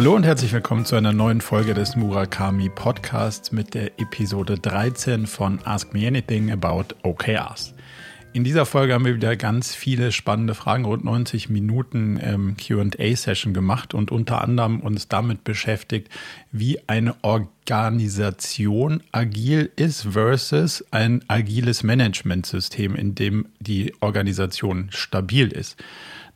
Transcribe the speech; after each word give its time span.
Hallo 0.00 0.14
und 0.14 0.24
herzlich 0.24 0.54
willkommen 0.54 0.86
zu 0.86 0.96
einer 0.96 1.12
neuen 1.12 1.42
Folge 1.42 1.74
des 1.74 1.94
Murakami 1.94 2.70
Podcasts 2.70 3.52
mit 3.52 3.74
der 3.74 4.00
Episode 4.00 4.58
13 4.58 5.26
von 5.26 5.58
Ask 5.66 5.92
Me 5.92 6.06
Anything 6.06 6.50
About 6.50 6.94
OKRs. 7.02 7.74
In 8.32 8.42
dieser 8.42 8.64
Folge 8.64 8.94
haben 8.94 9.04
wir 9.04 9.14
wieder 9.14 9.36
ganz 9.36 9.74
viele 9.74 10.10
spannende 10.10 10.54
Fragen, 10.54 10.86
rund 10.86 11.04
90 11.04 11.50
Minuten 11.50 12.18
ähm, 12.22 12.56
QA-Session 12.56 13.52
gemacht 13.52 13.92
und 13.92 14.10
unter 14.10 14.40
anderem 14.40 14.80
uns 14.80 15.08
damit 15.08 15.44
beschäftigt, 15.44 16.08
wie 16.50 16.78
eine 16.86 17.16
Organisation 17.20 19.02
agil 19.12 19.70
ist 19.76 20.06
versus 20.12 20.82
ein 20.92 21.22
agiles 21.28 21.82
Managementsystem, 21.82 22.96
in 22.96 23.14
dem 23.14 23.48
die 23.58 23.92
Organisation 24.00 24.88
stabil 24.92 25.48
ist. 25.48 25.76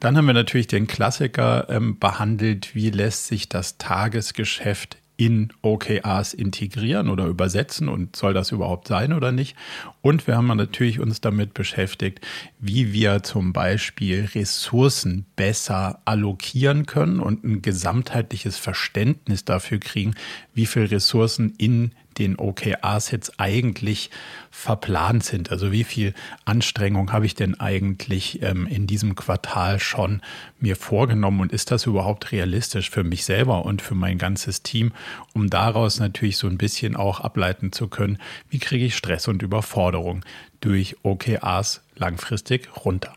Dann 0.04 0.18
haben 0.18 0.26
wir 0.26 0.34
natürlich 0.34 0.66
den 0.66 0.86
Klassiker 0.86 1.66
ähm, 1.70 1.98
behandelt, 1.98 2.74
wie 2.74 2.90
lässt 2.90 3.26
sich 3.26 3.48
das 3.48 3.78
Tagesgeschäft 3.78 4.98
in 5.16 5.50
OKRs 5.62 6.34
integrieren 6.34 7.08
oder 7.08 7.24
übersetzen 7.24 7.88
und 7.88 8.14
soll 8.14 8.34
das 8.34 8.52
überhaupt 8.52 8.86
sein 8.86 9.14
oder 9.14 9.32
nicht? 9.32 9.56
Und 10.02 10.26
wir 10.26 10.36
haben 10.36 10.48
natürlich 10.48 11.00
uns 11.00 11.22
damit 11.22 11.54
beschäftigt, 11.54 12.20
wie 12.60 12.92
wir 12.92 13.22
zum 13.22 13.54
Beispiel 13.54 14.28
Ressourcen 14.34 15.24
besser 15.36 16.02
allokieren 16.04 16.84
können 16.84 17.18
und 17.18 17.42
ein 17.42 17.62
gesamtheitliches 17.62 18.58
Verständnis 18.58 19.46
dafür 19.46 19.78
kriegen, 19.78 20.16
wie 20.52 20.66
viel 20.66 20.84
Ressourcen 20.84 21.54
in 21.56 21.92
den 22.18 22.36
OKRs 22.36 23.10
jetzt 23.10 23.38
eigentlich 23.38 24.10
verplant 24.50 25.24
sind. 25.24 25.50
Also 25.50 25.72
wie 25.72 25.84
viel 25.84 26.14
Anstrengung 26.44 27.12
habe 27.12 27.26
ich 27.26 27.34
denn 27.34 27.58
eigentlich 27.58 28.42
ähm, 28.42 28.66
in 28.66 28.86
diesem 28.86 29.14
Quartal 29.14 29.80
schon 29.80 30.22
mir 30.58 30.76
vorgenommen 30.76 31.40
und 31.40 31.52
ist 31.52 31.70
das 31.70 31.86
überhaupt 31.86 32.32
realistisch 32.32 32.90
für 32.90 33.04
mich 33.04 33.24
selber 33.24 33.64
und 33.64 33.82
für 33.82 33.94
mein 33.94 34.18
ganzes 34.18 34.62
Team, 34.62 34.92
um 35.34 35.50
daraus 35.50 36.00
natürlich 36.00 36.36
so 36.36 36.46
ein 36.46 36.58
bisschen 36.58 36.96
auch 36.96 37.20
ableiten 37.20 37.72
zu 37.72 37.88
können, 37.88 38.18
wie 38.48 38.58
kriege 38.58 38.84
ich 38.86 38.96
Stress 38.96 39.28
und 39.28 39.42
Überforderung 39.42 40.24
durch 40.60 40.96
OKRs 41.02 41.82
langfristig 41.96 42.68
runter. 42.84 43.12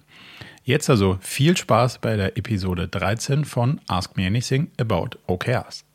Jetzt 0.64 0.90
also 0.90 1.18
viel 1.22 1.56
Spaß 1.56 2.00
bei 2.00 2.18
der 2.18 2.36
Episode 2.38 2.90
13 2.90 3.46
von 3.46 3.80
Ask 3.88 4.18
Me 4.18 4.28
Anything 4.28 4.70
About 4.78 5.12
OKRs. 5.26 5.87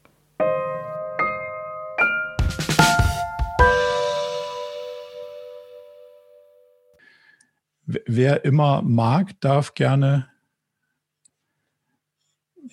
Wer 7.84 8.44
immer 8.44 8.82
mag, 8.82 9.40
darf 9.40 9.74
gerne 9.74 10.30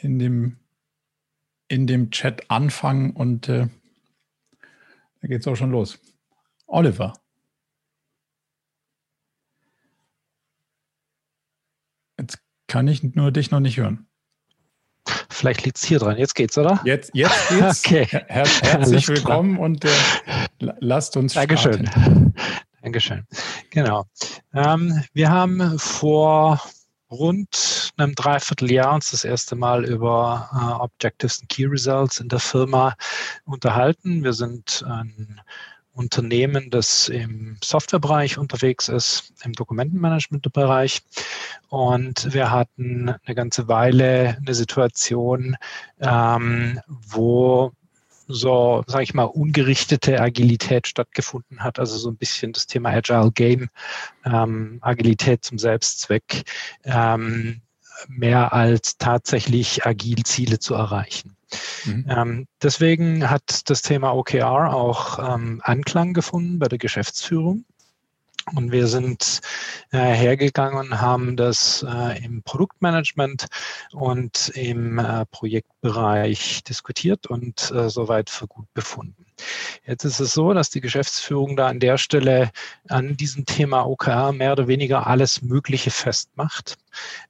in 0.02 0.20
dem, 0.20 0.60
in 1.68 1.88
dem 1.88 2.12
Chat 2.12 2.50
anfangen 2.52 3.12
und 3.12 3.50
äh, 3.50 3.68
da 5.22 5.28
geht 5.28 5.42
es 5.42 5.48
auch 5.48 5.56
schon 5.56 5.72
los. 5.72 6.00
Oliver. 6.68 7.14
Jetzt 12.20 12.40
kann 12.68 12.88
ich 12.88 13.04
nur 13.04 13.32
dich 13.32 13.50
noch 13.50 13.60
nicht 13.60 13.78
hören. 13.78 14.06
Vielleicht 15.30 15.66
liegt 15.66 15.78
es 15.78 15.84
hier 15.84 16.00
dran. 16.00 16.18
Jetzt 16.18 16.36
geht's, 16.36 16.58
oder? 16.58 16.82
Jetzt, 16.84 17.12
jetzt 17.14 17.50
geht's. 17.50 17.86
okay. 17.86 18.06
Her 18.06 18.46
herzlich 18.62 19.08
willkommen 19.08 19.58
und 19.58 19.86
äh, 19.86 19.90
lasst 20.60 21.18
uns 21.18 21.34
Dankeschön. 21.34 21.88
starten. 21.88 22.34
Dankeschön. 22.36 22.64
Genau. 23.70 24.06
Ähm, 24.54 25.04
wir 25.14 25.30
haben 25.30 25.78
vor 25.80 26.62
rund 27.12 27.92
einem 27.98 28.16
Dreivierteljahr 28.16 28.94
uns 28.94 29.12
das 29.12 29.24
erste 29.24 29.56
Mal 29.56 29.86
über 29.86 30.50
äh, 30.54 30.84
Objectives 30.84 31.42
and 31.42 31.50
Key 31.50 31.66
Results 31.66 32.20
in 32.20 32.30
der 32.30 32.40
Firma 32.40 32.96
unterhalten. 33.46 34.24
Wir 34.24 34.34
sind 34.34 34.84
ein 34.88 35.42
Unternehmen, 36.00 36.70
das 36.70 37.10
im 37.10 37.58
Softwarebereich 37.64 38.38
unterwegs 38.38 38.88
ist, 38.88 39.34
im 39.44 39.54
Dokumentenmanagementbereich. 39.54 41.02
Und 41.68 42.34
wir 42.34 42.52
hatten 42.52 43.10
eine 43.10 43.36
ganze 43.36 43.68
Weile 43.68 44.38
eine 44.38 44.54
Situation, 44.54 45.58
ähm, 46.00 46.80
wo 46.88 47.74
so, 48.30 48.84
sage 48.86 49.04
ich 49.04 49.14
mal, 49.16 49.24
ungerichtete 49.24 50.22
Agilität 50.22 50.88
stattgefunden 50.88 51.64
hat. 51.64 51.80
Also 51.80 51.98
so 51.98 52.10
ein 52.10 52.18
bisschen 52.18 52.54
das 52.54 52.68
Thema 52.68 52.92
Agile 52.92 53.32
Game, 53.32 53.70
ähm, 54.24 54.78
Agilität 54.82 55.44
zum 55.44 55.58
Selbstzweck, 55.58 56.44
ähm, 56.84 57.62
mehr 58.08 58.54
als 58.54 58.98
tatsächlich 58.98 59.86
agil 59.86 60.24
Ziele 60.24 60.60
zu 60.60 60.76
erreichen. 60.76 61.36
Mhm. 61.86 62.06
Ähm, 62.08 62.48
deswegen 62.62 63.30
hat 63.30 63.70
das 63.70 63.82
Thema 63.82 64.14
OKR 64.14 64.74
auch 64.74 65.20
ähm, 65.20 65.60
Anklang 65.64 66.14
gefunden 66.14 66.60
bei 66.60 66.68
der 66.68 66.78
Geschäftsführung. 66.78 67.66
Und 68.56 68.72
wir 68.72 68.88
sind 68.88 69.42
äh, 69.92 69.98
hergegangen 69.98 70.80
und 70.80 71.02
haben 71.02 71.36
das 71.36 71.86
äh, 71.88 72.24
im 72.24 72.44
Produktmanagement 72.44 73.48
und 73.92 74.50
im 74.56 75.00
äh, 75.00 75.26
Projektbereich 75.28 76.64
diskutiert 76.64 77.28
und 77.28 77.72
äh, 77.72 77.90
soweit 77.90 78.30
für 78.30 78.48
gut 78.48 78.68
befunden. 78.74 79.26
Jetzt 79.86 80.04
ist 80.04 80.20
es 80.20 80.34
so, 80.34 80.54
dass 80.54 80.70
die 80.70 80.82
Geschäftsführung 80.82 81.56
da 81.56 81.68
an 81.68 81.80
der 81.80 81.98
Stelle 81.98 82.52
an 82.88 83.16
diesem 83.18 83.46
Thema 83.46 83.86
OKR 83.86 84.34
mehr 84.34 84.52
oder 84.52 84.68
weniger 84.68 85.08
alles 85.08 85.42
Mögliche 85.42 85.92
festmacht. 85.92 86.78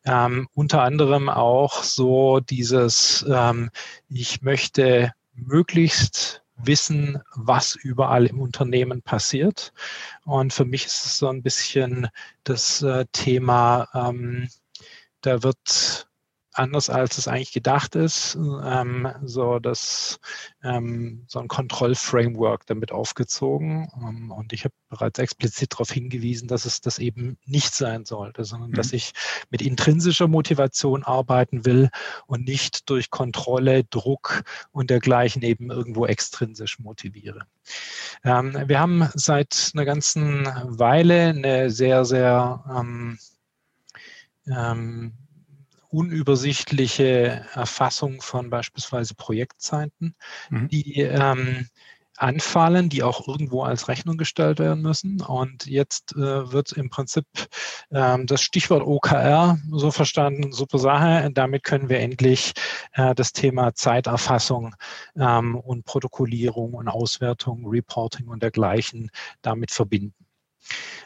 Ähm, 0.06 0.47
unter 0.53 0.81
anderem 0.84 1.30
auch 1.30 1.84
so 1.84 2.40
dieses, 2.40 3.25
ähm, 3.30 3.69
ich 4.09 4.41
möchte 4.41 5.13
möglichst 5.34 6.44
wissen, 6.62 7.22
was 7.36 7.75
überall 7.75 8.25
im 8.25 8.42
Unternehmen 8.42 9.02
passiert. 9.02 9.74
Und 10.25 10.53
für 10.53 10.66
mich 10.66 10.86
ist 10.86 11.06
es 11.06 11.18
so 11.18 11.28
ein 11.30 11.42
bisschen 11.44 12.08
das 12.44 12.81
äh, 12.81 13.06
Thema, 13.12 13.88
ähm, 13.94 14.50
da 15.22 15.44
wird 15.44 16.09
anders 16.54 16.90
als 16.90 17.18
es 17.18 17.28
eigentlich 17.28 17.52
gedacht 17.52 17.96
ist, 17.96 18.36
ähm, 18.36 19.08
so 19.24 19.60
das 19.60 20.20
ähm, 20.64 21.24
so 21.28 21.40
ein 21.40 21.48
Kontrollframework 21.48 22.66
damit 22.66 22.92
aufgezogen. 22.92 23.88
Ähm, 23.96 24.32
und 24.32 24.52
ich 24.54 24.66
habe 24.66 24.74
bereits 24.90 25.20
explizit 25.20 25.74
darauf 25.74 25.92
hingewiesen, 25.92 26.48
dass 26.48 26.66
es 26.66 26.82
das 26.82 27.00
eben 27.00 27.38
nicht 27.46 27.74
sein 27.74 28.06
sollte, 28.06 28.44
sondern 28.44 28.72
mhm. 28.72 28.76
dass 28.76 28.94
ich 28.94 29.14
mit 29.50 29.62
intrinsischer 29.62 30.28
Motivation 30.28 31.04
arbeiten 31.04 31.66
will 31.66 31.90
und 32.26 32.46
nicht 32.46 32.90
durch 32.90 33.10
Kontrolle, 33.10 33.84
Druck 33.84 34.44
und 34.72 34.90
dergleichen 34.90 35.44
eben 35.44 35.70
irgendwo 35.70 36.06
extrinsisch 36.06 36.80
motiviere. 36.80 37.42
Ähm, 38.24 38.58
wir 38.66 38.80
haben 38.80 39.08
seit 39.14 39.72
einer 39.74 39.86
ganzen 39.86 40.46
Weile 40.66 41.30
eine 41.30 41.70
sehr, 41.70 42.06
sehr 42.06 42.64
ähm, 42.76 43.20
ähm, 44.48 45.14
unübersichtliche 45.89 47.45
Erfassung 47.53 48.22
von 48.22 48.50
beispielsweise 48.50 49.16
Projektzeiten, 49.16 50.16
mhm. 50.50 50.67
die 50.69 51.01
ähm, 51.01 51.67
anfallen, 52.19 52.89
die 52.89 53.01
auch 53.01 53.27
irgendwo 53.27 53.63
als 53.63 53.88
Rechnung 53.88 54.17
gestellt 54.17 54.59
werden 54.59 54.81
müssen. 54.81 55.22
Und 55.22 55.66
jetzt 55.66 56.13
äh, 56.13 56.51
wird 56.51 56.73
im 56.73 56.89
Prinzip 56.89 57.25
ähm, 57.91 58.27
das 58.27 58.41
Stichwort 58.41 58.85
OKR 58.85 59.57
so 59.72 59.89
verstanden, 59.91 60.51
super 60.51 60.79
Sache. 60.79 61.29
Damit 61.33 61.63
können 61.63 61.89
wir 61.89 62.00
endlich 62.00 62.53
äh, 62.94 63.16
das 63.16 63.31
Thema 63.31 63.73
Zeiterfassung 63.73 64.75
ähm, 65.16 65.56
und 65.56 65.85
Protokollierung 65.85 66.73
und 66.73 66.88
Auswertung, 66.88 67.66
Reporting 67.67 68.27
und 68.27 68.44
dergleichen 68.44 69.11
damit 69.41 69.71
verbinden. 69.71 70.25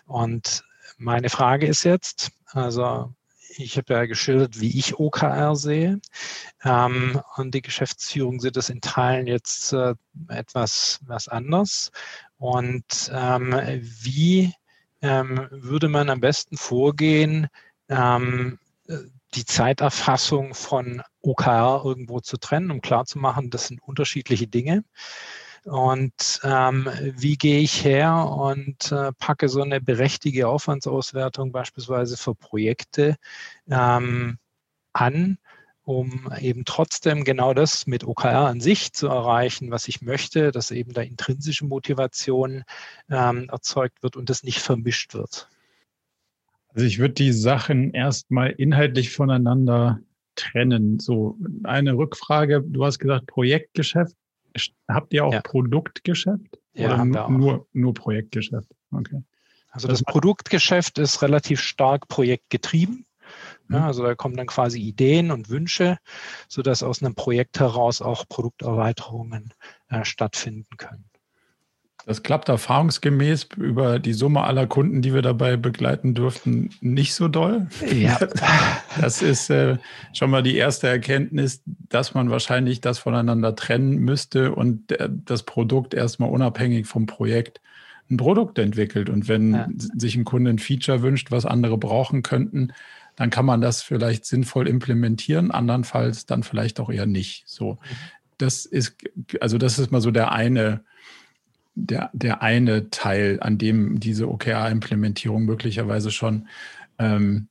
Und 0.05 0.63
meine 0.97 1.29
Frage 1.29 1.67
ist 1.67 1.83
jetzt, 1.83 2.31
also 2.47 3.13
ich 3.57 3.77
habe 3.77 3.93
ja 3.93 4.05
geschildert, 4.05 4.59
wie 4.59 4.77
ich 4.77 4.99
OKR 4.99 5.55
sehe. 5.55 5.99
Ähm, 6.63 7.21
und 7.35 7.53
die 7.53 7.61
Geschäftsführung 7.61 8.39
sieht 8.39 8.55
das 8.55 8.69
in 8.69 8.81
Teilen 8.81 9.27
jetzt 9.27 9.73
äh, 9.73 9.95
etwas 10.27 10.99
was 11.05 11.27
anders. 11.27 11.91
Und 12.37 13.11
ähm, 13.13 13.55
wie 13.81 14.53
ähm, 15.01 15.47
würde 15.51 15.89
man 15.89 16.09
am 16.09 16.19
besten 16.19 16.57
vorgehen, 16.57 17.47
ähm, 17.89 18.59
die 19.33 19.45
Zeiterfassung 19.45 20.53
von 20.53 21.01
OKR 21.21 21.81
irgendwo 21.83 22.19
zu 22.19 22.37
trennen, 22.37 22.71
um 22.71 22.81
klarzumachen, 22.81 23.49
das 23.49 23.67
sind 23.67 23.81
unterschiedliche 23.81 24.47
Dinge. 24.47 24.83
Und 25.65 26.41
ähm, 26.43 26.89
wie 27.01 27.37
gehe 27.37 27.59
ich 27.59 27.85
her 27.85 28.29
und 28.29 28.91
äh, 28.91 29.13
packe 29.13 29.47
so 29.47 29.61
eine 29.61 29.79
berechtigte 29.79 30.47
Aufwandsauswertung 30.47 31.51
beispielsweise 31.51 32.17
für 32.17 32.35
Projekte 32.35 33.15
ähm, 33.69 34.37
an, 34.91 35.37
um 35.83 36.29
eben 36.39 36.65
trotzdem 36.65 37.23
genau 37.23 37.53
das 37.53 37.87
mit 37.87 38.03
OKR 38.03 38.47
an 38.47 38.59
sich 38.59 38.91
zu 38.93 39.07
erreichen, 39.07 39.71
was 39.71 39.87
ich 39.87 40.01
möchte, 40.01 40.51
dass 40.51 40.71
eben 40.71 40.93
da 40.93 41.01
intrinsische 41.01 41.65
Motivation 41.65 42.63
ähm, 43.09 43.49
erzeugt 43.49 44.03
wird 44.03 44.17
und 44.17 44.29
das 44.29 44.43
nicht 44.43 44.59
vermischt 44.59 45.13
wird. 45.13 45.49
Also 46.69 46.85
ich 46.85 46.99
würde 46.99 47.13
die 47.13 47.31
Sachen 47.31 47.91
erstmal 47.91 48.51
inhaltlich 48.51 49.11
voneinander 49.11 49.99
trennen. 50.35 50.99
So 50.99 51.37
eine 51.63 51.93
Rückfrage. 51.93 52.63
Du 52.65 52.83
hast 52.83 52.99
gesagt 52.99 53.27
Projektgeschäft. 53.27 54.15
Habt 54.87 55.13
ihr 55.13 55.25
auch 55.25 55.33
ja. 55.33 55.41
Produktgeschäft? 55.41 56.59
Ja, 56.73 57.03
oder 57.03 57.29
nur, 57.29 57.67
nur 57.73 57.93
Projektgeschäft? 57.93 58.69
Okay. 58.91 59.23
Also 59.69 59.87
das 59.87 60.03
Produktgeschäft 60.03 60.99
ist 60.99 61.21
relativ 61.21 61.59
stark 61.59 62.07
projektgetrieben. 62.07 63.05
Ja, 63.69 63.79
mhm. 63.79 63.85
also 63.85 64.03
da 64.03 64.15
kommen 64.15 64.35
dann 64.35 64.47
quasi 64.47 64.79
Ideen 64.79 65.31
und 65.31 65.49
Wünsche, 65.49 65.97
sodass 66.47 66.83
aus 66.83 67.01
einem 67.01 67.15
Projekt 67.15 67.59
heraus 67.59 68.01
auch 68.01 68.27
Produkterweiterungen 68.27 69.53
äh, 69.89 70.05
stattfinden 70.05 70.77
können. 70.77 71.05
Das 72.05 72.21
klappt 72.21 72.49
erfahrungsgemäß 72.49 73.47
über 73.57 73.97
die 73.97 74.13
Summe 74.13 74.41
aller 74.43 74.67
Kunden, 74.67 75.01
die 75.01 75.13
wir 75.13 75.21
dabei 75.21 75.55
begleiten 75.55 76.13
durften, 76.13 76.69
nicht 76.81 77.13
so 77.15 77.27
doll. 77.27 77.67
Ja. 77.91 78.19
Das 79.01 79.23
ist 79.23 79.49
äh, 79.49 79.77
schon 80.13 80.29
mal 80.29 80.43
die 80.43 80.55
erste 80.55 80.87
Erkenntnis, 80.87 81.63
dass 81.65 82.13
man 82.13 82.29
wahrscheinlich 82.29 82.79
das 82.79 82.99
voneinander 82.99 83.55
trennen 83.55 83.97
müsste 83.97 84.53
und 84.53 84.91
äh, 84.91 85.09
das 85.11 85.43
Produkt 85.43 85.95
erstmal 85.95 86.29
unabhängig 86.29 86.85
vom 86.85 87.07
Projekt 87.07 87.59
ein 88.11 88.17
Produkt 88.17 88.59
entwickelt. 88.59 89.09
Und 89.09 89.27
wenn 89.27 89.53
ja. 89.53 89.67
sich 89.97 90.15
ein 90.15 90.25
Kunde 90.25 90.51
ein 90.51 90.59
Feature 90.59 91.01
wünscht, 91.01 91.31
was 91.31 91.47
andere 91.47 91.77
brauchen 91.79 92.21
könnten, 92.21 92.73
dann 93.15 93.29
kann 93.29 93.45
man 93.45 93.61
das 93.61 93.81
vielleicht 93.81 94.25
sinnvoll 94.25 94.67
implementieren, 94.67 95.51
andernfalls 95.51 96.25
dann 96.25 96.43
vielleicht 96.43 96.79
auch 96.79 96.91
eher 96.91 97.05
nicht. 97.05 97.43
So, 97.47 97.73
mhm. 97.73 97.77
das 98.37 98.65
ist, 98.65 98.97
also 99.39 99.57
das 99.57 99.79
ist 99.79 99.91
mal 99.91 100.01
so 100.01 100.11
der 100.11 100.31
eine 100.31 100.83
der, 101.75 102.09
der 102.13 102.41
eine 102.41 102.89
Teil, 102.89 103.39
an 103.41 103.57
dem 103.57 103.99
diese 103.99 104.29
OKR-Implementierung 104.29 105.43
möglicherweise 105.43 106.11
schon 106.11 106.47
ähm, 106.99 107.47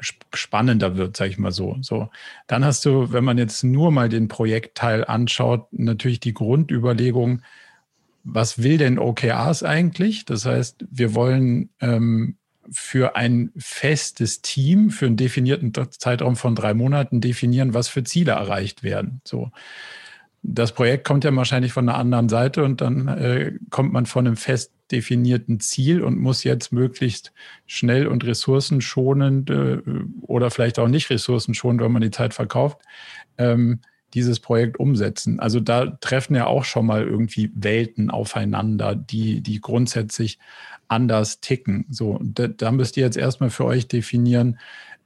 spannender 0.00 0.96
wird, 0.96 1.16
sage 1.16 1.30
ich 1.30 1.38
mal 1.38 1.52
so. 1.52 1.76
So, 1.80 2.10
dann 2.46 2.64
hast 2.64 2.84
du, 2.84 3.12
wenn 3.12 3.24
man 3.24 3.38
jetzt 3.38 3.64
nur 3.64 3.90
mal 3.90 4.08
den 4.08 4.28
Projektteil 4.28 5.04
anschaut, 5.04 5.66
natürlich 5.72 6.20
die 6.20 6.34
Grundüberlegung, 6.34 7.42
was 8.24 8.62
will 8.62 8.76
denn 8.76 8.98
OKRs 8.98 9.62
eigentlich? 9.62 10.24
Das 10.24 10.44
heißt, 10.44 10.84
wir 10.90 11.14
wollen 11.14 11.70
ähm, 11.80 12.36
für 12.70 13.16
ein 13.16 13.50
festes 13.56 14.42
Team, 14.42 14.90
für 14.90 15.06
einen 15.06 15.16
definierten 15.16 15.72
Zeitraum 15.90 16.36
von 16.36 16.54
drei 16.54 16.74
Monaten 16.74 17.22
definieren, 17.22 17.72
was 17.72 17.88
für 17.88 18.04
Ziele 18.04 18.32
erreicht 18.32 18.82
werden. 18.82 19.22
So 19.24 19.50
das 20.42 20.72
Projekt 20.72 21.04
kommt 21.04 21.24
ja 21.24 21.34
wahrscheinlich 21.34 21.72
von 21.72 21.88
einer 21.88 21.98
anderen 21.98 22.28
Seite 22.28 22.64
und 22.64 22.80
dann 22.80 23.08
äh, 23.08 23.52
kommt 23.70 23.92
man 23.92 24.06
von 24.06 24.26
einem 24.26 24.36
fest 24.36 24.72
definierten 24.90 25.60
Ziel 25.60 26.02
und 26.02 26.18
muss 26.18 26.44
jetzt 26.44 26.72
möglichst 26.72 27.32
schnell 27.66 28.06
und 28.06 28.24
ressourcenschonend 28.24 29.50
äh, 29.50 29.78
oder 30.22 30.50
vielleicht 30.50 30.78
auch 30.78 30.88
nicht 30.88 31.10
ressourcenschonend, 31.10 31.82
wenn 31.82 31.92
man 31.92 32.02
die 32.02 32.10
Zeit 32.10 32.34
verkauft, 32.34 32.78
ähm, 33.36 33.80
dieses 34.14 34.40
Projekt 34.40 34.80
umsetzen. 34.80 35.38
Also 35.40 35.60
da 35.60 35.86
treffen 35.86 36.34
ja 36.34 36.46
auch 36.46 36.64
schon 36.64 36.86
mal 36.86 37.02
irgendwie 37.02 37.50
Welten 37.54 38.10
aufeinander, 38.10 38.94
die, 38.94 39.42
die 39.42 39.60
grundsätzlich 39.60 40.38
anders 40.88 41.40
ticken. 41.40 41.84
So, 41.90 42.18
da, 42.22 42.48
da 42.48 42.72
müsst 42.72 42.96
ihr 42.96 43.04
jetzt 43.04 43.18
erstmal 43.18 43.50
für 43.50 43.66
euch 43.66 43.88
definieren, 43.88 44.58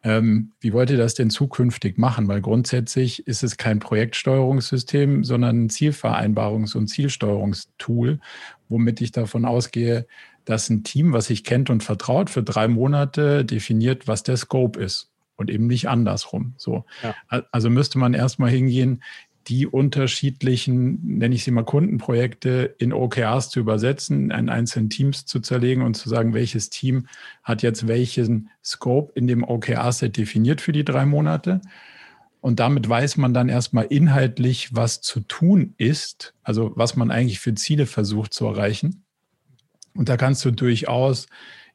ähm, 0.02 0.52
wie 0.60 0.72
wollt 0.72 0.90
ihr 0.90 0.96
das 0.96 1.14
denn 1.14 1.30
zukünftig 1.30 1.98
machen? 1.98 2.26
Weil 2.28 2.40
grundsätzlich 2.40 3.26
ist 3.26 3.42
es 3.42 3.56
kein 3.56 3.78
Projektsteuerungssystem, 3.78 5.24
sondern 5.24 5.64
ein 5.64 5.68
Zielvereinbarungs- 5.70 6.76
und 6.76 6.88
Zielsteuerungstool, 6.88 8.18
womit 8.68 9.00
ich 9.00 9.12
davon 9.12 9.44
ausgehe, 9.44 10.06
dass 10.44 10.70
ein 10.70 10.82
Team, 10.82 11.12
was 11.12 11.26
sich 11.26 11.44
kennt 11.44 11.70
und 11.70 11.84
vertraut, 11.84 12.30
für 12.30 12.42
drei 12.42 12.66
Monate 12.66 13.44
definiert, 13.44 14.08
was 14.08 14.24
der 14.24 14.36
Scope 14.36 14.80
ist 14.80 15.10
und 15.36 15.50
eben 15.50 15.66
nicht 15.66 15.88
andersrum. 15.88 16.54
So. 16.56 16.84
Ja. 17.02 17.44
Also 17.52 17.70
müsste 17.70 17.98
man 17.98 18.14
erstmal 18.14 18.50
hingehen, 18.50 19.02
die 19.48 19.66
unterschiedlichen, 19.66 21.18
nenne 21.18 21.34
ich 21.34 21.44
sie 21.44 21.50
mal 21.50 21.64
Kundenprojekte 21.64 22.74
in 22.78 22.92
OKRs 22.92 23.50
zu 23.50 23.60
übersetzen, 23.60 24.30
in 24.30 24.48
einzelnen 24.48 24.90
Teams 24.90 25.26
zu 25.26 25.40
zerlegen 25.40 25.82
und 25.82 25.94
zu 25.94 26.08
sagen, 26.08 26.34
welches 26.34 26.70
Team 26.70 27.06
hat 27.42 27.62
jetzt 27.62 27.88
welchen 27.88 28.50
Scope 28.64 29.12
in 29.14 29.26
dem 29.26 29.44
OKR-Set 29.44 30.16
definiert 30.16 30.60
für 30.60 30.72
die 30.72 30.84
drei 30.84 31.06
Monate. 31.06 31.60
Und 32.40 32.58
damit 32.58 32.88
weiß 32.88 33.18
man 33.18 33.34
dann 33.34 33.48
erstmal 33.48 33.84
inhaltlich, 33.84 34.74
was 34.74 35.00
zu 35.00 35.20
tun 35.20 35.74
ist, 35.76 36.34
also 36.42 36.72
was 36.74 36.96
man 36.96 37.10
eigentlich 37.10 37.40
für 37.40 37.54
Ziele 37.54 37.86
versucht 37.86 38.34
zu 38.34 38.46
erreichen. 38.46 39.04
Und 39.94 40.08
da 40.08 40.16
kannst 40.16 40.44
du 40.44 40.50
durchaus 40.50 41.28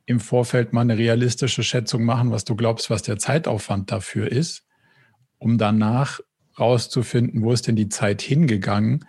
im 0.06 0.20
Vorfeld 0.20 0.74
mal 0.74 0.82
eine 0.82 0.98
realistische 0.98 1.64
Schätzung 1.64 2.04
machen, 2.04 2.32
was 2.32 2.46
du 2.46 2.56
glaubst, 2.56 2.90
was 2.90 3.02
der 3.02 3.18
Zeitaufwand 3.18 3.92
dafür 3.92 4.32
ist, 4.32 4.66
um 5.38 5.58
danach 5.58 6.20
rauszufinden, 6.60 7.44
wo 7.44 7.52
ist 7.52 7.68
denn 7.68 7.76
die 7.76 7.90
Zeit 7.90 8.22
hingegangen. 8.22 9.06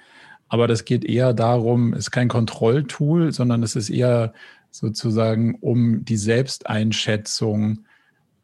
Aber 0.48 0.66
das 0.66 0.84
geht 0.84 1.04
eher 1.04 1.34
darum, 1.34 1.92
es 1.92 2.00
ist 2.00 2.10
kein 2.10 2.28
Kontrolltool, 2.28 3.32
sondern 3.32 3.62
es 3.62 3.76
ist 3.76 3.90
eher 3.90 4.32
sozusagen, 4.70 5.56
um 5.56 6.04
die 6.04 6.16
Selbsteinschätzung 6.16 7.84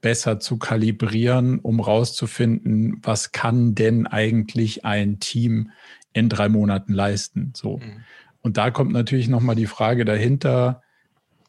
besser 0.01 0.39
zu 0.39 0.59
kalibrieren, 0.59 1.59
um 1.61 1.81
rauszufinden, 1.81 2.99
was 3.03 3.33
kann 3.33 3.75
denn 3.75 4.07
eigentlich 4.07 4.85
ein 4.85 5.19
Team 5.19 5.71
in 6.13 6.29
drei 6.29 6.49
Monaten 6.51 6.93
leisten. 6.93 7.53
So. 7.55 7.79
Mhm. 7.79 8.03
Und 8.43 8.59
da 8.59 8.71
kommt 8.71 8.93
natürlich 8.93 9.29
nochmal 9.29 9.57
die 9.57 9.67
Frage 9.67 10.05
dahinter, 10.05 10.83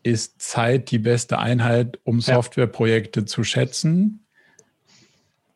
ist 0.04 0.42
Zeit 0.42 0.92
die 0.92 1.00
beste 1.00 1.40
Einheit, 1.40 2.00
um 2.04 2.22
Softwareprojekte 2.22 3.22
ja. 3.22 3.26
zu 3.26 3.44
schätzen? 3.44 4.25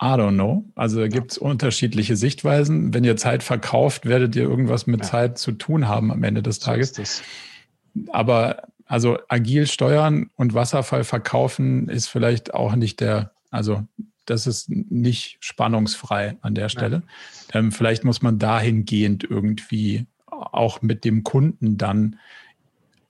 I 0.01 0.15
don't 0.15 0.35
know. 0.35 0.63
Also 0.75 1.01
da 1.01 1.07
gibt 1.07 1.33
es 1.33 1.37
unterschiedliche 1.37 2.15
Sichtweisen. 2.15 2.93
Wenn 2.93 3.03
ihr 3.03 3.17
Zeit 3.17 3.43
verkauft, 3.43 4.05
werdet 4.05 4.35
ihr 4.35 4.43
irgendwas 4.43 4.87
mit 4.87 5.01
ja. 5.01 5.05
Zeit 5.05 5.37
zu 5.37 5.51
tun 5.51 5.87
haben 5.87 6.11
am 6.11 6.23
Ende 6.23 6.41
des 6.41 6.59
Tages. 6.59 6.95
So 6.95 7.03
Aber 8.13 8.63
also 8.85 9.19
agil 9.27 9.67
steuern 9.67 10.29
und 10.35 10.53
Wasserfall 10.53 11.03
verkaufen 11.03 11.89
ist 11.89 12.07
vielleicht 12.07 12.53
auch 12.53 12.75
nicht 12.75 13.01
der, 13.01 13.31
also 13.51 13.83
das 14.25 14.47
ist 14.47 14.69
nicht 14.69 15.37
spannungsfrei 15.41 16.37
an 16.41 16.55
der 16.55 16.69
Stelle. 16.69 17.03
Ja. 17.53 17.59
Ähm, 17.59 17.71
vielleicht 17.71 18.03
muss 18.03 18.21
man 18.21 18.39
dahingehend 18.39 19.23
irgendwie 19.23 20.05
auch 20.27 20.81
mit 20.81 21.03
dem 21.03 21.23
Kunden 21.23 21.77
dann 21.77 22.19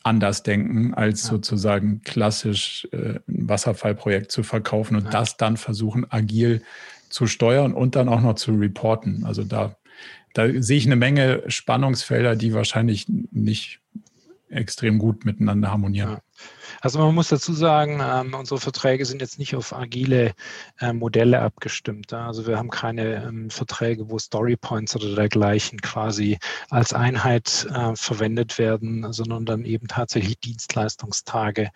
anders 0.09 0.43
denken, 0.43 0.93
als 0.95 1.23
ja. 1.23 1.29
sozusagen 1.29 2.01
klassisch 2.01 2.87
äh, 2.91 3.19
ein 3.27 3.47
Wasserfallprojekt 3.47 4.31
zu 4.31 4.41
verkaufen 4.41 4.95
und 4.95 5.05
ja. 5.05 5.11
das 5.11 5.37
dann 5.37 5.55
versuchen, 5.55 6.05
agil 6.09 6.63
zu 7.09 7.27
steuern 7.27 7.73
und 7.73 7.95
dann 7.95 8.09
auch 8.09 8.21
noch 8.21 8.33
zu 8.33 8.53
reporten. 8.53 9.23
Also 9.23 9.43
da, 9.43 9.75
da 10.33 10.47
sehe 10.61 10.77
ich 10.77 10.85
eine 10.87 10.95
Menge 10.95 11.43
Spannungsfelder, 11.47 12.35
die 12.35 12.53
wahrscheinlich 12.53 13.05
nicht 13.07 13.81
extrem 14.49 14.97
gut 14.97 15.25
miteinander 15.25 15.71
harmonieren. 15.71 16.11
Ja. 16.13 16.21
Also 16.81 16.99
man 16.99 17.15
muss 17.15 17.29
dazu 17.29 17.53
sagen, 17.53 18.01
ähm, 18.03 18.33
unsere 18.33 18.59
Verträge 18.59 19.05
sind 19.05 19.21
jetzt 19.21 19.39
nicht 19.39 19.55
auf 19.55 19.73
agile 19.73 20.33
äh, 20.79 20.93
Modelle 20.93 21.41
abgestimmt. 21.41 22.13
Also 22.13 22.47
wir 22.47 22.57
haben 22.57 22.69
keine 22.69 23.23
ähm, 23.23 23.49
Verträge, 23.49 24.09
wo 24.09 24.19
Storypoints 24.19 24.95
oder 24.95 25.15
dergleichen 25.15 25.81
quasi 25.81 26.37
als 26.69 26.93
Einheit 26.93 27.67
äh, 27.73 27.95
verwendet 27.95 28.57
werden, 28.57 29.11
sondern 29.11 29.45
dann 29.45 29.65
eben 29.65 29.87
tatsächlich 29.87 30.39
Dienstleistungstage 30.39 31.71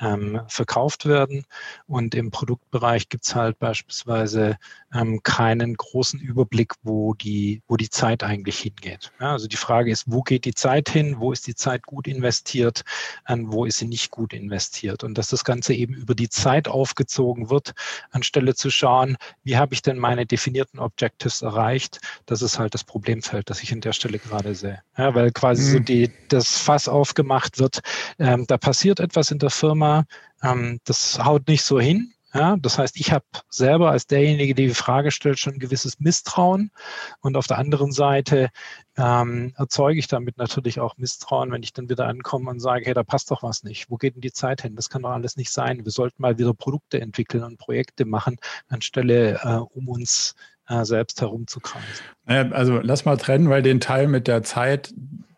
ähm, 0.00 0.40
verkauft 0.48 1.06
werden. 1.06 1.44
Und 1.86 2.14
im 2.14 2.30
Produktbereich 2.30 3.08
gibt 3.08 3.24
es 3.24 3.34
halt 3.34 3.58
beispielsweise 3.58 4.58
ähm, 4.92 5.22
keinen 5.22 5.74
großen 5.74 6.20
Überblick, 6.20 6.74
wo 6.82 7.14
die, 7.14 7.62
wo 7.66 7.76
die 7.76 7.90
Zeit 7.90 8.22
eigentlich 8.22 8.58
hingeht. 8.58 9.12
Ja? 9.20 9.32
Also 9.32 9.48
die 9.48 9.56
Frage 9.56 9.90
ist, 9.90 10.04
wo 10.06 10.22
geht 10.22 10.44
die 10.44 10.54
Zeit 10.54 10.88
hin? 10.88 11.16
Wo 11.18 11.32
ist 11.32 11.46
die 11.46 11.54
Zeit 11.54 11.84
gut 11.84 12.06
investiert? 12.06 12.84
Ähm, 13.28 13.52
wo 13.52 13.64
ist 13.64 13.78
sie 13.78 13.86
nicht 13.86 14.10
gut 14.10 14.32
investiert? 14.34 15.04
und 15.04 15.18
dass 15.18 15.28
das 15.28 15.44
Ganze 15.44 15.74
eben 15.74 15.94
über 15.94 16.14
die 16.14 16.28
Zeit 16.28 16.66
aufgezogen 16.66 17.50
wird, 17.50 17.72
anstelle 18.10 18.54
zu 18.54 18.70
schauen, 18.70 19.16
wie 19.44 19.56
habe 19.56 19.74
ich 19.74 19.82
denn 19.82 19.98
meine 19.98 20.26
definierten 20.26 20.80
Objectives 20.80 21.42
erreicht. 21.42 22.00
Das 22.26 22.42
ist 22.42 22.58
halt 22.58 22.74
das 22.74 22.84
Problemfeld, 22.84 23.50
das 23.50 23.62
ich 23.62 23.72
an 23.72 23.80
der 23.80 23.92
Stelle 23.92 24.18
gerade 24.18 24.54
sehe. 24.54 24.80
Ja, 24.96 25.14
weil 25.14 25.30
quasi 25.30 25.62
mhm. 25.62 25.72
so 25.72 25.78
die, 25.80 26.10
das 26.28 26.58
Fass 26.58 26.88
aufgemacht 26.88 27.58
wird, 27.58 27.80
ähm, 28.18 28.46
da 28.46 28.56
passiert 28.56 29.00
etwas 29.00 29.30
in 29.30 29.38
der 29.38 29.50
Firma, 29.50 30.04
ähm, 30.42 30.80
das 30.84 31.22
haut 31.22 31.46
nicht 31.48 31.62
so 31.62 31.78
hin, 31.78 32.12
ja, 32.34 32.56
das 32.56 32.78
heißt, 32.78 32.96
ich 32.98 33.12
habe 33.12 33.24
selber 33.48 33.92
als 33.92 34.08
derjenige, 34.08 34.54
der 34.54 34.66
die 34.66 34.74
Frage 34.74 35.12
stellt, 35.12 35.38
schon 35.38 35.54
ein 35.54 35.58
gewisses 35.60 36.00
Misstrauen. 36.00 36.72
Und 37.20 37.36
auf 37.36 37.46
der 37.46 37.58
anderen 37.58 37.92
Seite 37.92 38.50
ähm, 38.96 39.54
erzeuge 39.56 40.00
ich 40.00 40.08
damit 40.08 40.36
natürlich 40.36 40.80
auch 40.80 40.96
Misstrauen, 40.96 41.52
wenn 41.52 41.62
ich 41.62 41.72
dann 41.72 41.88
wieder 41.88 42.06
ankomme 42.06 42.50
und 42.50 42.58
sage, 42.58 42.86
hey, 42.86 42.94
da 42.94 43.04
passt 43.04 43.30
doch 43.30 43.44
was 43.44 43.62
nicht. 43.62 43.88
Wo 43.88 43.96
geht 43.96 44.16
denn 44.16 44.20
die 44.20 44.32
Zeit 44.32 44.62
hin? 44.62 44.74
Das 44.74 44.90
kann 44.90 45.02
doch 45.02 45.10
alles 45.10 45.36
nicht 45.36 45.50
sein. 45.50 45.84
Wir 45.84 45.92
sollten 45.92 46.20
mal 46.20 46.36
wieder 46.36 46.54
Produkte 46.54 47.00
entwickeln 47.00 47.44
und 47.44 47.56
Projekte 47.56 48.04
machen, 48.04 48.36
anstelle 48.68 49.38
äh, 49.42 49.78
um 49.78 49.88
uns 49.88 50.34
äh, 50.68 50.84
selbst 50.84 51.20
herumzukreisen. 51.20 52.04
Also 52.26 52.80
lass 52.82 53.04
mal 53.04 53.16
trennen, 53.16 53.48
weil 53.48 53.62
den 53.62 53.78
Teil 53.78 54.08
mit 54.08 54.26
der 54.26 54.42
Zeit, 54.42 54.92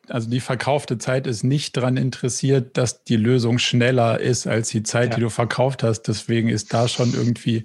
also 0.08 0.28
die 0.30 0.40
verkaufte 0.40 0.98
Zeit 0.98 1.26
ist 1.26 1.42
nicht 1.42 1.76
daran 1.76 1.96
interessiert, 1.96 2.76
dass 2.76 3.04
die 3.04 3.16
Lösung 3.16 3.58
schneller 3.58 4.20
ist 4.20 4.46
als 4.46 4.68
die 4.68 4.82
Zeit, 4.82 5.10
ja. 5.10 5.14
die 5.16 5.20
du 5.22 5.30
verkauft 5.30 5.82
hast. 5.82 6.02
Deswegen 6.02 6.48
ist 6.48 6.72
da 6.72 6.88
schon 6.88 7.12
irgendwie 7.14 7.64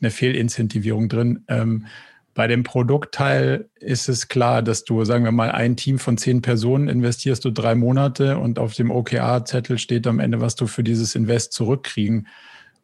eine 0.00 0.10
Fehlincentivierung 0.10 1.08
drin. 1.08 1.44
Ähm, 1.48 1.86
bei 2.34 2.46
dem 2.46 2.62
Produktteil 2.62 3.68
ist 3.80 4.08
es 4.08 4.28
klar, 4.28 4.62
dass 4.62 4.84
du, 4.84 5.04
sagen 5.04 5.24
wir 5.24 5.32
mal, 5.32 5.50
ein 5.50 5.76
Team 5.76 5.98
von 5.98 6.16
zehn 6.16 6.42
Personen 6.42 6.88
investierst 6.88 7.44
du 7.44 7.50
drei 7.50 7.74
Monate 7.74 8.38
und 8.38 8.58
auf 8.58 8.74
dem 8.74 8.90
OKR-Zettel 8.90 9.78
steht 9.78 10.06
am 10.06 10.20
Ende, 10.20 10.40
was 10.40 10.54
du 10.54 10.66
für 10.66 10.84
dieses 10.84 11.14
Invest 11.14 11.52
zurückkriegen 11.52 12.28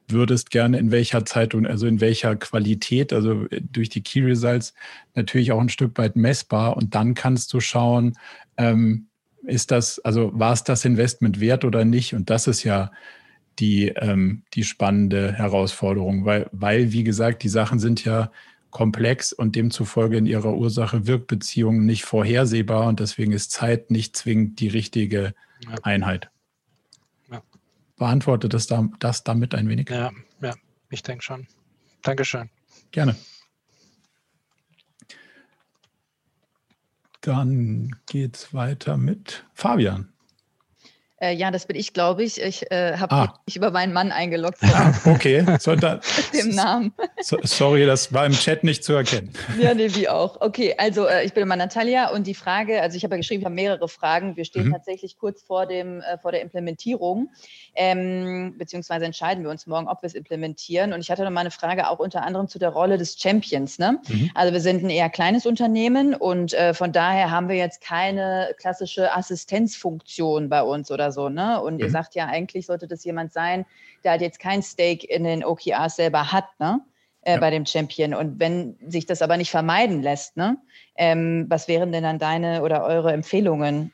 würdest 0.08 0.50
gerne 0.50 0.78
in 0.78 0.90
welcher 0.90 1.24
Zeit 1.24 1.54
und 1.54 1.66
also 1.66 1.86
in 1.86 2.00
welcher 2.00 2.36
Qualität, 2.36 3.12
also 3.12 3.46
durch 3.60 3.88
die 3.88 4.02
Key 4.02 4.20
Results 4.20 4.74
natürlich 5.14 5.52
auch 5.52 5.60
ein 5.60 5.68
Stück 5.68 5.96
weit 5.98 6.16
messbar. 6.16 6.76
Und 6.76 6.94
dann 6.94 7.14
kannst 7.14 7.52
du 7.52 7.60
schauen, 7.60 8.16
ähm, 8.56 9.06
ist 9.44 9.70
das, 9.70 9.98
also 10.00 10.30
war 10.34 10.52
es 10.52 10.64
das 10.64 10.84
Investment 10.84 11.40
wert 11.40 11.64
oder 11.64 11.84
nicht? 11.84 12.14
Und 12.14 12.30
das 12.30 12.46
ist 12.46 12.64
ja 12.64 12.90
die, 13.58 13.88
ähm, 13.88 14.42
die 14.54 14.64
spannende 14.64 15.32
Herausforderung, 15.32 16.24
weil, 16.24 16.48
weil, 16.52 16.92
wie 16.92 17.04
gesagt, 17.04 17.42
die 17.42 17.48
Sachen 17.48 17.78
sind 17.78 18.04
ja 18.04 18.30
komplex 18.70 19.32
und 19.32 19.56
demzufolge 19.56 20.18
in 20.18 20.26
ihrer 20.26 20.54
Ursache-Wirkbeziehung 20.54 21.86
nicht 21.86 22.04
vorhersehbar 22.04 22.88
und 22.88 23.00
deswegen 23.00 23.32
ist 23.32 23.52
Zeit 23.52 23.90
nicht 23.90 24.16
zwingend 24.16 24.60
die 24.60 24.68
richtige. 24.68 25.32
Einheit. 25.82 26.30
Beantwortet 27.96 28.52
das, 28.52 28.66
da, 28.66 28.88
das 28.98 29.24
damit 29.24 29.54
ein 29.54 29.68
wenig? 29.68 29.88
Ja, 29.90 30.10
ja, 30.40 30.54
ich 30.90 31.02
denke 31.02 31.24
schon. 31.24 31.46
Dankeschön. 32.02 32.50
Gerne. 32.90 33.16
Dann 37.22 37.96
geht 38.06 38.36
es 38.36 38.54
weiter 38.54 38.96
mit 38.96 39.44
Fabian. 39.54 40.12
Äh, 41.18 41.34
ja, 41.34 41.50
das 41.50 41.64
bin 41.64 41.76
ich, 41.76 41.94
glaube 41.94 42.22
ich. 42.24 42.40
Ich 42.40 42.70
äh, 42.70 42.98
habe 42.98 43.14
ah. 43.14 43.34
mich 43.46 43.56
über 43.56 43.70
meinen 43.70 43.92
Mann 43.92 44.12
eingeloggt. 44.12 44.58
Okay. 45.06 45.44
So, 45.60 45.74
da, 45.74 46.00
dem 46.34 46.50
Namen. 46.54 46.92
So, 47.20 47.38
sorry, 47.42 47.86
das 47.86 48.12
war 48.12 48.26
im 48.26 48.32
Chat 48.32 48.64
nicht 48.64 48.84
zu 48.84 48.92
erkennen. 48.92 49.32
Ja, 49.58 49.72
nee, 49.72 49.94
wie 49.94 50.08
auch. 50.08 50.40
Okay, 50.40 50.74
also 50.76 51.06
äh, 51.06 51.24
ich 51.24 51.32
bin 51.32 51.42
immer 51.42 51.56
Natalia 51.56 52.10
und 52.10 52.26
die 52.26 52.34
Frage, 52.34 52.82
also 52.82 52.96
ich 52.96 53.04
habe 53.04 53.14
ja 53.14 53.18
geschrieben, 53.18 53.40
ich 53.40 53.44
habe 53.46 53.54
mehrere 53.54 53.88
Fragen. 53.88 54.36
Wir 54.36 54.44
stehen 54.44 54.68
mhm. 54.68 54.72
tatsächlich 54.72 55.16
kurz 55.16 55.42
vor, 55.42 55.66
dem, 55.66 56.00
äh, 56.02 56.18
vor 56.18 56.32
der 56.32 56.42
Implementierung, 56.42 57.30
ähm, 57.74 58.54
beziehungsweise 58.58 59.06
entscheiden 59.06 59.44
wir 59.44 59.50
uns 59.50 59.66
morgen, 59.66 59.88
ob 59.88 60.02
wir 60.02 60.08
es 60.08 60.14
implementieren. 60.14 60.92
Und 60.92 61.00
ich 61.00 61.10
hatte 61.10 61.24
noch 61.24 61.30
mal 61.30 61.40
eine 61.40 61.50
Frage 61.50 61.88
auch 61.88 61.98
unter 61.98 62.22
anderem 62.22 62.48
zu 62.48 62.58
der 62.58 62.70
Rolle 62.70 62.98
des 62.98 63.18
Champions. 63.18 63.78
Ne? 63.78 63.98
Mhm. 64.08 64.30
Also 64.34 64.52
wir 64.52 64.60
sind 64.60 64.84
ein 64.84 64.90
eher 64.90 65.08
kleines 65.08 65.46
Unternehmen 65.46 66.14
und 66.14 66.52
äh, 66.52 66.74
von 66.74 66.92
daher 66.92 67.30
haben 67.30 67.48
wir 67.48 67.56
jetzt 67.56 67.80
keine 67.80 68.54
klassische 68.58 69.14
Assistenzfunktion 69.14 70.48
bei 70.48 70.62
uns 70.62 70.90
oder 70.90 71.05
oder 71.06 71.12
so. 71.12 71.28
Ne? 71.28 71.60
Und 71.60 71.74
mhm. 71.74 71.80
ihr 71.80 71.90
sagt 71.90 72.14
ja, 72.14 72.26
eigentlich 72.26 72.66
sollte 72.66 72.86
das 72.86 73.04
jemand 73.04 73.32
sein, 73.32 73.64
der 74.04 74.12
halt 74.12 74.20
jetzt 74.20 74.40
kein 74.40 74.62
Stake 74.62 75.06
in 75.06 75.24
den 75.24 75.44
OKRs 75.44 75.96
selber 75.96 76.32
hat, 76.32 76.46
ne? 76.58 76.80
Äh, 77.22 77.34
ja. 77.34 77.40
bei 77.40 77.50
dem 77.50 77.66
Champion. 77.66 78.14
Und 78.14 78.38
wenn 78.38 78.76
sich 78.86 79.06
das 79.06 79.20
aber 79.20 79.36
nicht 79.36 79.50
vermeiden 79.50 80.02
lässt, 80.02 80.36
ne? 80.36 80.58
Ähm, 80.96 81.46
was 81.48 81.68
wären 81.68 81.92
denn 81.92 82.04
dann 82.04 82.18
deine 82.18 82.62
oder 82.62 82.84
eure 82.84 83.12
Empfehlungen? 83.12 83.92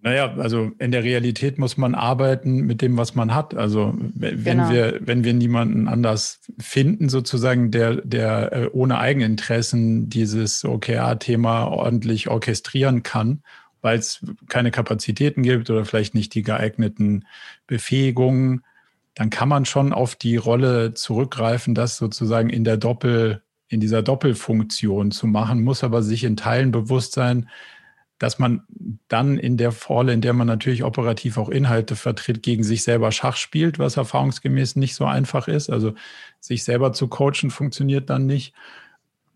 Naja, 0.00 0.32
also 0.36 0.70
in 0.78 0.92
der 0.92 1.02
Realität 1.02 1.58
muss 1.58 1.76
man 1.76 1.96
arbeiten 1.96 2.60
mit 2.60 2.82
dem, 2.82 2.96
was 2.96 3.16
man 3.16 3.34
hat. 3.34 3.54
Also 3.56 3.94
wenn 3.98 4.44
genau. 4.44 4.70
wir, 4.70 5.00
wenn 5.00 5.24
wir 5.24 5.34
niemanden 5.34 5.88
anders 5.88 6.40
finden, 6.60 7.08
sozusagen, 7.08 7.72
der, 7.72 7.96
der 7.96 8.52
äh, 8.52 8.66
ohne 8.72 8.98
Eigeninteressen 8.98 10.08
dieses 10.08 10.64
OKR-Thema 10.64 11.66
ordentlich 11.66 12.28
orchestrieren 12.28 13.02
kann 13.02 13.42
weil 13.80 13.98
es 13.98 14.24
keine 14.48 14.70
Kapazitäten 14.70 15.42
gibt 15.42 15.70
oder 15.70 15.84
vielleicht 15.84 16.14
nicht 16.14 16.34
die 16.34 16.42
geeigneten 16.42 17.24
Befähigungen, 17.66 18.64
dann 19.14 19.30
kann 19.30 19.48
man 19.48 19.64
schon 19.64 19.92
auf 19.92 20.14
die 20.14 20.36
Rolle 20.36 20.94
zurückgreifen, 20.94 21.74
das 21.74 21.96
sozusagen 21.96 22.50
in 22.50 22.64
der 22.64 22.76
Doppel, 22.76 23.42
in 23.68 23.80
dieser 23.80 24.02
Doppelfunktion 24.02 25.10
zu 25.10 25.26
machen, 25.26 25.62
muss 25.62 25.82
aber 25.82 26.02
sich 26.02 26.24
in 26.24 26.36
Teilen 26.36 26.70
bewusst 26.70 27.12
sein, 27.12 27.48
dass 28.18 28.38
man 28.38 28.62
dann 29.06 29.38
in 29.38 29.56
der 29.56 29.72
Rolle, 29.88 30.12
in 30.12 30.20
der 30.20 30.32
man 30.32 30.46
natürlich 30.46 30.82
operativ 30.82 31.38
auch 31.38 31.48
Inhalte 31.48 31.94
vertritt, 31.94 32.42
gegen 32.42 32.64
sich 32.64 32.82
selber 32.82 33.12
Schach 33.12 33.36
spielt, 33.36 33.78
was 33.78 33.96
erfahrungsgemäß 33.96 34.76
nicht 34.76 34.94
so 34.94 35.04
einfach 35.04 35.46
ist. 35.46 35.70
Also 35.70 35.94
sich 36.40 36.64
selber 36.64 36.92
zu 36.92 37.08
coachen 37.08 37.50
funktioniert 37.50 38.10
dann 38.10 38.26
nicht. 38.26 38.54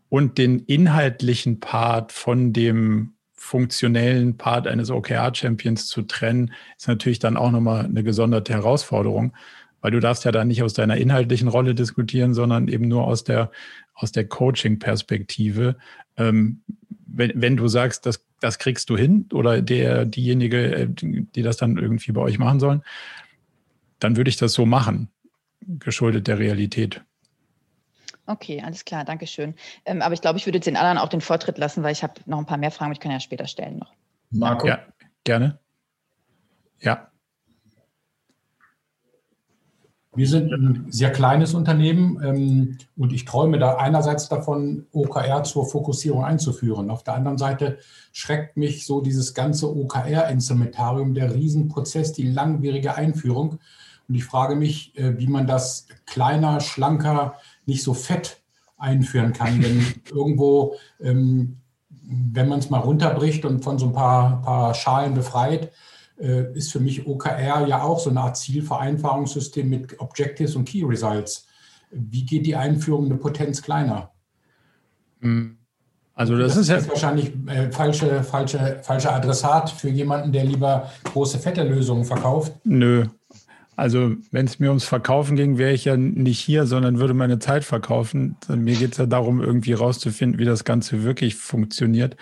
Und 0.09 0.37
den 0.37 0.59
inhaltlichen 0.61 1.61
Part 1.61 2.13
von 2.13 2.53
dem 2.53 3.15
funktionellen 3.43 4.37
Part 4.37 4.69
eines 4.69 4.89
OKR-Champions 4.89 5.89
zu 5.89 6.03
trennen, 6.03 6.53
ist 6.79 6.87
natürlich 6.87 7.19
dann 7.19 7.37
auch 7.37 7.51
nochmal 7.51 7.85
eine 7.85 8.05
gesonderte 8.05 8.53
Herausforderung, 8.53 9.33
weil 9.81 9.91
du 9.91 9.99
darfst 9.99 10.25
ja 10.25 10.31
dann 10.31 10.47
nicht 10.47 10.63
aus 10.63 10.75
deiner 10.75 10.97
inhaltlichen 10.97 11.49
Rolle 11.49 11.75
diskutieren, 11.75 12.35
sondern 12.35 12.69
eben 12.69 12.87
nur 12.87 13.05
aus 13.05 13.25
der, 13.25 13.51
aus 13.95 14.13
der 14.13 14.29
Coaching-Perspektive. 14.29 15.77
Ähm, 16.17 16.63
wenn, 17.05 17.33
wenn 17.35 17.57
du 17.57 17.67
sagst, 17.67 18.07
das, 18.07 18.25
das 18.39 18.61
kriegst 18.61 18.89
du 18.91 18.97
hin 18.97 19.27
oder 19.33 19.61
der, 19.61 20.07
diejenige, 20.07 20.75
äh, 20.75 20.89
die 20.89 21.43
das 21.43 21.57
dann 21.57 21.77
irgendwie 21.77 22.13
bei 22.13 22.21
euch 22.21 22.39
machen 22.39 22.61
sollen, 22.61 22.83
dann 23.99 24.17
würde 24.17 24.31
ich 24.31 24.37
das 24.37 24.53
so 24.53 24.67
machen, 24.67 25.09
geschuldet 25.67 26.29
der 26.29 26.39
Realität. 26.39 27.03
Okay, 28.27 28.63
alles 28.65 28.85
klar, 28.85 29.05
danke 29.05 29.27
schön. 29.27 29.55
Ähm, 29.85 30.01
aber 30.01 30.15
ich 30.15 30.21
glaube, 30.21 30.39
ich 30.39 30.47
würde 30.47 30.61
den 30.61 30.77
anderen 30.77 30.99
auch 30.99 31.09
den 31.09 31.21
Vortritt 31.21 31.59
lassen, 31.59 31.83
weil 31.83 31.93
ich 31.93 32.03
habe 32.03 32.15
noch 32.27 32.39
ein 32.39 32.47
paar 32.47 32.59
mehr 32.59 32.71
Fragen, 32.71 32.93
ich 32.93 33.01
kann 33.01 33.11
ja 33.11 33.21
später 33.21 33.47
stellen 33.47 33.79
noch. 33.79 33.93
Marco? 34.31 34.67
Ja, 34.67 34.81
gerne. 35.25 35.59
Ja. 36.81 37.09
Wir 40.15 40.29
sind 40.29 40.53
ein 40.53 40.87
sehr 40.91 41.11
kleines 41.11 41.55
Unternehmen 41.55 42.23
ähm, 42.23 42.79
und 42.99 43.15
ich 43.15 43.25
träume 43.25 43.59
da 43.59 43.77
einerseits 43.77 44.29
davon, 44.29 44.87
OKR 44.93 45.43
zur 45.43 45.67
Fokussierung 45.67 46.23
einzuführen. 46.23 46.91
Auf 46.91 47.03
der 47.03 47.15
anderen 47.15 47.39
Seite 47.39 47.79
schreckt 48.13 48.59
mich 48.59 48.85
so 48.85 49.01
dieses 49.01 49.33
ganze 49.33 49.75
OKR-Instrumentarium, 49.75 51.15
der 51.15 51.35
Riesenprozess, 51.35 52.13
die 52.13 52.31
langwierige 52.31 52.95
Einführung. 52.95 53.59
Und 54.07 54.15
ich 54.15 54.25
frage 54.25 54.55
mich, 54.55 54.97
äh, 54.99 55.19
wie 55.19 55.29
man 55.29 55.47
das 55.47 55.87
kleiner, 56.05 56.61
schlanker, 56.61 57.35
nicht 57.67 57.83
so 57.83 57.95
fett 57.95 58.43
einführen 58.77 59.33
kann. 59.33 59.61
Denn 59.61 59.85
irgendwo, 60.11 60.77
ähm, 61.01 61.59
wenn 61.91 62.49
man 62.49 62.59
es 62.59 62.71
mal 62.71 62.79
runterbricht 62.79 63.45
und 63.45 63.63
von 63.63 63.79
so 63.79 63.87
ein 63.87 63.93
paar, 63.93 64.43
paar 64.43 64.75
Schalen 64.75 65.15
befreit, 65.15 65.73
äh, 66.19 66.53
ist 66.55 66.73
für 66.73 66.81
mich 66.81 67.07
OKR 67.07 67.67
ja 67.67 67.83
auch 67.83 67.99
so 67.99 68.11
eine 68.11 68.21
Art 68.21 68.37
Zielvereinfachungssystem 68.37 69.69
mit 69.69 70.01
Objectives 70.01 70.57
und 70.57 70.65
Key 70.67 70.85
Results. 70.85 71.47
Wie 71.91 72.25
geht 72.25 72.47
die 72.47 72.57
Einführung 72.57 73.07
eine 73.07 73.17
Potenz 73.17 73.63
kleiner? 73.63 74.11
Hm. 75.21 75.59
Also 76.15 76.37
das, 76.37 76.55
das 76.55 76.69
ist, 76.69 76.69
ist 76.69 76.85
ja 76.85 76.89
wahrscheinlich 76.91 77.33
äh, 77.47 77.71
falsche, 77.71 78.23
falsche, 78.23 78.81
falscher 78.83 79.15
Adressat 79.15 79.71
für 79.71 79.89
jemanden, 79.89 80.31
der 80.31 80.45
lieber 80.45 80.91
große 81.05 81.39
fette 81.39 81.63
Lösungen 81.65 82.05
verkauft. 82.05 82.53
Nö, 82.65 83.07
also 83.77 84.15
wenn 84.31 84.47
es 84.47 84.59
mir 84.59 84.69
ums 84.69 84.85
Verkaufen 84.85 85.37
ging, 85.37 85.57
wäre 85.57 85.73
ich 85.73 85.85
ja 85.85 85.97
nicht 85.97 86.39
hier, 86.39 86.67
sondern 86.67 86.99
würde 86.99 87.15
meine 87.15 87.39
Zeit 87.39 87.65
verkaufen. 87.65 88.37
Mir 88.49 88.77
geht 88.77 88.93
es 88.93 88.99
ja 88.99 89.07
darum, 89.07 89.41
irgendwie 89.41 89.73
rauszufinden, 89.73 90.39
wie 90.39 90.45
das 90.45 90.65
Ganze 90.65 91.05
wirklich 91.05 91.37
funktioniert. 91.37 92.17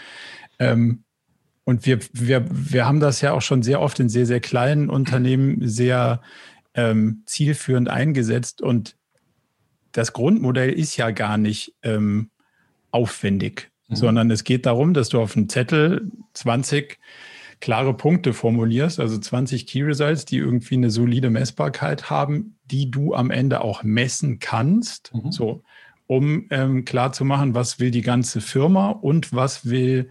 Ähm, 0.59 1.05
und 1.65 1.87
wir, 1.87 2.01
wir, 2.13 2.47
wir 2.51 2.87
haben 2.87 3.01
das 3.01 3.21
ja 3.21 3.33
auch 3.33 3.43
schon 3.43 3.63
sehr 3.63 3.81
oft 3.81 4.01
in 4.01 4.09
sehr, 4.09 4.27
sehr 4.27 4.41
kleinen 4.41 4.91
Unternehmen 4.91 5.69
sehr 5.69 6.21
ähm, 6.75 7.23
zielführend 7.27 7.89
eingesetzt. 7.89 8.63
Und 8.63 8.97
das 9.93 10.13
Grundmodell 10.13 10.73
ist 10.73 10.97
ja 10.97 11.11
gar 11.11 11.37
nicht 11.37 11.75
ähm, 11.83 12.31
aufwendig, 12.93 13.71
mhm. 13.89 13.97
sondern 13.97 14.31
es 14.31 14.45
geht 14.45 14.67
darum, 14.67 14.95
dass 14.95 15.09
du 15.09 15.21
auf 15.21 15.37
einen 15.37 15.49
Zettel 15.49 16.11
20 16.35 16.99
klare 17.61 17.95
Punkte 17.95 18.33
formulierst, 18.33 19.01
also 19.01 19.19
20 19.19 19.67
Key 19.67 19.83
Results, 19.83 20.25
die 20.25 20.39
irgendwie 20.39 20.77
eine 20.77 20.91
solide 20.91 21.31
Messbarkeit 21.31 22.11
haben, 22.11 22.57
die 22.71 22.91
du 22.91 23.15
am 23.15 23.31
Ende 23.31 23.63
auch 23.63 23.83
messen 23.83 24.39
kannst, 24.39 25.13
mhm. 25.15 25.31
so, 25.31 25.63
um 26.07 26.47
ähm, 26.51 26.85
klar 26.85 27.13
zu 27.13 27.25
machen, 27.25 27.55
was 27.55 27.79
will 27.79 27.91
die 27.91 28.03
ganze 28.03 28.41
Firma 28.41 28.91
und 28.91 29.33
was 29.33 29.69
will 29.69 30.11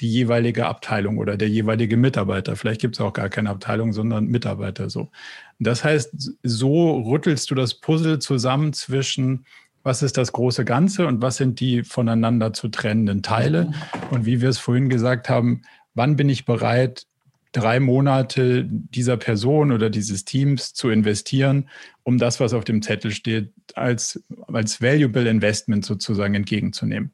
die 0.00 0.10
jeweilige 0.10 0.66
Abteilung 0.66 1.18
oder 1.18 1.36
der 1.36 1.48
jeweilige 1.48 1.96
Mitarbeiter. 1.96 2.54
Vielleicht 2.54 2.82
gibt 2.82 2.96
es 2.96 3.00
auch 3.00 3.12
gar 3.12 3.30
keine 3.30 3.50
Abteilung, 3.50 3.92
sondern 3.92 4.26
Mitarbeiter 4.26 4.90
so. 4.90 5.10
Das 5.58 5.84
heißt, 5.84 6.38
so 6.42 7.00
rüttelst 7.00 7.50
du 7.50 7.54
das 7.54 7.74
Puzzle 7.74 8.18
zusammen 8.18 8.72
zwischen 8.72 9.44
was 9.82 10.02
ist 10.02 10.16
das 10.16 10.32
große 10.32 10.64
Ganze 10.64 11.06
und 11.06 11.22
was 11.22 11.36
sind 11.36 11.60
die 11.60 11.84
voneinander 11.84 12.52
zu 12.52 12.66
trennenden 12.68 13.22
Teile. 13.22 13.66
Mhm. 13.66 13.74
Und 14.10 14.26
wie 14.26 14.40
wir 14.40 14.48
es 14.48 14.58
vorhin 14.58 14.88
gesagt 14.88 15.28
haben, 15.28 15.62
wann 15.96 16.14
bin 16.14 16.28
ich 16.28 16.44
bereit, 16.44 17.06
drei 17.52 17.80
Monate 17.80 18.64
dieser 18.68 19.16
Person 19.16 19.72
oder 19.72 19.90
dieses 19.90 20.24
Teams 20.24 20.74
zu 20.74 20.90
investieren, 20.90 21.68
um 22.04 22.18
das, 22.18 22.38
was 22.38 22.52
auf 22.52 22.64
dem 22.64 22.82
Zettel 22.82 23.10
steht, 23.10 23.50
als, 23.74 24.22
als 24.46 24.80
valuable 24.80 25.28
Investment 25.28 25.84
sozusagen 25.84 26.34
entgegenzunehmen. 26.34 27.12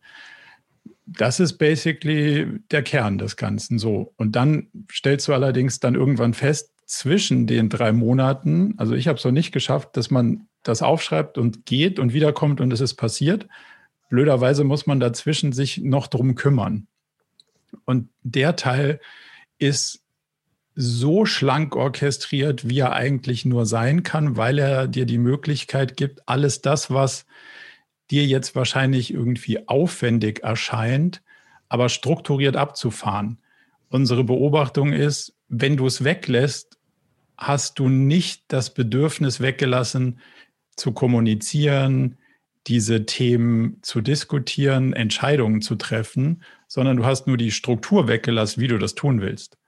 das 1.06 1.40
ist 1.40 1.54
basically 1.58 2.60
der 2.70 2.82
Kern 2.82 3.18
des 3.18 3.36
Ganzen 3.36 3.78
so. 3.78 4.12
Und 4.16 4.34
dann 4.36 4.68
stellst 4.90 5.28
du 5.28 5.34
allerdings 5.34 5.80
dann 5.80 5.94
irgendwann 5.94 6.34
fest, 6.34 6.72
zwischen 6.92 7.46
den 7.46 7.70
drei 7.70 7.90
Monaten, 7.92 8.74
also 8.76 8.94
ich 8.94 9.08
habe 9.08 9.16
es 9.16 9.24
noch 9.24 9.32
nicht 9.32 9.50
geschafft, 9.50 9.96
dass 9.96 10.10
man 10.10 10.46
das 10.62 10.82
aufschreibt 10.82 11.38
und 11.38 11.64
geht 11.64 11.98
und 11.98 12.12
wiederkommt 12.12 12.60
und 12.60 12.70
es 12.70 12.82
ist 12.82 12.94
passiert. 12.94 13.48
Blöderweise 14.10 14.62
muss 14.62 14.86
man 14.86 15.00
dazwischen 15.00 15.52
sich 15.52 15.78
noch 15.78 16.06
drum 16.06 16.34
kümmern. 16.34 16.86
Und 17.84 18.08
der 18.22 18.56
Teil 18.56 19.00
ist 19.58 20.02
so 20.74 21.26
schlank 21.26 21.76
orchestriert, 21.76 22.68
wie 22.68 22.78
er 22.78 22.92
eigentlich 22.92 23.44
nur 23.44 23.66
sein 23.66 24.02
kann, 24.02 24.36
weil 24.36 24.58
er 24.58 24.88
dir 24.88 25.04
die 25.04 25.18
Möglichkeit 25.18 25.96
gibt, 25.96 26.26
alles 26.28 26.62
das, 26.62 26.90
was 26.90 27.26
dir 28.10 28.24
jetzt 28.26 28.54
wahrscheinlich 28.54 29.12
irgendwie 29.12 29.68
aufwendig 29.68 30.42
erscheint, 30.42 31.22
aber 31.68 31.88
strukturiert 31.88 32.56
abzufahren. 32.56 33.38
Unsere 33.88 34.24
Beobachtung 34.24 34.92
ist, 34.92 35.34
wenn 35.48 35.76
du 35.76 35.86
es 35.86 36.04
weglässt, 36.04 36.78
hast 37.36 37.78
du 37.78 37.88
nicht 37.88 38.44
das 38.48 38.72
Bedürfnis 38.72 39.40
weggelassen, 39.40 40.20
zu 40.76 40.92
kommunizieren, 40.92 42.16
diese 42.66 43.04
Themen 43.04 43.78
zu 43.82 44.00
diskutieren, 44.00 44.92
Entscheidungen 44.92 45.60
zu 45.60 45.74
treffen, 45.74 46.42
sondern 46.72 46.96
du 46.96 47.04
hast 47.04 47.26
nur 47.26 47.36
die 47.36 47.50
Struktur 47.50 48.08
weggelassen, 48.08 48.62
wie 48.62 48.66
du 48.66 48.78
das 48.78 48.94
tun 48.94 49.20
willst. 49.20 49.58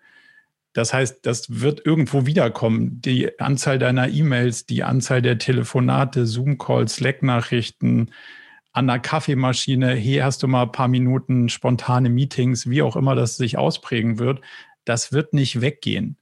Das 0.72 0.94
heißt, 0.94 1.26
das 1.26 1.60
wird 1.60 1.84
irgendwo 1.84 2.24
wiederkommen. 2.24 3.02
Die 3.02 3.38
Anzahl 3.38 3.78
deiner 3.78 4.08
E-Mails, 4.08 4.64
die 4.64 4.84
Anzahl 4.84 5.20
der 5.20 5.36
Telefonate, 5.36 6.24
Zoom-Calls, 6.24 6.94
Slack-Nachrichten, 6.94 8.10
an 8.72 8.86
der 8.86 9.00
Kaffeemaschine, 9.00 9.94
hier 9.94 10.24
hast 10.24 10.42
du 10.42 10.48
mal 10.48 10.62
ein 10.62 10.72
paar 10.72 10.88
Minuten 10.88 11.50
spontane 11.50 12.08
Meetings, 12.08 12.70
wie 12.70 12.80
auch 12.80 12.96
immer 12.96 13.14
das 13.14 13.36
sich 13.36 13.58
ausprägen 13.58 14.18
wird, 14.18 14.40
das 14.86 15.12
wird 15.12 15.34
nicht 15.34 15.60
weggehen. 15.60 16.16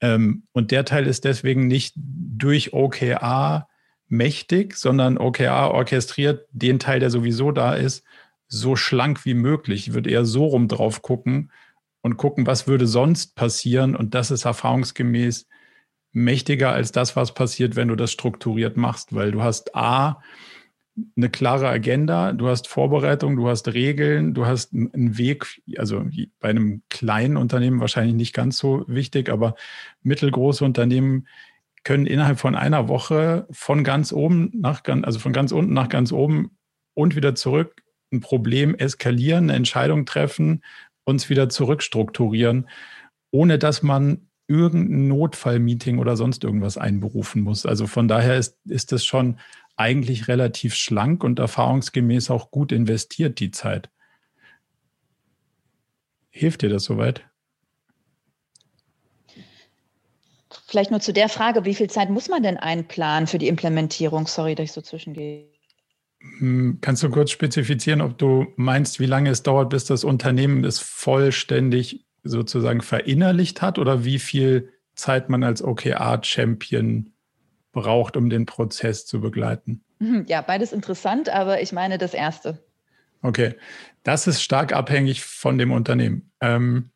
Ähm, 0.00 0.42
und 0.50 0.72
der 0.72 0.84
Teil 0.84 1.06
ist 1.06 1.24
deswegen 1.24 1.68
nicht 1.68 1.94
durch 1.94 2.72
OKR 2.72 3.68
mächtig, 4.08 4.74
sondern 4.74 5.16
OKR 5.16 5.70
orchestriert 5.70 6.48
den 6.50 6.80
Teil, 6.80 6.98
der 6.98 7.10
sowieso 7.10 7.52
da 7.52 7.74
ist, 7.74 8.04
so 8.48 8.76
schlank 8.76 9.24
wie 9.24 9.34
möglich. 9.34 9.88
Ich 9.88 9.94
würde 9.94 10.10
eher 10.10 10.24
so 10.24 10.46
rum 10.46 10.68
drauf 10.68 11.02
gucken 11.02 11.52
und 12.00 12.16
gucken, 12.16 12.46
was 12.46 12.66
würde 12.66 12.86
sonst 12.86 13.34
passieren. 13.34 13.94
Und 13.94 14.14
das 14.14 14.30
ist 14.30 14.44
erfahrungsgemäß 14.44 15.46
mächtiger 16.12 16.72
als 16.72 16.90
das, 16.90 17.16
was 17.16 17.34
passiert, 17.34 17.76
wenn 17.76 17.88
du 17.88 17.96
das 17.96 18.10
strukturiert 18.10 18.76
machst, 18.76 19.14
weil 19.14 19.30
du 19.30 19.42
hast 19.42 19.76
A, 19.76 20.22
eine 21.16 21.28
klare 21.28 21.68
Agenda, 21.68 22.32
du 22.32 22.48
hast 22.48 22.66
Vorbereitung, 22.66 23.36
du 23.36 23.48
hast 23.48 23.68
Regeln, 23.68 24.34
du 24.34 24.46
hast 24.46 24.72
einen 24.72 25.16
Weg, 25.16 25.62
also 25.76 26.04
bei 26.40 26.48
einem 26.48 26.82
kleinen 26.88 27.36
Unternehmen 27.36 27.80
wahrscheinlich 27.80 28.16
nicht 28.16 28.32
ganz 28.32 28.58
so 28.58 28.84
wichtig, 28.88 29.28
aber 29.28 29.54
mittelgroße 30.02 30.64
Unternehmen 30.64 31.28
können 31.84 32.06
innerhalb 32.06 32.40
von 32.40 32.56
einer 32.56 32.88
Woche 32.88 33.46
von 33.50 33.84
ganz 33.84 34.12
oben 34.12 34.50
nach, 34.54 34.82
also 35.02 35.20
von 35.20 35.32
ganz 35.32 35.52
unten 35.52 35.72
nach 35.72 35.88
ganz 35.88 36.10
oben 36.10 36.58
und 36.94 37.14
wieder 37.14 37.36
zurück 37.36 37.82
ein 38.12 38.20
Problem 38.20 38.74
eskalieren, 38.74 39.44
eine 39.44 39.54
Entscheidung 39.54 40.06
treffen, 40.06 40.62
uns 41.04 41.28
wieder 41.30 41.48
zurückstrukturieren, 41.48 42.68
ohne 43.30 43.58
dass 43.58 43.82
man 43.82 44.28
irgendein 44.46 45.08
Notfallmeeting 45.08 45.98
oder 45.98 46.16
sonst 46.16 46.42
irgendwas 46.42 46.78
einberufen 46.78 47.42
muss. 47.42 47.66
Also 47.66 47.86
von 47.86 48.08
daher 48.08 48.36
ist, 48.38 48.56
ist 48.64 48.92
das 48.92 49.04
schon 49.04 49.38
eigentlich 49.76 50.26
relativ 50.28 50.74
schlank 50.74 51.22
und 51.22 51.38
erfahrungsgemäß 51.38 52.30
auch 52.30 52.50
gut 52.50 52.72
investiert, 52.72 53.38
die 53.40 53.50
Zeit. 53.50 53.90
Hilft 56.30 56.62
dir 56.62 56.70
das 56.70 56.84
soweit? 56.84 57.24
Vielleicht 60.66 60.90
nur 60.90 61.00
zu 61.00 61.12
der 61.12 61.28
Frage, 61.28 61.64
wie 61.64 61.74
viel 61.74 61.88
Zeit 61.88 62.10
muss 62.10 62.28
man 62.28 62.42
denn 62.42 62.56
einplanen 62.56 63.26
für 63.26 63.38
die 63.38 63.48
Implementierung? 63.48 64.26
Sorry, 64.26 64.54
dass 64.54 64.64
ich 64.64 64.72
so 64.72 64.82
zwischengehe. 64.82 65.57
Hm, 66.20 66.78
kannst 66.80 67.02
du 67.02 67.10
kurz 67.10 67.30
spezifizieren, 67.30 68.00
ob 68.00 68.18
du 68.18 68.52
meinst, 68.56 68.98
wie 69.00 69.06
lange 69.06 69.30
es 69.30 69.42
dauert, 69.42 69.70
bis 69.70 69.84
das 69.84 70.04
Unternehmen 70.04 70.64
es 70.64 70.78
vollständig 70.80 72.06
sozusagen 72.24 72.80
verinnerlicht 72.80 73.62
hat 73.62 73.78
oder 73.78 74.04
wie 74.04 74.18
viel 74.18 74.72
Zeit 74.94 75.28
man 75.28 75.44
als 75.44 75.62
OKR-Champion 75.62 77.12
braucht, 77.72 78.16
um 78.16 78.30
den 78.30 78.46
Prozess 78.46 79.06
zu 79.06 79.20
begleiten? 79.20 79.84
Mhm, 80.00 80.24
ja, 80.26 80.40
beides 80.40 80.72
interessant, 80.72 81.28
aber 81.28 81.62
ich 81.62 81.72
meine 81.72 81.98
das 81.98 82.14
Erste. 82.14 82.62
Okay, 83.22 83.54
das 84.02 84.26
ist 84.26 84.42
stark 84.42 84.72
abhängig 84.72 85.22
von 85.22 85.58
dem 85.58 85.72
Unternehmen. 85.72 86.30
Ähm, 86.40 86.90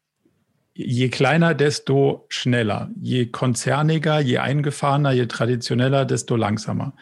je 0.75 1.09
kleiner, 1.09 1.55
desto 1.55 2.27
schneller. 2.29 2.91
Je 3.01 3.27
konzerniger, 3.27 4.21
je 4.21 4.39
eingefahrener, 4.39 5.13
je 5.13 5.27
traditioneller, 5.27 6.05
desto 6.05 6.37
langsamer. 6.37 6.95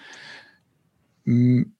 Hm, 1.25 1.75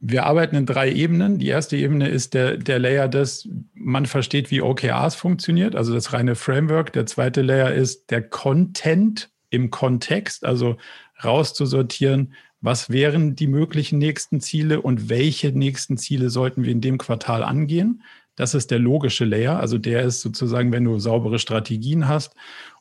wir 0.00 0.24
arbeiten 0.24 0.56
in 0.56 0.66
drei 0.66 0.90
Ebenen. 0.90 1.38
Die 1.38 1.48
erste 1.48 1.76
Ebene 1.76 2.08
ist 2.08 2.32
der, 2.32 2.56
der 2.56 2.78
Layer, 2.78 3.06
dass 3.06 3.46
man 3.74 4.06
versteht, 4.06 4.50
wie 4.50 4.62
OKRs 4.62 5.14
funktioniert, 5.14 5.76
also 5.76 5.92
das 5.92 6.12
reine 6.14 6.34
Framework. 6.34 6.92
Der 6.94 7.04
zweite 7.04 7.42
Layer 7.42 7.72
ist 7.72 8.10
der 8.10 8.22
Content 8.22 9.30
im 9.50 9.70
Kontext, 9.70 10.44
also 10.44 10.76
rauszusortieren, 11.22 12.32
was 12.62 12.88
wären 12.90 13.36
die 13.36 13.46
möglichen 13.46 13.98
nächsten 13.98 14.40
Ziele 14.40 14.80
und 14.80 15.10
welche 15.10 15.52
nächsten 15.52 15.98
Ziele 15.98 16.30
sollten 16.30 16.64
wir 16.64 16.72
in 16.72 16.80
dem 16.80 16.96
Quartal 16.96 17.42
angehen. 17.42 18.02
Das 18.36 18.54
ist 18.54 18.70
der 18.70 18.78
logische 18.78 19.26
Layer. 19.26 19.60
Also 19.60 19.76
der 19.76 20.02
ist 20.02 20.20
sozusagen, 20.20 20.72
wenn 20.72 20.84
du 20.84 20.98
saubere 20.98 21.38
Strategien 21.38 22.08
hast 22.08 22.34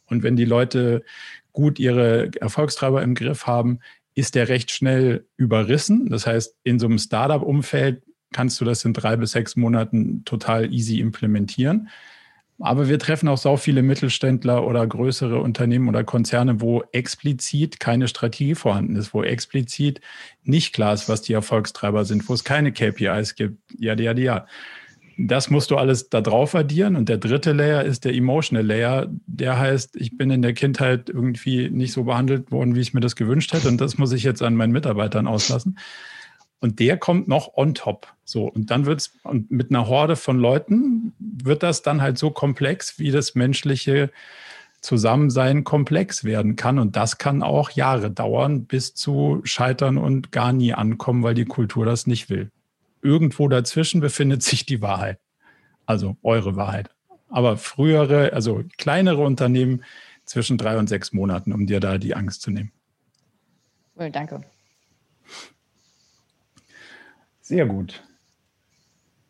und 0.06 0.24
wenn 0.24 0.38
die 0.38 0.46
Leute 0.46 1.04
gut 1.52 1.80
ihre 1.80 2.32
Erfolgstreiber 2.40 3.02
im 3.02 3.16
Griff 3.16 3.48
haben, 3.48 3.80
ist 4.20 4.36
der 4.36 4.50
recht 4.50 4.72
schnell 4.72 5.26
überrissen. 5.38 6.10
Das 6.10 6.28
heißt, 6.28 6.56
in 6.64 6.78
so 6.78 6.88
einem 6.88 7.00
Startup-Umfeld 7.00 8.04
kannst 8.32 8.60
du 8.62 8.66
das 8.66 8.86
in 8.86 8.94
drei 8.94 9.16
bis 9.16 9.32
sechs 9.32 9.56
Monaten 9.56 10.24
total 10.26 10.72
easy 10.72 11.00
implementieren. 11.00 11.90
Aber 12.62 12.90
wir 12.90 13.00
treffen 13.00 13.30
auch 13.30 13.38
so 13.38 13.56
viele 13.56 13.82
Mittelständler 13.82 14.68
oder 14.68 14.86
größere 14.86 15.42
Unternehmen 15.42 15.88
oder 15.88 16.04
Konzerne, 16.04 16.60
wo 16.60 16.84
explizit 16.92 17.80
keine 17.80 18.10
Strategie 18.10 18.54
vorhanden 18.54 18.98
ist, 18.98 19.14
wo 19.14 19.24
explizit 19.24 20.02
nicht 20.44 20.74
klar 20.74 20.94
ist, 20.94 21.08
was 21.08 21.22
die 21.22 21.32
Erfolgstreiber 21.32 22.04
sind, 22.04 22.28
wo 22.28 22.34
es 22.34 22.44
keine 22.44 22.74
KPIs 22.74 23.36
gibt. 23.36 23.60
Ja, 23.78 23.96
ja, 23.96 24.12
ja. 24.14 24.46
Das 25.22 25.50
musst 25.50 25.70
du 25.70 25.76
alles 25.76 26.10
da 26.10 26.22
drauf 26.22 26.56
addieren. 26.56 26.96
Und 26.96 27.10
der 27.10 27.18
dritte 27.18 27.52
Layer 27.52 27.84
ist 27.84 28.06
der 28.06 28.14
Emotional 28.14 28.66
Layer. 28.66 29.08
Der 29.28 29.60
heißt, 29.60 29.98
ich 29.98 30.18
bin 30.18 30.32
in 30.32 30.42
der 30.42 30.54
Kindheit 30.54 31.10
irgendwie 31.10 31.70
nicht 31.70 31.92
so 31.92 32.06
behandelt 32.06 32.52
worden, 32.52 32.74
wie 32.74 32.80
ich 32.80 32.94
mir 32.94 33.02
das 33.02 33.18
gewünscht 33.18 33.52
hätte. 33.52 33.68
Und 33.68 33.82
das 33.82 33.98
muss 33.98 34.14
ich 34.14 34.24
jetzt 34.24 34.42
an 34.42 34.56
meinen 34.56 34.72
Mitarbeitern 34.72 35.28
auslassen. 35.28 35.78
Und 36.62 36.80
der 36.80 36.96
kommt 36.96 37.28
noch 37.28 37.58
on 37.58 37.74
top. 37.74 38.08
So, 38.24 38.46
und 38.46 38.72
dann 38.72 38.86
wird 38.86 39.02
es, 39.02 39.14
und 39.24 39.52
mit 39.52 39.72
einer 39.72 39.88
Horde 39.88 40.16
von 40.16 40.40
Leuten 40.40 41.14
wird 41.20 41.64
das 41.64 41.82
dann 41.82 42.02
halt 42.02 42.18
so 42.18 42.32
komplex, 42.32 42.98
wie 42.98 43.12
das 43.12 43.36
menschliche 43.36 44.12
Zusammensein 44.80 45.66
komplex 45.66 46.24
werden 46.24 46.56
kann. 46.56 46.80
Und 46.80 46.96
das 46.96 47.18
kann 47.18 47.44
auch 47.44 47.72
Jahre 47.72 48.10
dauern, 48.10 48.66
bis 48.66 48.94
zu 48.94 49.42
scheitern 49.44 49.98
und 49.98 50.32
gar 50.32 50.54
nie 50.54 50.74
ankommen, 50.74 51.24
weil 51.24 51.34
die 51.34 51.46
Kultur 51.46 51.86
das 51.86 52.08
nicht 52.08 52.30
will. 52.30 52.52
Irgendwo 53.02 53.48
dazwischen 53.48 54.02
befindet 54.02 54.44
sich 54.44 54.66
die 54.66 54.82
Wahrheit. 54.82 55.20
Also 55.86 56.18
eure 56.22 56.56
Wahrheit. 56.56 56.90
Aber 57.30 57.58
frühere, 57.58 58.34
also 58.34 58.64
kleinere 58.78 59.22
Unternehmen 59.22 59.84
zwischen 60.26 60.58
drei 60.58 60.78
und 60.78 60.88
sechs 60.88 61.14
Monaten, 61.14 61.54
um 61.54 61.66
dir 61.66 61.80
da 61.80 61.98
die 61.98 62.16
Angst 62.16 62.42
zu 62.42 62.52
nehmen. 62.52 62.72
Well, 63.96 64.12
danke. 64.12 64.42
Sehr 67.42 67.66
gut. 67.66 68.04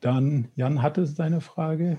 Dann, 0.01 0.51
Jan, 0.55 0.81
hatte 0.81 1.05
seine 1.05 1.41
Frage? 1.41 1.97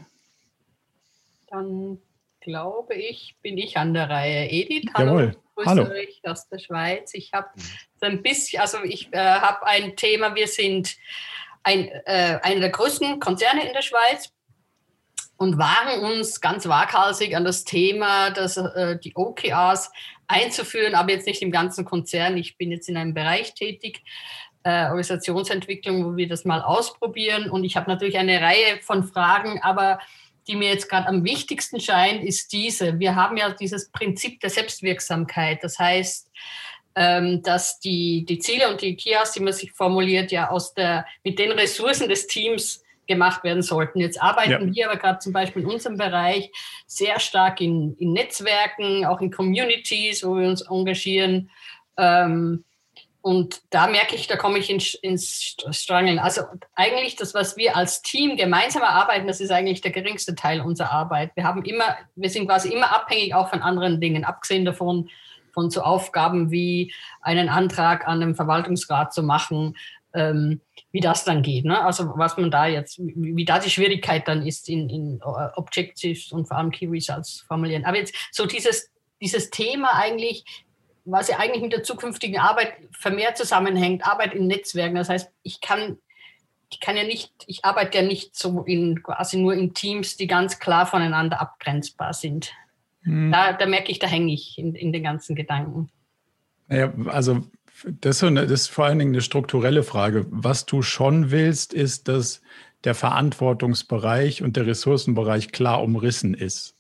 Dann 1.49 1.99
glaube 2.41 2.95
ich, 2.95 3.37
bin 3.43 3.59
ich 3.59 3.77
an 3.77 3.95
der 3.95 4.09
Reihe. 4.09 4.51
Edith, 4.51 4.91
hallo. 4.95 5.19
Jawohl. 5.19 5.37
Grüße 5.55 5.71
hallo. 5.71 5.91
euch 5.91 6.21
aus 6.25 6.49
der 6.49 6.59
Schweiz. 6.59 7.13
Ich 7.15 7.33
habe 7.33 7.49
so 7.57 8.07
ein 8.07 8.23
bisschen, 8.23 8.61
also 8.61 8.79
ich 8.83 9.13
äh, 9.13 9.19
habe 9.19 9.67
ein 9.67 9.97
Thema, 9.97 10.35
wir 10.35 10.47
sind 10.47 10.97
ein, 11.63 11.89
äh, 12.07 12.39
einer 12.43 12.61
der 12.61 12.71
größten 12.71 13.21
Konzerne 13.21 13.67
in 13.67 13.73
der 13.73 13.83
Schweiz 13.83 14.33
und 15.37 15.59
wagen 15.59 16.05
uns 16.05 16.41
ganz 16.41 16.69
waghalsig 16.69 17.37
an 17.37 17.45
das 17.45 17.65
Thema, 17.65 18.31
dass, 18.31 18.57
äh, 18.57 18.99
die 18.99 19.17
OKRs 19.17 19.91
einzuführen, 20.27 20.95
aber 20.95 21.13
jetzt 21.13 21.27
nicht 21.27 21.43
im 21.43 21.51
ganzen 21.51 21.85
Konzern. 21.85 22.37
Ich 22.37 22.57
bin 22.57 22.71
jetzt 22.71 22.89
in 22.89 22.97
einem 22.97 23.15
Bereich 23.15 23.55
tätig, 23.55 24.03
äh, 24.63 24.85
Organisationsentwicklung, 24.85 26.05
wo 26.05 26.17
wir 26.17 26.29
das 26.29 26.45
mal 26.45 26.61
ausprobieren. 26.61 27.51
Und 27.51 27.65
ich 27.65 27.77
habe 27.77 27.91
natürlich 27.91 28.19
eine 28.19 28.41
Reihe 28.41 28.81
von 28.83 29.05
Fragen, 29.05 29.61
aber 29.63 29.99
die 30.47 30.57
mir 30.57 30.69
jetzt 30.69 30.89
gerade 30.89 31.09
am 31.09 31.25
wichtigsten 31.25 31.81
scheint, 31.81 32.23
ist 32.23 32.53
diese. 32.53 32.99
Wir 32.99 33.15
haben 33.15 33.37
ja 33.37 33.51
dieses 33.51 33.91
Prinzip 33.91 34.41
der 34.41 34.51
Selbstwirksamkeit. 34.51 35.63
Das 35.63 35.79
heißt, 35.79 36.31
dass 37.43 37.81
die, 37.81 38.27
die 38.27 38.39
Ziele 38.41 38.69
und 38.69 38.83
die 38.83 38.95
Kias, 38.95 39.33
die 39.33 39.41
man 39.41 39.55
sich 39.55 39.73
formuliert, 39.73 40.33
ja 40.33 40.51
aus 40.51 40.75
der, 40.75 41.07
mit 41.25 41.39
den 41.39 41.53
Ressourcen 41.53 42.09
des 42.09 42.27
Teams 42.27 42.85
gemacht 43.07 43.43
werden 43.43 43.63
sollten. 43.63 44.01
Jetzt 44.01 44.23
arbeiten 44.23 44.69
ja. 44.69 44.75
wir 44.75 44.91
aber 44.91 44.99
gerade 44.99 45.19
zum 45.19 45.33
Beispiel 45.33 45.63
in 45.63 45.69
unserem 45.69 45.97
Bereich 45.97 46.51
sehr 46.87 47.19
stark 47.19 47.61
in, 47.61 47.97
in 47.97 48.13
Netzwerken, 48.13 49.07
auch 49.07 49.21
in 49.21 49.31
Communities, 49.31 50.25
wo 50.25 50.37
wir 50.37 50.47
uns 50.47 50.63
engagieren. 50.63 51.51
Ähm, 51.97 52.65
und 53.23 53.63
da 53.71 53.87
merke 53.87 54.15
ich, 54.15 54.27
da 54.27 54.37
komme 54.37 54.59
ich 54.59 54.71
ins, 54.71 54.95
ins 54.95 55.57
Strangeln. 55.71 56.19
Also 56.19 56.43
eigentlich 56.75 57.17
das, 57.17 57.35
was 57.35 57.57
wir 57.57 57.77
als 57.77 58.03
Team 58.03 58.37
gemeinsam 58.37 58.83
erarbeiten, 58.83 59.27
das 59.27 59.41
ist 59.41 59.51
eigentlich 59.51 59.81
der 59.81 59.91
geringste 59.91 60.35
Teil 60.35 60.61
unserer 60.61 60.93
Arbeit. 60.93 61.33
Wir 61.35 61.45
haben 61.45 61.65
immer, 61.65 61.97
wir 62.15 62.31
sind 62.31 62.47
quasi 62.47 62.73
immer 62.73 62.95
abhängig 62.95 63.35
auch 63.35 63.49
von 63.49 63.63
anderen 63.63 64.01
Dingen, 64.01 64.25
abgesehen 64.25 64.65
davon, 64.65 65.11
von 65.53 65.71
so 65.71 65.83
Aufgaben 65.83 66.51
wie 66.51 66.93
einen 67.21 67.49
Antrag 67.49 68.07
an 68.07 68.21
den 68.21 68.35
Verwaltungsrat 68.35 69.13
zu 69.13 69.23
machen, 69.23 69.77
ähm, 70.15 70.61
wie 70.93 71.01
das 71.01 71.25
dann 71.25 71.43
geht. 71.43 71.65
Ne? 71.65 71.81
Also 71.81 72.13
was 72.17 72.37
man 72.37 72.51
da 72.51 72.67
jetzt, 72.67 72.99
wie, 72.99 73.37
wie 73.37 73.45
da 73.45 73.59
die 73.59 73.71
Schwierigkeit 73.71 74.27
dann 74.27 74.47
ist 74.47 74.69
in, 74.69 74.89
in 74.89 75.21
uh, 75.25 75.49
Objectives 75.55 76.33
und 76.33 76.47
vor 76.47 76.57
allem 76.57 76.71
Key 76.71 76.87
Results 76.87 77.45
formulieren. 77.47 77.85
Aber 77.85 77.97
jetzt 77.97 78.15
so 78.33 78.47
dieses, 78.47 78.91
dieses 79.21 79.51
Thema 79.51 79.95
eigentlich, 79.95 80.45
was 81.05 81.29
ja 81.29 81.39
eigentlich 81.39 81.63
mit 81.63 81.73
der 81.73 81.83
zukünftigen 81.83 82.41
Arbeit 82.41 82.73
vermehrt 82.93 83.37
zusammenhängt, 83.37 84.07
Arbeit 84.07 84.35
in 84.35 84.47
Netzwerken. 84.47 84.97
Das 84.97 85.09
heißt, 85.09 85.31
ich 85.43 85.61
kann, 85.61 85.99
ich 86.71 86.81
kann 86.81 86.97
ja 86.97 87.05
nicht, 87.05 87.33
ich 87.47 87.65
arbeite 87.65 87.99
ja 87.99 88.05
nicht 88.05 88.37
so 88.37 88.63
in 88.63 89.03
quasi 89.03 89.37
nur 89.39 89.55
in 89.55 89.75
Teams, 89.75 90.17
die 90.17 90.27
ganz 90.27 90.59
klar 90.59 90.87
voneinander 90.87 91.41
abgrenzbar 91.41 92.13
sind. 92.13 92.53
Hm. 93.03 93.33
Da, 93.33 93.53
da 93.53 93.67
merke 93.67 93.91
ich, 93.91 93.99
da 93.99 94.07
hänge 94.07 94.33
ich 94.33 94.59
in, 94.59 94.75
in 94.75 94.93
den 94.93 95.03
ganzen 95.03 95.35
Gedanken. 95.35 95.91
Ja, 96.69 96.93
also 97.07 97.43
das 97.85 98.17
ist, 98.17 98.25
eine, 98.25 98.43
das 98.43 98.63
ist 98.63 98.69
vor 98.69 98.85
allen 98.85 98.99
Dingen 98.99 99.13
eine 99.13 99.23
strukturelle 99.23 99.83
Frage. 99.83 100.27
Was 100.31 100.67
du 100.67 100.83
schon 100.83 101.31
willst, 101.31 101.73
ist, 101.73 102.09
dass 102.09 102.43
der 102.85 102.95
Verantwortungsbereich 102.95 104.43
und 104.43 104.57
der 104.57 104.67
Ressourcenbereich 104.67 105.53
klar 105.53 105.83
umrissen 105.83 106.35
ist. 106.35 106.75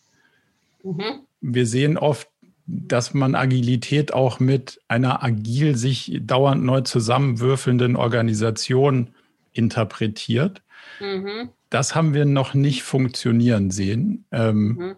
Mhm. 0.83 1.27
Wir 1.41 1.67
sehen 1.67 1.99
oft, 1.99 2.29
dass 2.67 3.15
man 3.15 3.35
Agilität 3.35 4.13
auch 4.13 4.41
mit 4.41 4.81
einer 4.89 5.25
agil 5.25 5.77
sich 5.77 6.21
dauernd 6.23 6.65
neu 6.65 6.83
zusammenwürfelnden 6.83 7.97
Organisation 7.97 9.11
interpretiert. 9.53 10.63
Mhm. 11.01 11.51
Das 11.71 11.95
haben 11.95 12.15
wir 12.15 12.25
noch 12.25 12.55
nicht 12.55 12.83
funktionieren 12.83 13.71
sehen. 13.71 14.25
Ähm, 14.33 14.69
mhm 14.69 14.97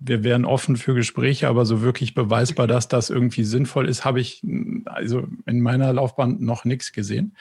wir 0.00 0.22
wären 0.22 0.44
offen 0.44 0.76
für 0.76 0.94
Gespräche, 0.94 1.48
aber 1.48 1.64
so 1.64 1.80
wirklich 1.80 2.14
beweisbar, 2.14 2.66
dass 2.66 2.88
das 2.88 3.10
irgendwie 3.10 3.44
sinnvoll 3.44 3.88
ist, 3.88 4.04
habe 4.04 4.20
ich 4.20 4.42
also 4.84 5.26
in 5.46 5.60
meiner 5.60 5.92
Laufbahn 5.92 6.38
noch 6.40 6.64
nichts 6.64 6.92
gesehen. 6.92 7.36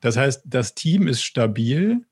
Das 0.00 0.16
heißt, 0.16 0.42
das 0.46 0.74
Team 0.74 1.06
ist 1.06 1.22
stabil 1.22 2.04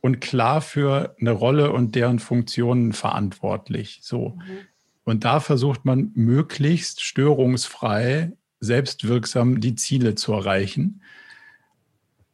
und 0.00 0.20
klar 0.20 0.60
für 0.60 1.16
eine 1.20 1.30
Rolle 1.30 1.72
und 1.72 1.94
deren 1.94 2.18
Funktionen 2.18 2.92
verantwortlich. 2.92 4.00
So. 4.02 4.36
Mhm. 4.36 4.58
Und 5.04 5.24
da 5.24 5.40
versucht 5.40 5.84
man 5.84 6.12
möglichst 6.14 7.02
störungsfrei, 7.02 8.32
selbstwirksam 8.60 9.60
die 9.60 9.74
Ziele 9.74 10.14
zu 10.14 10.32
erreichen. 10.32 11.02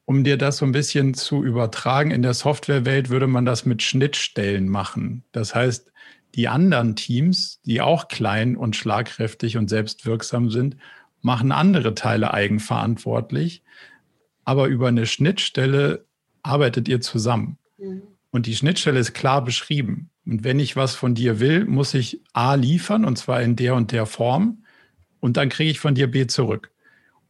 Um 0.05 0.25
dir 0.25 0.37
das 0.37 0.59
so 0.59 0.66
ein 0.66 0.72
bisschen 0.72 1.14
zu 1.14 1.42
übertragen, 1.42 2.11
in 2.11 2.22
der 2.22 2.35
Softwarewelt 2.35 3.09
würde 3.09 3.27
man 3.27 3.44
das 3.44 3.64
mit 3.64 3.83
Schnittstellen 3.83 4.68
machen. 4.68 5.25
Das 5.33 5.55
heißt, 5.55 5.92
die 6.37 6.49
anderen 6.49 6.96
Teams, 6.96 7.61
die 7.62 7.81
auch 7.81 8.09
klein 8.09 8.57
und 8.57 8.77
schlagkräftig 8.77 9.57
und 9.57 9.68
selbstwirksam 9.68 10.51
sind, 10.51 10.77
machen 11.22 11.51
andere 11.51 11.94
Teile 11.94 12.33
eigenverantwortlich. 12.33 13.62
Aber 14.44 14.66
über 14.66 14.88
eine 14.88 15.07
Schnittstelle 15.07 16.05
arbeitet 16.42 16.88
ihr 16.88 17.01
zusammen. 17.01 17.59
Mhm. 17.79 18.03
Und 18.31 18.46
die 18.46 18.55
Schnittstelle 18.55 19.01
ist 19.01 19.14
klar 19.14 19.42
beschrieben. 19.42 20.11
Und 20.27 20.44
wenn 20.44 20.61
ich 20.61 20.77
was 20.77 20.94
von 20.94 21.14
dir 21.14 21.40
will, 21.40 21.64
muss 21.64 21.94
ich 21.94 22.20
A 22.35 22.55
liefern, 22.55 23.05
und 23.05 23.16
zwar 23.16 23.40
in 23.40 23.57
der 23.57 23.75
und 23.75 23.92
der 23.92 24.05
Form. 24.05 24.64
Und 25.20 25.38
dann 25.38 25.49
kriege 25.49 25.70
ich 25.70 25.81
von 25.81 25.94
dir 25.94 26.11
B 26.11 26.27
zurück. 26.27 26.70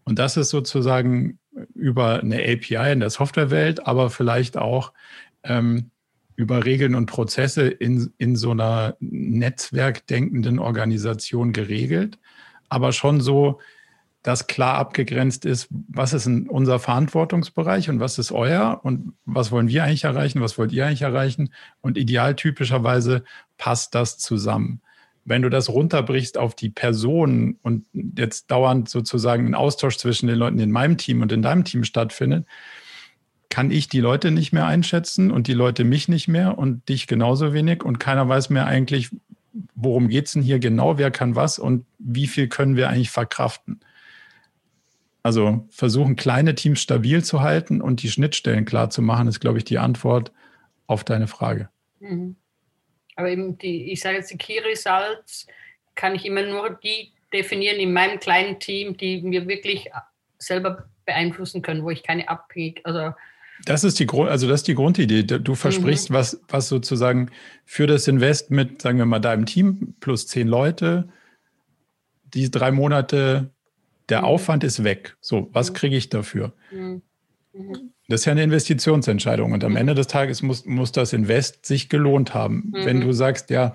Und 0.05 0.19
das 0.19 0.37
ist 0.37 0.51
sozusagen 0.51 1.39
über 1.75 2.21
eine 2.21 2.37
API 2.37 2.93
in 2.93 3.01
der 3.01 3.11
Softwarewelt, 3.11 3.87
aber 3.87 4.11
vielleicht 4.11 4.57
auch 4.57 4.93
ähm, 5.45 5.91
über 6.37 6.65
Regeln 6.65 6.95
und 6.95 7.07
Prozesse 7.07 7.67
in, 7.67 8.13
in 8.19 8.37
so 8.37 8.51
einer 8.51 8.97
netzwerkdenkenden 9.01 10.59
Organisation 10.59 11.53
geregelt, 11.53 12.19
aber 12.69 12.93
schon 12.93 13.21
so, 13.21 13.61
dass 14.23 14.49
klar 14.49 14.75
abgegrenzt 14.75 15.45
ist, 15.45 15.69
was 15.71 16.13
ist 16.13 16.27
unser 16.27 16.79
Verantwortungsbereich 16.79 17.89
und 17.89 18.01
was 18.01 18.19
ist 18.19 18.33
euer 18.33 18.81
und 18.83 19.15
was 19.25 19.53
wollen 19.53 19.69
wir 19.69 19.85
eigentlich 19.85 20.05
erreichen, 20.05 20.41
was 20.41 20.59
wollt 20.59 20.73
ihr 20.73 20.85
eigentlich 20.85 21.03
erreichen 21.03 21.51
und 21.81 21.97
idealtypischerweise 21.97 23.23
passt 23.57 23.95
das 23.95 24.19
zusammen. 24.19 24.83
Wenn 25.25 25.43
du 25.43 25.49
das 25.49 25.69
runterbrichst 25.69 26.39
auf 26.39 26.55
die 26.55 26.71
Personen 26.71 27.59
und 27.63 27.87
jetzt 27.93 28.51
dauernd 28.51 28.89
sozusagen 28.89 29.47
ein 29.47 29.55
Austausch 29.55 29.97
zwischen 29.97 30.27
den 30.27 30.39
Leuten 30.39 30.59
in 30.59 30.73
meinem 30.73 30.99
Team 30.99 31.23
und 31.23 31.33
in 31.33 31.43
deinem 31.43 31.65
Team 31.65 31.85
stattfindet, 31.85 32.47
kann 33.51 33.71
ich 33.71 33.89
die 33.89 34.01
Leute 34.01 34.31
nicht 34.31 34.53
mehr 34.53 34.67
einschätzen 34.67 35.31
und 35.31 35.47
die 35.47 35.55
Leute 35.55 35.85
mich 35.85 36.09
nicht 36.09 36.29
mehr 36.29 36.59
und 36.59 36.89
dich 36.89 37.07
genauso 37.07 37.53
wenig 37.53 37.85
und 37.85 37.99
keiner 37.99 38.29
weiß 38.29 38.51
mehr 38.51 38.67
eigentlich, 38.67 39.11
worum 39.75 40.09
geht 40.09 40.27
es 40.27 40.33
denn 40.33 40.43
hier 40.43 40.59
genau, 40.59 40.99
wer 40.99 41.11
kann 41.11 41.35
was 41.35 41.59
und 41.59 41.87
wie 41.99 42.27
viel 42.27 42.49
können 42.49 42.77
wir 42.77 42.89
eigentlich 42.89 43.11
verkraften. 43.11 43.81
Also 45.23 45.67
versuchen, 45.71 46.17
kleine 46.17 46.55
Teams 46.55 46.81
stabil 46.81 47.25
zu 47.25 47.41
halten 47.41 47.81
und 47.81 48.03
die 48.03 48.11
Schnittstellen 48.11 48.65
klar 48.65 48.91
zu 48.91 49.03
machen, 49.03 49.29
ist, 49.29 49.41
glaube 49.41 49.59
ich, 49.59 49.65
die 49.65 49.79
Antwort 49.79 50.33
auf 50.87 51.03
deine 51.03 51.27
Frage. 51.27 51.69
Mhm. 52.01 52.37
Aber 53.17 53.31
eben 53.31 53.59
die, 53.59 53.91
ich 53.91 54.01
sage 54.01 54.19
jetzt, 54.19 54.31
die 54.31 54.37
Key 54.37 54.59
Results 54.61 55.47
kann 55.95 56.15
ich 56.15 56.27
immer 56.27 56.43
nur 56.43 56.79
die 56.83 57.13
definieren 57.33 57.81
in 57.81 57.93
meinem 57.93 58.21
kleinen 58.21 58.61
Team, 58.61 58.97
die 58.97 59.23
mir 59.23 59.49
wirklich 59.49 59.91
selber 60.39 60.89
beeinflussen 61.07 61.63
können, 61.63 61.83
wo 61.83 61.91
ich 61.91 62.03
keine 62.03 62.29
abhängig, 62.29 62.83
also 62.85 63.13
das 63.65 63.85
ist 63.85 63.99
die 63.99 64.07
Grund, 64.07 64.31
also 64.31 64.47
das 64.47 64.61
ist 64.61 64.69
die 64.69 64.75
Grundidee. 64.75 65.23
Du 65.23 65.55
versprichst 65.55 66.11
mhm. 66.11 66.15
was, 66.15 66.41
was 66.49 66.69
sozusagen 66.69 67.31
für 67.65 67.87
das 67.87 68.07
Invest 68.07 68.51
mit, 68.51 68.83
sagen 68.83 68.99
wir 68.99 69.07
mal, 69.07 69.19
deinem 69.19 69.47
Team 69.47 69.95
plus 70.01 70.27
zehn 70.27 70.47
Leute, 70.47 71.09
die 72.35 72.51
drei 72.51 72.71
Monate, 72.71 73.51
der 74.09 74.21
mhm. 74.21 74.25
Aufwand 74.27 74.65
ist 74.65 74.85
weg. 74.85 75.17
So, 75.21 75.49
was 75.53 75.71
mhm. 75.71 75.75
kriege 75.75 75.97
ich 75.97 76.09
dafür? 76.09 76.53
Mhm. 76.71 77.03
mhm. 77.53 77.93
Das 78.09 78.21
ist 78.21 78.27
ja 78.27 78.33
eine 78.33 78.45
Investitionsentscheidung 78.45 79.51
und 79.51 79.65
am 79.65 79.73
mhm. 79.73 79.79
Ende 79.79 79.95
des 79.97 80.07
Tages 80.07 80.41
muss, 80.41 80.65
muss 80.65 80.93
das 80.93 81.13
Invest 81.13 81.67
sich 81.67 81.89
gelohnt 81.89 82.35
haben. 82.35 82.71
Wenn 82.73 83.01
du 83.01 83.11
sagst, 83.13 83.51
ja, 83.51 83.75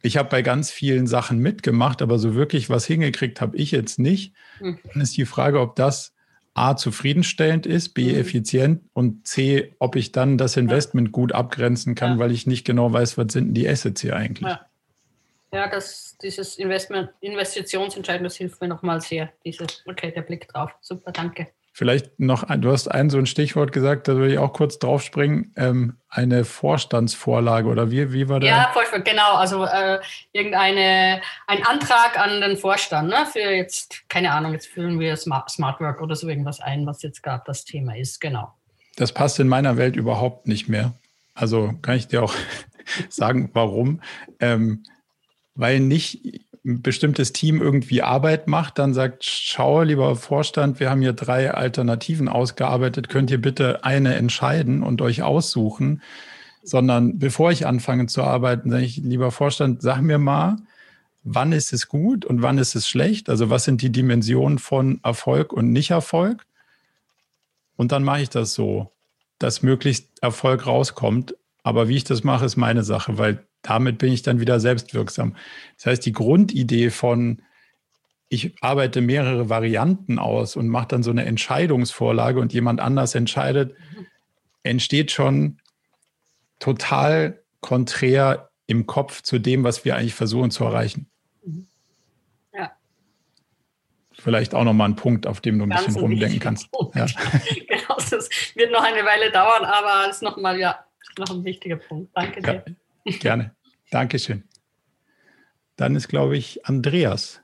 ich 0.00 0.16
habe 0.16 0.30
bei 0.30 0.40
ganz 0.40 0.70
vielen 0.70 1.06
Sachen 1.06 1.40
mitgemacht, 1.40 2.00
aber 2.00 2.18
so 2.18 2.34
wirklich 2.34 2.70
was 2.70 2.86
hingekriegt 2.86 3.42
habe 3.42 3.54
ich 3.58 3.72
jetzt 3.72 3.98
nicht, 3.98 4.34
dann 4.60 5.02
ist 5.02 5.14
die 5.18 5.26
Frage, 5.26 5.60
ob 5.60 5.76
das 5.76 6.15
A, 6.56 6.76
zufriedenstellend 6.76 7.66
ist, 7.66 7.90
B, 7.90 8.12
mhm. 8.12 8.18
effizient 8.18 8.82
und 8.94 9.26
C, 9.26 9.74
ob 9.78 9.94
ich 9.96 10.12
dann 10.12 10.38
das 10.38 10.56
Investment 10.56 11.12
gut 11.12 11.32
abgrenzen 11.32 11.94
kann, 11.94 12.12
ja. 12.12 12.18
weil 12.18 12.32
ich 12.32 12.46
nicht 12.46 12.64
genau 12.64 12.92
weiß, 12.92 13.18
was 13.18 13.32
sind 13.32 13.54
die 13.54 13.68
Assets 13.68 14.00
hier 14.00 14.16
eigentlich. 14.16 14.48
Ja, 14.48 14.66
ja 15.52 15.68
das, 15.68 16.16
dieses 16.22 16.56
Investment, 16.56 17.10
Investitionsentscheidung, 17.20 18.24
das 18.24 18.36
hilft 18.36 18.60
mir 18.60 18.68
nochmal 18.68 19.00
sehr. 19.02 19.30
Diese, 19.44 19.66
okay, 19.84 20.12
der 20.12 20.22
Blick 20.22 20.48
drauf. 20.48 20.70
Super, 20.80 21.12
danke. 21.12 21.48
Vielleicht 21.78 22.18
noch, 22.18 22.44
du 22.56 22.72
hast 22.72 22.88
ein 22.88 23.10
so 23.10 23.18
ein 23.18 23.26
Stichwort 23.26 23.70
gesagt, 23.70 24.08
da 24.08 24.14
würde 24.14 24.32
ich 24.32 24.38
auch 24.38 24.54
kurz 24.54 24.78
draufspringen. 24.78 25.52
Ähm, 25.56 25.98
eine 26.08 26.46
Vorstandsvorlage 26.46 27.68
oder 27.68 27.90
wie, 27.90 28.14
wie 28.14 28.30
war 28.30 28.40
der? 28.40 28.48
Ja, 28.48 28.74
genau. 29.04 29.34
Also 29.34 29.62
äh, 29.66 29.98
irgendeine 30.32 31.20
ein 31.46 31.66
Antrag 31.66 32.18
an 32.18 32.40
den 32.40 32.56
Vorstand 32.56 33.10
ne, 33.10 33.26
für 33.30 33.40
jetzt, 33.40 34.08
keine 34.08 34.32
Ahnung, 34.32 34.54
jetzt 34.54 34.68
führen 34.68 34.98
wir 34.98 35.14
Smart, 35.16 35.50
Smart 35.50 35.78
Work 35.82 36.00
oder 36.00 36.16
so 36.16 36.26
irgendwas 36.26 36.60
ein, 36.60 36.86
was 36.86 37.02
jetzt 37.02 37.22
gerade 37.22 37.42
das 37.44 37.66
Thema 37.66 37.94
ist. 37.94 38.22
Genau. 38.22 38.54
Das 38.96 39.12
passt 39.12 39.38
in 39.38 39.46
meiner 39.46 39.76
Welt 39.76 39.96
überhaupt 39.96 40.48
nicht 40.48 40.70
mehr. 40.70 40.94
Also 41.34 41.74
kann 41.82 41.96
ich 41.96 42.08
dir 42.08 42.22
auch 42.22 42.34
sagen, 43.10 43.50
warum. 43.52 44.00
Ähm, 44.40 44.82
weil 45.54 45.80
nicht 45.80 46.45
bestimmtes 46.66 47.32
Team 47.32 47.62
irgendwie 47.62 48.02
Arbeit 48.02 48.48
macht, 48.48 48.78
dann 48.78 48.92
sagt, 48.92 49.24
schau, 49.24 49.82
lieber 49.82 50.16
Vorstand, 50.16 50.80
wir 50.80 50.90
haben 50.90 51.00
hier 51.00 51.12
drei 51.12 51.52
Alternativen 51.52 52.28
ausgearbeitet, 52.28 53.08
könnt 53.08 53.30
ihr 53.30 53.40
bitte 53.40 53.84
eine 53.84 54.16
entscheiden 54.16 54.82
und 54.82 55.00
euch 55.00 55.22
aussuchen, 55.22 56.02
sondern 56.64 57.20
bevor 57.20 57.52
ich 57.52 57.66
anfange 57.66 58.06
zu 58.06 58.24
arbeiten, 58.24 58.70
sage 58.70 58.84
ich, 58.84 58.96
lieber 58.96 59.30
Vorstand, 59.30 59.80
sag 59.80 60.00
mir 60.00 60.18
mal, 60.18 60.56
wann 61.22 61.52
ist 61.52 61.72
es 61.72 61.86
gut 61.86 62.24
und 62.24 62.42
wann 62.42 62.58
ist 62.58 62.74
es 62.74 62.88
schlecht? 62.88 63.30
Also 63.30 63.48
was 63.48 63.62
sind 63.62 63.80
die 63.80 63.92
Dimensionen 63.92 64.58
von 64.58 64.98
Erfolg 65.04 65.52
und 65.52 65.72
Nicht-Erfolg? 65.72 66.44
Und 67.76 67.92
dann 67.92 68.02
mache 68.02 68.22
ich 68.22 68.30
das 68.30 68.54
so, 68.54 68.90
dass 69.38 69.62
möglichst 69.62 70.08
Erfolg 70.20 70.66
rauskommt. 70.66 71.36
Aber 71.62 71.88
wie 71.88 71.96
ich 71.96 72.04
das 72.04 72.24
mache, 72.24 72.44
ist 72.44 72.56
meine 72.56 72.82
Sache, 72.82 73.18
weil 73.18 73.45
damit 73.66 73.98
bin 73.98 74.12
ich 74.12 74.22
dann 74.22 74.40
wieder 74.40 74.60
selbstwirksam. 74.60 75.36
Das 75.76 75.86
heißt, 75.86 76.06
die 76.06 76.12
Grundidee 76.12 76.90
von, 76.90 77.42
ich 78.28 78.54
arbeite 78.60 79.00
mehrere 79.00 79.48
Varianten 79.48 80.18
aus 80.18 80.56
und 80.56 80.68
mache 80.68 80.88
dann 80.88 81.02
so 81.02 81.10
eine 81.10 81.24
Entscheidungsvorlage 81.24 82.40
und 82.40 82.52
jemand 82.52 82.80
anders 82.80 83.14
entscheidet, 83.14 83.74
entsteht 84.62 85.10
schon 85.10 85.58
total 86.58 87.42
konträr 87.60 88.50
im 88.66 88.86
Kopf 88.86 89.22
zu 89.22 89.38
dem, 89.38 89.64
was 89.64 89.84
wir 89.84 89.96
eigentlich 89.96 90.14
versuchen 90.14 90.50
zu 90.50 90.64
erreichen. 90.64 91.10
Ja. 92.54 92.72
Vielleicht 94.12 94.54
auch 94.54 94.64
nochmal 94.64 94.88
ein 94.88 94.96
Punkt, 94.96 95.26
auf 95.26 95.40
dem 95.40 95.58
du 95.58 95.64
ein 95.64 95.70
Ganz 95.70 95.86
bisschen 95.86 96.00
rumdenken 96.00 96.40
kannst. 96.40 96.68
Ja. 96.94 97.06
genau, 97.68 97.96
das 98.10 98.28
wird 98.54 98.72
noch 98.72 98.82
eine 98.82 99.04
Weile 99.04 99.30
dauern, 99.30 99.64
aber 99.64 100.08
es 100.08 100.16
ist 100.16 100.22
nochmal, 100.22 100.58
ja, 100.58 100.84
noch 101.18 101.30
ein 101.30 101.44
wichtiger 101.44 101.76
Punkt. 101.76 102.10
Danke 102.14 102.40
dir. 102.40 102.64
Ja, 103.04 103.18
gerne. 103.18 103.55
Dankeschön. 103.96 104.42
Dann 105.76 105.96
ist, 105.96 106.08
glaube 106.08 106.36
ich, 106.36 106.66
Andreas. 106.66 107.40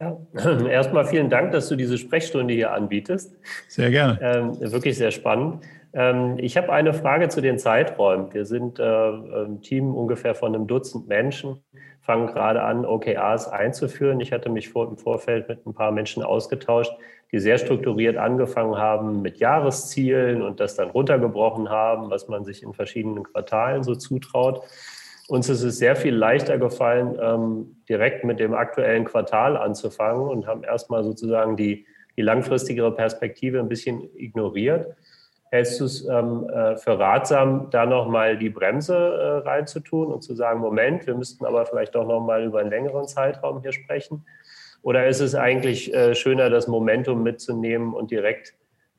Ja. 0.00 0.18
Erstmal 0.68 1.04
vielen 1.04 1.30
Dank, 1.30 1.52
dass 1.52 1.68
du 1.68 1.76
diese 1.76 1.98
Sprechstunde 1.98 2.52
hier 2.52 2.72
anbietest. 2.72 3.36
Sehr 3.68 3.92
gerne. 3.92 4.18
Ähm, 4.20 4.72
wirklich 4.72 4.96
sehr 4.96 5.12
spannend. 5.12 5.64
Ähm, 5.92 6.34
ich 6.38 6.56
habe 6.56 6.72
eine 6.72 6.94
Frage 6.94 7.28
zu 7.28 7.40
den 7.40 7.60
Zeiträumen. 7.60 8.34
Wir 8.34 8.44
sind 8.44 8.80
äh, 8.80 8.82
ein 8.82 9.60
Team 9.62 9.94
ungefähr 9.94 10.34
von 10.34 10.52
einem 10.52 10.66
Dutzend 10.66 11.06
Menschen, 11.06 11.62
fangen 12.00 12.26
gerade 12.26 12.62
an, 12.62 12.84
OKRs 12.84 13.46
einzuführen. 13.46 14.18
Ich 14.18 14.32
hatte 14.32 14.48
mich 14.48 14.70
vor, 14.70 14.88
im 14.88 14.98
Vorfeld 14.98 15.48
mit 15.48 15.64
ein 15.64 15.74
paar 15.74 15.92
Menschen 15.92 16.24
ausgetauscht, 16.24 16.90
die 17.30 17.38
sehr 17.38 17.58
strukturiert 17.58 18.16
angefangen 18.16 18.78
haben 18.78 19.22
mit 19.22 19.38
Jahreszielen 19.38 20.42
und 20.42 20.58
das 20.58 20.74
dann 20.74 20.90
runtergebrochen 20.90 21.68
haben, 21.68 22.10
was 22.10 22.26
man 22.26 22.44
sich 22.44 22.64
in 22.64 22.72
verschiedenen 22.72 23.22
Quartalen 23.22 23.84
so 23.84 23.94
zutraut. 23.94 24.64
Uns 25.28 25.48
ist 25.48 25.62
es 25.62 25.78
sehr 25.78 25.96
viel 25.96 26.14
leichter 26.14 26.58
gefallen, 26.58 27.18
ähm, 27.20 27.76
direkt 27.88 28.24
mit 28.24 28.40
dem 28.40 28.52
aktuellen 28.52 29.04
Quartal 29.04 29.56
anzufangen 29.56 30.28
und 30.28 30.46
haben 30.46 30.64
erstmal 30.64 31.02
sozusagen 31.02 31.56
die, 31.56 31.86
die 32.16 32.22
langfristigere 32.22 32.94
Perspektive 32.94 33.58
ein 33.58 33.68
bisschen 33.68 34.10
ignoriert. 34.16 34.94
Hältst 35.50 35.80
du 35.80 35.84
es 35.84 36.06
ähm, 36.06 36.48
äh, 36.50 36.76
für 36.76 36.98
ratsam, 36.98 37.68
da 37.70 37.86
nochmal 37.86 38.36
die 38.36 38.50
Bremse 38.50 38.96
äh, 38.96 39.48
reinzutun 39.48 40.12
und 40.12 40.22
zu 40.22 40.34
sagen, 40.34 40.60
Moment, 40.60 41.06
wir 41.06 41.14
müssten 41.14 41.46
aber 41.46 41.64
vielleicht 41.64 41.94
doch 41.94 42.06
nochmal 42.06 42.44
über 42.44 42.60
einen 42.60 42.70
längeren 42.70 43.06
Zeitraum 43.06 43.62
hier 43.62 43.72
sprechen? 43.72 44.26
Oder 44.82 45.06
ist 45.06 45.20
es 45.20 45.34
eigentlich 45.34 45.94
äh, 45.94 46.14
schöner, 46.14 46.50
das 46.50 46.66
Momentum 46.66 47.22
mitzunehmen 47.22 47.94
und 47.94 48.10
direkt 48.10 48.54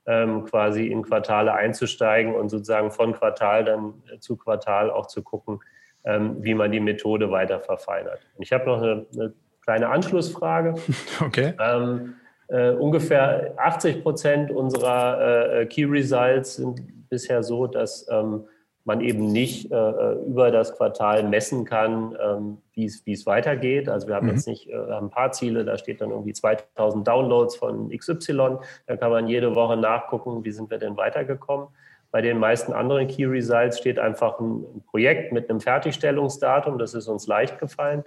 ähm, 0.07 0.45
quasi 0.45 0.87
in 0.87 1.03
Quartale 1.03 1.53
einzusteigen 1.53 2.33
und 2.33 2.49
sozusagen 2.49 2.89
von 2.89 3.13
Quartal 3.13 3.65
dann 3.65 3.93
äh, 4.11 4.19
zu 4.19 4.37
Quartal 4.37 4.89
auch 4.89 5.05
zu 5.05 5.21
gucken, 5.21 5.59
wie 6.05 6.53
man 6.53 6.71
die 6.71 6.79
Methode 6.79 7.31
weiter 7.31 7.59
verfeinert. 7.59 8.19
ich 8.37 8.51
habe 8.51 8.65
noch 8.65 8.81
eine, 8.81 9.05
eine, 9.13 9.33
kleine 9.63 9.89
Anschlussfrage. 9.89 10.75
Okay. 11.25 11.53
Ähm, 11.59 12.15
äh, 12.47 12.71
ungefähr 12.71 13.53
80 13.57 14.03
Prozent 14.03 14.51
unserer 14.51 15.61
äh, 15.61 15.65
Key 15.65 15.85
Results 15.85 16.57
sind 16.57 17.09
bisher 17.09 17.41
so, 17.41 17.65
dass 17.65 18.05
ähm, 18.11 18.45
man 18.83 19.01
eben 19.01 19.31
nicht 19.31 19.71
äh, 19.71 19.75
äh 19.75 20.25
über 20.25 20.51
das 20.51 20.77
Quartal 20.77 21.23
messen 21.23 21.65
kann, 21.65 22.15
ähm, 22.21 22.57
wie 22.73 22.85
es 22.85 23.25
weitergeht. 23.25 23.89
Also 23.89 24.07
wir 24.07 24.15
haben 24.15 24.27
mhm. 24.27 24.33
jetzt 24.33 24.47
nicht 24.47 24.69
äh, 24.69 24.75
ein 24.75 25.09
paar 25.09 25.31
Ziele, 25.31 25.65
da 25.65 25.77
steht 25.77 26.01
dann 26.01 26.11
irgendwie 26.11 26.33
2000 26.33 27.07
Downloads 27.07 27.55
von 27.55 27.89
XY. 27.89 28.57
Da 28.85 28.97
kann 28.97 29.09
man 29.09 29.27
jede 29.27 29.55
Woche 29.55 29.75
nachgucken, 29.75 30.45
wie 30.45 30.51
sind 30.51 30.69
wir 30.69 30.77
denn 30.77 30.97
weitergekommen. 30.97 31.67
Bei 32.15 32.21
den 32.21 32.39
meisten 32.39 32.71
anderen 32.71 33.09
Key 33.09 33.25
Results 33.25 33.77
steht 33.77 33.99
einfach 33.99 34.39
ein 34.39 34.81
Projekt 34.89 35.33
mit 35.33 35.49
einem 35.49 35.59
Fertigstellungsdatum. 35.59 36.79
Das 36.79 36.93
ist 36.93 37.09
uns 37.09 37.27
leicht 37.27 37.59
gefallen. 37.59 38.05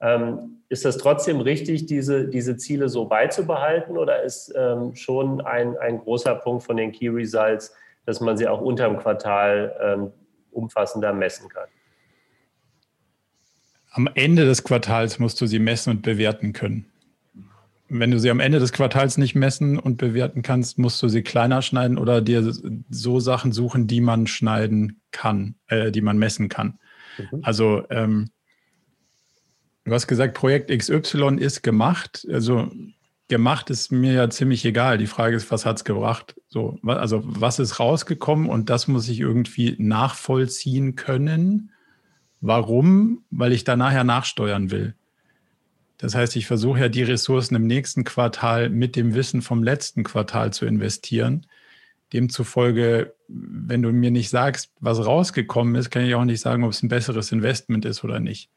Ähm, 0.00 0.60
ist 0.68 0.84
das 0.84 0.96
trotzdem 0.96 1.40
richtig, 1.40 1.86
diese, 1.86 2.28
diese 2.28 2.56
Ziele 2.56 2.88
so 2.88 3.06
beizubehalten 3.06 3.98
oder 3.98 4.22
ist 4.22 4.54
ähm, 4.56 4.94
schon 4.94 5.40
ein, 5.40 5.76
ein 5.76 5.98
großer 5.98 6.36
Punkt 6.36 6.62
von 6.62 6.76
den 6.76 6.92
Key 6.92 7.08
Results, 7.08 7.74
dass 8.06 8.20
man 8.20 8.36
sie 8.36 8.46
auch 8.46 8.60
unter 8.60 8.86
dem 8.86 8.96
Quartal 8.96 9.74
ähm, 9.82 10.12
umfassender 10.52 11.12
messen 11.12 11.48
kann? 11.48 11.66
Am 13.90 14.08
Ende 14.14 14.44
des 14.44 14.62
Quartals 14.62 15.18
musst 15.18 15.40
du 15.40 15.46
sie 15.46 15.58
messen 15.58 15.94
und 15.94 16.02
bewerten 16.02 16.52
können 16.52 16.86
wenn 17.88 18.10
du 18.10 18.18
sie 18.18 18.30
am 18.30 18.40
Ende 18.40 18.58
des 18.58 18.72
Quartals 18.72 19.16
nicht 19.16 19.34
messen 19.34 19.78
und 19.78 19.96
bewerten 19.96 20.42
kannst, 20.42 20.78
musst 20.78 21.02
du 21.02 21.08
sie 21.08 21.22
kleiner 21.22 21.62
schneiden 21.62 21.98
oder 21.98 22.20
dir 22.20 22.52
so 22.90 23.20
Sachen 23.20 23.52
suchen, 23.52 23.86
die 23.86 24.00
man 24.00 24.26
schneiden 24.26 25.00
kann, 25.10 25.54
äh, 25.68 25.90
die 25.90 26.02
man 26.02 26.18
messen 26.18 26.48
kann. 26.48 26.78
Mhm. 27.18 27.40
Also 27.42 27.84
ähm, 27.90 28.30
du 29.84 29.92
hast 29.92 30.06
gesagt, 30.06 30.34
Projekt 30.34 30.70
XY 30.70 31.36
ist 31.38 31.62
gemacht. 31.62 32.26
Also 32.30 32.70
gemacht 33.28 33.70
ist 33.70 33.90
mir 33.90 34.12
ja 34.12 34.30
ziemlich 34.30 34.64
egal. 34.64 34.98
Die 34.98 35.06
Frage 35.06 35.36
ist, 35.36 35.50
was 35.50 35.64
hat 35.64 35.78
es 35.78 35.84
gebracht? 35.84 36.34
So, 36.48 36.78
also 36.84 37.22
was 37.24 37.58
ist 37.58 37.80
rausgekommen 37.80 38.48
und 38.48 38.70
das 38.70 38.88
muss 38.88 39.08
ich 39.08 39.20
irgendwie 39.20 39.76
nachvollziehen 39.78 40.94
können. 40.94 41.72
Warum? 42.40 43.24
Weil 43.30 43.52
ich 43.52 43.64
da 43.64 43.76
nachher 43.76 44.04
nachsteuern 44.04 44.70
will. 44.70 44.94
Das 45.98 46.14
heißt, 46.14 46.36
ich 46.36 46.46
versuche 46.46 46.80
ja 46.80 46.88
die 46.88 47.02
Ressourcen 47.02 47.56
im 47.56 47.66
nächsten 47.66 48.04
Quartal 48.04 48.70
mit 48.70 48.94
dem 48.94 49.14
Wissen 49.14 49.42
vom 49.42 49.62
letzten 49.62 50.04
Quartal 50.04 50.52
zu 50.52 50.64
investieren. 50.64 51.46
Demzufolge, 52.12 53.14
wenn 53.26 53.82
du 53.82 53.92
mir 53.92 54.12
nicht 54.12 54.30
sagst, 54.30 54.70
was 54.80 55.04
rausgekommen 55.04 55.74
ist, 55.74 55.90
kann 55.90 56.04
ich 56.04 56.14
auch 56.14 56.24
nicht 56.24 56.40
sagen, 56.40 56.64
ob 56.64 56.70
es 56.70 56.82
ein 56.82 56.88
besseres 56.88 57.32
Investment 57.32 57.84
ist 57.84 58.04
oder 58.04 58.20
nicht. 58.20 58.48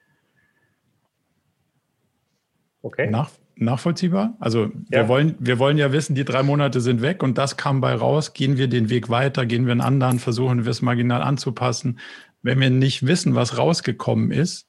Okay. 2.83 3.09
Nach, 3.09 3.31
nachvollziehbar? 3.55 4.35
Also 4.39 4.65
ja. 4.65 5.01
wir, 5.01 5.07
wollen, 5.07 5.35
wir 5.39 5.59
wollen 5.59 5.77
ja 5.77 5.91
wissen, 5.91 6.15
die 6.15 6.25
drei 6.25 6.43
Monate 6.43 6.79
sind 6.79 7.01
weg 7.01 7.23
und 7.23 7.37
das 7.37 7.57
kam 7.57 7.81
bei 7.81 7.93
raus. 7.93 8.33
Gehen 8.33 8.57
wir 8.57 8.67
den 8.67 8.89
Weg 8.89 9.09
weiter, 9.09 9.45
gehen 9.45 9.65
wir 9.65 9.71
einen 9.71 9.81
anderen, 9.81 10.19
versuchen 10.19 10.63
wir 10.63 10.71
es 10.71 10.81
marginal 10.81 11.21
anzupassen. 11.21 11.99
Wenn 12.43 12.59
wir 12.59 12.69
nicht 12.69 13.05
wissen, 13.05 13.35
was 13.35 13.57
rausgekommen 13.57 14.31
ist, 14.31 14.67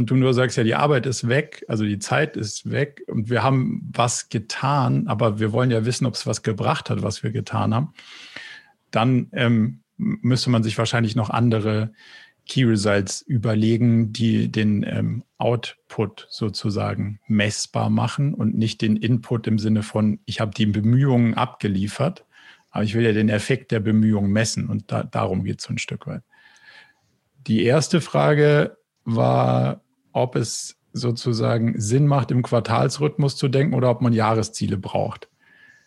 und 0.00 0.10
du 0.10 0.16
nur 0.16 0.32
sagst, 0.32 0.56
ja, 0.56 0.64
die 0.64 0.74
Arbeit 0.74 1.04
ist 1.04 1.28
weg, 1.28 1.62
also 1.68 1.84
die 1.84 1.98
Zeit 1.98 2.34
ist 2.34 2.70
weg 2.70 3.02
und 3.06 3.28
wir 3.28 3.42
haben 3.42 3.86
was 3.92 4.30
getan, 4.30 5.08
aber 5.08 5.38
wir 5.38 5.52
wollen 5.52 5.70
ja 5.70 5.84
wissen, 5.84 6.06
ob 6.06 6.14
es 6.14 6.26
was 6.26 6.42
gebracht 6.42 6.88
hat, 6.88 7.02
was 7.02 7.22
wir 7.22 7.32
getan 7.32 7.74
haben, 7.74 7.92
dann 8.90 9.28
ähm, 9.32 9.82
müsste 9.98 10.48
man 10.48 10.62
sich 10.62 10.78
wahrscheinlich 10.78 11.16
noch 11.16 11.28
andere 11.28 11.92
Key 12.48 12.64
Results 12.64 13.20
überlegen, 13.20 14.14
die 14.14 14.50
den 14.50 14.86
ähm, 14.88 15.22
Output 15.36 16.28
sozusagen 16.30 17.20
messbar 17.26 17.90
machen 17.90 18.32
und 18.32 18.56
nicht 18.56 18.80
den 18.80 18.96
Input 18.96 19.46
im 19.46 19.58
Sinne 19.58 19.82
von, 19.82 20.18
ich 20.24 20.40
habe 20.40 20.52
die 20.56 20.64
Bemühungen 20.64 21.34
abgeliefert, 21.34 22.24
aber 22.70 22.84
ich 22.84 22.94
will 22.94 23.04
ja 23.04 23.12
den 23.12 23.28
Effekt 23.28 23.70
der 23.70 23.80
Bemühungen 23.80 24.32
messen 24.32 24.66
und 24.66 24.90
da, 24.90 25.02
darum 25.02 25.44
geht 25.44 25.58
es 25.58 25.66
so 25.66 25.74
ein 25.74 25.78
Stück 25.78 26.06
weit. 26.06 26.22
Die 27.46 27.64
erste 27.64 28.00
Frage 28.00 28.78
war, 29.04 29.82
ob 30.12 30.36
es 30.36 30.76
sozusagen 30.92 31.80
Sinn 31.80 32.06
macht, 32.06 32.30
im 32.30 32.42
Quartalsrhythmus 32.42 33.36
zu 33.36 33.48
denken 33.48 33.74
oder 33.74 33.90
ob 33.90 34.00
man 34.00 34.12
Jahresziele 34.12 34.76
braucht. 34.76 35.28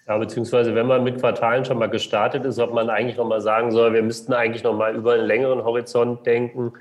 Ja, 0.07 0.17
beziehungsweise 0.17 0.75
wenn 0.75 0.87
man 0.87 1.03
mit 1.03 1.19
Quartalen 1.19 1.63
schon 1.63 1.79
mal 1.79 1.89
gestartet 1.89 2.43
ist, 2.45 2.59
ob 2.59 2.73
man 2.73 2.89
eigentlich 2.89 3.17
noch 3.17 3.27
mal 3.27 3.41
sagen 3.41 3.71
soll, 3.71 3.93
wir 3.93 4.03
müssten 4.03 4.33
eigentlich 4.33 4.63
noch 4.63 4.75
mal 4.75 4.95
über 4.95 5.13
einen 5.13 5.25
längeren 5.25 5.63
Horizont 5.63 6.25
denken 6.25 6.73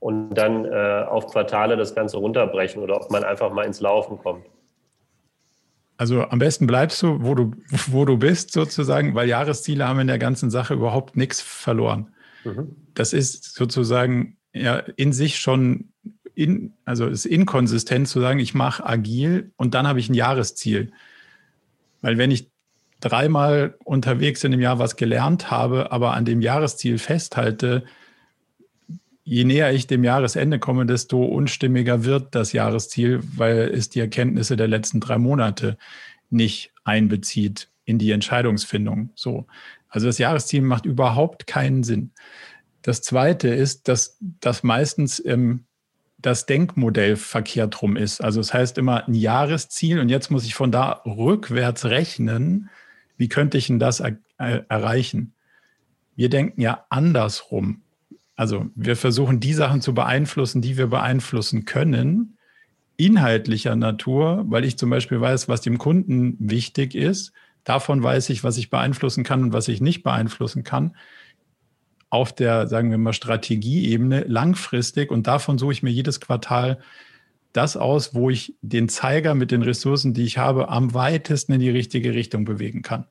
und 0.00 0.34
dann 0.34 0.64
äh, 0.64 1.04
auf 1.08 1.26
Quartale 1.26 1.76
das 1.76 1.94
Ganze 1.94 2.18
runterbrechen 2.18 2.82
oder 2.82 2.96
ob 2.96 3.10
man 3.10 3.24
einfach 3.24 3.52
mal 3.52 3.64
ins 3.64 3.80
Laufen 3.80 4.18
kommt. 4.18 4.44
Also 5.96 6.22
am 6.22 6.38
besten 6.38 6.68
bleibst 6.68 7.02
du, 7.02 7.18
wo 7.22 7.34
du, 7.34 7.50
wo 7.88 8.04
du 8.04 8.16
bist 8.16 8.52
sozusagen, 8.52 9.14
weil 9.16 9.28
Jahresziele 9.28 9.86
haben 9.86 9.98
in 9.98 10.06
der 10.06 10.18
ganzen 10.18 10.50
Sache 10.50 10.74
überhaupt 10.74 11.16
nichts 11.16 11.40
verloren. 11.40 12.14
Mhm. 12.44 12.76
Das 12.94 13.12
ist 13.12 13.54
sozusagen 13.54 14.36
ja 14.52 14.76
in 14.96 15.12
sich 15.12 15.40
schon 15.40 15.92
in, 16.38 16.72
also 16.84 17.06
es 17.06 17.24
ist 17.24 17.32
inkonsistent 17.32 18.06
zu 18.06 18.20
sagen, 18.20 18.38
ich 18.38 18.54
mache 18.54 18.86
agil 18.86 19.50
und 19.56 19.74
dann 19.74 19.88
habe 19.88 19.98
ich 19.98 20.08
ein 20.08 20.14
Jahresziel. 20.14 20.92
Weil 22.00 22.16
wenn 22.16 22.30
ich 22.30 22.48
dreimal 23.00 23.74
unterwegs 23.82 24.44
in 24.44 24.52
dem 24.52 24.60
Jahr 24.60 24.78
was 24.78 24.94
gelernt 24.94 25.50
habe, 25.50 25.90
aber 25.90 26.14
an 26.14 26.24
dem 26.24 26.40
Jahresziel 26.40 26.98
festhalte, 26.98 27.82
je 29.24 29.42
näher 29.42 29.72
ich 29.72 29.88
dem 29.88 30.04
Jahresende 30.04 30.60
komme, 30.60 30.86
desto 30.86 31.24
unstimmiger 31.24 32.04
wird 32.04 32.36
das 32.36 32.52
Jahresziel, 32.52 33.20
weil 33.34 33.72
es 33.74 33.88
die 33.88 33.98
Erkenntnisse 33.98 34.56
der 34.56 34.68
letzten 34.68 35.00
drei 35.00 35.18
Monate 35.18 35.76
nicht 36.30 36.72
einbezieht 36.84 37.68
in 37.84 37.98
die 37.98 38.12
Entscheidungsfindung. 38.12 39.10
So. 39.16 39.48
Also 39.88 40.06
das 40.06 40.18
Jahresziel 40.18 40.62
macht 40.62 40.86
überhaupt 40.86 41.48
keinen 41.48 41.82
Sinn. 41.82 42.12
Das 42.82 43.02
zweite 43.02 43.48
ist, 43.48 43.88
dass 43.88 44.18
das 44.20 44.62
meistens 44.62 45.20
ähm, 45.26 45.64
das 46.18 46.46
Denkmodell 46.46 47.16
verkehrt 47.16 47.80
rum 47.80 47.96
ist. 47.96 48.22
Also 48.22 48.40
es 48.40 48.52
heißt 48.52 48.76
immer 48.78 49.06
ein 49.06 49.14
Jahresziel 49.14 50.00
und 50.00 50.08
jetzt 50.08 50.30
muss 50.30 50.44
ich 50.44 50.54
von 50.54 50.72
da 50.72 51.02
rückwärts 51.06 51.84
rechnen, 51.86 52.70
wie 53.16 53.28
könnte 53.28 53.58
ich 53.58 53.68
denn 53.68 53.78
das 53.78 54.00
er 54.00 54.16
äh, 54.38 54.62
erreichen? 54.68 55.34
Wir 56.16 56.28
denken 56.28 56.60
ja 56.60 56.84
andersrum. 56.90 57.82
Also 58.34 58.66
wir 58.74 58.96
versuchen 58.96 59.40
die 59.40 59.54
Sachen 59.54 59.80
zu 59.80 59.94
beeinflussen, 59.94 60.62
die 60.62 60.76
wir 60.76 60.88
beeinflussen 60.88 61.64
können, 61.64 62.36
inhaltlicher 62.96 63.76
Natur, 63.76 64.44
weil 64.48 64.64
ich 64.64 64.76
zum 64.76 64.90
Beispiel 64.90 65.20
weiß, 65.20 65.48
was 65.48 65.60
dem 65.60 65.78
Kunden 65.78 66.36
wichtig 66.40 66.94
ist. 66.94 67.32
Davon 67.62 68.02
weiß 68.02 68.30
ich, 68.30 68.42
was 68.42 68.56
ich 68.58 68.70
beeinflussen 68.70 69.24
kann 69.24 69.42
und 69.44 69.52
was 69.52 69.68
ich 69.68 69.80
nicht 69.80 70.02
beeinflussen 70.02 70.64
kann 70.64 70.96
auf 72.10 72.34
der, 72.34 72.66
sagen 72.66 72.90
wir 72.90 72.98
mal, 72.98 73.12
Strategieebene 73.12 74.22
langfristig 74.22 75.10
und 75.10 75.26
davon 75.26 75.58
suche 75.58 75.72
ich 75.72 75.82
mir 75.82 75.90
jedes 75.90 76.20
Quartal 76.20 76.78
das 77.52 77.76
aus, 77.76 78.14
wo 78.14 78.30
ich 78.30 78.54
den 78.62 78.88
Zeiger 78.88 79.34
mit 79.34 79.50
den 79.50 79.62
Ressourcen, 79.62 80.14
die 80.14 80.24
ich 80.24 80.38
habe, 80.38 80.68
am 80.68 80.94
weitesten 80.94 81.52
in 81.54 81.60
die 81.60 81.70
richtige 81.70 82.14
Richtung 82.14 82.44
bewegen 82.44 82.82
kann. 82.82 83.06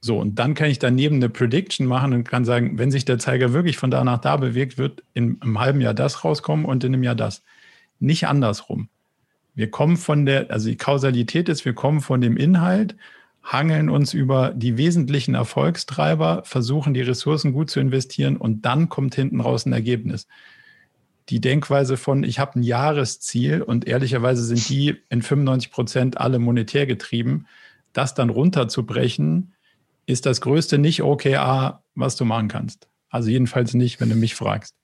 So, 0.00 0.18
und 0.18 0.38
dann 0.38 0.54
kann 0.54 0.70
ich 0.70 0.78
daneben 0.78 1.16
eine 1.16 1.28
Prediction 1.28 1.86
machen 1.86 2.12
und 2.12 2.24
kann 2.24 2.44
sagen, 2.44 2.78
wenn 2.78 2.90
sich 2.90 3.04
der 3.04 3.18
Zeiger 3.18 3.52
wirklich 3.52 3.76
von 3.76 3.90
da 3.90 4.04
nach 4.04 4.18
da 4.18 4.36
bewegt, 4.36 4.78
wird 4.78 5.02
in 5.12 5.42
einem 5.42 5.58
halben 5.58 5.80
Jahr 5.80 5.94
das 5.94 6.24
rauskommen 6.24 6.64
und 6.64 6.84
in 6.84 6.94
einem 6.94 7.02
Jahr 7.02 7.16
das. 7.16 7.42
Nicht 7.98 8.28
andersrum. 8.28 8.88
Wir 9.54 9.70
kommen 9.70 9.96
von 9.96 10.24
der, 10.24 10.52
also 10.52 10.68
die 10.68 10.76
Kausalität 10.76 11.48
ist, 11.48 11.64
wir 11.64 11.72
kommen 11.72 12.00
von 12.00 12.20
dem 12.20 12.36
Inhalt, 12.36 12.94
hangeln 13.42 13.88
uns 13.88 14.14
über 14.14 14.52
die 14.54 14.76
wesentlichen 14.76 15.34
Erfolgstreiber, 15.34 16.42
versuchen 16.44 16.94
die 16.94 17.00
Ressourcen 17.00 17.52
gut 17.52 17.70
zu 17.70 17.80
investieren 17.80 18.36
und 18.36 18.62
dann 18.62 18.88
kommt 18.88 19.14
hinten 19.14 19.40
raus 19.40 19.66
ein 19.66 19.72
Ergebnis. 19.72 20.26
Die 21.28 21.40
Denkweise 21.40 21.96
von, 21.96 22.24
ich 22.24 22.38
habe 22.38 22.58
ein 22.58 22.62
Jahresziel 22.62 23.62
und 23.62 23.86
ehrlicherweise 23.86 24.42
sind 24.44 24.68
die 24.68 24.96
in 25.10 25.22
95 25.22 25.70
Prozent 25.70 26.18
alle 26.18 26.38
monetär 26.38 26.86
getrieben, 26.86 27.46
das 27.92 28.14
dann 28.14 28.30
runterzubrechen, 28.30 29.54
ist 30.06 30.24
das 30.24 30.40
größte 30.40 30.78
Nicht-OKA, 30.78 31.82
was 31.94 32.16
du 32.16 32.24
machen 32.24 32.48
kannst. 32.48 32.88
Also 33.10 33.30
jedenfalls 33.30 33.74
nicht, 33.74 34.00
wenn 34.00 34.08
du 34.08 34.16
mich 34.16 34.34
fragst. 34.34 34.74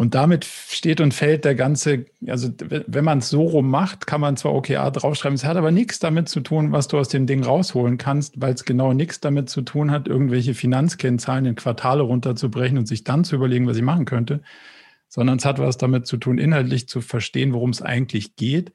Und 0.00 0.14
damit 0.14 0.44
steht 0.44 1.00
und 1.00 1.12
fällt 1.12 1.44
der 1.44 1.56
ganze, 1.56 2.06
also 2.28 2.50
wenn 2.60 3.04
man 3.04 3.18
es 3.18 3.30
so 3.30 3.42
rum 3.42 3.68
macht, 3.68 4.06
kann 4.06 4.20
man 4.20 4.36
zwar 4.36 4.54
OKA 4.54 4.92
draufschreiben, 4.92 5.34
es 5.34 5.44
hat 5.44 5.56
aber 5.56 5.72
nichts 5.72 5.98
damit 5.98 6.28
zu 6.28 6.38
tun, 6.38 6.70
was 6.70 6.86
du 6.86 6.98
aus 6.98 7.08
dem 7.08 7.26
Ding 7.26 7.42
rausholen 7.42 7.98
kannst, 7.98 8.40
weil 8.40 8.54
es 8.54 8.64
genau 8.64 8.92
nichts 8.92 9.18
damit 9.18 9.50
zu 9.50 9.60
tun 9.60 9.90
hat, 9.90 10.06
irgendwelche 10.06 10.54
Finanzkennzahlen 10.54 11.46
in 11.46 11.56
Quartale 11.56 12.02
runterzubrechen 12.02 12.78
und 12.78 12.86
sich 12.86 13.02
dann 13.02 13.24
zu 13.24 13.34
überlegen, 13.34 13.66
was 13.66 13.76
ich 13.76 13.82
machen 13.82 14.04
könnte, 14.04 14.40
sondern 15.08 15.38
es 15.38 15.44
hat 15.44 15.58
was 15.58 15.78
damit 15.78 16.06
zu 16.06 16.16
tun, 16.16 16.38
inhaltlich 16.38 16.88
zu 16.88 17.00
verstehen, 17.00 17.52
worum 17.52 17.70
es 17.70 17.82
eigentlich 17.82 18.36
geht 18.36 18.72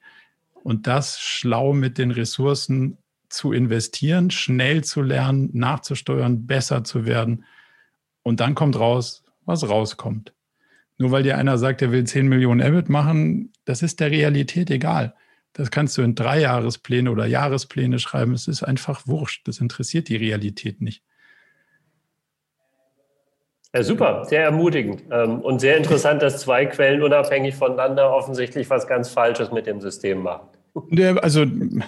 und 0.62 0.86
das 0.86 1.20
schlau 1.20 1.72
mit 1.72 1.96
den 1.96 2.10
Ressourcen 2.10 2.98
zu 3.30 3.52
investieren, 3.52 4.30
schnell 4.30 4.84
zu 4.84 5.00
lernen, 5.00 5.48
nachzusteuern, 5.54 6.46
besser 6.46 6.84
zu 6.84 7.06
werden. 7.06 7.46
Und 8.22 8.40
dann 8.40 8.54
kommt 8.54 8.78
raus, 8.78 9.24
was 9.46 9.66
rauskommt. 9.66 10.34
Nur 10.98 11.10
weil 11.10 11.22
dir 11.22 11.36
einer 11.36 11.58
sagt, 11.58 11.82
er 11.82 11.90
will 11.92 12.04
10 12.04 12.28
Millionen 12.28 12.60
EBIT 12.60 12.88
machen, 12.88 13.52
das 13.64 13.82
ist 13.82 14.00
der 14.00 14.10
Realität 14.10 14.70
egal. 14.70 15.14
Das 15.52 15.70
kannst 15.70 15.96
du 15.96 16.02
in 16.02 16.14
Dreijahrespläne 16.14 17.10
oder 17.10 17.26
Jahrespläne 17.26 17.98
schreiben. 17.98 18.32
Es 18.32 18.48
ist 18.48 18.62
einfach 18.62 19.06
wurscht. 19.06 19.46
Das 19.46 19.58
interessiert 19.58 20.08
die 20.08 20.16
Realität 20.16 20.80
nicht. 20.80 21.02
Ja, 23.72 23.82
super, 23.82 24.24
sehr 24.24 24.44
ermutigend 24.44 25.02
ähm, 25.10 25.40
und 25.40 25.60
sehr 25.60 25.76
interessant, 25.76 26.22
dass 26.22 26.40
zwei 26.40 26.66
Quellen 26.66 27.02
unabhängig 27.02 27.56
voneinander 27.56 28.12
offensichtlich 28.12 28.70
was 28.70 28.86
ganz 28.86 29.08
Falsches 29.08 29.50
mit 29.50 29.66
dem 29.66 29.80
System 29.80 30.22
machen. 30.22 30.48
Also 31.20 31.44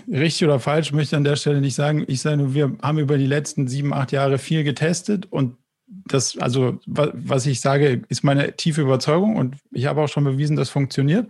richtig 0.09 0.45
oder 0.45 0.61
falsch 0.61 0.93
möchte 0.93 1.15
ich 1.15 1.17
an 1.17 1.25
der 1.25 1.37
Stelle 1.37 1.61
nicht 1.61 1.75
sagen. 1.75 2.05
Ich 2.09 2.23
sage 2.23 2.37
nur, 2.39 2.55
wir 2.55 2.77
haben 2.83 2.99
über 2.99 3.19
die 3.19 3.27
letzten 3.27 3.69
sieben, 3.69 3.93
acht 3.93 4.13
Jahre 4.13 4.39
viel 4.39 4.65
getestet 4.65 5.27
und 5.31 5.57
das, 5.87 6.37
also 6.39 6.79
was 6.87 7.47
ich 7.47 7.61
sage, 7.61 8.03
ist 8.09 8.25
meine 8.25 8.57
tiefe 8.57 8.83
Überzeugung 8.83 9.37
und 9.37 9.57
ich 9.71 9.87
habe 9.87 10.03
auch 10.03 10.09
schon 10.09 10.25
bewiesen, 10.25 10.57
das 10.57 10.71
funktioniert. 10.71 11.29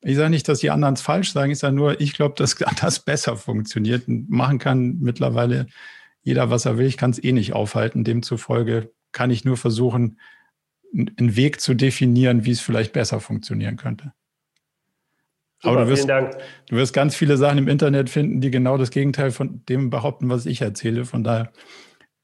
Ich 0.00 0.16
sage 0.16 0.30
nicht, 0.30 0.48
dass 0.48 0.60
die 0.60 0.70
anderen 0.70 0.94
es 0.94 1.00
falsch 1.00 1.32
sagen, 1.32 1.52
ich 1.52 1.58
sage 1.58 1.74
nur, 1.74 2.00
ich 2.00 2.14
glaube, 2.14 2.34
dass 2.36 2.56
das 2.80 3.00
besser 3.00 3.36
funktioniert 3.36 4.08
und 4.08 4.30
machen 4.30 4.58
kann 4.58 4.98
mittlerweile 5.00 5.66
jeder, 6.22 6.50
was 6.50 6.66
er 6.66 6.78
will. 6.78 6.86
Ich 6.86 6.96
kann 6.96 7.10
es 7.10 7.22
eh 7.22 7.32
nicht 7.32 7.52
aufhalten. 7.52 8.04
Demzufolge 8.04 8.92
kann 9.12 9.30
ich 9.30 9.44
nur 9.44 9.56
versuchen, 9.56 10.18
einen 10.92 11.36
Weg 11.36 11.60
zu 11.60 11.74
definieren, 11.74 12.44
wie 12.44 12.50
es 12.50 12.60
vielleicht 12.60 12.92
besser 12.92 13.20
funktionieren 13.20 13.76
könnte. 13.76 14.12
Super, 15.60 15.74
Aber 15.74 15.84
du 15.84 15.90
wirst, 15.90 16.08
du 16.08 16.76
wirst 16.76 16.94
ganz 16.94 17.16
viele 17.16 17.36
Sachen 17.36 17.58
im 17.58 17.68
Internet 17.68 18.10
finden, 18.10 18.40
die 18.40 18.50
genau 18.50 18.78
das 18.78 18.90
Gegenteil 18.90 19.30
von 19.30 19.64
dem 19.66 19.90
behaupten, 19.90 20.28
was 20.28 20.46
ich 20.46 20.60
erzähle. 20.60 21.04
Von 21.04 21.24
daher, 21.24 21.52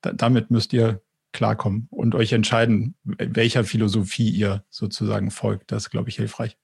da, 0.02 0.12
damit 0.12 0.50
müsst 0.50 0.72
ihr 0.72 1.03
klarkommen 1.34 1.88
und 1.90 2.14
euch 2.14 2.32
entscheiden, 2.32 2.94
welcher 3.04 3.64
Philosophie 3.64 4.30
ihr 4.30 4.64
sozusagen 4.70 5.30
folgt. 5.30 5.70
Das 5.70 5.84
ist, 5.84 5.90
glaube 5.90 6.08
ich, 6.08 6.16
hilfreich. 6.16 6.56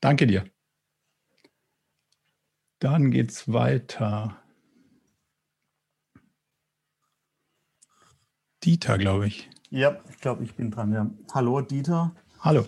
Danke 0.00 0.26
dir. 0.26 0.44
Dann 2.78 3.10
geht's 3.10 3.52
weiter. 3.52 4.42
Dieter, 8.64 8.96
glaube 8.96 9.26
ich. 9.26 9.50
Ja, 9.70 10.00
ich 10.08 10.18
glaube, 10.18 10.44
ich 10.44 10.54
bin 10.54 10.70
dran. 10.70 10.92
Ja. 10.92 11.10
Hallo, 11.34 11.60
Dieter. 11.60 12.14
Hallo. 12.40 12.64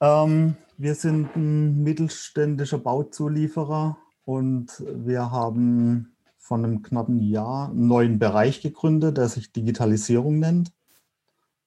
Ähm, 0.00 0.56
wir 0.76 0.94
sind 0.94 1.34
ein 1.36 1.82
mittelständischer 1.82 2.78
Bauzulieferer 2.78 3.98
und 4.24 4.82
wir 4.86 5.30
haben 5.30 6.16
von 6.48 6.64
einem 6.64 6.82
knappen 6.82 7.20
Jahr 7.20 7.68
einen 7.68 7.88
neuen 7.88 8.18
Bereich 8.18 8.62
gegründet, 8.62 9.18
der 9.18 9.28
sich 9.28 9.52
Digitalisierung 9.52 10.38
nennt. 10.38 10.72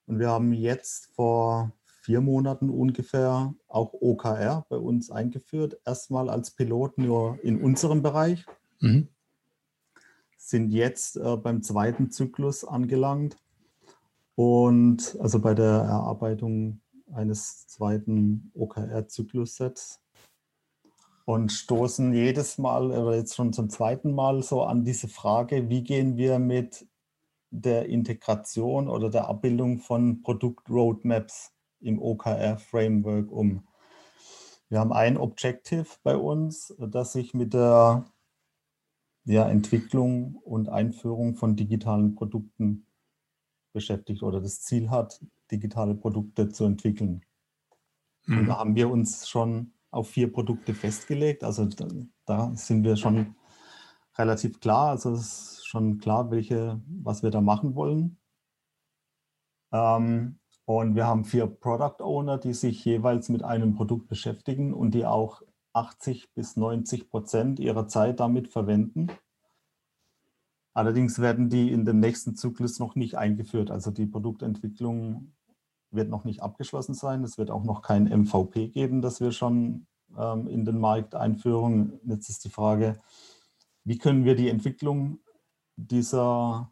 Und 0.07 0.17
wir 0.17 0.29
haben 0.29 0.53
jetzt 0.53 1.05
vor 1.13 1.71
vier 1.85 2.19
Monaten 2.19 2.71
ungefähr 2.71 3.53
auch 3.67 3.93
OKR 3.93 4.65
bei 4.69 4.77
uns 4.77 5.11
eingeführt. 5.11 5.79
Erstmal 5.85 6.31
als 6.31 6.49
Pilot 6.49 6.97
nur 6.97 7.37
in 7.43 7.61
unserem 7.61 8.01
Bereich. 8.01 8.47
Mhm. 8.79 9.07
Sind 10.35 10.71
jetzt 10.71 11.15
äh, 11.15 11.37
beim 11.37 11.61
zweiten 11.61 12.09
Zyklus 12.09 12.65
angelangt 12.65 13.37
und 14.33 15.15
also 15.19 15.39
bei 15.39 15.53
der 15.53 15.65
Erarbeitung 15.65 16.81
eines 17.13 17.67
zweiten 17.67 18.51
OKR-Zyklus-Sets 18.55 20.00
und 21.25 21.51
stoßen 21.51 22.13
jedes 22.13 22.57
Mal 22.57 22.91
oder 22.91 23.15
jetzt 23.15 23.35
schon 23.35 23.53
zum 23.53 23.69
zweiten 23.69 24.13
Mal 24.13 24.43
so 24.43 24.63
an 24.63 24.83
diese 24.83 25.07
Frage, 25.07 25.69
wie 25.69 25.83
gehen 25.83 26.17
wir 26.17 26.39
mit 26.39 26.87
der 27.51 27.87
Integration 27.87 28.87
oder 28.87 29.09
der 29.09 29.27
Abbildung 29.27 29.79
von 29.79 30.21
Produkt-Roadmaps 30.21 31.53
im 31.79 32.01
OKR-Framework 32.01 33.31
um. 33.31 33.67
Wir 34.69 34.79
haben 34.79 34.93
ein 34.93 35.17
Objective 35.17 35.85
bei 36.03 36.15
uns, 36.15 36.73
das 36.79 37.13
sich 37.13 37.33
mit 37.33 37.53
der 37.53 38.05
ja, 39.25 39.47
Entwicklung 39.49 40.35
und 40.35 40.69
Einführung 40.69 41.35
von 41.35 41.55
digitalen 41.55 42.15
Produkten 42.15 42.87
beschäftigt 43.73 44.23
oder 44.23 44.39
das 44.41 44.61
Ziel 44.61 44.89
hat, 44.89 45.23
digitale 45.51 45.95
Produkte 45.95 46.49
zu 46.49 46.65
entwickeln. 46.65 47.25
Mhm. 48.25 48.39
Und 48.39 48.47
da 48.47 48.57
haben 48.57 48.75
wir 48.75 48.89
uns 48.89 49.27
schon 49.27 49.73
auf 49.91 50.09
vier 50.09 50.31
Produkte 50.31 50.73
festgelegt. 50.73 51.43
Also 51.43 51.65
da, 51.65 51.87
da 52.25 52.51
sind 52.55 52.83
wir 52.83 52.95
schon 52.95 53.35
relativ 54.17 54.59
klar. 54.59 54.89
Also 54.89 55.11
es 55.11 55.21
ist 55.21 55.67
schon 55.67 55.99
klar, 55.99 56.31
welche, 56.31 56.81
was 56.87 57.23
wir 57.23 57.29
da 57.29 57.41
machen 57.41 57.75
wollen. 57.75 58.17
Ähm, 59.71 60.39
und 60.65 60.95
wir 60.95 61.05
haben 61.05 61.25
vier 61.25 61.47
Product 61.47 62.01
Owner, 62.01 62.37
die 62.37 62.53
sich 62.53 62.83
jeweils 62.85 63.29
mit 63.29 63.43
einem 63.43 63.75
Produkt 63.75 64.07
beschäftigen 64.07 64.73
und 64.73 64.91
die 64.93 65.05
auch 65.05 65.41
80 65.73 66.33
bis 66.33 66.55
90 66.55 67.09
Prozent 67.09 67.59
ihrer 67.59 67.87
Zeit 67.87 68.19
damit 68.19 68.47
verwenden. 68.49 69.07
Allerdings 70.73 71.19
werden 71.19 71.49
die 71.49 71.71
in 71.71 71.83
dem 71.83 71.99
nächsten 71.99 72.35
Zyklus 72.35 72.79
noch 72.79 72.95
nicht 72.95 73.17
eingeführt. 73.17 73.71
Also 73.71 73.91
die 73.91 74.05
Produktentwicklung 74.05 75.33
wird 75.91 76.09
noch 76.09 76.23
nicht 76.23 76.41
abgeschlossen 76.41 76.93
sein. 76.93 77.23
Es 77.23 77.37
wird 77.37 77.51
auch 77.51 77.63
noch 77.63 77.81
kein 77.81 78.05
MVP 78.05 78.69
geben, 78.69 79.01
das 79.01 79.21
wir 79.21 79.31
schon 79.31 79.87
ähm, 80.17 80.47
in 80.47 80.65
den 80.65 80.79
Markt 80.79 81.15
einführen. 81.15 81.99
Jetzt 82.05 82.29
ist 82.29 82.45
die 82.45 82.49
Frage, 82.49 82.99
wie 83.83 83.97
können 83.97 84.25
wir 84.25 84.35
die 84.35 84.49
Entwicklung 84.49 85.19
dieser 85.75 86.71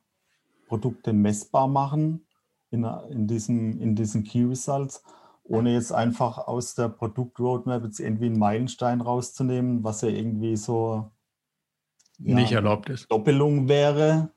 Produkte 0.67 1.13
messbar 1.13 1.67
machen 1.67 2.27
in, 2.69 2.83
in, 2.83 3.27
diesen, 3.27 3.79
in 3.79 3.96
diesen 3.96 4.23
Key 4.23 4.43
Results, 4.43 5.04
ohne 5.43 5.73
jetzt 5.73 5.91
einfach 5.91 6.37
aus 6.37 6.75
der 6.75 6.89
Produktroadmap 6.89 7.83
jetzt 7.83 8.00
irgendwie 8.00 8.27
einen 8.27 8.39
Meilenstein 8.39 9.02
rauszunehmen, 9.02 9.83
was 9.83 10.02
ja 10.02 10.10
irgendwie 10.10 10.56
so 10.56 11.12
ja, 12.19 12.35
nicht 12.35 12.52
erlaubt 12.52 12.89
ist. 12.89 13.12
Doppelung 13.12 13.67
wäre. 13.67 14.31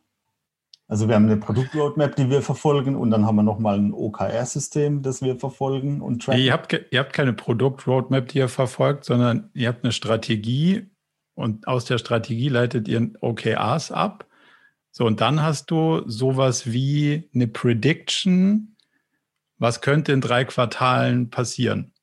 Also 0.93 1.09
wir 1.09 1.15
haben 1.15 1.25
eine 1.25 1.39
Produktroadmap, 1.39 2.17
die 2.17 2.29
wir 2.29 2.43
verfolgen 2.43 2.97
und 2.97 3.11
dann 3.11 3.25
haben 3.25 3.37
wir 3.37 3.43
nochmal 3.43 3.79
ein 3.79 3.95
OKR-System, 3.95 5.01
das 5.01 5.23
wir 5.23 5.37
verfolgen 5.37 6.03
und 6.03 6.23
tracken. 6.23 6.43
ihr, 6.43 6.53
habt, 6.53 6.79
ihr 6.91 7.01
habt 7.01 7.15
keine 7.15 7.33
Produktroadmap, 7.33 8.29
die 8.29 8.37
ihr 8.37 8.51
verfolgt, 8.51 9.07
sondern 9.07 9.49
ihr 9.55 9.69
habt 9.69 9.85
eine 9.85 9.95
Strategie 9.95 10.91
und 11.33 11.67
aus 11.67 11.87
der 11.87 11.97
Strategie 11.97 12.51
leitet 12.51 12.89
ihr 12.89 13.09
OKRs 13.23 13.91
ab. 13.91 14.27
So, 14.91 15.07
und 15.07 15.23
dann 15.23 15.43
hast 15.43 15.71
du 15.71 16.03
sowas 16.05 16.71
wie 16.71 17.27
eine 17.35 17.49
Prediction, 17.49 18.77
was 19.57 19.81
könnte 19.81 20.13
in 20.13 20.21
drei 20.21 20.45
Quartalen 20.45 21.31
passieren. 21.31 21.95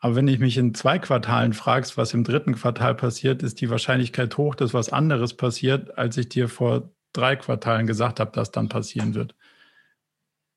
Aber 0.00 0.16
wenn 0.16 0.28
ich 0.28 0.38
mich 0.38 0.58
in 0.58 0.74
zwei 0.74 0.98
Quartalen 0.98 1.54
fragst, 1.54 1.96
was 1.96 2.12
im 2.12 2.24
dritten 2.24 2.56
Quartal 2.56 2.94
passiert, 2.94 3.42
ist 3.42 3.62
die 3.62 3.70
Wahrscheinlichkeit 3.70 4.36
hoch, 4.36 4.54
dass 4.54 4.74
was 4.74 4.92
anderes 4.92 5.32
passiert, 5.32 5.96
als 5.96 6.18
ich 6.18 6.28
dir 6.28 6.50
vor 6.50 6.90
drei 7.12 7.36
Quartalen 7.36 7.86
gesagt 7.86 8.20
habe, 8.20 8.32
dass 8.32 8.50
dann 8.50 8.68
passieren 8.68 9.14
wird. 9.14 9.34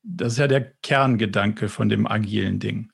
Das 0.02 0.34
ist 0.34 0.38
ja 0.38 0.48
der 0.48 0.72
Kerngedanke 0.82 1.68
von 1.68 1.88
dem 1.88 2.06
agilen 2.06 2.58
Ding. 2.58 2.90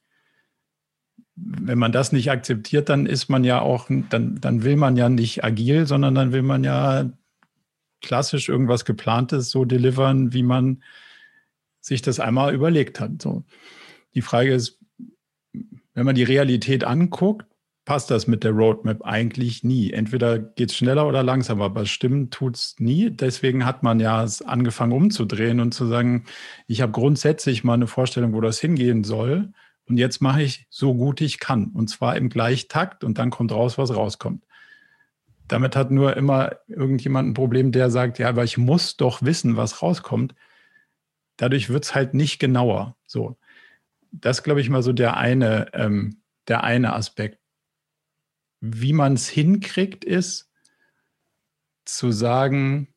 Wenn 1.34 1.78
man 1.78 1.92
das 1.92 2.12
nicht 2.12 2.30
akzeptiert, 2.30 2.88
dann 2.88 3.06
ist 3.06 3.28
man 3.28 3.44
ja 3.44 3.60
auch, 3.60 3.88
dann, 4.10 4.40
dann 4.40 4.62
will 4.62 4.76
man 4.76 4.96
ja 4.96 5.08
nicht 5.08 5.42
agil, 5.42 5.86
sondern 5.86 6.14
dann 6.14 6.32
will 6.32 6.42
man 6.42 6.64
ja 6.64 7.10
klassisch 8.02 8.48
irgendwas 8.48 8.84
Geplantes 8.84 9.50
so 9.50 9.64
delivern, 9.64 10.32
wie 10.32 10.42
man 10.42 10.82
sich 11.80 12.02
das 12.02 12.20
einmal 12.20 12.54
überlegt 12.54 13.00
hat. 13.00 13.22
So. 13.22 13.44
Die 14.14 14.22
Frage 14.22 14.52
ist, 14.52 14.78
wenn 15.94 16.06
man 16.06 16.14
die 16.14 16.22
Realität 16.22 16.84
anguckt, 16.84 17.46
passt 17.90 18.12
das 18.12 18.28
mit 18.28 18.44
der 18.44 18.52
Roadmap 18.52 19.04
eigentlich 19.04 19.64
nie. 19.64 19.90
Entweder 19.90 20.38
geht 20.38 20.70
es 20.70 20.76
schneller 20.76 21.08
oder 21.08 21.24
langsamer, 21.24 21.64
aber 21.64 21.86
stimmen 21.86 22.30
tut 22.30 22.54
es 22.54 22.76
nie. 22.78 23.10
Deswegen 23.10 23.66
hat 23.66 23.82
man 23.82 23.98
ja 23.98 24.24
angefangen 24.44 24.92
umzudrehen 24.92 25.58
und 25.58 25.74
zu 25.74 25.86
sagen, 25.86 26.24
ich 26.68 26.82
habe 26.82 26.92
grundsätzlich 26.92 27.64
mal 27.64 27.74
eine 27.74 27.88
Vorstellung, 27.88 28.32
wo 28.32 28.40
das 28.40 28.60
hingehen 28.60 29.02
soll. 29.02 29.50
Und 29.88 29.96
jetzt 29.96 30.22
mache 30.22 30.40
ich 30.40 30.68
so 30.70 30.94
gut 30.94 31.20
ich 31.20 31.40
kann. 31.40 31.72
Und 31.74 31.90
zwar 31.90 32.14
im 32.14 32.28
Gleichtakt 32.28 33.02
und 33.02 33.18
dann 33.18 33.30
kommt 33.30 33.50
raus, 33.50 33.76
was 33.76 33.92
rauskommt. 33.92 34.44
Damit 35.48 35.74
hat 35.74 35.90
nur 35.90 36.16
immer 36.16 36.52
irgendjemand 36.68 37.30
ein 37.30 37.34
Problem, 37.34 37.72
der 37.72 37.90
sagt, 37.90 38.20
ja, 38.20 38.28
aber 38.28 38.44
ich 38.44 38.56
muss 38.56 38.98
doch 38.98 39.20
wissen, 39.22 39.56
was 39.56 39.82
rauskommt. 39.82 40.36
Dadurch 41.38 41.70
wird 41.70 41.82
es 41.82 41.96
halt 41.96 42.14
nicht 42.14 42.38
genauer. 42.38 42.96
So. 43.04 43.36
Das 44.12 44.44
glaube 44.44 44.60
ich 44.60 44.70
mal 44.70 44.84
so 44.84 44.92
der 44.92 45.16
eine, 45.16 45.74
ähm, 45.74 46.22
der 46.46 46.62
eine 46.62 46.92
Aspekt. 46.92 47.39
Wie 48.60 48.92
man 48.92 49.14
es 49.14 49.28
hinkriegt, 49.28 50.04
ist 50.04 50.50
zu 51.84 52.12
sagen, 52.12 52.88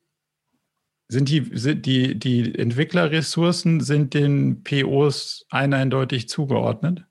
sind 1.08 1.28
die, 1.28 1.50
sind 1.54 1.86
die, 1.86 2.18
die 2.18 2.58
Entwicklerressourcen 2.58 3.80
sind 3.80 4.14
den 4.14 4.62
POs 4.62 5.46
eindeutig 5.50 6.28
zugeordnet? 6.28 7.04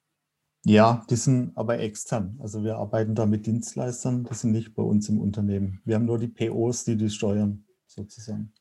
Ja, 0.65 1.05
die 1.09 1.15
sind 1.15 1.51
aber 1.55 1.79
extern. 1.79 2.39
Also 2.41 2.63
wir 2.63 2.77
arbeiten 2.77 3.15
da 3.15 3.25
mit 3.25 3.45
Dienstleistern, 3.45 4.23
die 4.23 4.33
sind 4.33 4.53
nicht 4.53 4.73
bei 4.73 4.83
uns 4.83 5.09
im 5.09 5.19
Unternehmen. 5.19 5.81
Wir 5.83 5.95
haben 5.95 6.05
nur 6.05 6.19
die 6.19 6.27
POs, 6.27 6.85
die 6.85 6.95
die 6.95 7.09
steuern, 7.09 7.65
sozusagen. 7.85 8.53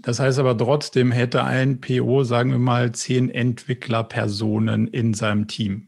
Das 0.00 0.20
heißt 0.20 0.38
aber 0.38 0.56
trotzdem 0.56 1.10
hätte 1.10 1.44
ein 1.44 1.80
PO, 1.80 2.24
sagen 2.24 2.50
wir 2.50 2.58
mal, 2.58 2.92
zehn 2.92 3.30
Entwicklerpersonen 3.30 4.88
in 4.88 5.14
seinem 5.14 5.48
Team. 5.48 5.87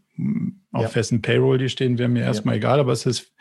Auf 0.72 0.90
ja. 0.90 0.94
wessen 0.94 1.22
Payroll 1.22 1.58
die 1.58 1.68
stehen, 1.68 1.98
wäre 1.98 2.08
mir 2.08 2.22
erstmal 2.22 2.54
ja. 2.54 2.58
egal, 2.58 2.80
aber 2.80 2.92
es 2.92 3.06
ist, 3.06 3.34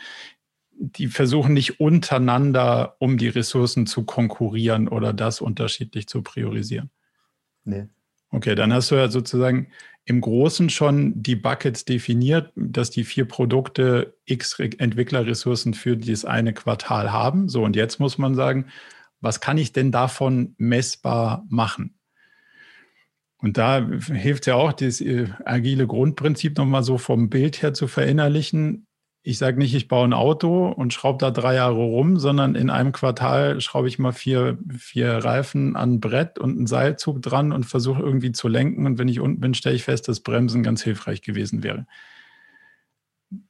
die 0.72 1.08
versuchen 1.08 1.54
nicht 1.54 1.80
untereinander, 1.80 2.96
um 3.00 3.18
die 3.18 3.28
Ressourcen 3.28 3.86
zu 3.86 4.06
konkurrieren 4.06 4.88
oder 4.88 5.14
das 5.14 5.42
unterschiedlich 5.42 6.08
zu 6.08 6.22
priorisieren. 6.22 6.90
Nee. 7.66 7.88
Okay, 8.32 8.56
dann 8.56 8.74
hast 8.74 8.92
du 8.92 8.96
ja 8.96 9.10
sozusagen 9.10 9.68
im 10.06 10.22
Großen 10.22 10.70
schon 10.70 11.22
die 11.22 11.36
Buckets 11.36 11.86
definiert, 11.86 12.52
dass 12.56 12.90
die 12.90 13.04
vier 13.04 13.26
Produkte 13.26 14.18
X 14.26 14.60
Entwicklerressourcen 14.60 15.74
für 15.74 15.98
dieses 15.98 16.26
eine 16.26 16.54
Quartal 16.54 17.12
haben. 17.12 17.50
So, 17.50 17.64
und 17.64 17.76
jetzt 17.76 18.00
muss 18.00 18.18
man 18.18 18.36
sagen, 18.36 18.68
was 19.22 19.42
kann 19.42 19.58
ich 19.58 19.74
denn 19.74 19.92
davon 19.92 20.56
messbar 20.58 21.46
machen? 21.50 21.99
Und 23.42 23.58
da 23.58 23.88
hilft 23.88 24.48
ja 24.48 24.56
auch 24.56 24.74
das 24.74 25.00
äh, 25.00 25.28
agile 25.46 25.88
Grundprinzip 25.88 26.58
nochmal 26.58 26.84
so 26.84 26.98
vom 26.98 27.30
Bild 27.30 27.62
her 27.62 27.74
zu 27.74 27.88
verinnerlichen. 27.88 28.86
Ich 29.24 29.38
sage 29.38 29.58
nicht, 29.58 29.74
ich 29.76 29.88
baue 29.88 30.08
ein 30.08 30.14
Auto 30.14 30.68
und 30.68 30.94
schraube 30.94 31.20
da 31.20 31.32
drei 31.32 31.56
Jahre 31.56 31.76
rum, 31.76 32.20
sondern 32.20 32.56
in 32.56 32.70
einem 32.70 32.92
Quartal 32.92 33.62
schraube 33.62 33.88
ich 33.88 34.00
mal 34.00 34.12
vier, 34.12 34.58
vier 34.78 35.18
Reifen 35.18 35.76
an 35.76 35.94
ein 35.94 36.00
Brett 36.00 36.38
und 36.38 36.58
einen 36.58 36.68
Seilzug 36.68 37.22
dran 37.22 37.54
und 37.54 37.66
versuche 37.66 38.02
irgendwie 38.02 38.34
zu 38.34 38.50
lenken. 38.50 38.86
Und 38.86 38.98
wenn 38.98 39.08
ich 39.08 39.20
unten 39.22 39.40
bin, 39.40 39.54
stelle 39.54 39.76
ich 39.76 39.84
fest, 39.84 40.08
dass 40.08 40.20
Bremsen 40.20 40.64
ganz 40.64 40.84
hilfreich 40.84 41.22
gewesen 41.22 41.64
wäre. 41.64 41.86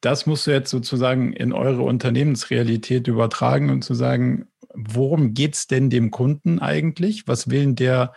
Das 0.02 0.26
musst 0.26 0.46
du 0.46 0.52
jetzt 0.52 0.70
sozusagen 0.70 1.34
in 1.34 1.54
eure 1.54 1.84
Unternehmensrealität 1.84 3.08
übertragen 3.08 3.70
und 3.70 3.84
zu 3.84 3.94
sagen, 3.94 4.48
worum 4.74 5.34
geht 5.34 5.56
es 5.56 5.68
denn 5.68 5.90
dem 5.90 6.12
Kunden 6.12 6.60
eigentlich? 6.60 7.28
Was 7.28 7.50
will 7.50 7.74
der 7.74 8.14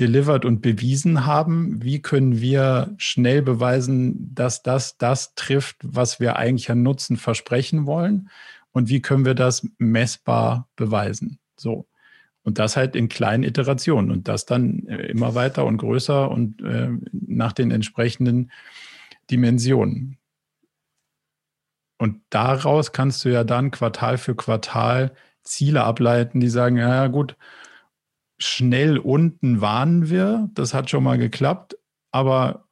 delivered 0.00 0.44
und 0.44 0.60
bewiesen 0.60 1.26
haben? 1.26 1.82
Wie 1.82 2.02
können 2.02 2.40
wir 2.40 2.94
schnell 2.98 3.42
beweisen, 3.42 4.34
dass 4.34 4.62
das 4.62 4.98
das 4.98 5.34
trifft, 5.34 5.76
was 5.82 6.20
wir 6.20 6.36
eigentlich 6.36 6.70
an 6.70 6.82
Nutzen 6.82 7.16
versprechen 7.16 7.86
wollen? 7.86 8.30
Und 8.72 8.88
wie 8.88 9.00
können 9.00 9.24
wir 9.24 9.34
das 9.34 9.66
messbar 9.78 10.68
beweisen? 10.76 11.38
So. 11.56 11.86
Und 12.42 12.58
das 12.58 12.76
halt 12.76 12.94
in 12.94 13.08
kleinen 13.08 13.42
Iterationen 13.42 14.10
und 14.10 14.28
das 14.28 14.44
dann 14.44 14.86
äh, 14.86 15.06
immer 15.06 15.34
weiter 15.34 15.64
und 15.64 15.78
größer 15.78 16.30
und 16.30 16.60
äh, 16.62 16.90
nach 17.12 17.52
den 17.52 17.70
entsprechenden 17.70 18.50
Dimensionen. 19.30 20.18
Und 21.96 22.20
daraus 22.28 22.92
kannst 22.92 23.24
du 23.24 23.30
ja 23.30 23.44
dann 23.44 23.70
Quartal 23.70 24.18
für 24.18 24.34
Quartal 24.34 25.14
Ziele 25.42 25.84
ableiten, 25.84 26.40
die 26.40 26.48
sagen, 26.48 26.76
ja 26.76 27.06
gut, 27.06 27.36
schnell 28.38 28.98
unten 28.98 29.60
waren 29.60 30.10
wir, 30.10 30.50
das 30.54 30.74
hat 30.74 30.90
schon 30.90 31.04
mal 31.04 31.18
geklappt, 31.18 31.76
aber 32.10 32.66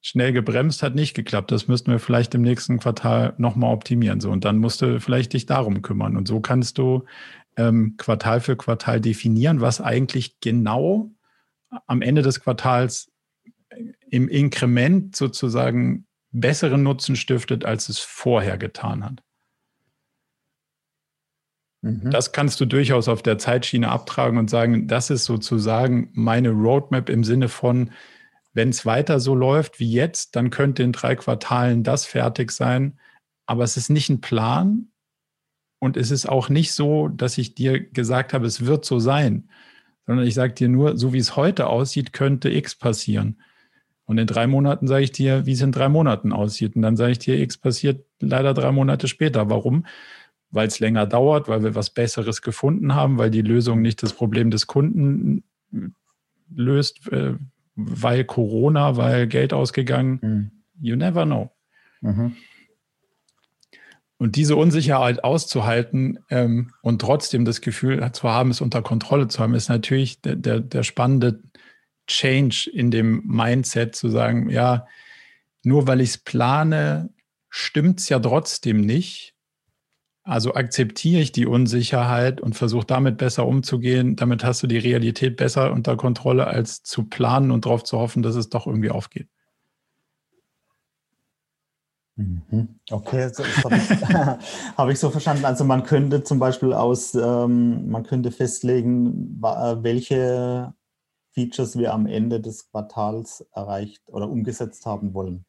schnell 0.00 0.32
gebremst 0.32 0.82
hat 0.82 0.94
nicht 0.94 1.14
geklappt. 1.14 1.50
Das 1.50 1.66
müssten 1.66 1.90
wir 1.90 1.98
vielleicht 1.98 2.34
im 2.34 2.42
nächsten 2.42 2.78
Quartal 2.78 3.34
nochmal 3.38 3.72
optimieren. 3.72 4.20
So, 4.20 4.30
und 4.30 4.44
dann 4.44 4.58
musst 4.58 4.82
du 4.82 5.00
vielleicht 5.00 5.32
dich 5.32 5.46
darum 5.46 5.82
kümmern. 5.82 6.16
Und 6.16 6.28
so 6.28 6.40
kannst 6.40 6.78
du 6.78 7.04
ähm, 7.56 7.96
Quartal 7.96 8.40
für 8.40 8.56
Quartal 8.56 9.00
definieren, 9.00 9.60
was 9.60 9.80
eigentlich 9.80 10.40
genau 10.40 11.10
am 11.86 12.02
Ende 12.02 12.22
des 12.22 12.40
Quartals 12.40 13.10
im 14.10 14.28
Inkrement 14.28 15.16
sozusagen 15.16 16.06
besseren 16.30 16.82
Nutzen 16.82 17.16
stiftet, 17.16 17.64
als 17.64 17.88
es 17.88 17.98
vorher 17.98 18.58
getan 18.58 19.04
hat. 19.04 19.22
Mhm. 21.84 22.10
Das 22.10 22.32
kannst 22.32 22.60
du 22.60 22.64
durchaus 22.64 23.08
auf 23.08 23.22
der 23.22 23.36
Zeitschiene 23.36 23.90
abtragen 23.90 24.38
und 24.38 24.48
sagen, 24.48 24.88
das 24.88 25.10
ist 25.10 25.26
sozusagen 25.26 26.08
meine 26.14 26.48
Roadmap 26.50 27.10
im 27.10 27.24
Sinne 27.24 27.48
von, 27.48 27.90
wenn 28.54 28.70
es 28.70 28.86
weiter 28.86 29.20
so 29.20 29.34
läuft 29.34 29.80
wie 29.80 29.92
jetzt, 29.92 30.34
dann 30.34 30.48
könnte 30.48 30.82
in 30.82 30.92
drei 30.92 31.14
Quartalen 31.14 31.82
das 31.82 32.06
fertig 32.06 32.52
sein. 32.52 32.98
Aber 33.44 33.64
es 33.64 33.76
ist 33.76 33.90
nicht 33.90 34.08
ein 34.08 34.22
Plan 34.22 34.88
und 35.78 35.98
es 35.98 36.10
ist 36.10 36.26
auch 36.26 36.48
nicht 36.48 36.72
so, 36.72 37.08
dass 37.08 37.36
ich 37.36 37.54
dir 37.54 37.80
gesagt 37.80 38.32
habe, 38.32 38.46
es 38.46 38.64
wird 38.64 38.86
so 38.86 38.98
sein, 38.98 39.50
sondern 40.06 40.26
ich 40.26 40.32
sage 40.32 40.54
dir 40.54 40.70
nur, 40.70 40.96
so 40.96 41.12
wie 41.12 41.18
es 41.18 41.36
heute 41.36 41.66
aussieht, 41.66 42.14
könnte 42.14 42.48
X 42.48 42.76
passieren. 42.76 43.42
Und 44.06 44.16
in 44.16 44.26
drei 44.26 44.46
Monaten 44.46 44.86
sage 44.86 45.04
ich 45.04 45.12
dir, 45.12 45.44
wie 45.44 45.52
es 45.52 45.60
in 45.60 45.72
drei 45.72 45.90
Monaten 45.90 46.32
aussieht. 46.32 46.76
Und 46.76 46.82
dann 46.82 46.96
sage 46.96 47.12
ich 47.12 47.18
dir, 47.18 47.38
X 47.38 47.58
passiert 47.58 48.06
leider 48.20 48.54
drei 48.54 48.72
Monate 48.72 49.08
später. 49.08 49.50
Warum? 49.50 49.84
Weil 50.54 50.68
es 50.68 50.78
länger 50.78 51.06
dauert, 51.06 51.48
weil 51.48 51.64
wir 51.64 51.74
was 51.74 51.90
Besseres 51.90 52.40
gefunden 52.40 52.94
haben, 52.94 53.18
weil 53.18 53.30
die 53.30 53.42
Lösung 53.42 53.82
nicht 53.82 54.02
das 54.02 54.12
Problem 54.12 54.50
des 54.50 54.66
Kunden 54.66 55.42
löst, 56.54 57.10
äh, 57.10 57.34
weil 57.74 58.24
Corona, 58.24 58.96
weil 58.96 59.26
Geld 59.26 59.52
ausgegangen. 59.52 60.18
Mhm. 60.22 60.50
You 60.80 60.96
never 60.96 61.24
know. 61.24 61.50
Mhm. 62.00 62.36
Und 64.16 64.36
diese 64.36 64.54
Unsicherheit 64.54 65.24
auszuhalten 65.24 66.20
ähm, 66.30 66.72
und 66.82 67.00
trotzdem 67.00 67.44
das 67.44 67.60
Gefühl 67.60 68.10
zu 68.12 68.28
haben, 68.28 68.50
es 68.50 68.60
unter 68.60 68.80
Kontrolle 68.80 69.26
zu 69.26 69.40
haben, 69.40 69.54
ist 69.54 69.68
natürlich 69.68 70.20
der, 70.20 70.36
der, 70.36 70.60
der 70.60 70.84
spannende 70.84 71.42
Change 72.06 72.70
in 72.72 72.92
dem 72.92 73.22
Mindset 73.26 73.96
zu 73.96 74.08
sagen, 74.08 74.50
ja, 74.50 74.86
nur 75.64 75.88
weil 75.88 76.00
ich 76.00 76.10
es 76.10 76.18
plane, 76.18 77.10
stimmt 77.48 78.00
es 78.00 78.08
ja 78.08 78.20
trotzdem 78.20 78.82
nicht. 78.82 79.33
Also 80.26 80.54
akzeptiere 80.54 81.20
ich 81.20 81.32
die 81.32 81.46
Unsicherheit 81.46 82.40
und 82.40 82.56
versuche 82.56 82.86
damit 82.86 83.18
besser 83.18 83.46
umzugehen. 83.46 84.16
Damit 84.16 84.42
hast 84.42 84.62
du 84.62 84.66
die 84.66 84.78
Realität 84.78 85.36
besser 85.36 85.70
unter 85.70 85.96
Kontrolle, 85.96 86.46
als 86.46 86.82
zu 86.82 87.04
planen 87.04 87.50
und 87.50 87.66
darauf 87.66 87.84
zu 87.84 87.98
hoffen, 87.98 88.22
dass 88.22 88.34
es 88.34 88.48
doch 88.48 88.66
irgendwie 88.66 88.90
aufgeht. 88.90 89.28
Mhm. 92.16 92.80
Okay, 92.90 93.30
habe 93.64 93.76
ich, 93.76 94.76
hab 94.78 94.88
ich, 94.88 94.98
so 94.98 95.10
verstanden. 95.10 95.44
Also 95.44 95.64
man 95.64 95.82
könnte 95.84 96.24
zum 96.24 96.38
Beispiel 96.38 96.72
aus, 96.72 97.14
ähm, 97.14 97.90
man 97.90 98.04
könnte 98.04 98.30
festlegen, 98.30 99.42
äh, 99.42 99.82
welche 99.82 100.72
Features 101.32 101.76
wir 101.76 101.92
am 101.92 102.06
Ende 102.06 102.40
des 102.40 102.70
Quartals 102.70 103.44
erreicht 103.52 104.02
oder 104.06 104.30
umgesetzt 104.30 104.86
haben 104.86 105.12
wollen. 105.12 105.44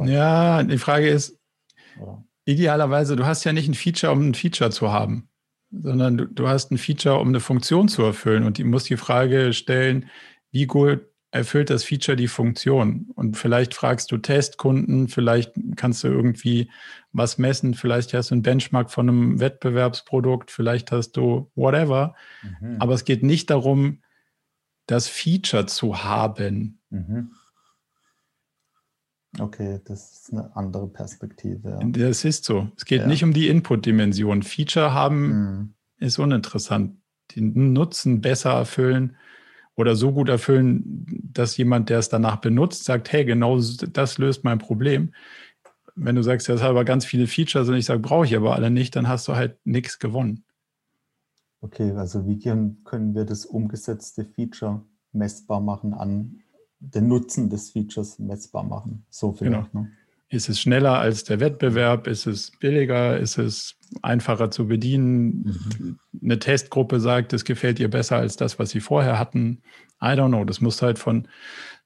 Ja, 0.00 0.62
die 0.64 0.78
Frage 0.78 1.08
ist, 1.08 1.38
oder? 2.00 2.24
Idealerweise, 2.48 3.14
du 3.14 3.26
hast 3.26 3.44
ja 3.44 3.52
nicht 3.52 3.68
ein 3.68 3.74
Feature, 3.74 4.12
um 4.12 4.30
ein 4.30 4.34
Feature 4.34 4.70
zu 4.70 4.90
haben, 4.90 5.28
sondern 5.70 6.16
du, 6.16 6.24
du 6.24 6.48
hast 6.48 6.72
ein 6.72 6.78
Feature, 6.78 7.20
um 7.20 7.28
eine 7.28 7.40
Funktion 7.40 7.88
zu 7.88 8.02
erfüllen. 8.02 8.44
Und 8.44 8.56
die 8.56 8.64
muss 8.64 8.84
die 8.84 8.96
Frage 8.96 9.52
stellen, 9.52 10.06
wie 10.50 10.66
gut 10.66 11.02
erfüllt 11.30 11.68
das 11.68 11.84
Feature 11.84 12.16
die 12.16 12.26
Funktion? 12.26 13.10
Und 13.14 13.36
vielleicht 13.36 13.74
fragst 13.74 14.10
du 14.10 14.16
Testkunden, 14.16 15.08
vielleicht 15.08 15.52
kannst 15.76 16.02
du 16.04 16.08
irgendwie 16.08 16.70
was 17.12 17.36
messen, 17.36 17.74
vielleicht 17.74 18.14
hast 18.14 18.30
du 18.30 18.34
einen 18.34 18.42
Benchmark 18.42 18.90
von 18.90 19.08
einem 19.10 19.40
Wettbewerbsprodukt, 19.40 20.50
vielleicht 20.50 20.90
hast 20.90 21.12
du 21.12 21.50
whatever. 21.54 22.14
Mhm. 22.42 22.76
Aber 22.78 22.94
es 22.94 23.04
geht 23.04 23.22
nicht 23.22 23.50
darum, 23.50 24.00
das 24.86 25.06
Feature 25.06 25.66
zu 25.66 26.02
haben. 26.02 26.80
Mhm. 26.88 27.32
Okay, 29.38 29.80
das 29.84 30.12
ist 30.12 30.32
eine 30.32 30.54
andere 30.56 30.88
Perspektive. 30.88 31.78
Ja. 31.80 31.88
Das 31.88 32.24
ist 32.24 32.44
so. 32.44 32.68
Es 32.76 32.84
geht 32.84 33.02
ja. 33.02 33.06
nicht 33.06 33.22
um 33.24 33.32
die 33.32 33.48
Input-Dimension. 33.48 34.42
Feature 34.42 34.92
haben 34.92 35.28
mhm. 35.28 35.74
ist 35.98 36.18
uninteressant. 36.18 36.96
Den 37.36 37.72
Nutzen 37.72 38.20
besser 38.20 38.50
erfüllen 38.50 39.16
oder 39.74 39.94
so 39.94 40.12
gut 40.12 40.28
erfüllen, 40.28 41.06
dass 41.32 41.56
jemand, 41.56 41.88
der 41.88 41.98
es 41.98 42.08
danach 42.08 42.36
benutzt, 42.36 42.84
sagt, 42.84 43.12
hey, 43.12 43.24
genau 43.24 43.60
das 43.60 44.18
löst 44.18 44.44
mein 44.44 44.58
Problem. 44.58 45.12
Wenn 45.94 46.16
du 46.16 46.22
sagst, 46.22 46.48
das 46.48 46.62
hat 46.62 46.70
aber 46.70 46.84
ganz 46.84 47.04
viele 47.04 47.26
Features 47.26 47.68
und 47.68 47.76
ich 47.76 47.84
sage, 47.84 48.00
brauche 48.00 48.24
ich 48.24 48.36
aber 48.36 48.54
alle 48.54 48.70
nicht, 48.70 48.96
dann 48.96 49.08
hast 49.08 49.28
du 49.28 49.34
halt 49.34 49.58
nichts 49.64 49.98
gewonnen. 49.98 50.44
Okay, 51.60 51.92
also 51.92 52.26
wie 52.26 52.38
können 52.38 53.14
wir 53.14 53.24
das 53.24 53.44
umgesetzte 53.44 54.24
Feature 54.24 54.84
messbar 55.12 55.60
machen 55.60 55.94
an 55.94 56.40
den 56.80 57.08
Nutzen 57.08 57.50
des 57.50 57.70
Features 57.70 58.18
messbar 58.18 58.64
machen. 58.64 59.04
So 59.10 59.32
vielleicht. 59.32 59.72
Genau. 59.72 59.84
Ne? 59.84 59.90
Ist 60.30 60.50
es 60.50 60.60
schneller 60.60 60.98
als 60.98 61.24
der 61.24 61.40
Wettbewerb? 61.40 62.06
Ist 62.06 62.26
es 62.26 62.52
billiger? 62.60 63.18
Ist 63.18 63.38
es 63.38 63.78
einfacher 64.02 64.50
zu 64.50 64.68
bedienen? 64.68 65.44
Mhm. 65.78 65.98
Eine 66.22 66.38
Testgruppe 66.38 67.00
sagt, 67.00 67.32
es 67.32 67.44
gefällt 67.44 67.80
ihr 67.80 67.88
besser 67.88 68.16
als 68.16 68.36
das, 68.36 68.58
was 68.58 68.70
sie 68.70 68.80
vorher 68.80 69.18
hatten. 69.18 69.62
I 70.02 70.08
don't 70.08 70.28
know. 70.28 70.44
Das 70.44 70.60
musst 70.60 70.82
du 70.82 70.86
halt 70.86 70.98
von, 70.98 71.28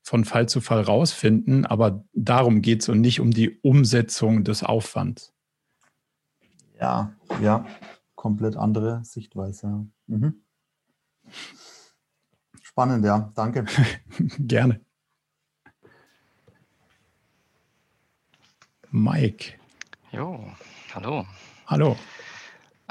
von 0.02 0.24
Fall 0.24 0.48
zu 0.48 0.60
Fall 0.60 0.80
rausfinden. 0.80 1.66
Aber 1.66 2.04
darum 2.14 2.62
geht 2.62 2.82
es 2.82 2.88
und 2.88 3.00
nicht 3.00 3.20
um 3.20 3.30
die 3.30 3.60
Umsetzung 3.60 4.42
des 4.42 4.64
Aufwands. 4.64 5.32
Ja, 6.80 7.14
ja. 7.40 7.64
Komplett 8.16 8.56
andere 8.56 9.04
Sichtweise. 9.04 9.86
Mhm. 10.08 10.42
Spannend, 12.72 13.04
ja. 13.04 13.30
Danke. 13.34 13.66
Gerne. 14.38 14.80
Mike. 18.90 19.58
Jo, 20.10 20.50
hallo. 20.94 21.26
Hallo. 21.66 21.96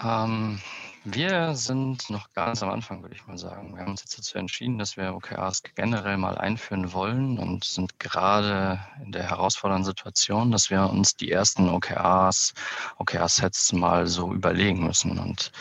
Ähm, 0.03 0.59
wir 1.03 1.55
sind 1.55 2.07
noch 2.11 2.31
ganz 2.33 2.61
am 2.61 2.69
Anfang, 2.69 3.01
würde 3.01 3.15
ich 3.15 3.25
mal 3.25 3.39
sagen. 3.39 3.73
Wir 3.73 3.81
haben 3.81 3.91
uns 3.91 4.01
jetzt 4.01 4.19
dazu 4.19 4.37
entschieden, 4.37 4.77
dass 4.77 4.97
wir 4.97 5.15
OKRs 5.15 5.63
generell 5.73 6.17
mal 6.17 6.37
einführen 6.37 6.93
wollen 6.93 7.39
und 7.39 7.63
sind 7.63 7.97
gerade 7.97 8.79
in 9.03 9.11
der 9.11 9.23
herausfordernden 9.31 9.85
Situation, 9.85 10.51
dass 10.51 10.69
wir 10.69 10.91
uns 10.91 11.15
die 11.15 11.31
ersten 11.31 11.69
OKRs, 11.69 12.53
OKR-Sets 12.99 13.73
mal 13.73 14.05
so 14.05 14.31
überlegen 14.31 14.85
müssen. 14.85 15.17
Und 15.17 15.51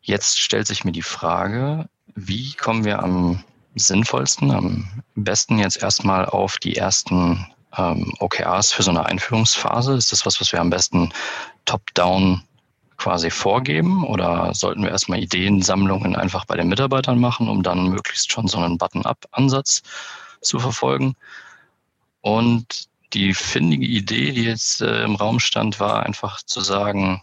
jetzt 0.00 0.38
stellt 0.38 0.68
sich 0.68 0.84
mir 0.84 0.92
die 0.92 1.02
Frage, 1.02 1.88
wie 2.14 2.52
kommen 2.54 2.84
wir 2.84 3.02
am 3.02 3.42
sinnvollsten, 3.74 4.50
am 4.50 5.02
besten 5.14 5.58
jetzt 5.58 5.82
erstmal 5.82 6.26
auf 6.26 6.58
die 6.58 6.76
ersten 6.76 7.46
ähm, 7.76 8.12
OKRs 8.18 8.72
für 8.72 8.82
so 8.82 8.90
eine 8.90 9.06
Einführungsphase? 9.06 9.94
Ist 9.94 10.12
das 10.12 10.26
was, 10.26 10.40
was 10.40 10.52
wir 10.52 10.60
am 10.60 10.70
besten 10.70 11.12
top-down 11.64 12.42
quasi 12.96 13.30
vorgeben 13.30 14.04
oder 14.04 14.54
sollten 14.54 14.82
wir 14.82 14.90
erstmal 14.90 15.20
Ideensammlungen 15.20 16.14
einfach 16.14 16.44
bei 16.44 16.56
den 16.56 16.68
Mitarbeitern 16.68 17.18
machen, 17.18 17.48
um 17.48 17.62
dann 17.62 17.88
möglichst 17.88 18.30
schon 18.30 18.46
so 18.46 18.58
einen 18.58 18.78
Button-up-Ansatz 18.78 19.82
zu 20.40 20.58
verfolgen? 20.58 21.14
Und 22.20 22.88
die 23.12 23.34
findige 23.34 23.86
Idee, 23.86 24.32
die 24.32 24.44
jetzt 24.44 24.80
äh, 24.80 25.04
im 25.04 25.16
Raum 25.16 25.40
stand, 25.40 25.80
war 25.80 26.04
einfach 26.04 26.42
zu 26.42 26.60
sagen, 26.60 27.22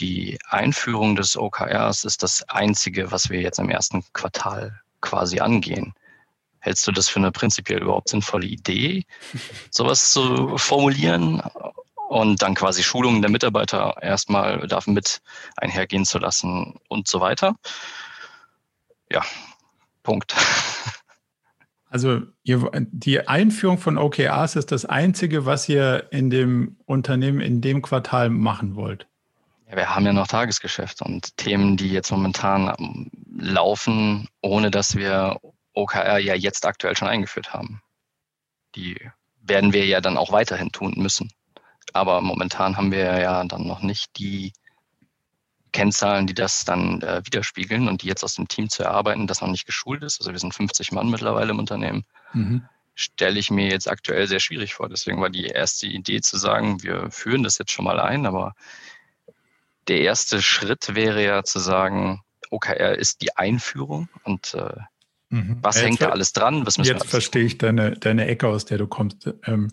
die 0.00 0.38
Einführung 0.48 1.14
des 1.14 1.36
OKRs 1.36 2.04
ist 2.04 2.22
das 2.22 2.42
Einzige, 2.48 3.12
was 3.12 3.30
wir 3.30 3.40
jetzt 3.40 3.58
im 3.58 3.70
ersten 3.70 4.02
Quartal 4.12 4.80
quasi 5.00 5.40
angehen. 5.40 5.92
Hältst 6.58 6.86
du 6.86 6.92
das 6.92 7.08
für 7.08 7.18
eine 7.18 7.32
prinzipiell 7.32 7.82
überhaupt 7.82 8.08
sinnvolle 8.08 8.46
Idee, 8.46 9.04
sowas 9.70 10.10
zu 10.10 10.56
formulieren 10.58 11.42
und 12.08 12.42
dann 12.42 12.54
quasi 12.54 12.82
Schulungen 12.82 13.22
der 13.22 13.30
Mitarbeiter 13.30 13.96
erstmal 14.02 14.66
mit 14.86 15.20
einhergehen 15.56 16.04
zu 16.04 16.18
lassen 16.18 16.78
und 16.88 17.06
so 17.06 17.20
weiter? 17.20 17.54
Ja, 19.10 19.24
Punkt. 20.02 20.34
Also 21.92 22.22
ihr, 22.44 22.70
die 22.72 23.26
Einführung 23.26 23.76
von 23.76 23.98
OKRs 23.98 24.54
ist 24.54 24.70
das 24.70 24.84
Einzige, 24.84 25.44
was 25.44 25.68
ihr 25.68 26.06
in 26.12 26.30
dem 26.30 26.76
Unternehmen 26.86 27.40
in 27.40 27.60
dem 27.60 27.82
Quartal 27.82 28.30
machen 28.30 28.76
wollt. 28.76 29.09
Ja, 29.70 29.76
wir 29.76 29.94
haben 29.94 30.04
ja 30.04 30.12
noch 30.12 30.26
Tagesgeschäft 30.26 31.00
und 31.00 31.36
Themen, 31.36 31.76
die 31.76 31.90
jetzt 31.90 32.10
momentan 32.10 32.74
ähm, 32.78 33.10
laufen, 33.38 34.28
ohne 34.40 34.70
dass 34.70 34.96
wir 34.96 35.38
OKR 35.74 36.18
ja 36.18 36.34
jetzt 36.34 36.66
aktuell 36.66 36.96
schon 36.96 37.06
eingeführt 37.06 37.52
haben. 37.52 37.80
Die 38.74 38.96
werden 39.40 39.72
wir 39.72 39.86
ja 39.86 40.00
dann 40.00 40.16
auch 40.16 40.32
weiterhin 40.32 40.72
tun 40.72 40.94
müssen. 40.96 41.32
Aber 41.92 42.20
momentan 42.20 42.76
haben 42.76 42.90
wir 42.90 43.20
ja 43.20 43.44
dann 43.44 43.66
noch 43.66 43.80
nicht 43.80 44.18
die 44.18 44.52
Kennzahlen, 45.72 46.26
die 46.26 46.34
das 46.34 46.64
dann 46.64 47.00
äh, 47.02 47.22
widerspiegeln 47.24 47.86
und 47.86 48.02
die 48.02 48.08
jetzt 48.08 48.24
aus 48.24 48.34
dem 48.34 48.48
Team 48.48 48.68
zu 48.68 48.82
erarbeiten, 48.82 49.28
das 49.28 49.40
noch 49.40 49.48
nicht 49.48 49.66
geschult 49.66 50.02
ist. 50.02 50.20
Also 50.20 50.32
wir 50.32 50.38
sind 50.40 50.52
50 50.52 50.90
Mann 50.90 51.10
mittlerweile 51.10 51.50
im 51.50 51.60
Unternehmen. 51.60 52.04
Mhm. 52.32 52.64
Stelle 52.96 53.38
ich 53.38 53.52
mir 53.52 53.68
jetzt 53.68 53.88
aktuell 53.88 54.26
sehr 54.26 54.40
schwierig 54.40 54.74
vor. 54.74 54.88
Deswegen 54.88 55.20
war 55.20 55.30
die 55.30 55.46
erste 55.46 55.86
Idee 55.86 56.20
zu 56.20 56.38
sagen, 56.38 56.82
wir 56.82 57.12
führen 57.12 57.44
das 57.44 57.58
jetzt 57.58 57.70
schon 57.70 57.84
mal 57.84 58.00
ein, 58.00 58.26
aber 58.26 58.54
der 59.90 60.02
erste 60.02 60.40
Schritt 60.40 60.94
wäre 60.94 61.22
ja 61.22 61.42
zu 61.42 61.58
sagen, 61.58 62.20
OKR 62.50 62.96
ist 62.96 63.22
die 63.22 63.36
Einführung 63.36 64.08
und 64.22 64.54
äh, 64.54 64.76
mhm. 65.30 65.58
was 65.62 65.76
jetzt 65.76 65.84
hängt 65.84 66.00
da 66.00 66.10
alles 66.10 66.32
dran? 66.32 66.64
Was 66.64 66.76
jetzt 66.76 67.06
verstehe 67.06 67.42
ich 67.42 67.58
deine, 67.58 67.92
deine 67.92 68.26
Ecke, 68.26 68.46
aus 68.46 68.64
der 68.64 68.78
du 68.78 68.86
kommst. 68.86 69.28
Ähm, 69.46 69.68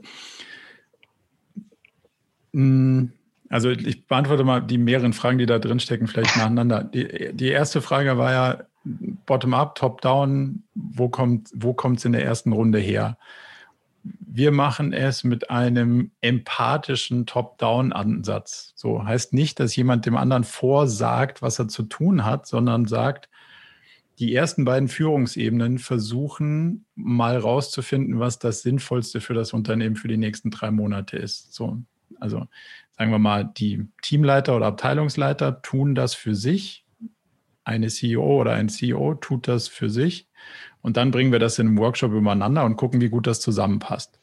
mm, 2.51 3.11
also 3.49 3.69
ich 3.69 4.07
beantworte 4.07 4.43
mal 4.43 4.61
die 4.61 4.79
mehreren 4.79 5.13
Fragen, 5.13 5.37
die 5.37 5.45
da 5.45 5.59
drin 5.59 5.79
stecken, 5.79 6.07
vielleicht 6.07 6.35
nacheinander. 6.35 6.83
Die, 6.83 7.31
die 7.33 7.49
erste 7.49 7.83
Frage 7.83 8.17
war 8.17 8.31
ja 8.31 8.63
Bottom-up, 8.83 9.75
Top-down, 9.75 10.63
wo 10.73 11.09
kommt 11.09 11.49
wo 11.53 11.75
es 11.93 12.05
in 12.05 12.13
der 12.13 12.25
ersten 12.25 12.53
Runde 12.53 12.79
her? 12.79 13.19
Wir 14.19 14.51
machen 14.51 14.93
es 14.93 15.23
mit 15.23 15.49
einem 15.49 16.11
empathischen 16.21 17.25
Top-Down-Ansatz. 17.25 18.73
So 18.75 19.03
heißt 19.03 19.33
nicht, 19.33 19.59
dass 19.59 19.75
jemand 19.75 20.05
dem 20.05 20.17
anderen 20.17 20.43
vorsagt, 20.43 21.41
was 21.41 21.59
er 21.59 21.67
zu 21.67 21.83
tun 21.83 22.25
hat, 22.25 22.47
sondern 22.47 22.85
sagt, 22.85 23.29
die 24.19 24.33
ersten 24.33 24.65
beiden 24.65 24.87
Führungsebenen 24.87 25.77
versuchen 25.77 26.85
mal 26.95 27.37
rauszufinden, 27.37 28.19
was 28.19 28.39
das 28.39 28.63
Sinnvollste 28.63 29.21
für 29.21 29.33
das 29.33 29.53
Unternehmen 29.53 29.95
für 29.95 30.07
die 30.07 30.17
nächsten 30.17 30.49
drei 30.49 30.71
Monate 30.71 31.17
ist. 31.17 31.53
So, 31.53 31.81
also 32.19 32.47
sagen 32.97 33.11
wir 33.11 33.19
mal, 33.19 33.43
die 33.45 33.87
Teamleiter 34.01 34.55
oder 34.55 34.67
Abteilungsleiter 34.67 35.61
tun 35.61 35.93
das 35.93 36.15
für 36.15 36.33
sich. 36.33 36.83
Eine 37.63 37.87
CEO 37.89 38.41
oder 38.41 38.53
ein 38.53 38.69
CEO 38.69 39.15
tut 39.15 39.47
das 39.47 39.67
für 39.67 39.89
sich 39.89 40.26
und 40.87 40.95
dann 40.95 41.11
bringen 41.11 41.33
wir 41.33 41.39
das 41.39 41.59
in 41.59 41.67
einem 41.67 41.77
Workshop 41.79 42.13
übereinander 42.13 42.63
und 42.63 42.77
gucken, 42.77 43.01
wie 43.01 43.09
gut 43.09 43.27
das 43.27 43.41
zusammenpasst. 43.41 44.21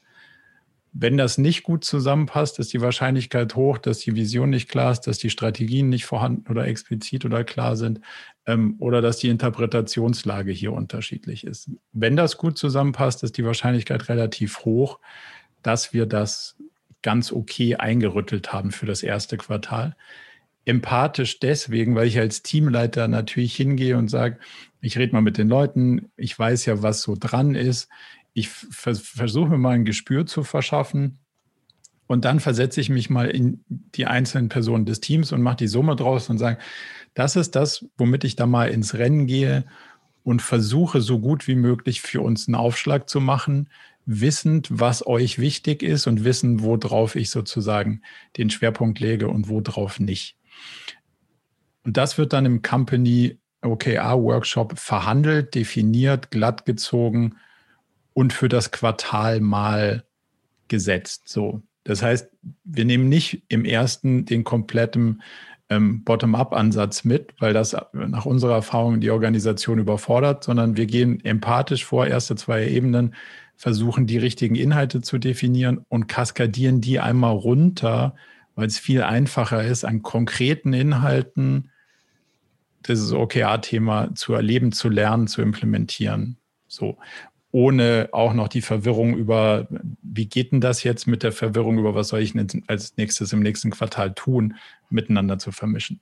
Wenn 0.94 1.18
das 1.18 1.36
nicht 1.36 1.62
gut 1.62 1.84
zusammenpasst, 1.84 2.58
ist 2.58 2.72
die 2.72 2.80
Wahrscheinlichkeit 2.80 3.54
hoch, 3.54 3.76
dass 3.76 3.98
die 3.98 4.16
Vision 4.16 4.48
nicht 4.48 4.70
klar 4.70 4.90
ist, 4.90 5.02
dass 5.02 5.18
die 5.18 5.28
Strategien 5.28 5.90
nicht 5.90 6.06
vorhanden 6.06 6.50
oder 6.50 6.66
explizit 6.66 7.26
oder 7.26 7.44
klar 7.44 7.76
sind 7.76 8.00
ähm, 8.46 8.76
oder 8.78 9.02
dass 9.02 9.18
die 9.18 9.28
Interpretationslage 9.28 10.52
hier 10.52 10.72
unterschiedlich 10.72 11.44
ist. 11.44 11.68
Wenn 11.92 12.16
das 12.16 12.38
gut 12.38 12.56
zusammenpasst, 12.56 13.24
ist 13.24 13.36
die 13.36 13.44
Wahrscheinlichkeit 13.44 14.08
relativ 14.08 14.64
hoch, 14.64 15.00
dass 15.62 15.92
wir 15.92 16.06
das 16.06 16.56
ganz 17.02 17.30
okay 17.30 17.76
eingerüttelt 17.76 18.54
haben 18.54 18.70
für 18.70 18.86
das 18.86 19.02
erste 19.02 19.36
Quartal 19.36 19.96
empathisch 20.64 21.40
deswegen, 21.40 21.94
weil 21.94 22.06
ich 22.06 22.18
als 22.18 22.42
Teamleiter 22.42 23.08
natürlich 23.08 23.54
hingehe 23.54 23.98
und 23.98 24.08
sage, 24.08 24.38
ich 24.84 24.98
rede 24.98 25.14
mal 25.14 25.22
mit 25.22 25.38
den 25.38 25.48
Leuten, 25.48 26.10
ich 26.16 26.38
weiß 26.38 26.66
ja, 26.66 26.82
was 26.82 27.00
so 27.00 27.16
dran 27.18 27.54
ist. 27.54 27.88
Ich 28.34 28.50
vers 28.50 29.00
versuche 29.00 29.48
mir 29.48 29.58
mal 29.58 29.74
ein 29.74 29.86
Gespür 29.86 30.26
zu 30.26 30.44
verschaffen. 30.44 31.18
Und 32.06 32.26
dann 32.26 32.38
versetze 32.38 32.82
ich 32.82 32.90
mich 32.90 33.08
mal 33.08 33.30
in 33.30 33.64
die 33.68 34.04
einzelnen 34.04 34.50
Personen 34.50 34.84
des 34.84 35.00
Teams 35.00 35.32
und 35.32 35.40
mache 35.40 35.56
die 35.56 35.68
Summe 35.68 35.96
draus 35.96 36.28
und 36.28 36.36
sage, 36.36 36.58
das 37.14 37.34
ist 37.34 37.56
das, 37.56 37.86
womit 37.96 38.24
ich 38.24 38.36
da 38.36 38.44
mal 38.46 38.68
ins 38.68 38.94
Rennen 38.94 39.26
gehe 39.26 39.64
und 40.22 40.42
versuche 40.42 41.00
so 41.00 41.18
gut 41.18 41.48
wie 41.48 41.54
möglich 41.54 42.02
für 42.02 42.20
uns 42.20 42.46
einen 42.46 42.54
Aufschlag 42.56 43.08
zu 43.08 43.22
machen, 43.22 43.70
wissend, 44.04 44.68
was 44.70 45.06
euch 45.06 45.38
wichtig 45.38 45.82
ist 45.82 46.06
und 46.06 46.24
wissen, 46.24 46.62
worauf 46.62 47.16
ich 47.16 47.30
sozusagen 47.30 48.02
den 48.36 48.50
Schwerpunkt 48.50 49.00
lege 49.00 49.28
und 49.28 49.48
worauf 49.48 49.98
nicht. 49.98 50.36
Und 51.84 51.96
das 51.96 52.18
wird 52.18 52.34
dann 52.34 52.44
im 52.44 52.60
Company 52.60 53.38
OKR 53.64 54.22
Workshop 54.22 54.78
verhandelt, 54.78 55.54
definiert, 55.54 56.30
glatt 56.30 56.66
gezogen 56.66 57.36
und 58.12 58.32
für 58.32 58.48
das 58.48 58.70
Quartal 58.70 59.40
mal 59.40 60.04
gesetzt. 60.68 61.28
So. 61.28 61.62
Das 61.84 62.02
heißt, 62.02 62.30
wir 62.64 62.84
nehmen 62.84 63.08
nicht 63.08 63.42
im 63.48 63.64
ersten 63.64 64.24
den 64.24 64.44
kompletten 64.44 65.22
ähm, 65.68 66.04
Bottom-up-Ansatz 66.04 67.04
mit, 67.04 67.34
weil 67.38 67.52
das 67.52 67.76
nach 67.92 68.26
unserer 68.26 68.54
Erfahrung 68.54 69.00
die 69.00 69.10
Organisation 69.10 69.78
überfordert, 69.78 70.44
sondern 70.44 70.76
wir 70.76 70.86
gehen 70.86 71.24
empathisch 71.24 71.84
vor, 71.84 72.06
erste 72.06 72.36
zwei 72.36 72.66
Ebenen, 72.68 73.14
versuchen 73.56 74.06
die 74.06 74.18
richtigen 74.18 74.56
Inhalte 74.56 75.00
zu 75.00 75.18
definieren 75.18 75.84
und 75.88 76.08
kaskadieren 76.08 76.80
die 76.80 77.00
einmal 77.00 77.34
runter, 77.34 78.14
weil 78.54 78.66
es 78.66 78.78
viel 78.78 79.02
einfacher 79.02 79.64
ist, 79.64 79.84
an 79.84 80.02
konkreten 80.02 80.72
Inhalten 80.72 81.70
dieses 82.86 83.12
OKR-Thema 83.12 84.14
zu 84.14 84.34
erleben, 84.34 84.72
zu 84.72 84.88
lernen, 84.88 85.26
zu 85.26 85.42
implementieren. 85.42 86.38
So 86.68 86.98
ohne 87.54 88.08
auch 88.10 88.34
noch 88.34 88.48
die 88.48 88.62
Verwirrung 88.62 89.16
über, 89.16 89.68
wie 90.02 90.26
geht 90.26 90.50
denn 90.50 90.60
das 90.60 90.82
jetzt 90.82 91.06
mit 91.06 91.22
der 91.22 91.30
Verwirrung 91.30 91.78
über, 91.78 91.94
was 91.94 92.08
soll 92.08 92.18
ich 92.18 92.34
als 92.66 92.96
nächstes 92.96 93.32
im 93.32 93.38
nächsten 93.38 93.70
Quartal 93.70 94.12
tun, 94.12 94.56
miteinander 94.90 95.38
zu 95.38 95.52
vermischen. 95.52 96.00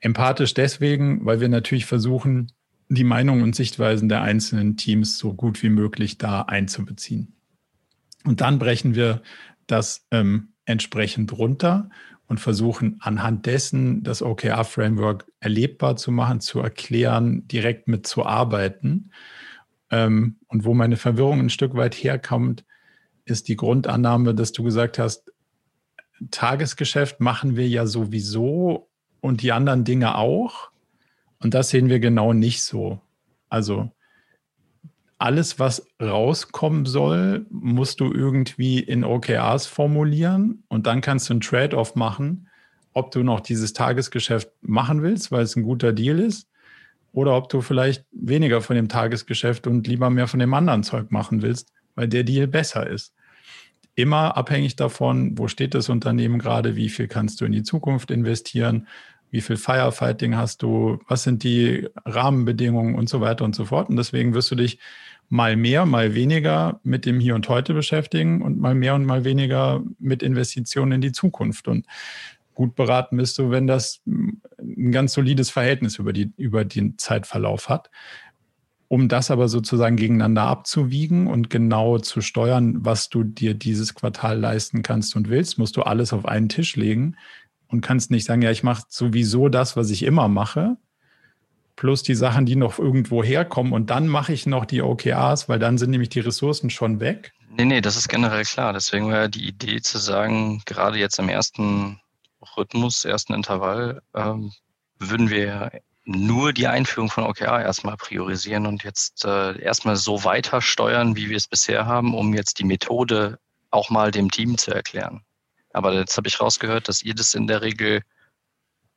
Empathisch 0.00 0.52
deswegen, 0.52 1.24
weil 1.24 1.38
wir 1.38 1.48
natürlich 1.48 1.86
versuchen, 1.86 2.50
die 2.88 3.04
Meinungen 3.04 3.44
und 3.44 3.54
Sichtweisen 3.54 4.08
der 4.08 4.22
einzelnen 4.22 4.76
Teams 4.76 5.18
so 5.18 5.34
gut 5.34 5.62
wie 5.62 5.68
möglich 5.68 6.18
da 6.18 6.42
einzubeziehen. 6.42 7.32
Und 8.24 8.40
dann 8.40 8.58
brechen 8.58 8.96
wir 8.96 9.22
das 9.68 10.04
ähm, 10.10 10.48
entsprechend 10.64 11.32
runter 11.32 11.90
und 12.34 12.40
versuchen 12.40 12.96
anhand 12.98 13.46
dessen 13.46 14.02
das 14.02 14.20
OKR-Framework 14.20 15.24
erlebbar 15.38 15.94
zu 15.94 16.10
machen, 16.10 16.40
zu 16.40 16.58
erklären, 16.58 17.46
direkt 17.46 17.86
mitzuarbeiten 17.86 19.12
ähm, 19.92 20.38
und 20.48 20.64
wo 20.64 20.74
meine 20.74 20.96
Verwirrung 20.96 21.38
ein 21.38 21.50
Stück 21.50 21.76
weit 21.76 21.94
herkommt, 21.94 22.64
ist 23.24 23.46
die 23.46 23.54
Grundannahme, 23.54 24.34
dass 24.34 24.50
du 24.50 24.64
gesagt 24.64 24.98
hast, 24.98 25.30
Tagesgeschäft 26.32 27.20
machen 27.20 27.54
wir 27.54 27.68
ja 27.68 27.86
sowieso 27.86 28.90
und 29.20 29.42
die 29.42 29.52
anderen 29.52 29.84
Dinge 29.84 30.16
auch. 30.16 30.70
Und 31.38 31.54
das 31.54 31.70
sehen 31.70 31.88
wir 31.88 32.00
genau 32.00 32.32
nicht 32.32 32.64
so. 32.64 33.00
Also 33.48 33.92
alles, 35.24 35.58
was 35.58 35.86
rauskommen 36.02 36.84
soll, 36.84 37.46
musst 37.48 38.00
du 38.00 38.12
irgendwie 38.12 38.78
in 38.78 39.04
OKRs 39.04 39.64
formulieren 39.64 40.64
und 40.68 40.86
dann 40.86 41.00
kannst 41.00 41.30
du 41.30 41.32
einen 41.32 41.40
Trade-off 41.40 41.94
machen, 41.94 42.50
ob 42.92 43.10
du 43.10 43.22
noch 43.22 43.40
dieses 43.40 43.72
Tagesgeschäft 43.72 44.50
machen 44.60 45.02
willst, 45.02 45.32
weil 45.32 45.42
es 45.42 45.56
ein 45.56 45.62
guter 45.62 45.94
Deal 45.94 46.20
ist, 46.20 46.46
oder 47.12 47.36
ob 47.36 47.48
du 47.48 47.62
vielleicht 47.62 48.04
weniger 48.12 48.60
von 48.60 48.76
dem 48.76 48.90
Tagesgeschäft 48.90 49.66
und 49.66 49.86
lieber 49.86 50.10
mehr 50.10 50.26
von 50.26 50.40
dem 50.40 50.52
anderen 50.52 50.82
Zeug 50.82 51.10
machen 51.10 51.40
willst, 51.40 51.72
weil 51.94 52.06
der 52.06 52.24
Deal 52.24 52.46
besser 52.46 52.86
ist. 52.86 53.14
Immer 53.94 54.36
abhängig 54.36 54.76
davon, 54.76 55.38
wo 55.38 55.48
steht 55.48 55.74
das 55.74 55.88
Unternehmen 55.88 56.38
gerade, 56.38 56.76
wie 56.76 56.90
viel 56.90 57.08
kannst 57.08 57.40
du 57.40 57.46
in 57.46 57.52
die 57.52 57.62
Zukunft 57.62 58.10
investieren, 58.10 58.88
wie 59.30 59.40
viel 59.40 59.56
Firefighting 59.56 60.36
hast 60.36 60.62
du, 60.62 61.00
was 61.08 61.22
sind 61.22 61.42
die 61.44 61.88
Rahmenbedingungen 62.04 62.94
und 62.94 63.08
so 63.08 63.20
weiter 63.20 63.44
und 63.44 63.56
so 63.56 63.64
fort. 63.64 63.88
Und 63.88 63.96
deswegen 63.96 64.32
wirst 64.32 64.50
du 64.50 64.54
dich 64.54 64.78
mal 65.28 65.56
mehr, 65.56 65.86
mal 65.86 66.14
weniger 66.14 66.80
mit 66.82 67.06
dem 67.06 67.20
Hier 67.20 67.34
und 67.34 67.48
Heute 67.48 67.74
beschäftigen 67.74 68.42
und 68.42 68.58
mal 68.58 68.74
mehr 68.74 68.94
und 68.94 69.04
mal 69.04 69.24
weniger 69.24 69.82
mit 69.98 70.22
Investitionen 70.22 70.92
in 70.92 71.00
die 71.00 71.12
Zukunft. 71.12 71.68
Und 71.68 71.86
gut 72.54 72.74
beraten 72.74 73.16
bist 73.16 73.38
du, 73.38 73.50
wenn 73.50 73.66
das 73.66 74.02
ein 74.06 74.92
ganz 74.92 75.12
solides 75.12 75.50
Verhältnis 75.50 75.98
über, 75.98 76.12
die, 76.12 76.32
über 76.36 76.64
den 76.64 76.98
Zeitverlauf 76.98 77.68
hat. 77.68 77.90
Um 78.88 79.08
das 79.08 79.30
aber 79.30 79.48
sozusagen 79.48 79.96
gegeneinander 79.96 80.42
abzuwiegen 80.42 81.26
und 81.26 81.50
genau 81.50 81.98
zu 81.98 82.20
steuern, 82.20 82.84
was 82.84 83.08
du 83.08 83.24
dir 83.24 83.54
dieses 83.54 83.94
Quartal 83.94 84.38
leisten 84.38 84.82
kannst 84.82 85.16
und 85.16 85.28
willst, 85.28 85.58
musst 85.58 85.76
du 85.76 85.82
alles 85.82 86.12
auf 86.12 86.26
einen 86.26 86.48
Tisch 86.48 86.76
legen 86.76 87.16
und 87.66 87.80
kannst 87.80 88.10
nicht 88.10 88.24
sagen, 88.24 88.42
ja, 88.42 88.50
ich 88.50 88.62
mache 88.62 88.84
sowieso 88.88 89.48
das, 89.48 89.76
was 89.76 89.90
ich 89.90 90.04
immer 90.04 90.28
mache, 90.28 90.76
plus 91.76 92.02
die 92.02 92.14
Sachen, 92.14 92.46
die 92.46 92.56
noch 92.56 92.78
irgendwo 92.78 93.22
herkommen 93.22 93.72
und 93.72 93.90
dann 93.90 94.08
mache 94.08 94.32
ich 94.32 94.46
noch 94.46 94.64
die 94.64 94.82
OKRs, 94.82 95.48
weil 95.48 95.58
dann 95.58 95.78
sind 95.78 95.90
nämlich 95.90 96.08
die 96.08 96.20
Ressourcen 96.20 96.70
schon 96.70 97.00
weg. 97.00 97.32
Nee, 97.56 97.64
nee, 97.64 97.80
das 97.80 97.96
ist 97.96 98.08
generell 98.08 98.44
klar. 98.44 98.72
Deswegen 98.72 99.10
wäre 99.10 99.30
die 99.30 99.46
Idee 99.46 99.80
zu 99.80 99.98
sagen, 99.98 100.62
gerade 100.66 100.98
jetzt 100.98 101.18
im 101.18 101.28
ersten 101.28 102.00
Rhythmus, 102.56 103.04
ersten 103.04 103.32
Intervall, 103.32 104.02
ähm, 104.14 104.52
würden 104.98 105.30
wir 105.30 105.70
nur 106.04 106.52
die 106.52 106.66
Einführung 106.66 107.10
von 107.10 107.24
OKR 107.24 107.62
erstmal 107.62 107.96
priorisieren 107.96 108.66
und 108.66 108.84
jetzt 108.84 109.24
äh, 109.24 109.58
erstmal 109.60 109.96
so 109.96 110.24
weiter 110.24 110.60
steuern, 110.60 111.16
wie 111.16 111.30
wir 111.30 111.36
es 111.36 111.48
bisher 111.48 111.86
haben, 111.86 112.14
um 112.14 112.34
jetzt 112.34 112.58
die 112.58 112.64
Methode 112.64 113.38
auch 113.70 113.90
mal 113.90 114.10
dem 114.10 114.30
Team 114.30 114.58
zu 114.58 114.72
erklären. 114.72 115.24
Aber 115.72 115.94
jetzt 115.94 116.16
habe 116.16 116.28
ich 116.28 116.40
rausgehört, 116.40 116.88
dass 116.88 117.02
ihr 117.02 117.14
das 117.14 117.34
in 117.34 117.46
der 117.46 117.62
Regel 117.62 118.02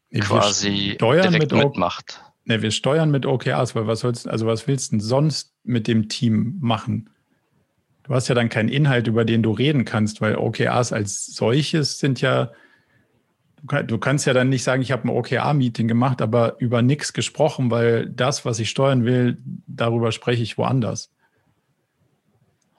wir 0.10 0.22
quasi 0.22 0.98
direkt 1.00 1.32
mit 1.32 1.52
mitmacht. 1.52 2.22
Ne, 2.48 2.62
wir 2.62 2.72
steuern 2.72 3.12
mit 3.12 3.26
OKRs, 3.26 3.76
weil 3.76 3.88
was 3.88 4.00
sollst, 4.00 4.28
also 4.28 4.48
was 4.48 4.68
willst 4.68 4.92
du 4.92 4.96
denn 4.96 5.00
sonst 5.02 5.54
mit 5.64 5.86
dem 5.88 6.08
Team 6.08 6.58
machen? 6.62 7.10
Du 8.04 8.14
hast 8.14 8.30
ja 8.30 8.36
dann 8.36 8.48
keinen 8.48 8.70
Inhalt, 8.70 9.08
über 9.08 9.26
den 9.26 9.44
du 9.44 9.52
reden 9.52 9.84
kannst, 9.84 10.22
weil 10.22 10.38
OKRs 10.38 10.94
als 10.94 11.26
solches 11.26 12.00
sind 12.00 12.22
ja 12.22 12.52
du 13.64 13.98
kannst 13.98 14.26
ja 14.26 14.34
dann 14.34 14.50
nicht 14.50 14.64
sagen, 14.64 14.82
ich 14.82 14.92
habe 14.92 15.08
ein 15.08 15.10
OKR-Meeting 15.10 15.88
gemacht, 15.88 16.22
aber 16.22 16.60
über 16.60 16.82
nichts 16.82 17.12
gesprochen, 17.12 17.72
weil 17.72 18.08
das, 18.08 18.46
was 18.46 18.60
ich 18.60 18.70
steuern 18.70 19.04
will, 19.04 19.38
darüber 19.68 20.12
spreche 20.12 20.44
ich 20.44 20.58
woanders. 20.58 21.12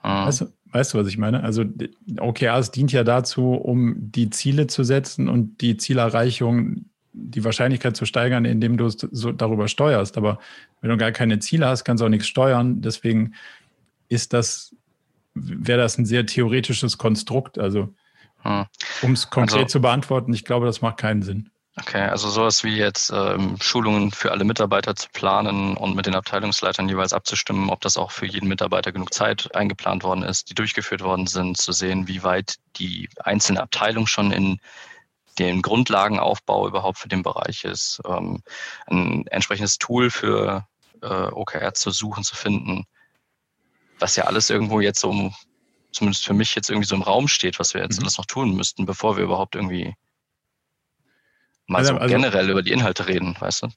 Ah. 0.00 0.26
Weißt, 0.26 0.40
du, 0.42 0.46
weißt, 0.72 0.94
du, 0.94 0.98
was 0.98 1.08
ich 1.08 1.18
meine? 1.18 1.42
Also 1.42 1.64
OKRs 2.18 2.70
dient 2.70 2.92
ja 2.92 3.04
dazu, 3.04 3.52
um 3.52 3.96
die 3.98 4.30
Ziele 4.30 4.66
zu 4.66 4.84
setzen 4.84 5.28
und 5.28 5.60
die 5.60 5.76
Zielerreichung, 5.76 6.86
die 7.30 7.44
Wahrscheinlichkeit 7.44 7.96
zu 7.96 8.04
steigern, 8.04 8.44
indem 8.44 8.76
du 8.76 8.86
es 8.86 8.96
so 9.10 9.32
darüber 9.32 9.68
steuerst. 9.68 10.16
Aber 10.16 10.38
wenn 10.80 10.90
du 10.90 10.96
gar 10.96 11.12
keine 11.12 11.38
Ziele 11.38 11.66
hast, 11.66 11.84
kannst 11.84 12.00
du 12.00 12.06
auch 12.06 12.10
nichts 12.10 12.28
steuern. 12.28 12.80
Deswegen 12.80 13.34
ist 14.08 14.32
das, 14.32 14.74
wäre 15.34 15.80
das 15.80 15.98
ein 15.98 16.06
sehr 16.06 16.26
theoretisches 16.26 16.98
Konstrukt. 16.98 17.58
Also 17.58 17.94
hm. 18.42 18.66
Um 19.02 19.12
es 19.12 19.30
konkret 19.30 19.64
also, 19.64 19.72
zu 19.72 19.80
beantworten, 19.80 20.32
ich 20.32 20.44
glaube, 20.44 20.66
das 20.66 20.80
macht 20.80 20.98
keinen 20.98 21.22
Sinn. 21.22 21.50
Okay, 21.80 22.02
also 22.02 22.28
sowas 22.28 22.64
wie 22.64 22.76
jetzt 22.76 23.12
ähm, 23.14 23.56
Schulungen 23.60 24.10
für 24.10 24.32
alle 24.32 24.44
Mitarbeiter 24.44 24.96
zu 24.96 25.08
planen 25.12 25.76
und 25.76 25.94
mit 25.94 26.06
den 26.06 26.14
Abteilungsleitern 26.16 26.88
jeweils 26.88 27.12
abzustimmen, 27.12 27.70
ob 27.70 27.80
das 27.82 27.96
auch 27.96 28.10
für 28.10 28.26
jeden 28.26 28.48
Mitarbeiter 28.48 28.90
genug 28.90 29.14
Zeit 29.14 29.54
eingeplant 29.54 30.02
worden 30.02 30.24
ist, 30.24 30.50
die 30.50 30.54
durchgeführt 30.54 31.02
worden 31.02 31.28
sind, 31.28 31.56
zu 31.56 31.70
sehen, 31.70 32.08
wie 32.08 32.24
weit 32.24 32.56
die 32.76 33.08
einzelne 33.22 33.62
Abteilung 33.62 34.08
schon 34.08 34.32
in 34.32 34.58
den 35.38 35.62
Grundlagenaufbau 35.62 36.68
überhaupt 36.68 36.98
für 36.98 37.08
den 37.08 37.22
Bereich 37.22 37.64
ist, 37.64 38.00
ähm, 38.06 38.42
ein 38.86 39.26
entsprechendes 39.28 39.78
Tool 39.78 40.10
für 40.10 40.66
äh, 41.02 41.06
OKR 41.06 41.74
zu 41.74 41.90
suchen, 41.90 42.24
zu 42.24 42.36
finden, 42.36 42.84
was 43.98 44.16
ja 44.16 44.24
alles 44.24 44.50
irgendwo 44.50 44.80
jetzt 44.80 45.00
so 45.00 45.32
zumindest 45.92 46.26
für 46.26 46.34
mich 46.34 46.54
jetzt 46.54 46.70
irgendwie 46.70 46.86
so 46.86 46.94
im 46.94 47.02
Raum 47.02 47.28
steht, 47.28 47.58
was 47.58 47.74
wir 47.74 47.82
jetzt 47.82 47.98
mhm. 47.98 48.04
alles 48.04 48.18
noch 48.18 48.26
tun 48.26 48.54
müssten, 48.54 48.86
bevor 48.86 49.16
wir 49.16 49.24
überhaupt 49.24 49.54
irgendwie 49.54 49.94
mal 51.66 51.78
also, 51.78 51.92
so 51.92 51.98
also, 51.98 52.14
generell 52.14 52.50
über 52.50 52.62
die 52.62 52.72
Inhalte 52.72 53.08
reden, 53.08 53.36
weißt 53.38 53.62
du? 53.62 53.68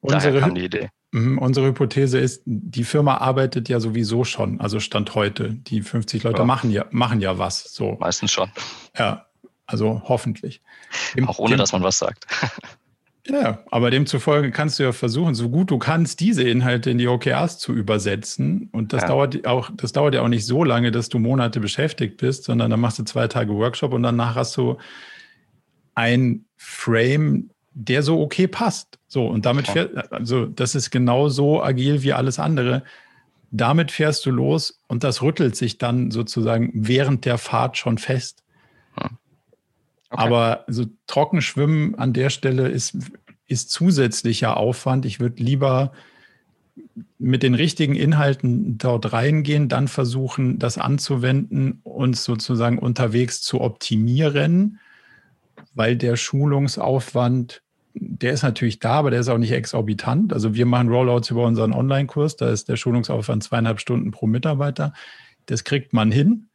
Unsere, 0.00 0.32
daher 0.32 0.40
kam 0.40 0.54
die 0.54 0.64
Idee. 0.64 0.90
Mhm, 1.12 1.38
unsere 1.38 1.66
Hypothese 1.66 2.18
ist, 2.18 2.42
die 2.46 2.84
Firma 2.84 3.18
arbeitet 3.18 3.68
ja 3.68 3.80
sowieso 3.80 4.24
schon, 4.24 4.60
also 4.60 4.80
Stand 4.80 5.14
heute. 5.14 5.52
Die 5.52 5.82
50 5.82 6.22
Leute 6.22 6.38
ja. 6.38 6.44
machen 6.44 6.70
ja, 6.70 6.86
machen 6.90 7.20
ja 7.20 7.38
was. 7.38 7.64
So. 7.74 7.96
Meistens 8.00 8.32
schon. 8.32 8.50
Ja, 8.96 9.26
also 9.72 10.02
hoffentlich. 10.04 10.60
Im, 11.16 11.28
Auch 11.28 11.38
ohne, 11.38 11.54
dem, 11.54 11.58
dass 11.58 11.72
man 11.72 11.82
was 11.82 11.98
sagt. 11.98 12.26
Ja, 13.28 13.60
aber 13.70 13.92
demzufolge 13.92 14.50
kannst 14.50 14.78
du 14.78 14.82
ja 14.82 14.92
versuchen, 14.92 15.34
so 15.34 15.48
gut 15.48 15.70
du 15.70 15.78
kannst, 15.78 16.18
diese 16.18 16.42
Inhalte 16.42 16.90
in 16.90 16.98
die 16.98 17.06
OKRs 17.06 17.58
zu 17.58 17.72
übersetzen. 17.72 18.68
Und 18.72 18.92
das 18.92 19.02
ja. 19.02 19.08
dauert 19.08 19.46
auch, 19.46 19.70
das 19.76 19.92
dauert 19.92 20.14
ja 20.14 20.22
auch 20.22 20.28
nicht 20.28 20.44
so 20.44 20.64
lange, 20.64 20.90
dass 20.90 21.08
du 21.08 21.20
Monate 21.20 21.60
beschäftigt 21.60 22.16
bist, 22.16 22.44
sondern 22.44 22.70
dann 22.70 22.80
machst 22.80 22.98
du 22.98 23.04
zwei 23.04 23.28
Tage 23.28 23.54
Workshop 23.54 23.92
und 23.92 24.02
danach 24.02 24.34
hast 24.34 24.56
du 24.56 24.76
ein 25.94 26.46
Frame, 26.56 27.50
der 27.74 28.02
so 28.02 28.20
okay 28.20 28.48
passt. 28.48 28.98
So, 29.06 29.26
und 29.26 29.46
damit 29.46 29.68
fährt, 29.68 30.12
also 30.12 30.46
das 30.46 30.74
ist 30.74 30.90
genau 30.90 31.28
so 31.28 31.62
agil 31.62 32.02
wie 32.02 32.12
alles 32.12 32.40
andere. 32.40 32.82
Damit 33.52 33.92
fährst 33.92 34.26
du 34.26 34.30
los 34.30 34.80
und 34.88 35.04
das 35.04 35.22
rüttelt 35.22 35.54
sich 35.54 35.78
dann 35.78 36.10
sozusagen 36.10 36.70
während 36.74 37.24
der 37.24 37.38
Fahrt 37.38 37.76
schon 37.76 37.98
fest. 37.98 38.41
Okay. 40.12 40.22
Aber 40.22 40.64
so 40.68 40.84
Trockenschwimmen 41.06 41.94
an 41.94 42.12
der 42.12 42.28
Stelle 42.28 42.68
ist, 42.68 42.96
ist 43.46 43.70
zusätzlicher 43.70 44.58
Aufwand. 44.58 45.06
Ich 45.06 45.20
würde 45.20 45.42
lieber 45.42 45.92
mit 47.18 47.42
den 47.42 47.54
richtigen 47.54 47.94
Inhalten 47.94 48.76
dort 48.76 49.12
reingehen, 49.12 49.68
dann 49.68 49.88
versuchen, 49.88 50.58
das 50.58 50.76
anzuwenden 50.76 51.80
und 51.82 52.16
sozusagen 52.16 52.78
unterwegs 52.78 53.40
zu 53.40 53.60
optimieren, 53.60 54.80
weil 55.74 55.96
der 55.96 56.16
Schulungsaufwand 56.16 57.62
der 57.94 58.32
ist 58.32 58.42
natürlich 58.42 58.78
da, 58.78 58.92
aber 58.94 59.10
der 59.10 59.20
ist 59.20 59.28
auch 59.28 59.38
nicht 59.38 59.52
exorbitant. 59.52 60.32
Also 60.32 60.54
wir 60.54 60.66
machen 60.66 60.88
Rollouts 60.88 61.30
über 61.30 61.44
unseren 61.44 61.72
Online-Kurs, 61.72 62.36
da 62.36 62.50
ist 62.50 62.68
der 62.68 62.76
Schulungsaufwand 62.76 63.44
zweieinhalb 63.44 63.80
Stunden 63.80 64.10
pro 64.10 64.26
Mitarbeiter. 64.26 64.94
Das 65.46 65.64
kriegt 65.64 65.92
man 65.92 66.10
hin. 66.10 66.48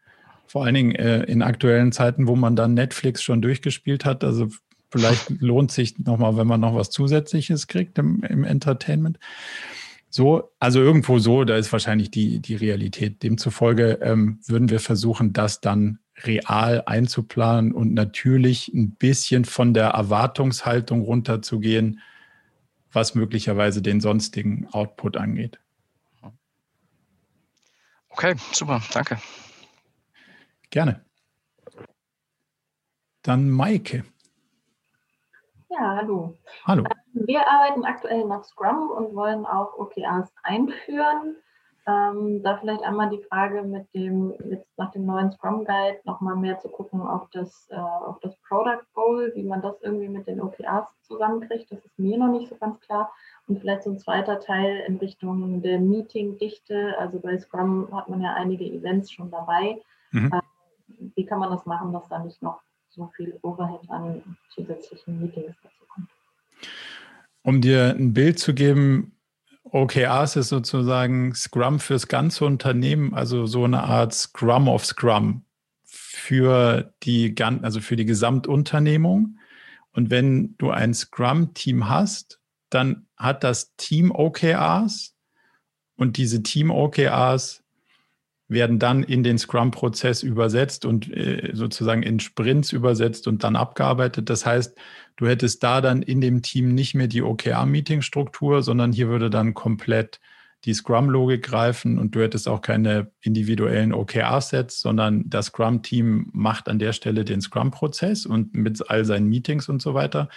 Vor 0.47 0.65
allen 0.65 0.75
Dingen 0.75 0.95
äh, 0.95 1.23
in 1.23 1.41
aktuellen 1.41 1.91
Zeiten, 1.91 2.27
wo 2.27 2.35
man 2.35 2.55
dann 2.55 2.73
Netflix 2.73 3.21
schon 3.21 3.41
durchgespielt 3.41 4.05
hat. 4.05 4.23
Also 4.23 4.47
vielleicht 4.89 5.29
lohnt 5.41 5.71
sich 5.71 5.99
nochmal, 5.99 6.37
wenn 6.37 6.47
man 6.47 6.61
noch 6.61 6.73
was 6.73 6.89
Zusätzliches 6.89 7.67
kriegt 7.67 7.97
im, 7.97 8.23
im 8.23 8.43
Entertainment. 8.43 9.19
So, 10.09 10.51
also 10.59 10.79
irgendwo 10.81 11.19
so, 11.19 11.43
da 11.43 11.57
ist 11.57 11.71
wahrscheinlich 11.71 12.09
die, 12.09 12.39
die 12.39 12.55
Realität. 12.55 13.21
Demzufolge 13.23 13.99
ähm, 14.01 14.39
würden 14.47 14.69
wir 14.69 14.79
versuchen, 14.79 15.33
das 15.33 15.59
dann 15.59 15.99
real 16.23 16.81
einzuplanen 16.85 17.73
und 17.73 17.93
natürlich 17.93 18.69
ein 18.69 18.91
bisschen 18.91 19.45
von 19.45 19.73
der 19.73 19.89
Erwartungshaltung 19.89 21.01
runterzugehen, 21.01 21.99
was 22.91 23.15
möglicherweise 23.15 23.81
den 23.81 24.01
sonstigen 24.01 24.67
Output 24.71 25.17
angeht. 25.17 25.59
Okay, 28.09 28.33
super, 28.51 28.81
danke. 28.93 29.19
Gerne. 30.69 31.05
Dann 33.23 33.49
Maike. 33.49 34.03
Ja, 35.69 35.97
hallo. 35.97 36.33
Hallo. 36.65 36.83
Wir 37.13 37.47
arbeiten 37.47 37.83
aktuell 37.83 38.25
nach 38.25 38.43
Scrum 38.43 38.89
und 38.89 39.15
wollen 39.15 39.45
auch 39.45 39.77
OKRs 39.77 40.31
einführen. 40.43 41.35
Ähm, 41.85 42.43
da 42.43 42.57
vielleicht 42.57 42.83
einmal 42.83 43.09
die 43.09 43.23
Frage 43.29 43.63
mit 43.63 43.93
dem, 43.93 44.33
jetzt 44.49 44.77
nach 44.77 44.91
dem 44.91 45.05
neuen 45.05 45.31
Scrum 45.31 45.63
Guide 45.63 45.99
nochmal 46.03 46.35
mehr 46.35 46.59
zu 46.59 46.67
gucken 46.67 47.01
auf 47.01 47.29
das, 47.31 47.67
äh, 47.69 47.75
auf 47.75 48.19
das 48.19 48.35
Product 48.47 48.83
Goal, 48.93 49.31
wie 49.35 49.43
man 49.43 49.61
das 49.61 49.81
irgendwie 49.81 50.09
mit 50.09 50.27
den 50.27 50.41
OKRs 50.41 50.87
zusammenkriegt. 51.03 51.71
Das 51.71 51.79
ist 51.85 51.97
mir 51.97 52.17
noch 52.17 52.31
nicht 52.31 52.49
so 52.49 52.55
ganz 52.57 52.79
klar. 52.81 53.13
Und 53.47 53.61
vielleicht 53.61 53.83
so 53.83 53.91
ein 53.91 53.99
zweiter 53.99 54.41
Teil 54.41 54.83
in 54.85 54.97
Richtung 54.97 55.61
der 55.61 55.79
Meeting-Dichte. 55.79 56.97
Also 56.99 57.19
bei 57.19 57.37
Scrum 57.37 57.87
hat 57.93 58.09
man 58.09 58.21
ja 58.21 58.33
einige 58.33 58.65
Events 58.65 59.09
schon 59.09 59.31
dabei. 59.31 59.81
Mhm. 60.11 60.31
Ähm, 60.33 60.41
wie 60.87 61.25
kann 61.25 61.39
man 61.39 61.51
das 61.51 61.65
machen, 61.65 61.93
dass 61.93 62.07
da 62.09 62.19
nicht 62.19 62.41
noch 62.41 62.61
so 62.89 63.11
viel 63.15 63.37
Overhead 63.41 63.89
an 63.89 64.37
zusätzlichen 64.53 65.19
Meetings 65.21 65.55
dazu 65.61 65.85
kommt? 65.87 66.09
Um 67.43 67.61
dir 67.61 67.95
ein 67.95 68.13
Bild 68.13 68.39
zu 68.39 68.53
geben, 68.53 69.17
OKRs 69.63 70.37
ist 70.37 70.49
sozusagen 70.49 71.35
Scrum 71.35 71.79
fürs 71.79 72.07
ganze 72.07 72.45
Unternehmen, 72.45 73.13
also 73.13 73.45
so 73.45 73.65
eine 73.65 73.83
Art 73.83 74.13
Scrum 74.13 74.67
of 74.67 74.85
Scrum 74.85 75.45
für 75.83 76.93
die, 77.03 77.35
also 77.61 77.81
für 77.81 77.95
die 77.95 78.05
Gesamtunternehmung. 78.05 79.37
Und 79.91 80.09
wenn 80.09 80.55
du 80.57 80.71
ein 80.71 80.93
Scrum-Team 80.93 81.89
hast, 81.89 82.39
dann 82.69 83.07
hat 83.17 83.43
das 83.43 83.75
Team 83.75 84.11
OKRs 84.11 85.15
und 85.95 86.17
diese 86.17 86.43
Team 86.43 86.69
OKRs 86.71 87.63
werden 88.49 88.79
dann 88.79 89.03
in 89.03 89.23
den 89.23 89.37
Scrum-Prozess 89.37 90.23
übersetzt 90.23 90.85
und 90.85 91.11
äh, 91.11 91.51
sozusagen 91.53 92.03
in 92.03 92.19
Sprints 92.19 92.71
übersetzt 92.71 93.27
und 93.27 93.43
dann 93.43 93.55
abgearbeitet. 93.55 94.29
Das 94.29 94.45
heißt, 94.45 94.77
du 95.17 95.27
hättest 95.27 95.63
da 95.63 95.81
dann 95.81 96.01
in 96.01 96.21
dem 96.21 96.41
Team 96.41 96.73
nicht 96.73 96.95
mehr 96.95 97.07
die 97.07 97.21
OKR-Meeting-Struktur, 97.21 98.63
sondern 98.63 98.93
hier 98.93 99.09
würde 99.09 99.29
dann 99.29 99.53
komplett 99.53 100.19
die 100.65 100.73
Scrum-Logik 100.73 101.43
greifen 101.43 101.99
und 101.99 102.15
du 102.15 102.21
hättest 102.21 102.47
auch 102.47 102.61
keine 102.61 103.11
individuellen 103.21 103.93
OKR-Sets, 103.93 104.79
sondern 104.79 105.29
das 105.29 105.47
Scrum-Team 105.47 106.29
macht 106.33 106.67
an 106.67 106.79
der 106.79 106.93
Stelle 106.93 107.25
den 107.25 107.41
Scrum-Prozess 107.41 108.25
und 108.25 108.55
mit 108.55 108.89
all 108.89 109.05
seinen 109.05 109.27
Meetings 109.27 109.69
und 109.69 109.81
so 109.81 109.93
weiter. 109.93 110.29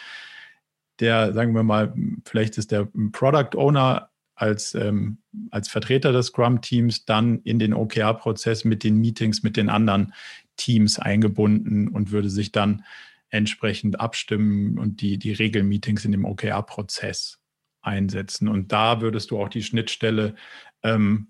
Der, 0.99 1.33
sagen 1.33 1.55
wir 1.55 1.63
mal, 1.63 1.95
vielleicht 2.25 2.59
ist 2.59 2.71
der 2.73 2.89
Product 3.13 3.57
Owner 3.57 4.10
als, 4.41 4.75
ähm, 4.75 5.19
als 5.51 5.69
Vertreter 5.69 6.13
des 6.13 6.29
Scrum-Teams 6.29 7.05
dann 7.05 7.41
in 7.43 7.59
den 7.59 7.75
OKR-Prozess 7.75 8.65
mit 8.65 8.85
den 8.85 8.97
Meetings 8.97 9.43
mit 9.43 9.57
den 9.59 9.69
anderen 9.69 10.15
Teams 10.57 10.99
eingebunden 10.99 11.89
und 11.89 12.11
würde 12.11 12.31
sich 12.31 12.51
dann 12.51 12.83
entsprechend 13.29 14.01
abstimmen 14.01 14.79
und 14.79 15.03
die, 15.03 15.19
die 15.19 15.33
Regelmeetings 15.33 16.07
in 16.07 16.13
dem 16.13 16.25
OKR-Prozess 16.25 17.39
einsetzen. 17.83 18.49
Und 18.49 18.73
da 18.73 19.03
würdest 19.03 19.31
du 19.31 19.39
auch 19.39 19.51
die 19.51 19.63
Schnittstelle 19.63 20.35
ähm, 20.83 21.29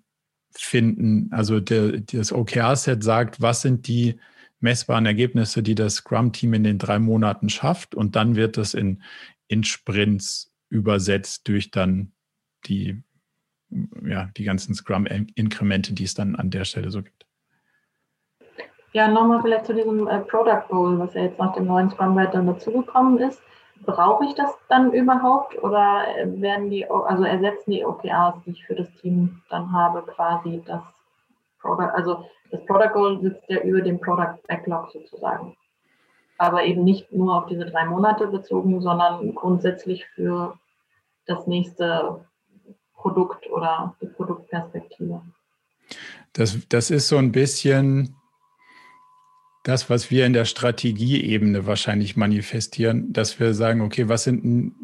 finden. 0.53 1.33
Also 1.33 1.59
der, 1.59 2.01
das 2.01 2.33
OKR-Set 2.33 3.03
sagt, 3.03 3.41
was 3.41 3.63
sind 3.63 3.89
die 3.89 4.21
messbaren 4.61 5.07
Ergebnisse, 5.07 5.65
die 5.65 5.75
das 5.75 5.97
Scrum-Team 5.97 6.55
in 6.55 6.65
den 6.65 6.79
drei 6.79 7.01
Monaten 7.01 7.49
schafft. 7.49 7.97
Und 7.97 8.15
dann 8.15 8.37
wird 8.37 8.57
das 8.57 8.75
in, 8.75 9.03
in 9.49 9.65
Sprints 9.65 10.53
übersetzt 10.69 11.49
durch 11.49 11.73
dann 11.73 12.13
die, 12.67 13.03
ja, 14.05 14.31
die 14.37 14.45
ganzen 14.45 14.75
Scrum-Inkremente, 14.75 15.93
die 15.93 16.05
es 16.05 16.15
dann 16.15 16.37
an 16.37 16.51
der 16.51 16.65
Stelle 16.65 16.91
so 16.91 17.03
gibt. 17.03 17.27
Ja, 18.93 19.07
nochmal 19.07 19.41
vielleicht 19.41 19.67
zu 19.67 19.75
diesem 19.75 20.09
äh, 20.09 20.21
Product 20.21 20.65
Goal, 20.69 20.99
was 20.99 21.15
ja 21.15 21.23
jetzt 21.23 21.39
nach 21.39 21.55
dem 21.55 21.67
neuen 21.67 21.91
Scrum 21.91 22.17
Guide 22.17 22.33
dann 22.33 22.47
dazugekommen 22.47 23.19
ist. 23.19 23.41
Brauche 23.87 24.25
ich 24.25 24.35
das 24.35 24.51
dann 24.69 24.93
überhaupt 24.93 25.57
oder 25.63 26.05
werden 26.25 26.71
die, 26.71 26.89
also 26.91 27.25
ersetzen 27.25 27.71
die 27.71 27.85
OKRs, 27.85 28.35
die 28.45 28.51
ich 28.51 28.67
für 28.67 28.75
das 28.75 28.93
Team 29.01 29.41
dann 29.49 29.73
habe, 29.73 30.03
quasi 30.03 30.63
das 30.67 30.83
Product, 31.61 31.91
also 31.95 32.29
das 32.51 32.65
Product 32.67 32.93
Goal 32.93 33.21
sitzt 33.21 33.49
ja 33.49 33.61
über 33.61 33.81
dem 33.81 34.01
Product 34.01 34.37
Backlog 34.49 34.91
sozusagen. 34.91 35.57
Aber 36.37 36.65
eben 36.65 36.85
nicht 36.85 37.13
nur 37.13 37.39
auf 37.39 37.47
diese 37.47 37.67
drei 37.67 37.85
Monate 37.85 38.27
bezogen, 38.27 38.81
sondern 38.81 39.35
grundsätzlich 39.35 40.05
für 40.15 40.59
das 41.27 41.47
nächste 41.47 42.25
Produkt 43.01 43.49
oder 43.51 43.95
die 44.01 44.07
Produktperspektive. 44.07 45.23
Das, 46.33 46.59
das 46.69 46.91
ist 46.91 47.09
so 47.09 47.17
ein 47.17 47.33
bisschen 47.33 48.15
das, 49.63 49.91
was 49.91 50.11
wir 50.11 50.25
in 50.25 50.33
der 50.33 50.47
Strategieebene 50.47 51.67
wahrscheinlich 51.67 52.17
manifestieren, 52.17 53.13
dass 53.13 53.39
wir 53.39 53.53
sagen, 53.53 53.83
okay, 53.83 54.09
was 54.09 54.25
sind, 54.25 54.75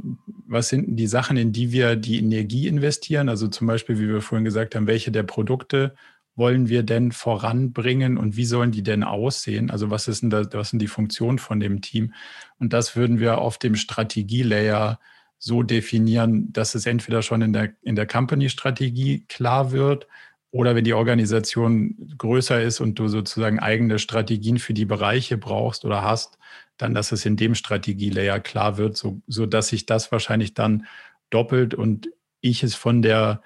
was 0.46 0.68
sind 0.68 0.96
die 0.96 1.06
Sachen, 1.06 1.36
in 1.36 1.52
die 1.52 1.72
wir 1.72 1.96
die 1.96 2.18
Energie 2.18 2.66
investieren? 2.66 3.28
Also 3.28 3.48
zum 3.48 3.66
Beispiel, 3.66 3.98
wie 3.98 4.08
wir 4.08 4.20
vorhin 4.20 4.44
gesagt 4.44 4.74
haben, 4.74 4.86
welche 4.86 5.10
der 5.10 5.22
Produkte 5.22 5.94
wollen 6.34 6.68
wir 6.68 6.82
denn 6.82 7.12
voranbringen 7.12 8.18
und 8.18 8.36
wie 8.36 8.44
sollen 8.44 8.70
die 8.70 8.82
denn 8.82 9.02
aussehen? 9.02 9.70
Also 9.70 9.90
was 9.90 10.06
ist 10.06 10.22
denn 10.22 10.28
das, 10.28 10.48
was 10.52 10.68
sind 10.68 10.80
die 10.80 10.86
Funktionen 10.86 11.38
von 11.38 11.60
dem 11.60 11.80
Team? 11.80 12.12
Und 12.58 12.74
das 12.74 12.94
würden 12.94 13.18
wir 13.18 13.38
auf 13.38 13.56
dem 13.56 13.74
Strategielayer 13.74 15.00
so 15.38 15.62
definieren, 15.62 16.52
dass 16.52 16.74
es 16.74 16.86
entweder 16.86 17.22
schon 17.22 17.42
in 17.42 17.52
der, 17.52 17.74
in 17.82 17.96
der 17.96 18.06
Company-Strategie 18.06 19.24
klar 19.28 19.72
wird 19.72 20.06
oder 20.50 20.74
wenn 20.74 20.84
die 20.84 20.94
Organisation 20.94 22.14
größer 22.16 22.62
ist 22.62 22.80
und 22.80 22.98
du 22.98 23.08
sozusagen 23.08 23.58
eigene 23.58 23.98
Strategien 23.98 24.58
für 24.58 24.74
die 24.74 24.86
Bereiche 24.86 25.36
brauchst 25.36 25.84
oder 25.84 26.02
hast, 26.02 26.38
dann, 26.78 26.94
dass 26.94 27.12
es 27.12 27.26
in 27.26 27.36
dem 27.36 27.54
Strategielayer 27.54 28.40
klar 28.40 28.78
wird, 28.78 28.96
so, 28.96 29.20
so 29.26 29.46
dass 29.46 29.68
sich 29.68 29.86
das 29.86 30.12
wahrscheinlich 30.12 30.54
dann 30.54 30.86
doppelt 31.30 31.74
und 31.74 32.08
ich 32.40 32.62
es 32.62 32.74
von 32.74 33.02
der 33.02 33.42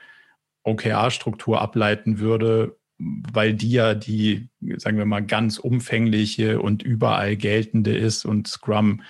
OKR-Struktur 0.62 1.60
ableiten 1.60 2.18
würde, 2.18 2.76
weil 2.98 3.54
die 3.54 3.72
ja 3.72 3.94
die, 3.94 4.48
sagen 4.76 4.98
wir 4.98 5.06
mal, 5.06 5.24
ganz 5.24 5.58
umfängliche 5.58 6.60
und 6.60 6.82
überall 6.82 7.36
geltende 7.36 7.96
ist 7.96 8.24
und 8.24 8.46
Scrum 8.46 9.02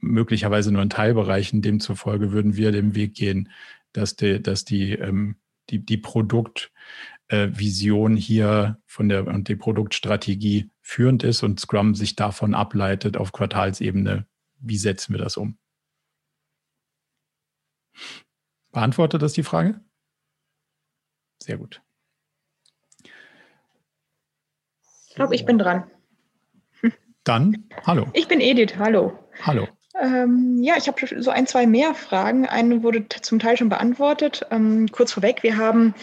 möglicherweise 0.00 0.72
nur 0.72 0.82
in 0.82 0.90
Teilbereichen. 0.90 1.62
Demzufolge 1.62 2.32
würden 2.32 2.56
wir 2.56 2.72
den 2.72 2.94
Weg 2.94 3.14
gehen, 3.14 3.50
dass 3.92 4.16
die, 4.16 4.42
dass 4.42 4.64
die, 4.64 4.92
ähm, 4.92 5.36
die, 5.70 5.84
die 5.84 5.98
Produktvision 5.98 8.16
äh, 8.16 8.20
hier 8.20 8.78
von 8.86 9.08
der 9.08 9.26
und 9.26 9.48
die 9.48 9.56
Produktstrategie 9.56 10.70
führend 10.80 11.22
ist 11.22 11.42
und 11.42 11.60
Scrum 11.60 11.94
sich 11.94 12.16
davon 12.16 12.54
ableitet 12.54 13.16
auf 13.16 13.32
Quartalsebene. 13.32 14.26
Wie 14.58 14.78
setzen 14.78 15.14
wir 15.14 15.20
das 15.20 15.36
um? 15.36 15.58
Beantwortet 18.72 19.22
das 19.22 19.32
die 19.32 19.42
Frage? 19.42 19.80
Sehr 21.42 21.58
gut. 21.58 21.82
Ich 25.08 25.16
glaube, 25.16 25.34
ich 25.34 25.44
bin 25.44 25.58
dran. 25.58 25.90
Dann, 27.24 27.68
hallo. 27.86 28.08
Ich 28.14 28.28
bin 28.28 28.40
Edith, 28.40 28.76
hallo. 28.78 29.18
Hallo. 29.42 29.68
Ähm, 30.00 30.60
ja, 30.62 30.74
ich 30.78 30.88
habe 30.88 31.22
so 31.22 31.30
ein, 31.30 31.46
zwei 31.46 31.66
mehr 31.66 31.94
Fragen. 31.94 32.46
Eine 32.46 32.82
wurde 32.82 33.06
zum 33.08 33.38
Teil 33.38 33.56
schon 33.56 33.68
beantwortet. 33.68 34.46
Ähm, 34.50 34.88
kurz 34.90 35.12
vorweg, 35.12 35.42
wir 35.42 35.56
haben 35.56 35.94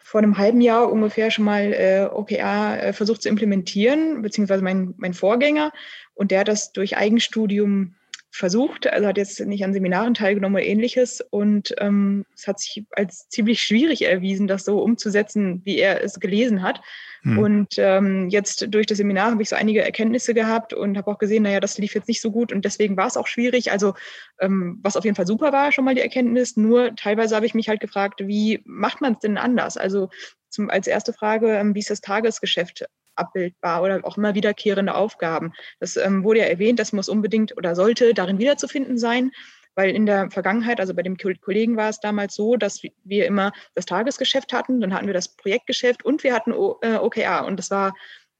vor 0.00 0.20
einem 0.20 0.38
halben 0.38 0.60
Jahr 0.60 0.90
ungefähr 0.90 1.30
schon 1.30 1.44
mal 1.44 1.72
äh, 1.72 2.08
OKR 2.12 2.82
äh, 2.82 2.92
versucht 2.92 3.22
zu 3.22 3.28
implementieren, 3.28 4.22
beziehungsweise 4.22 4.62
mein, 4.62 4.94
mein 4.96 5.14
Vorgänger. 5.14 5.72
Und 6.14 6.30
der 6.30 6.40
hat 6.40 6.48
das 6.48 6.72
durch 6.72 6.96
Eigenstudium 6.96 7.94
versucht, 8.34 8.88
also 8.88 9.06
hat 9.06 9.16
jetzt 9.16 9.38
nicht 9.38 9.64
an 9.64 9.72
Seminaren 9.72 10.12
teilgenommen 10.12 10.56
oder 10.56 10.64
ähnliches 10.64 11.20
und 11.30 11.72
ähm, 11.78 12.26
es 12.34 12.48
hat 12.48 12.58
sich 12.58 12.84
als 12.90 13.28
ziemlich 13.28 13.62
schwierig 13.62 14.02
erwiesen, 14.02 14.48
das 14.48 14.64
so 14.64 14.80
umzusetzen, 14.82 15.62
wie 15.64 15.78
er 15.78 16.02
es 16.02 16.18
gelesen 16.18 16.60
hat. 16.60 16.80
Hm. 17.22 17.38
Und 17.38 17.74
ähm, 17.78 18.28
jetzt 18.30 18.66
durch 18.74 18.86
das 18.86 18.98
Seminar 18.98 19.30
habe 19.30 19.42
ich 19.42 19.48
so 19.48 19.54
einige 19.54 19.84
Erkenntnisse 19.84 20.34
gehabt 20.34 20.74
und 20.74 20.96
habe 20.98 21.12
auch 21.12 21.18
gesehen, 21.18 21.44
naja, 21.44 21.60
das 21.60 21.78
lief 21.78 21.94
jetzt 21.94 22.08
nicht 22.08 22.20
so 22.20 22.32
gut 22.32 22.52
und 22.52 22.64
deswegen 22.64 22.96
war 22.96 23.06
es 23.06 23.16
auch 23.16 23.28
schwierig. 23.28 23.70
Also 23.70 23.94
ähm, 24.40 24.80
was 24.82 24.96
auf 24.96 25.04
jeden 25.04 25.14
Fall 25.14 25.28
super 25.28 25.52
war, 25.52 25.70
schon 25.70 25.84
mal 25.84 25.94
die 25.94 26.00
Erkenntnis. 26.00 26.56
Nur 26.56 26.96
teilweise 26.96 27.36
habe 27.36 27.46
ich 27.46 27.54
mich 27.54 27.68
halt 27.68 27.80
gefragt, 27.80 28.20
wie 28.26 28.62
macht 28.64 29.00
man 29.00 29.12
es 29.12 29.20
denn 29.20 29.38
anders? 29.38 29.76
Also 29.76 30.10
zum, 30.48 30.70
als 30.70 30.88
erste 30.88 31.12
Frage, 31.12 31.52
ähm, 31.54 31.76
wie 31.76 31.80
ist 31.80 31.90
das 31.90 32.00
Tagesgeschäft 32.00 32.84
abbildbar 33.16 33.82
oder 33.82 34.00
auch 34.04 34.16
immer 34.16 34.34
wiederkehrende 34.34 34.94
Aufgaben. 34.94 35.52
Das 35.80 35.96
ähm, 35.96 36.24
wurde 36.24 36.40
ja 36.40 36.46
erwähnt, 36.46 36.78
das 36.78 36.92
muss 36.92 37.08
unbedingt 37.08 37.56
oder 37.56 37.74
sollte 37.74 38.14
darin 38.14 38.38
wiederzufinden 38.38 38.98
sein, 38.98 39.30
weil 39.74 39.90
in 39.90 40.06
der 40.06 40.30
Vergangenheit, 40.30 40.80
also 40.80 40.94
bei 40.94 41.02
dem 41.02 41.16
Kollegen 41.16 41.76
war 41.76 41.88
es 41.88 42.00
damals 42.00 42.34
so, 42.34 42.56
dass 42.56 42.82
wir 42.82 43.26
immer 43.26 43.52
das 43.74 43.86
Tagesgeschäft 43.86 44.52
hatten, 44.52 44.80
dann 44.80 44.94
hatten 44.94 45.06
wir 45.06 45.14
das 45.14 45.36
Projektgeschäft 45.36 46.04
und 46.04 46.22
wir 46.22 46.34
hatten 46.34 46.52
OKR 46.52 47.42
äh, 47.42 47.46
und 47.46 47.56
das 47.58 47.70
war 47.70 47.94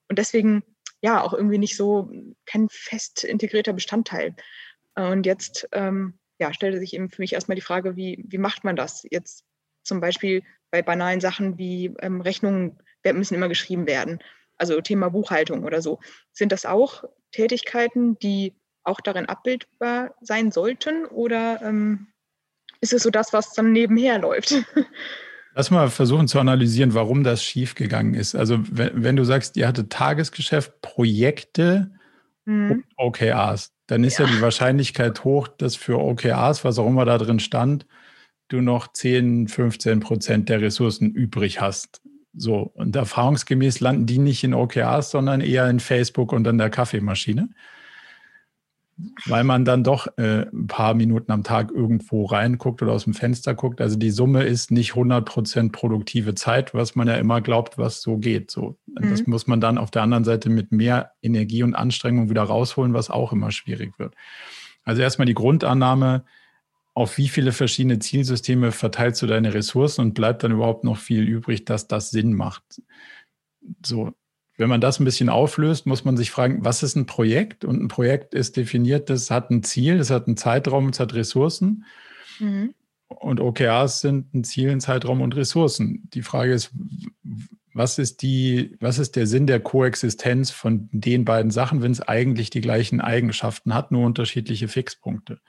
und 0.09 0.19
deswegen 0.19 0.63
ja 1.01 1.23
auch 1.23 1.35
irgendwie 1.35 1.59
nicht 1.59 1.77
so 1.77 2.11
kein 2.47 2.69
fest 2.71 3.25
integrierter 3.25 3.73
Bestandteil. 3.73 4.35
Und 4.95 5.27
jetzt 5.27 5.69
ähm, 5.73 6.19
ja, 6.39 6.53
stellte 6.53 6.79
sich 6.79 6.95
eben 6.95 7.11
für 7.11 7.21
mich 7.21 7.33
erstmal 7.33 7.57
die 7.57 7.63
Frage, 7.63 7.97
wie, 7.97 8.25
wie 8.29 8.39
macht 8.39 8.65
man 8.65 8.77
das 8.77 9.05
jetzt 9.11 9.45
zum 9.83 10.01
Beispiel 10.01 10.43
bei 10.71 10.83
banalen 10.83 11.21
Sachen 11.21 11.59
wie 11.59 11.95
ähm, 12.01 12.21
Rechnungen 12.21 12.79
müssen 13.05 13.35
immer 13.35 13.49
geschrieben 13.49 13.87
werden 13.87 14.19
also 14.59 14.81
Thema 14.81 15.11
Buchhaltung 15.11 15.65
oder 15.65 15.83
so. 15.83 16.01
Sind 16.33 16.53
das 16.53 16.67
auch 16.67 17.05
Tätigkeiten, 17.33 18.19
die 18.19 18.55
auch 18.85 19.01
darin 19.01 19.27
abbildbar 19.27 20.15
sein 20.21 20.53
sollten 20.53 21.07
oder 21.07 21.61
ähm, 21.63 22.09
ist 22.81 22.93
es 22.93 23.03
so 23.03 23.11
das, 23.11 23.33
was 23.33 23.53
dann 23.53 23.73
nebenher 23.73 24.19
läuft? 24.19 24.55
Lass 25.55 25.71
mal 25.71 25.89
versuchen 25.89 26.29
zu 26.29 26.39
analysieren, 26.41 26.95
warum 26.95 27.23
das 27.23 27.43
schiefgegangen 27.43 28.15
ist. 28.15 28.35
Also 28.35 28.59
wenn, 28.71 28.91
wenn 29.05 29.17
du 29.17 29.25
sagst, 29.25 29.57
ihr 29.57 29.69
hattet 29.69 29.91
Tagesgeschäft, 29.91 30.81
Projekte 30.83 31.93
mhm. 32.45 32.71
und 32.71 32.85
OKRs, 32.97 33.73
dann 33.87 34.05
ist 34.05 34.19
ja. 34.19 34.27
ja 34.27 34.33
die 34.33 34.43
Wahrscheinlichkeit 34.43 35.25
hoch, 35.25 35.49
dass 35.49 35.77
für 35.77 35.99
OKRs, 35.99 36.65
was 36.65 36.79
auch 36.79 36.87
immer 36.87 37.05
da 37.05 37.19
drin 37.19 37.39
stand, 37.39 37.87
du 38.49 38.61
noch 38.61 38.93
10, 38.93 39.49
15 39.49 40.01
Prozent 40.01 40.49
der 40.49 40.61
Ressourcen 40.61 41.11
übrig 41.11 41.61
hast. 41.61 42.03
So, 42.37 42.73
und 42.75 42.97
erfahrungsgemäß 42.97 43.81
landen 43.81 44.07
die 44.07 44.19
nicht 44.19 44.43
in 44.45 44.55
OKRs, 44.55 45.11
sondern 45.11 45.41
eher 45.41 45.69
in 45.71 45.81
Facebook 45.81 46.33
und 46.33 46.47
an 46.49 46.59
der 46.59 46.71
Kaffeemaschine. 46.71 47.49
Weil 49.27 49.43
man 49.43 49.65
dann 49.65 49.83
doch 49.83 50.07
äh, 50.19 50.47
ein 50.53 50.69
paar 50.69 50.95
Minuten 50.95 51.33
am 51.33 51.43
Tag 51.43 51.73
irgendwo 51.73 52.27
reinguckt 52.27 52.81
oder 52.81 52.93
aus 52.93 53.05
dem 53.05 53.15
Fenster 53.15 53.55
guckt. 53.55 53.81
Also 53.81 53.97
die 53.97 54.11
Summe 54.11 54.45
ist 54.45 54.71
nicht 54.71 54.93
100% 54.93 55.73
produktive 55.73 56.35
Zeit, 56.37 56.75
was 56.75 56.95
man 56.95 57.09
ja 57.09 57.17
immer 57.17 57.41
glaubt, 57.41 57.77
was 57.77 58.03
so 58.03 58.19
geht. 58.19 58.53
So, 58.53 58.79
mhm. 58.87 59.11
Das 59.11 59.27
muss 59.27 59.49
man 59.49 59.61
dann 59.61 59.79
auf 59.79 59.91
der 59.91 60.03
anderen 60.03 60.25
Seite 60.25 60.49
mit 60.49 60.71
mehr 60.71 61.13
Energie 61.23 61.65
und 61.65 61.75
Anstrengung 61.75 62.31
wieder 62.31 62.45
rausholen, 62.45 62.95
was 62.95 63.11
auch 63.11 63.33
immer 63.33 63.51
schwierig 63.51 63.99
wird. 63.99 64.15
Also 64.85 65.03
erstmal 65.03 65.27
die 65.27 65.35
Grundannahme, 65.35 66.25
auf 66.95 67.19
wie 67.19 67.29
viele 67.29 67.53
verschiedene 67.53 67.99
Zielsysteme 67.99 68.71
verteilst 68.71 69.21
du 69.21 69.27
deine 69.27 69.53
Ressourcen 69.53 70.01
und 70.01 70.15
bleibt 70.15 70.45
dann 70.45 70.53
überhaupt 70.53 70.85
noch 70.85 70.97
viel 70.97 71.25
übrig, 71.25 71.65
dass 71.65 71.89
das 71.89 72.11
Sinn 72.11 72.33
macht? 72.33 72.81
So, 73.85 74.13
wenn 74.57 74.69
man 74.69 74.81
das 74.81 75.01
ein 75.01 75.05
bisschen 75.05 75.29
auflöst, 75.29 75.87
muss 75.87 76.05
man 76.05 76.17
sich 76.17 76.31
fragen, 76.31 76.65
was 76.65 76.85
ist 76.85 76.95
ein 76.95 77.07
Projekt? 77.07 77.65
Und 77.65 77.83
ein 77.83 77.89
Projekt 77.89 78.33
ist 78.33 78.57
definiert, 78.57 79.11
das 79.11 79.31
hat 79.31 79.51
ein 79.51 79.65
Ziel, 79.65 79.99
das 79.99 80.11
hat 80.11 80.29
einen 80.29 80.37
Zeitraum, 80.37 80.91
es 80.91 81.01
hat 81.01 81.15
Ressourcen. 81.15 81.85
Mhm. 82.39 82.75
Und 83.09 83.41
OKRs 83.41 84.01
sind 84.01 84.33
ein 84.33 84.45
Ziel, 84.45 84.71
ein 84.71 84.81
Zeitraum 84.81 85.21
und 85.21 85.35
Ressourcen. 85.35 86.09
Die 86.15 86.23
Frage 86.23 86.53
ist, 86.53 86.73
was 87.73 87.99
ist 87.99 88.23
die, 88.23 88.77
was 88.79 89.01
ist 89.01 89.17
der 89.17 89.27
Sinn 89.27 89.49
der 89.49 89.59
Koexistenz 89.59 90.53
von 90.53 90.89
den 90.93 91.25
beiden 91.25 91.51
Sachen, 91.51 91.83
wenn 91.83 91.93
es 91.93 92.01
eigentlich 92.01 92.51
die 92.51 92.61
gleichen 92.61 93.01
Eigenschaften 93.01 93.75
hat, 93.75 93.91
nur 93.91 94.07
unterschiedliche 94.07 94.69
Fixpunkte? 94.69 95.41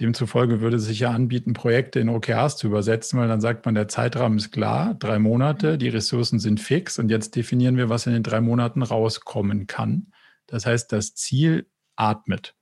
Demzufolge 0.00 0.60
würde 0.60 0.76
es 0.76 0.84
sich 0.84 1.00
ja 1.00 1.10
anbieten, 1.10 1.54
Projekte 1.54 1.98
in 1.98 2.08
OKRs 2.08 2.56
zu 2.56 2.68
übersetzen, 2.68 3.18
weil 3.18 3.26
dann 3.26 3.40
sagt 3.40 3.66
man, 3.66 3.74
der 3.74 3.88
Zeitrahmen 3.88 4.38
ist 4.38 4.52
klar, 4.52 4.94
drei 4.94 5.18
Monate, 5.18 5.76
die 5.76 5.88
Ressourcen 5.88 6.38
sind 6.38 6.60
fix 6.60 6.98
und 6.98 7.10
jetzt 7.10 7.34
definieren 7.34 7.76
wir, 7.76 7.88
was 7.88 8.06
in 8.06 8.12
den 8.12 8.22
drei 8.22 8.40
Monaten 8.40 8.82
rauskommen 8.82 9.66
kann. 9.66 10.12
Das 10.46 10.66
heißt, 10.66 10.92
das 10.92 11.14
Ziel 11.14 11.66
atmet. 11.96 12.54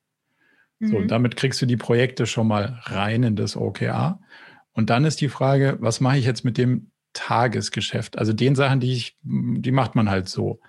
Mhm. 0.79 0.89
So, 0.89 1.01
damit 1.03 1.37
kriegst 1.37 1.61
du 1.61 1.67
die 1.67 1.77
Projekte 1.77 2.27
schon 2.27 2.49
mal 2.49 2.81
rein 2.85 3.23
in 3.23 3.37
das 3.37 3.57
OKR. 3.57 4.19
Und 4.73 4.89
dann 4.89 5.05
ist 5.05 5.21
die 5.21 5.29
Frage, 5.29 5.77
was 5.81 6.01
mache 6.01 6.17
ich 6.17 6.25
jetzt 6.25 6.45
mit 6.45 6.57
dem 6.57 6.91
Tagesgeschäft? 7.13 8.19
Also 8.19 8.33
den 8.33 8.55
Sachen, 8.55 8.81
die 8.81 8.93
ich, 8.93 9.19
die 9.23 9.73
macht 9.73 9.95
man 9.95 10.09
halt 10.09 10.29
so. 10.29 10.61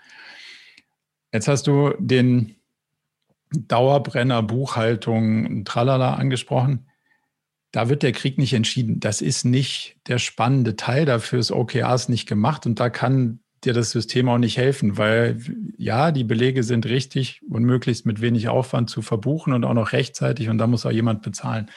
Jetzt 1.32 1.48
hast 1.48 1.68
du 1.68 1.94
den 1.98 2.57
Dauerbrenner, 3.52 4.44
Buchhaltung, 4.44 5.66
Tralala 5.66 6.16
angesprochen. 6.16 6.88
Da 7.72 7.90
wird 7.90 8.04
der 8.04 8.12
Krieg 8.12 8.38
nicht 8.38 8.54
entschieden. 8.54 9.00
Das 9.00 9.22
ist 9.22 9.46
nicht 9.46 9.98
der 10.08 10.20
spannende 10.20 10.76
Teil. 10.76 11.06
Dafür 11.06 11.40
ist 11.40 11.52
OKRs 11.52 12.10
nicht 12.10 12.28
gemacht 12.28 12.66
und 12.66 12.80
da 12.80 12.90
kann 12.90 13.40
dir 13.64 13.74
das 13.74 13.92
System 13.92 14.30
auch 14.30 14.38
nicht 14.38 14.58
helfen, 14.58 14.98
weil 14.98 15.40
ja, 15.78 16.12
die 16.12 16.24
Belege 16.24 16.64
sind 16.64 16.86
richtig 16.86 17.42
und 17.50 17.64
möglichst 17.64 18.06
mit 18.06 18.22
wenig 18.22 18.50
Aufwand 18.50 18.90
zu 18.90 19.02
verbuchen 19.02 19.54
und 19.54 19.64
auch 19.64 19.74
noch 19.74 19.94
rechtzeitig 19.94 20.50
und 20.50 20.58
da 20.58 20.68
muss 20.68 20.86
auch 20.86 20.92
jemand 20.92 21.22
bezahlen. 21.22 21.70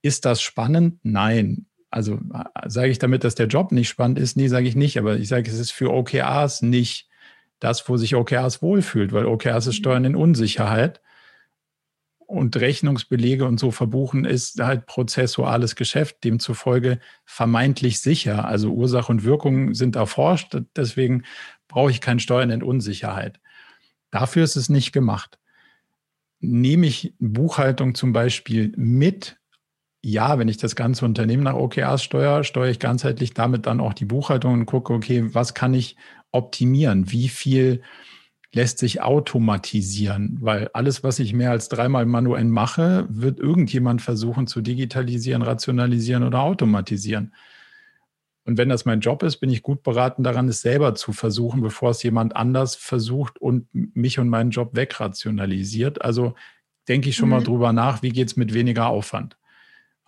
Ist 0.00 0.24
das 0.24 0.40
spannend? 0.40 1.00
Nein. 1.02 1.66
Also 1.90 2.20
sage 2.66 2.90
ich 2.90 2.98
damit, 2.98 3.24
dass 3.24 3.34
der 3.34 3.46
Job 3.46 3.72
nicht 3.72 3.88
spannend 3.88 4.18
ist? 4.18 4.36
Nee, 4.36 4.48
sage 4.48 4.68
ich 4.68 4.76
nicht, 4.76 4.98
aber 4.98 5.16
ich 5.16 5.28
sage, 5.28 5.50
es 5.50 5.58
ist 5.58 5.72
für 5.72 5.92
OKRs 5.92 6.62
nicht 6.62 7.07
das, 7.60 7.88
wo 7.88 7.96
sich 7.96 8.14
OKRs 8.14 8.62
wohlfühlt, 8.62 9.12
weil 9.12 9.26
OKRs 9.26 9.66
ist 9.68 9.76
Steuern 9.76 10.04
in 10.04 10.16
Unsicherheit. 10.16 11.00
Und 12.18 12.56
Rechnungsbelege 12.56 13.46
und 13.46 13.58
so 13.58 13.70
verbuchen 13.70 14.26
ist 14.26 14.60
halt 14.60 14.84
prozessuales 14.84 15.76
Geschäft, 15.76 16.24
demzufolge 16.24 16.98
vermeintlich 17.24 18.02
sicher. 18.02 18.46
Also 18.46 18.70
Ursache 18.70 19.10
und 19.10 19.24
Wirkung 19.24 19.72
sind 19.72 19.96
erforscht, 19.96 20.54
deswegen 20.76 21.22
brauche 21.68 21.90
ich 21.90 22.02
kein 22.02 22.20
Steuern 22.20 22.50
in 22.50 22.62
Unsicherheit. 22.62 23.40
Dafür 24.10 24.44
ist 24.44 24.56
es 24.56 24.68
nicht 24.68 24.92
gemacht. 24.92 25.38
Nehme 26.40 26.86
ich 26.86 27.14
Buchhaltung 27.18 27.94
zum 27.94 28.12
Beispiel 28.12 28.74
mit 28.76 29.38
ja, 30.00 30.38
wenn 30.38 30.48
ich 30.48 30.58
das 30.58 30.76
ganze 30.76 31.04
Unternehmen 31.04 31.42
nach 31.42 31.54
OKRs 31.54 32.02
steuere, 32.02 32.44
steuere 32.44 32.70
ich 32.70 32.78
ganzheitlich 32.78 33.34
damit 33.34 33.66
dann 33.66 33.80
auch 33.80 33.94
die 33.94 34.04
Buchhaltung 34.04 34.52
und 34.54 34.66
gucke, 34.66 34.92
okay, 34.92 35.34
was 35.34 35.54
kann 35.54 35.74
ich 35.74 35.96
optimieren? 36.32 37.10
Wie 37.10 37.28
viel 37.28 37.82
lässt 38.52 38.78
sich 38.78 39.02
automatisieren? 39.02 40.38
Weil 40.40 40.68
alles, 40.72 41.02
was 41.02 41.18
ich 41.18 41.32
mehr 41.32 41.50
als 41.50 41.68
dreimal 41.68 42.06
manuell 42.06 42.44
mache, 42.44 43.06
wird 43.10 43.38
irgendjemand 43.38 44.02
versuchen 44.02 44.46
zu 44.46 44.60
digitalisieren, 44.60 45.42
rationalisieren 45.42 46.22
oder 46.22 46.40
automatisieren. 46.40 47.32
Und 48.44 48.56
wenn 48.56 48.70
das 48.70 48.86
mein 48.86 49.00
Job 49.00 49.22
ist, 49.22 49.36
bin 49.36 49.50
ich 49.50 49.62
gut 49.62 49.82
beraten 49.82 50.24
daran, 50.24 50.48
es 50.48 50.62
selber 50.62 50.94
zu 50.94 51.12
versuchen, 51.12 51.60
bevor 51.60 51.90
es 51.90 52.02
jemand 52.02 52.34
anders 52.34 52.76
versucht 52.76 53.38
und 53.38 53.68
mich 53.72 54.18
und 54.18 54.30
meinen 54.30 54.52
Job 54.52 54.74
wegrationalisiert. 54.74 56.00
Also 56.00 56.34
denke 56.88 57.10
ich 57.10 57.16
schon 57.16 57.28
mhm. 57.28 57.34
mal 57.34 57.42
drüber 57.42 57.74
nach, 57.74 58.02
wie 58.02 58.08
geht 58.08 58.28
es 58.28 58.36
mit 58.36 58.54
weniger 58.54 58.86
Aufwand? 58.86 59.36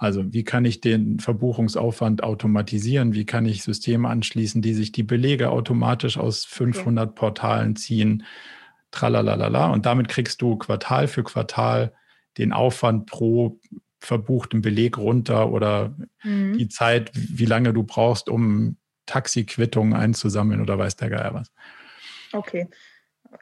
Also 0.01 0.33
wie 0.33 0.45
kann 0.45 0.65
ich 0.65 0.81
den 0.81 1.21
Verbuchungsaufwand 1.21 2.23
automatisieren? 2.23 3.13
Wie 3.13 3.27
kann 3.27 3.45
ich 3.45 3.63
Systeme 3.63 4.09
anschließen, 4.09 4.63
die 4.63 4.73
sich 4.73 4.93
die 4.93 5.03
Belege 5.03 5.51
automatisch 5.51 6.17
aus 6.17 6.47
500 6.47 7.15
Portalen 7.15 7.77
ziehen? 7.77 8.25
Tralalala. 8.93 9.71
Und 9.71 9.85
damit 9.85 10.09
kriegst 10.09 10.41
du 10.41 10.57
Quartal 10.57 11.07
für 11.07 11.23
Quartal 11.23 11.93
den 12.39 12.55
Aufwand 12.55 13.07
pro 13.07 13.61
verbuchten 13.99 14.63
Beleg 14.63 14.97
runter 14.97 15.51
oder 15.51 15.95
mhm. 16.25 16.57
die 16.57 16.69
Zeit, 16.69 17.11
wie 17.13 17.45
lange 17.45 17.75
du 17.75 17.83
brauchst, 17.83 18.31
um 18.31 18.79
Taxiquittungen 19.05 19.93
einzusammeln 19.93 20.63
oder 20.63 20.79
weiß 20.79 20.97
der 20.97 21.11
Geier 21.11 21.35
was. 21.35 21.53
Okay. 22.33 22.69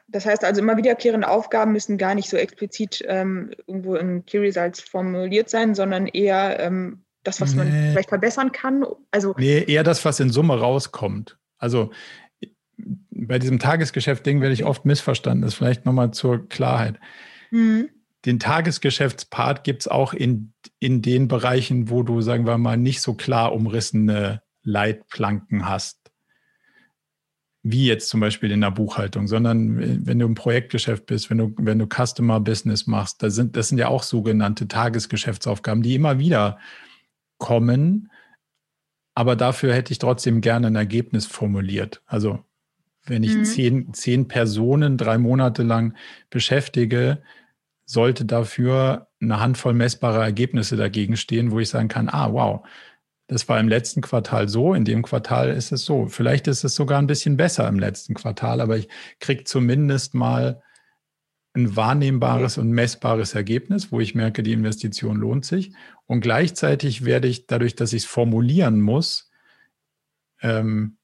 Das 0.07 0.25
heißt 0.25 0.43
also, 0.43 0.61
immer 0.61 0.77
wiederkehrende 0.77 1.27
Aufgaben 1.27 1.71
müssen 1.71 1.97
gar 1.97 2.15
nicht 2.15 2.29
so 2.29 2.37
explizit 2.37 3.03
ähm, 3.07 3.51
irgendwo 3.67 3.95
in 3.95 4.25
Key 4.25 4.39
Results 4.39 4.81
formuliert 4.81 5.49
sein, 5.49 5.75
sondern 5.75 6.07
eher 6.07 6.59
ähm, 6.59 7.03
das, 7.23 7.41
was 7.41 7.53
nee. 7.53 7.63
man 7.63 7.67
vielleicht 7.67 8.09
verbessern 8.09 8.51
kann. 8.51 8.85
Also 9.11 9.35
nee, 9.37 9.63
eher 9.63 9.83
das, 9.83 10.05
was 10.05 10.19
in 10.19 10.29
Summe 10.29 10.59
rauskommt. 10.59 11.37
Also 11.57 11.91
bei 13.11 13.39
diesem 13.39 13.59
Tagesgeschäft-Ding 13.59 14.41
werde 14.41 14.53
ich 14.53 14.63
oft 14.63 14.85
missverstanden. 14.85 15.41
Das 15.41 15.53
ist 15.53 15.57
vielleicht 15.57 15.85
nochmal 15.85 16.11
zur 16.11 16.47
Klarheit. 16.47 16.99
Mhm. 17.51 17.89
Den 18.25 18.39
Tagesgeschäftspart 18.39 19.63
gibt 19.63 19.83
es 19.83 19.87
auch 19.87 20.13
in, 20.13 20.53
in 20.79 21.01
den 21.01 21.27
Bereichen, 21.27 21.89
wo 21.89 22.03
du, 22.03 22.21
sagen 22.21 22.45
wir 22.45 22.57
mal, 22.57 22.77
nicht 22.77 23.01
so 23.01 23.13
klar 23.13 23.53
umrissene 23.53 24.41
Leitplanken 24.63 25.67
hast 25.67 25.98
wie 27.61 27.85
jetzt 27.85 28.09
zum 28.09 28.21
Beispiel 28.21 28.51
in 28.51 28.61
der 28.61 28.71
Buchhaltung, 28.71 29.27
sondern 29.27 30.05
wenn 30.05 30.19
du 30.19 30.25
im 30.25 30.35
Projektgeschäft 30.35 31.05
bist, 31.05 31.29
wenn 31.29 31.39
du, 31.39 31.53
wenn 31.57 31.79
du 31.79 31.87
Customer 31.87 32.39
Business 32.39 32.87
machst, 32.87 33.21
da 33.21 33.29
sind, 33.29 33.57
das 33.57 33.67
sind 33.67 33.77
ja 33.77 33.89
auch 33.89 34.03
sogenannte 34.03 34.67
Tagesgeschäftsaufgaben, 34.67 35.83
die 35.83 35.95
immer 35.95 36.19
wieder 36.19 36.57
kommen. 37.37 38.11
Aber 39.13 39.35
dafür 39.35 39.73
hätte 39.73 39.91
ich 39.91 39.99
trotzdem 39.99 40.39
gerne 40.39 40.67
ein 40.67 40.75
Ergebnis 40.75 41.25
formuliert. 41.25 42.01
Also 42.05 42.39
wenn 43.05 43.23
ich 43.23 43.35
mhm. 43.35 43.45
zehn, 43.45 43.93
zehn 43.93 44.27
Personen 44.27 44.97
drei 44.97 45.17
Monate 45.17 45.63
lang 45.63 45.95
beschäftige, 46.29 47.21
sollte 47.85 48.23
dafür 48.23 49.07
eine 49.19 49.39
Handvoll 49.41 49.73
messbarer 49.73 50.23
Ergebnisse 50.23 50.77
dagegen 50.77 51.17
stehen, 51.17 51.51
wo 51.51 51.59
ich 51.59 51.69
sagen 51.69 51.87
kann, 51.87 52.07
ah, 52.07 52.31
wow, 52.31 52.65
das 53.29 53.47
war 53.47 53.59
im 53.59 53.69
letzten 53.69 54.01
Quartal 54.01 54.49
so, 54.49 54.73
in 54.73 54.85
dem 54.85 55.03
Quartal 55.03 55.51
ist 55.51 55.71
es 55.71 55.85
so. 55.85 56.07
Vielleicht 56.07 56.47
ist 56.47 56.63
es 56.63 56.73
sogar 56.73 56.99
ein 56.99 57.07
bisschen 57.07 57.37
besser 57.37 57.67
im 57.67 57.77
letzten 57.77 58.15
Quartal, 58.15 58.59
aber 58.59 58.77
ich 58.77 58.89
kriege 59.19 59.43
zumindest 59.43 60.15
mal 60.15 60.63
ein 61.53 61.75
wahrnehmbares 61.75 62.57
und 62.57 62.71
messbares 62.71 63.35
Ergebnis, 63.35 63.91
wo 63.91 63.99
ich 63.99 64.15
merke, 64.15 64.41
die 64.41 64.53
Investition 64.53 65.17
lohnt 65.17 65.45
sich. 65.45 65.73
Und 66.07 66.21
gleichzeitig 66.21 67.05
werde 67.05 67.27
ich 67.27 67.45
dadurch, 67.45 67.75
dass 67.75 67.93
ich 67.93 68.03
es 68.03 68.09
formulieren 68.09 68.81
muss, 68.81 69.29
ähm, 70.41 70.97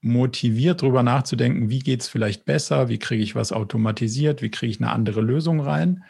motiviert, 0.00 0.82
darüber 0.82 1.04
nachzudenken, 1.04 1.70
wie 1.70 1.80
geht 1.80 2.02
es 2.02 2.08
vielleicht 2.08 2.44
besser, 2.44 2.88
wie 2.88 2.98
kriege 2.98 3.22
ich 3.22 3.36
was 3.36 3.52
automatisiert, 3.52 4.42
wie 4.42 4.50
kriege 4.50 4.70
ich 4.70 4.80
eine 4.80 4.90
andere 4.90 5.20
Lösung 5.20 5.60
rein. 5.60 6.02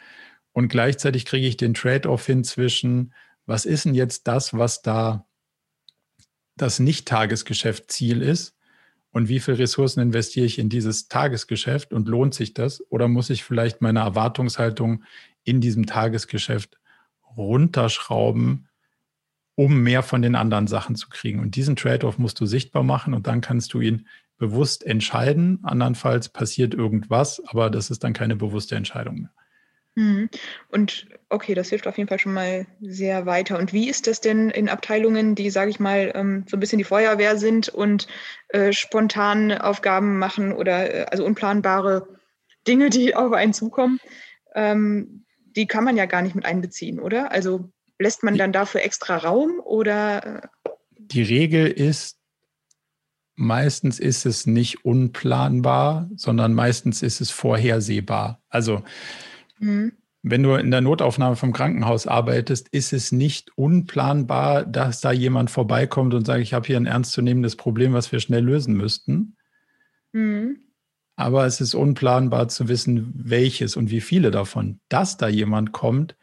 Und 0.51 0.69
gleichzeitig 0.69 1.25
kriege 1.25 1.45
ich 1.45 1.57
den 1.57 1.75
Trade-off 1.75 2.25
hin 2.25 2.43
zwischen, 2.43 3.13
was 3.45 3.65
ist 3.65 3.85
denn 3.85 3.93
jetzt 3.93 4.27
das, 4.27 4.55
was 4.55 4.81
da 4.81 5.27
das 6.61 6.79
Nicht-Tagesgeschäft-Ziel 6.79 8.21
ist 8.21 8.55
und 9.11 9.27
wie 9.27 9.39
viele 9.39 9.59
Ressourcen 9.59 10.01
investiere 10.01 10.45
ich 10.45 10.59
in 10.59 10.69
dieses 10.69 11.07
Tagesgeschäft 11.07 11.93
und 11.93 12.07
lohnt 12.07 12.33
sich 12.33 12.53
das? 12.53 12.83
Oder 12.89 13.07
muss 13.07 13.29
ich 13.29 13.43
vielleicht 13.43 13.81
meine 13.81 13.99
Erwartungshaltung 13.99 15.03
in 15.43 15.61
diesem 15.61 15.85
Tagesgeschäft 15.85 16.77
runterschrauben, 17.35 18.67
um 19.55 19.81
mehr 19.81 20.03
von 20.03 20.21
den 20.21 20.35
anderen 20.35 20.67
Sachen 20.67 20.95
zu 20.95 21.09
kriegen? 21.09 21.39
Und 21.39 21.55
diesen 21.55 21.75
Trade-off 21.75 22.19
musst 22.19 22.39
du 22.39 22.45
sichtbar 22.45 22.83
machen 22.83 23.13
und 23.13 23.25
dann 23.25 23.41
kannst 23.41 23.73
du 23.73 23.81
ihn 23.81 24.07
bewusst 24.37 24.85
entscheiden. 24.85 25.59
Andernfalls 25.63 26.29
passiert 26.29 26.73
irgendwas, 26.73 27.41
aber 27.47 27.69
das 27.69 27.89
ist 27.89 28.03
dann 28.03 28.13
keine 28.13 28.35
bewusste 28.35 28.75
Entscheidung 28.75 29.21
mehr. 29.21 29.31
Mhm. 29.95 30.29
Und 30.69 31.07
okay, 31.29 31.53
das 31.53 31.69
hilft 31.69 31.87
auf 31.87 31.97
jeden 31.97 32.07
Fall 32.07 32.19
schon 32.19 32.33
mal 32.33 32.65
sehr 32.81 33.25
weiter. 33.25 33.57
Und 33.57 33.73
wie 33.73 33.89
ist 33.89 34.07
das 34.07 34.21
denn 34.21 34.49
in 34.49 34.69
Abteilungen, 34.69 35.35
die, 35.35 35.49
sage 35.49 35.69
ich 35.71 35.79
mal, 35.79 36.11
ähm, 36.15 36.45
so 36.47 36.57
ein 36.57 36.59
bisschen 36.59 36.77
die 36.77 36.83
Feuerwehr 36.83 37.37
sind 37.37 37.69
und 37.69 38.07
äh, 38.49 38.71
spontan 38.71 39.51
Aufgaben 39.51 40.17
machen 40.19 40.53
oder 40.53 40.93
äh, 40.93 41.05
also 41.05 41.25
unplanbare 41.25 42.07
Dinge, 42.67 42.89
die 42.89 43.15
auf 43.15 43.33
einen 43.33 43.53
zukommen? 43.53 43.99
Ähm, 44.55 45.25
die 45.55 45.67
kann 45.67 45.83
man 45.83 45.97
ja 45.97 46.05
gar 46.05 46.21
nicht 46.21 46.35
mit 46.35 46.45
einbeziehen, 46.45 46.99
oder? 46.99 47.31
Also 47.31 47.71
lässt 47.97 48.23
man 48.23 48.37
dann 48.37 48.53
dafür 48.53 48.81
extra 48.81 49.17
Raum 49.17 49.59
oder? 49.59 50.43
Äh? 50.43 50.69
Die 50.97 51.23
Regel 51.23 51.67
ist, 51.67 52.17
meistens 53.35 53.99
ist 53.99 54.25
es 54.25 54.45
nicht 54.45 54.85
unplanbar, 54.85 56.09
sondern 56.15 56.53
meistens 56.53 57.01
ist 57.01 57.19
es 57.19 57.31
vorhersehbar. 57.31 58.41
Also 58.49 58.83
Mhm. 59.59 59.93
Wenn 60.21 60.43
du 60.43 60.55
in 60.55 60.69
der 60.69 60.81
Notaufnahme 60.81 61.37
vom 61.37 61.53
Krankenhaus 61.53 62.05
arbeitest, 62.05 62.67
ist 62.69 62.91
es 62.91 63.13
nicht 63.13 63.51
unplanbar, 63.57 64.65
dass 64.65 64.99
da 64.99 65.13
jemand 65.13 65.49
vorbeikommt 65.49 66.13
und 66.13 66.25
sagt, 66.25 66.41
ich 66.41 66.53
habe 66.53 66.67
hier 66.67 66.75
ein 66.75 66.85
ernstzunehmendes 66.85 67.55
Problem, 67.55 67.93
was 67.93 68.11
wir 68.11 68.19
schnell 68.19 68.43
lösen 68.43 68.75
müssten. 68.75 69.37
Mhm. 70.11 70.59
Aber 71.15 71.45
es 71.45 71.61
ist 71.61 71.73
unplanbar 71.73 72.49
zu 72.49 72.67
wissen, 72.67 73.11
welches 73.13 73.77
und 73.77 73.91
wie 73.91 74.01
viele 74.01 74.31
davon. 74.31 74.79
Dass 74.89 75.17
da 75.17 75.29
jemand 75.29 75.71
kommt, 75.71 76.15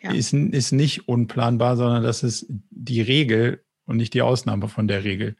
ja. 0.00 0.12
ist, 0.12 0.32
ist 0.32 0.72
nicht 0.72 1.08
unplanbar, 1.08 1.76
sondern 1.76 2.02
das 2.04 2.22
ist 2.22 2.46
die 2.70 3.00
Regel 3.00 3.64
und 3.86 3.96
nicht 3.96 4.14
die 4.14 4.22
Ausnahme 4.22 4.68
von 4.68 4.86
der 4.86 5.02
Regel. 5.02 5.36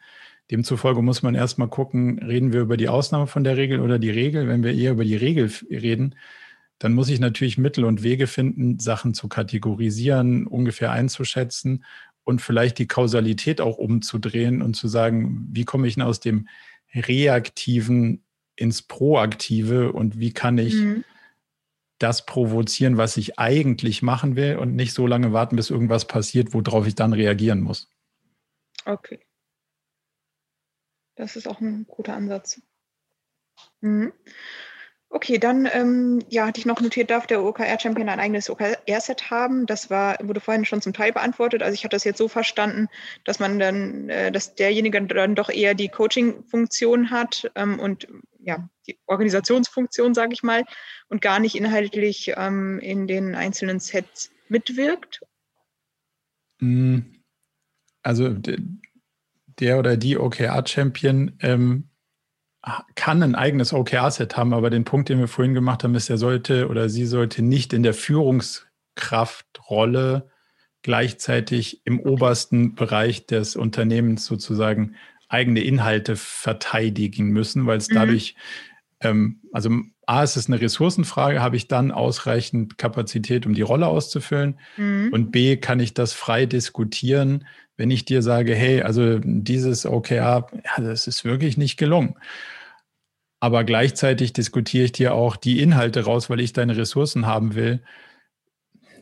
Demzufolge 0.50 1.00
muss 1.00 1.22
man 1.22 1.34
erstmal 1.34 1.68
gucken, 1.68 2.18
reden 2.18 2.52
wir 2.52 2.60
über 2.60 2.76
die 2.76 2.88
Ausnahme 2.88 3.26
von 3.26 3.44
der 3.44 3.56
Regel 3.56 3.80
oder 3.80 3.98
die 3.98 4.10
Regel. 4.10 4.46
Wenn 4.46 4.62
wir 4.62 4.74
eher 4.74 4.92
über 4.92 5.04
die 5.04 5.16
Regel 5.16 5.50
reden, 5.70 6.16
dann 6.84 6.92
muss 6.92 7.08
ich 7.08 7.18
natürlich 7.18 7.56
Mittel 7.56 7.86
und 7.86 8.02
Wege 8.02 8.26
finden, 8.26 8.78
Sachen 8.78 9.14
zu 9.14 9.26
kategorisieren, 9.26 10.46
ungefähr 10.46 10.92
einzuschätzen 10.92 11.82
und 12.24 12.42
vielleicht 12.42 12.78
die 12.78 12.86
Kausalität 12.86 13.62
auch 13.62 13.78
umzudrehen 13.78 14.60
und 14.60 14.74
zu 14.74 14.86
sagen, 14.86 15.48
wie 15.50 15.64
komme 15.64 15.86
ich 15.88 15.94
denn 15.94 16.02
aus 16.02 16.20
dem 16.20 16.46
Reaktiven 16.94 18.22
ins 18.54 18.82
Proaktive 18.82 19.92
und 19.92 20.18
wie 20.18 20.34
kann 20.34 20.58
ich 20.58 20.74
mhm. 20.74 21.04
das 21.98 22.26
provozieren, 22.26 22.98
was 22.98 23.16
ich 23.16 23.38
eigentlich 23.38 24.02
machen 24.02 24.36
will 24.36 24.56
und 24.56 24.76
nicht 24.76 24.92
so 24.92 25.06
lange 25.06 25.32
warten, 25.32 25.56
bis 25.56 25.70
irgendwas 25.70 26.06
passiert, 26.06 26.52
worauf 26.52 26.86
ich 26.86 26.94
dann 26.94 27.14
reagieren 27.14 27.62
muss. 27.62 27.90
Okay. 28.84 29.20
Das 31.16 31.36
ist 31.36 31.48
auch 31.48 31.62
ein 31.62 31.86
guter 31.86 32.14
Ansatz. 32.14 32.60
Mhm. 33.80 34.12
Okay, 35.14 35.38
dann 35.38 35.68
ähm, 35.72 36.24
ja, 36.28 36.44
hatte 36.44 36.58
ich 36.58 36.66
noch 36.66 36.80
notiert, 36.80 37.08
darf 37.08 37.28
der 37.28 37.44
OKR-Champion 37.44 38.08
ein 38.08 38.18
eigenes 38.18 38.50
OKR-Set 38.50 39.30
haben? 39.30 39.64
Das 39.64 39.88
war, 39.88 40.18
wurde 40.20 40.40
vorhin 40.40 40.64
schon 40.64 40.82
zum 40.82 40.92
Teil 40.92 41.12
beantwortet. 41.12 41.62
Also 41.62 41.72
ich 41.72 41.84
hatte 41.84 41.94
das 41.94 42.02
jetzt 42.02 42.18
so 42.18 42.26
verstanden, 42.26 42.88
dass 43.22 43.38
man 43.38 43.60
dann, 43.60 44.08
äh, 44.08 44.32
dass 44.32 44.56
derjenige 44.56 45.00
dann 45.06 45.36
doch 45.36 45.50
eher 45.50 45.74
die 45.74 45.88
Coaching-Funktion 45.88 47.12
hat 47.12 47.48
ähm, 47.54 47.78
und 47.78 48.08
ja, 48.40 48.68
die 48.88 48.98
Organisationsfunktion, 49.06 50.14
sage 50.14 50.32
ich 50.32 50.42
mal, 50.42 50.64
und 51.06 51.22
gar 51.22 51.38
nicht 51.38 51.54
inhaltlich 51.54 52.32
ähm, 52.36 52.80
in 52.80 53.06
den 53.06 53.36
einzelnen 53.36 53.78
Sets 53.78 54.32
mitwirkt? 54.48 55.20
Hm, 56.58 57.22
also 58.02 58.34
der 59.60 59.78
oder 59.78 59.96
die 59.96 60.18
OKR-Champion 60.18 61.38
ähm, 61.40 61.88
kann 62.94 63.22
ein 63.22 63.34
eigenes 63.34 63.72
OKR-Set 63.72 64.36
haben, 64.36 64.54
aber 64.54 64.70
den 64.70 64.84
Punkt, 64.84 65.08
den 65.08 65.18
wir 65.18 65.26
vorhin 65.28 65.54
gemacht 65.54 65.84
haben, 65.84 65.94
ist, 65.94 66.08
er 66.08 66.18
sollte 66.18 66.68
oder 66.68 66.88
sie 66.88 67.06
sollte 67.06 67.42
nicht 67.42 67.72
in 67.72 67.82
der 67.82 67.94
Führungskraftrolle 67.94 70.30
gleichzeitig 70.82 71.82
im 71.84 72.00
obersten 72.00 72.74
Bereich 72.74 73.26
des 73.26 73.56
Unternehmens 73.56 74.26
sozusagen 74.26 74.94
eigene 75.28 75.60
Inhalte 75.60 76.16
verteidigen 76.16 77.28
müssen, 77.28 77.66
weil 77.66 77.78
es 77.78 77.90
mhm. 77.90 77.94
dadurch, 77.94 78.34
ähm, 79.00 79.40
also 79.52 79.70
A, 80.06 80.22
ist 80.22 80.36
es 80.36 80.48
eine 80.48 80.60
Ressourcenfrage, 80.60 81.40
habe 81.40 81.56
ich 81.56 81.68
dann 81.68 81.90
ausreichend 81.90 82.78
Kapazität, 82.78 83.46
um 83.46 83.54
die 83.54 83.62
Rolle 83.62 83.86
auszufüllen? 83.86 84.58
Mhm. 84.76 85.10
Und 85.12 85.32
B, 85.32 85.56
kann 85.56 85.80
ich 85.80 85.94
das 85.94 86.12
frei 86.12 86.46
diskutieren, 86.46 87.46
wenn 87.76 87.90
ich 87.90 88.04
dir 88.04 88.22
sage, 88.22 88.54
hey, 88.54 88.82
also 88.82 89.18
dieses 89.22 89.86
OKR, 89.86 90.46
ja, 90.52 90.82
das 90.82 91.06
ist 91.06 91.24
wirklich 91.24 91.56
nicht 91.56 91.76
gelungen. 91.76 92.14
Aber 93.44 93.62
gleichzeitig 93.62 94.32
diskutiere 94.32 94.86
ich 94.86 94.92
dir 94.92 95.12
auch 95.12 95.36
die 95.36 95.60
Inhalte 95.60 96.06
raus, 96.06 96.30
weil 96.30 96.40
ich 96.40 96.54
deine 96.54 96.78
Ressourcen 96.78 97.26
haben 97.26 97.54
will. 97.54 97.82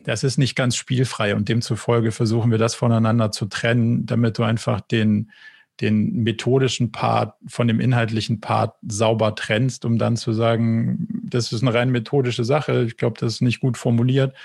Das 0.03 0.25
ist 0.25 0.37
nicht 0.37 0.57
ganz 0.57 0.75
spielfrei 0.75 1.33
und 1.33 1.47
demzufolge 1.47 2.11
versuchen 2.11 2.51
wir 2.51 2.57
das 2.57 2.75
voneinander 2.75 3.31
zu 3.31 3.45
trennen, 3.45 4.05
damit 4.05 4.37
du 4.37 4.43
einfach 4.43 4.81
den, 4.81 5.31
den 5.79 6.23
methodischen 6.23 6.91
Part 6.91 7.35
von 7.47 7.69
dem 7.69 7.79
inhaltlichen 7.79 8.41
Part 8.41 8.75
sauber 8.85 9.33
trennst, 9.33 9.85
um 9.85 9.97
dann 9.97 10.17
zu 10.17 10.33
sagen, 10.33 11.07
das 11.23 11.53
ist 11.53 11.61
eine 11.61 11.73
rein 11.73 11.91
methodische 11.91 12.43
Sache. 12.43 12.83
Ich 12.83 12.97
glaube, 12.97 13.17
das 13.17 13.35
ist 13.35 13.41
nicht 13.41 13.61
gut 13.61 13.77
formuliert. 13.77 14.35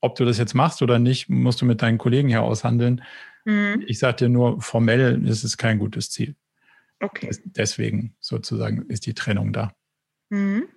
Ob 0.00 0.16
du 0.16 0.24
das 0.24 0.36
jetzt 0.36 0.54
machst 0.54 0.82
oder 0.82 0.98
nicht, 0.98 1.28
musst 1.28 1.62
du 1.62 1.64
mit 1.64 1.80
deinen 1.80 1.98
Kollegen 1.98 2.26
hier 2.26 2.42
aushandeln. 2.42 3.04
Mhm. 3.44 3.84
Ich 3.86 4.00
sage 4.00 4.16
dir 4.16 4.28
nur, 4.30 4.60
formell 4.60 5.24
ist 5.28 5.44
es 5.44 5.56
kein 5.56 5.78
gutes 5.78 6.10
Ziel. 6.10 6.34
Okay. 7.04 7.30
Deswegen 7.44 8.16
sozusagen 8.20 8.86
ist 8.88 9.06
die 9.06 9.14
Trennung 9.14 9.52
da. 9.52 9.72
Mhm. 10.30 10.68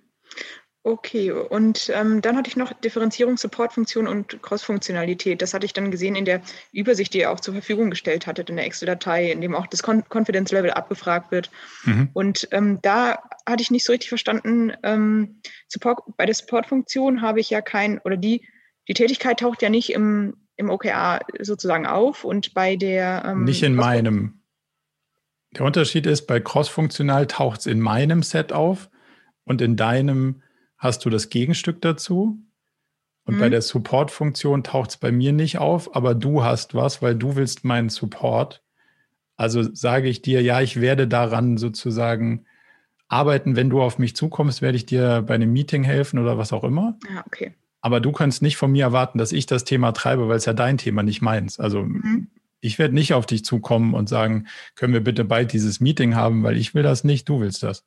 Okay, 0.84 1.32
und 1.32 1.90
ähm, 1.94 2.22
dann 2.22 2.36
hatte 2.36 2.48
ich 2.48 2.56
noch 2.56 2.72
Differenzierung, 2.72 3.36
Supportfunktion 3.36 4.06
und 4.06 4.40
Cross-Funktionalität. 4.42 5.42
Das 5.42 5.52
hatte 5.52 5.66
ich 5.66 5.72
dann 5.72 5.90
gesehen 5.90 6.14
in 6.14 6.24
der 6.24 6.40
Übersicht, 6.72 7.12
die 7.12 7.18
ihr 7.18 7.30
auch 7.30 7.40
zur 7.40 7.52
Verfügung 7.52 7.90
gestellt 7.90 8.26
hattet 8.26 8.48
in 8.48 8.56
der 8.56 8.64
Excel-Datei, 8.64 9.30
in 9.30 9.40
dem 9.40 9.54
auch 9.54 9.66
das 9.66 9.82
Confidence-Level 9.82 10.70
abgefragt 10.70 11.30
wird. 11.30 11.50
Mhm. 11.84 12.08
Und 12.14 12.48
ähm, 12.52 12.78
da 12.80 13.18
hatte 13.46 13.62
ich 13.62 13.70
nicht 13.70 13.84
so 13.84 13.92
richtig 13.92 14.08
verstanden, 14.08 14.72
ähm, 14.82 15.42
Support, 15.68 15.98
bei 16.16 16.24
der 16.24 16.34
Support-Funktion 16.34 17.20
habe 17.20 17.40
ich 17.40 17.50
ja 17.50 17.60
kein, 17.60 17.98
oder 17.98 18.16
die, 18.16 18.46
die 18.86 18.94
Tätigkeit 18.94 19.40
taucht 19.40 19.60
ja 19.60 19.68
nicht 19.68 19.92
im, 19.92 20.36
im 20.56 20.70
OKR 20.70 21.20
sozusagen 21.40 21.86
auf 21.86 22.24
und 22.24 22.54
bei 22.54 22.76
der... 22.76 23.24
Ähm, 23.26 23.44
nicht 23.44 23.62
in 23.62 23.74
meinem. 23.74 24.37
Der 25.56 25.64
Unterschied 25.64 26.06
ist, 26.06 26.26
bei 26.26 26.40
Cross-Funktional 26.40 27.26
taucht 27.26 27.60
es 27.60 27.66
in 27.66 27.80
meinem 27.80 28.22
Set 28.22 28.52
auf 28.52 28.90
und 29.44 29.62
in 29.62 29.76
deinem 29.76 30.42
hast 30.76 31.04
du 31.04 31.10
das 31.10 31.30
Gegenstück 31.30 31.80
dazu. 31.80 32.38
Und 33.24 33.36
mhm. 33.36 33.40
bei 33.40 33.48
der 33.48 33.62
Support-Funktion 33.62 34.62
taucht 34.62 34.90
es 34.90 34.96
bei 34.96 35.12
mir 35.12 35.32
nicht 35.32 35.58
auf, 35.58 35.94
aber 35.94 36.14
du 36.14 36.44
hast 36.44 36.74
was, 36.74 37.02
weil 37.02 37.14
du 37.14 37.36
willst 37.36 37.64
meinen 37.64 37.88
Support. 37.88 38.62
Also 39.36 39.62
sage 39.74 40.08
ich 40.08 40.22
dir, 40.22 40.42
ja, 40.42 40.60
ich 40.60 40.80
werde 40.80 41.06
daran 41.06 41.56
sozusagen 41.58 42.46
arbeiten, 43.08 43.56
wenn 43.56 43.70
du 43.70 43.80
auf 43.80 43.98
mich 43.98 44.14
zukommst, 44.14 44.62
werde 44.62 44.76
ich 44.76 44.86
dir 44.86 45.22
bei 45.22 45.34
einem 45.34 45.52
Meeting 45.52 45.82
helfen 45.82 46.18
oder 46.18 46.38
was 46.38 46.52
auch 46.52 46.64
immer. 46.64 46.98
Ja, 47.12 47.24
okay. 47.26 47.54
Aber 47.80 48.00
du 48.00 48.12
kannst 48.12 48.42
nicht 48.42 48.56
von 48.56 48.72
mir 48.72 48.84
erwarten, 48.84 49.18
dass 49.18 49.32
ich 49.32 49.46
das 49.46 49.64
Thema 49.64 49.92
treibe, 49.92 50.28
weil 50.28 50.36
es 50.36 50.44
ja 50.44 50.52
dein 50.52 50.78
Thema, 50.78 51.02
nicht 51.02 51.22
meins. 51.22 51.58
Also 51.58 51.84
mhm. 51.84 52.28
Ich 52.60 52.78
werde 52.78 52.94
nicht 52.94 53.14
auf 53.14 53.26
dich 53.26 53.44
zukommen 53.44 53.94
und 53.94 54.08
sagen, 54.08 54.48
können 54.74 54.92
wir 54.92 55.02
bitte 55.02 55.24
bald 55.24 55.52
dieses 55.52 55.80
Meeting 55.80 56.14
haben, 56.14 56.42
weil 56.42 56.56
ich 56.56 56.74
will 56.74 56.82
das 56.82 57.04
nicht, 57.04 57.28
du 57.28 57.40
willst 57.40 57.62
das. 57.62 57.84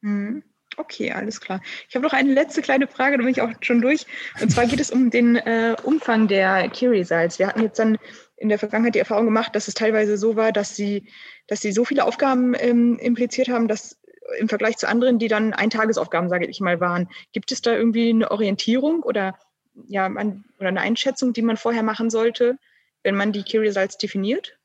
Mhm. 0.00 0.42
Okay, 0.76 1.12
alles 1.12 1.40
klar. 1.40 1.60
Ich 1.88 1.94
habe 1.94 2.04
noch 2.04 2.12
eine 2.12 2.32
letzte 2.32 2.60
kleine 2.60 2.88
Frage, 2.88 3.16
da 3.16 3.22
bin 3.22 3.30
ich 3.30 3.40
auch 3.40 3.50
schon 3.60 3.80
durch. 3.80 4.06
Und 4.40 4.50
zwar 4.50 4.66
geht 4.66 4.80
es 4.80 4.90
um 4.90 5.10
den 5.10 5.36
äh, 5.36 5.76
Umfang 5.84 6.26
der 6.26 6.68
Key 6.68 6.88
Results. 6.88 7.38
Wir 7.38 7.46
hatten 7.46 7.62
jetzt 7.62 7.78
dann 7.78 7.96
in 8.36 8.48
der 8.48 8.58
Vergangenheit 8.58 8.96
die 8.96 8.98
Erfahrung 8.98 9.26
gemacht, 9.26 9.54
dass 9.54 9.68
es 9.68 9.74
teilweise 9.74 10.18
so 10.18 10.34
war, 10.34 10.50
dass 10.50 10.74
sie, 10.74 11.08
dass 11.46 11.60
sie 11.60 11.70
so 11.70 11.84
viele 11.84 12.04
Aufgaben 12.04 12.54
ähm, 12.58 12.98
impliziert 12.98 13.48
haben, 13.48 13.68
dass 13.68 14.00
im 14.38 14.48
Vergleich 14.48 14.76
zu 14.76 14.88
anderen, 14.88 15.18
die 15.18 15.28
dann 15.28 15.52
Eintagesaufgaben, 15.52 16.28
sage 16.28 16.46
ich 16.46 16.60
mal, 16.60 16.80
waren. 16.80 17.08
Gibt 17.32 17.52
es 17.52 17.62
da 17.62 17.72
irgendwie 17.72 18.10
eine 18.10 18.30
Orientierung 18.30 19.02
oder, 19.02 19.38
ja, 19.86 20.08
man, 20.08 20.44
oder 20.58 20.68
eine 20.68 20.80
Einschätzung, 20.80 21.32
die 21.32 21.42
man 21.42 21.56
vorher 21.56 21.82
machen 21.82 22.10
sollte, 22.10 22.58
wenn 23.04 23.14
man 23.14 23.32
die 23.32 23.44
Key 23.44 23.58
Results 23.58 23.96
definiert? 23.96 24.58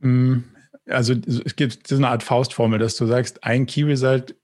Mm, 0.00 0.40
also 0.86 1.14
es 1.14 1.56
gibt 1.56 1.86
so 1.86 1.96
eine 1.96 2.08
Art 2.08 2.22
Faustformel, 2.22 2.78
dass 2.78 2.96
du 2.96 3.06
sagst, 3.06 3.42
ein 3.44 3.66
Key 3.66 3.84
Result 3.84 4.36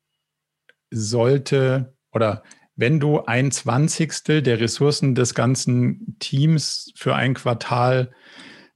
sollte 0.90 1.94
oder 2.12 2.42
wenn 2.74 3.00
du 3.00 3.24
ein 3.24 3.50
Zwanzigstel 3.50 4.42
der 4.42 4.60
Ressourcen 4.60 5.14
des 5.14 5.34
ganzen 5.34 6.16
Teams 6.18 6.92
für 6.96 7.14
ein 7.14 7.34
Quartal 7.34 8.12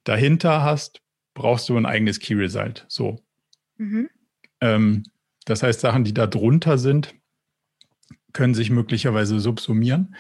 dahinter 0.05 0.63
hast, 0.63 1.01
brauchst 1.35 1.69
du 1.69 1.77
ein 1.77 1.87
eigenes 1.87 2.21
Key 2.21 2.35
Result. 2.35 2.85
So. 2.89 3.23
Mhm. 3.79 4.11
Ähm, 4.61 5.03
das 5.45 5.63
heißt, 5.63 5.81
Sachen, 5.81 6.05
die 6.05 6.15
da 6.15 6.27
drunter 6.27 6.77
sind, 6.77 7.15
können 8.33 8.55
sich 8.55 8.71
möglicherweise 8.71 9.41
subsumieren. 9.41 10.15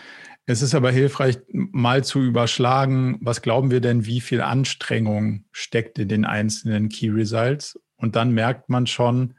Es 0.48 0.62
ist 0.62 0.76
aber 0.76 0.92
hilfreich, 0.92 1.38
mal 1.50 2.04
zu 2.04 2.20
überschlagen, 2.20 3.18
was 3.20 3.42
glauben 3.42 3.72
wir 3.72 3.80
denn, 3.80 4.06
wie 4.06 4.20
viel 4.20 4.40
Anstrengung 4.40 5.44
steckt 5.50 5.98
in 5.98 6.08
den 6.08 6.24
einzelnen 6.24 6.88
Key 6.88 7.10
Results. 7.10 7.80
Und 7.96 8.14
dann 8.14 8.30
merkt 8.30 8.68
man 8.68 8.86
schon, 8.86 9.34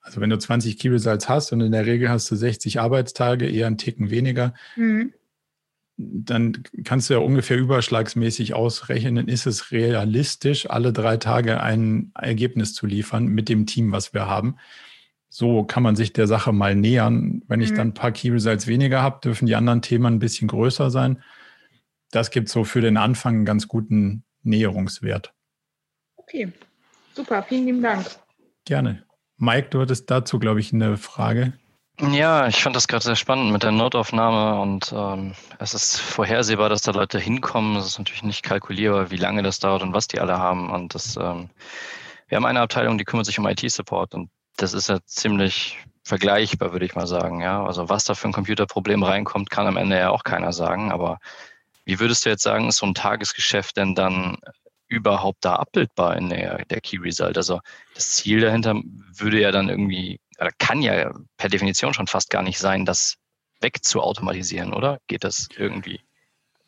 also 0.00 0.22
wenn 0.22 0.30
du 0.30 0.38
20 0.38 0.78
Key 0.78 0.88
Results 0.88 1.28
hast 1.28 1.52
und 1.52 1.60
in 1.60 1.72
der 1.72 1.84
Regel 1.84 2.08
hast 2.08 2.30
du 2.30 2.36
60 2.36 2.80
Arbeitstage, 2.80 3.50
eher 3.50 3.66
einen 3.66 3.76
Ticken 3.76 4.08
weniger, 4.08 4.54
mhm. 4.76 5.12
dann 5.98 6.62
kannst 6.84 7.10
du 7.10 7.14
ja 7.14 7.20
ungefähr 7.20 7.58
überschlagsmäßig 7.58 8.54
ausrechnen, 8.54 9.28
ist 9.28 9.46
es 9.46 9.72
realistisch, 9.72 10.70
alle 10.70 10.94
drei 10.94 11.18
Tage 11.18 11.60
ein 11.60 12.12
Ergebnis 12.14 12.72
zu 12.72 12.86
liefern 12.86 13.26
mit 13.26 13.50
dem 13.50 13.66
Team, 13.66 13.92
was 13.92 14.14
wir 14.14 14.26
haben. 14.26 14.56
So 15.38 15.64
kann 15.64 15.82
man 15.82 15.96
sich 15.96 16.14
der 16.14 16.26
Sache 16.26 16.50
mal 16.50 16.74
nähern. 16.74 17.42
Wenn 17.46 17.60
ich 17.60 17.72
mhm. 17.72 17.76
dann 17.76 17.88
ein 17.88 17.94
paar 17.94 18.10
Key 18.10 18.30
Results 18.30 18.66
weniger 18.66 19.02
habe, 19.02 19.20
dürfen 19.22 19.44
die 19.44 19.54
anderen 19.54 19.82
Themen 19.82 20.14
ein 20.14 20.18
bisschen 20.18 20.48
größer 20.48 20.90
sein. 20.90 21.22
Das 22.10 22.30
gibt 22.30 22.48
so 22.48 22.64
für 22.64 22.80
den 22.80 22.96
Anfang 22.96 23.34
einen 23.34 23.44
ganz 23.44 23.68
guten 23.68 24.24
Näherungswert. 24.44 25.34
Okay, 26.16 26.50
super, 27.12 27.42
vielen 27.42 27.66
lieben 27.66 27.82
Dank. 27.82 28.06
Gerne. 28.64 29.04
Mike, 29.36 29.68
du 29.68 29.82
hattest 29.82 30.10
dazu, 30.10 30.38
glaube 30.38 30.60
ich, 30.60 30.72
eine 30.72 30.96
Frage. 30.96 31.52
Ja, 32.00 32.46
ich 32.46 32.62
fand 32.62 32.74
das 32.74 32.88
gerade 32.88 33.04
sehr 33.04 33.16
spannend 33.16 33.52
mit 33.52 33.62
der 33.62 33.72
Notaufnahme 33.72 34.58
und 34.62 34.90
ähm, 34.96 35.34
es 35.58 35.74
ist 35.74 36.00
vorhersehbar, 36.00 36.70
dass 36.70 36.80
da 36.80 36.92
Leute 36.92 37.18
hinkommen. 37.18 37.76
Es 37.76 37.84
ist 37.84 37.98
natürlich 37.98 38.22
nicht 38.22 38.42
kalkulierbar, 38.42 39.10
wie 39.10 39.16
lange 39.16 39.42
das 39.42 39.58
dauert 39.58 39.82
und 39.82 39.92
was 39.92 40.08
die 40.08 40.18
alle 40.18 40.38
haben. 40.38 40.70
Und 40.70 40.94
das, 40.94 41.18
ähm, 41.18 41.50
wir 42.28 42.36
haben 42.36 42.46
eine 42.46 42.60
Abteilung, 42.60 42.96
die 42.96 43.04
kümmert 43.04 43.26
sich 43.26 43.38
um 43.38 43.46
IT-Support 43.46 44.14
und 44.14 44.30
das 44.56 44.72
ist 44.72 44.88
ja 44.88 44.98
ziemlich 45.04 45.78
vergleichbar, 46.02 46.72
würde 46.72 46.86
ich 46.86 46.94
mal 46.94 47.06
sagen. 47.06 47.40
Ja, 47.40 47.64
also 47.64 47.88
was 47.88 48.04
da 48.04 48.14
für 48.14 48.28
ein 48.28 48.32
Computerproblem 48.32 49.02
reinkommt, 49.02 49.50
kann 49.50 49.66
am 49.66 49.76
Ende 49.76 49.98
ja 49.98 50.10
auch 50.10 50.24
keiner 50.24 50.52
sagen. 50.52 50.92
Aber 50.92 51.18
wie 51.84 51.98
würdest 51.98 52.24
du 52.24 52.30
jetzt 52.30 52.42
sagen, 52.42 52.68
ist 52.68 52.76
so 52.76 52.86
ein 52.86 52.94
Tagesgeschäft 52.94 53.76
denn 53.76 53.94
dann 53.94 54.38
überhaupt 54.88 55.44
da 55.44 55.56
abbildbar 55.56 56.16
in 56.16 56.30
der, 56.30 56.64
der 56.66 56.80
Key 56.80 56.98
Result? 56.98 57.36
Also 57.36 57.60
das 57.94 58.10
Ziel 58.10 58.40
dahinter 58.40 58.80
würde 59.16 59.40
ja 59.40 59.50
dann 59.50 59.68
irgendwie, 59.68 60.20
oder 60.38 60.50
kann 60.58 60.80
ja 60.80 61.12
per 61.36 61.48
Definition 61.48 61.92
schon 61.92 62.06
fast 62.06 62.30
gar 62.30 62.42
nicht 62.42 62.58
sein, 62.58 62.84
das 62.84 63.16
wegzuautomatisieren, 63.60 64.72
oder? 64.72 65.00
Geht 65.08 65.24
das 65.24 65.48
irgendwie? 65.56 66.00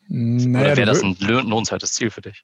Naja, 0.07 0.65
oder 0.65 0.77
wäre 0.77 0.87
das 0.87 1.01
ein 1.01 1.15
lohnenswertes 1.19 1.93
Ziel 1.93 2.09
für 2.09 2.21
dich? 2.21 2.43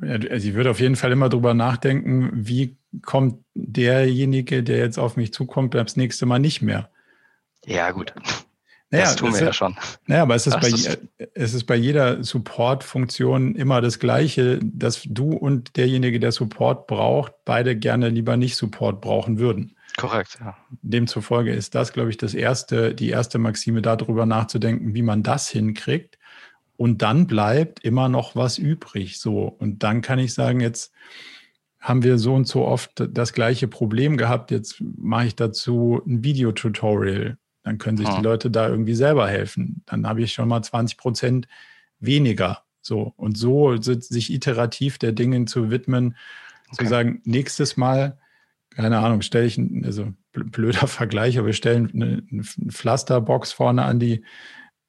Also 0.00 0.48
ich 0.48 0.54
würde 0.54 0.70
auf 0.70 0.80
jeden 0.80 0.96
Fall 0.96 1.10
immer 1.12 1.28
drüber 1.28 1.54
nachdenken, 1.54 2.30
wie 2.32 2.77
kommt 3.02 3.44
derjenige, 3.54 4.62
der 4.62 4.78
jetzt 4.78 4.98
auf 4.98 5.16
mich 5.16 5.32
zukommt, 5.32 5.74
das 5.74 5.96
nächste 5.96 6.26
Mal 6.26 6.38
nicht 6.38 6.62
mehr. 6.62 6.90
Ja, 7.64 7.90
gut. 7.90 8.14
Naja, 8.90 9.04
das 9.04 9.16
tun 9.16 9.34
wir 9.34 9.40
ja 9.42 9.52
schon. 9.52 9.76
Naja, 10.06 10.22
aber 10.22 10.34
es 10.34 10.46
ist, 10.46 10.58
bei, 10.60 11.28
es 11.34 11.52
ist 11.52 11.64
bei 11.64 11.76
jeder 11.76 12.24
Support-Funktion 12.24 13.54
immer 13.54 13.82
das 13.82 13.98
Gleiche, 13.98 14.60
dass 14.62 15.02
du 15.04 15.32
und 15.32 15.76
derjenige, 15.76 16.18
der 16.18 16.32
Support 16.32 16.86
braucht, 16.86 17.34
beide 17.44 17.76
gerne 17.76 18.08
lieber 18.08 18.38
nicht 18.38 18.56
Support 18.56 19.02
brauchen 19.02 19.38
würden. 19.38 19.76
Korrekt, 19.98 20.38
ja. 20.40 20.56
Demzufolge 20.80 21.52
ist 21.52 21.74
das, 21.74 21.92
glaube 21.92 22.08
ich, 22.08 22.16
das 22.16 22.32
erste, 22.32 22.94
die 22.94 23.10
erste 23.10 23.38
Maxime, 23.38 23.82
darüber 23.82 24.24
nachzudenken, 24.24 24.94
wie 24.94 25.02
man 25.02 25.22
das 25.22 25.50
hinkriegt. 25.50 26.18
Und 26.76 27.02
dann 27.02 27.26
bleibt 27.26 27.84
immer 27.84 28.08
noch 28.08 28.36
was 28.36 28.56
übrig. 28.56 29.18
So. 29.18 29.42
Und 29.42 29.82
dann 29.82 30.00
kann 30.00 30.20
ich 30.20 30.32
sagen, 30.32 30.60
jetzt 30.60 30.92
haben 31.80 32.02
wir 32.02 32.18
so 32.18 32.34
und 32.34 32.46
so 32.46 32.64
oft 32.64 33.06
das 33.10 33.32
gleiche 33.32 33.68
Problem 33.68 34.16
gehabt. 34.16 34.50
Jetzt 34.50 34.80
mache 34.80 35.26
ich 35.26 35.36
dazu 35.36 36.00
ein 36.06 36.24
Videotutorial 36.24 37.38
dann 37.68 37.76
können 37.76 37.98
sich 37.98 38.08
die 38.08 38.22
Leute 38.22 38.50
da 38.50 38.66
irgendwie 38.66 38.94
selber 38.94 39.28
helfen. 39.28 39.82
Dann 39.84 40.06
habe 40.06 40.22
ich 40.22 40.32
schon 40.32 40.48
mal 40.48 40.62
20 40.62 40.96
Prozent 40.96 41.48
weniger. 42.00 42.62
So. 42.80 43.12
Und 43.16 43.36
so 43.36 43.76
sich 43.76 44.32
iterativ 44.32 44.96
der 44.96 45.12
Dingen 45.12 45.46
zu 45.46 45.70
widmen, 45.70 46.16
okay. 46.70 46.84
zu 46.84 46.88
sagen, 46.88 47.20
nächstes 47.24 47.76
Mal, 47.76 48.18
keine 48.70 48.98
Ahnung, 48.98 49.20
stelle 49.20 49.44
ich, 49.44 49.60
also 49.84 50.14
blöder 50.32 50.86
Vergleich, 50.86 51.36
aber 51.36 51.48
wir 51.48 51.52
stellen 51.52 51.90
eine, 51.92 52.22
eine 52.32 52.42
Pflasterbox 52.72 53.52
vorne 53.52 53.84
an 53.84 54.00
die, 54.00 54.24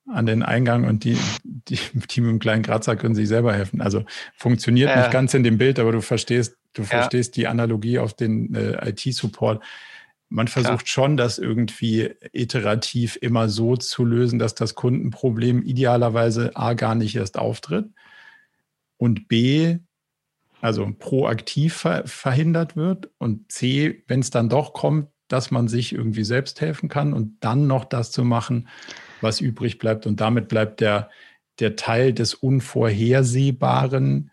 an 0.07 0.25
den 0.25 0.41
Eingang 0.41 0.85
und 0.85 1.03
die, 1.03 1.17
die, 1.43 1.79
die 2.11 2.21
mit 2.21 2.31
dem 2.31 2.39
kleinen 2.39 2.63
Kratzer 2.63 2.95
können 2.95 3.13
sich 3.13 3.27
selber 3.27 3.53
helfen. 3.53 3.81
Also 3.81 4.05
funktioniert 4.37 4.89
äh, 4.89 4.99
nicht 4.99 5.11
ganz 5.11 5.33
in 5.33 5.43
dem 5.43 5.57
Bild, 5.57 5.79
aber 5.79 5.91
du 5.91 6.01
verstehst, 6.01 6.55
du 6.73 6.81
ja. 6.83 6.87
verstehst 6.87 7.35
die 7.35 7.47
Analogie 7.47 7.99
auf 7.99 8.13
den 8.13 8.53
äh, 8.55 8.89
IT-Support. 8.89 9.63
Man 10.29 10.47
versucht 10.47 10.85
Klar. 10.85 10.87
schon, 10.87 11.17
das 11.17 11.39
irgendwie 11.39 12.11
iterativ 12.33 13.17
immer 13.19 13.49
so 13.49 13.75
zu 13.75 14.05
lösen, 14.05 14.37
dass 14.37 14.53
das 14.53 14.75
Kundenproblem 14.75 15.63
idealerweise 15.63 16.55
A 16.55 16.73
gar 16.73 16.93
nicht 16.93 17.15
erst 17.15 17.39
auftritt 17.39 17.89
und 18.97 19.27
B, 19.27 19.77
also 20.61 20.93
proaktiv 20.99 21.73
ver 21.73 22.05
verhindert 22.05 22.75
wird 22.75 23.09
und 23.17 23.51
C, 23.51 24.03
wenn 24.07 24.19
es 24.19 24.29
dann 24.29 24.49
doch 24.49 24.73
kommt, 24.73 25.07
dass 25.29 25.51
man 25.51 25.67
sich 25.67 25.93
irgendwie 25.93 26.23
selbst 26.23 26.59
helfen 26.59 26.89
kann 26.89 27.13
und 27.13 27.37
dann 27.39 27.65
noch 27.67 27.85
das 27.85 28.11
zu 28.11 28.23
machen, 28.23 28.67
was 29.21 29.41
übrig 29.41 29.77
bleibt. 29.77 30.05
Und 30.05 30.19
damit 30.21 30.47
bleibt 30.47 30.81
der, 30.81 31.09
der 31.59 31.75
Teil 31.75 32.13
des 32.13 32.33
Unvorhersehbaren 32.33 34.31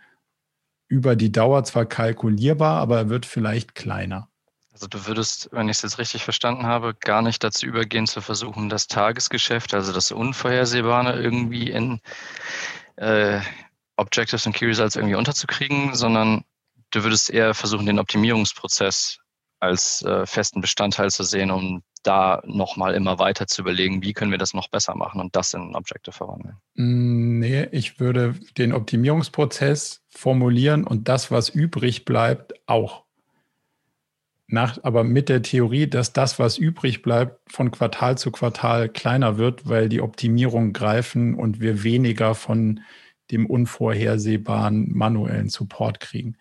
über 0.89 1.17
die 1.17 1.33
Dauer 1.33 1.65
zwar 1.65 1.87
kalkulierbar, 1.87 2.81
aber 2.81 2.99
er 2.99 3.09
wird 3.09 3.27
vielleicht 3.27 3.75
kleiner. 3.75 4.29
Also 4.73 4.89
du 4.89 5.07
würdest, 5.07 5.49
wenn 5.53 5.69
ich 5.69 5.79
es 5.79 5.83
jetzt 5.83 5.99
richtig 5.99 6.23
verstanden 6.23 6.67
habe, 6.67 6.95
gar 6.95 7.23
nicht 7.23 7.43
dazu 7.43 7.67
übergehen 7.67 8.07
zu 8.07 8.21
versuchen, 8.21 8.69
das 8.69 8.89
Tagesgeschäft, 8.89 9.73
also 9.73 9.93
das 9.93 10.13
Unvorhersehbare 10.13 11.21
irgendwie 11.21 11.71
in 11.71 12.01
äh, 12.97 13.41
Objectives 13.97 14.47
und 14.47 14.55
Key 14.55 14.67
Results 14.67 14.97
irgendwie 14.97 15.15
unterzukriegen, 15.15 15.95
sondern 15.95 16.45
du 16.91 17.03
würdest 17.03 17.31
eher 17.31 17.55
versuchen, 17.55 17.87
den 17.87 17.99
Optimierungsprozess 17.99 19.19
als 19.61 20.03
äh, 20.03 20.27
festen 20.27 20.61
Bestandteil 20.61 21.11
zu 21.11 21.23
sehen, 21.23 21.51
um 21.51 21.83
da 22.07 22.43
nochmal 22.45 22.95
immer 22.95 23.19
weiter 23.19 23.47
zu 23.47 23.63
überlegen, 23.63 24.03
wie 24.03 24.13
können 24.13 24.31
wir 24.31 24.39
das 24.39 24.55
noch 24.55 24.69
besser 24.69 24.95
machen 24.95 25.21
und 25.21 25.35
das 25.37 25.55
in 25.55 25.75
Objective 25.75 26.13
verwandeln. 26.13 26.57
Mm, 26.75 27.39
nee, 27.39 27.65
ich 27.73 28.01
würde 28.01 28.35
den 28.57 28.73
Optimierungsprozess 28.73 30.03
formulieren 30.09 30.85
und 30.85 31.09
das, 31.09 31.31
was 31.31 31.49
übrig 31.49 32.05
bleibt, 32.05 32.55
auch 32.67 33.05
nach, 34.49 34.79
aber 34.85 35.03
mit 35.03 35.29
der 35.29 35.43
Theorie, 35.43 35.89
dass 35.89 36.13
das, 36.13 36.39
was 36.39 36.57
übrig 36.57 37.03
bleibt, 37.03 37.41
von 37.51 37.73
Quartal 37.73 38.17
zu 38.17 38.31
Quartal 38.31 38.89
kleiner 38.89 39.39
wird, 39.39 39.69
weil 39.69 39.89
die 39.89 40.01
Optimierungen 40.01 40.73
greifen 40.73 41.35
und 41.35 41.61
wir 41.61 41.83
weniger 41.83 42.35
von 42.37 42.81
dem 43.33 43.47
unvorhersehbaren 43.47 44.93
manuellen 44.97 45.49
Support 45.49 45.99
kriegen. 45.99 46.37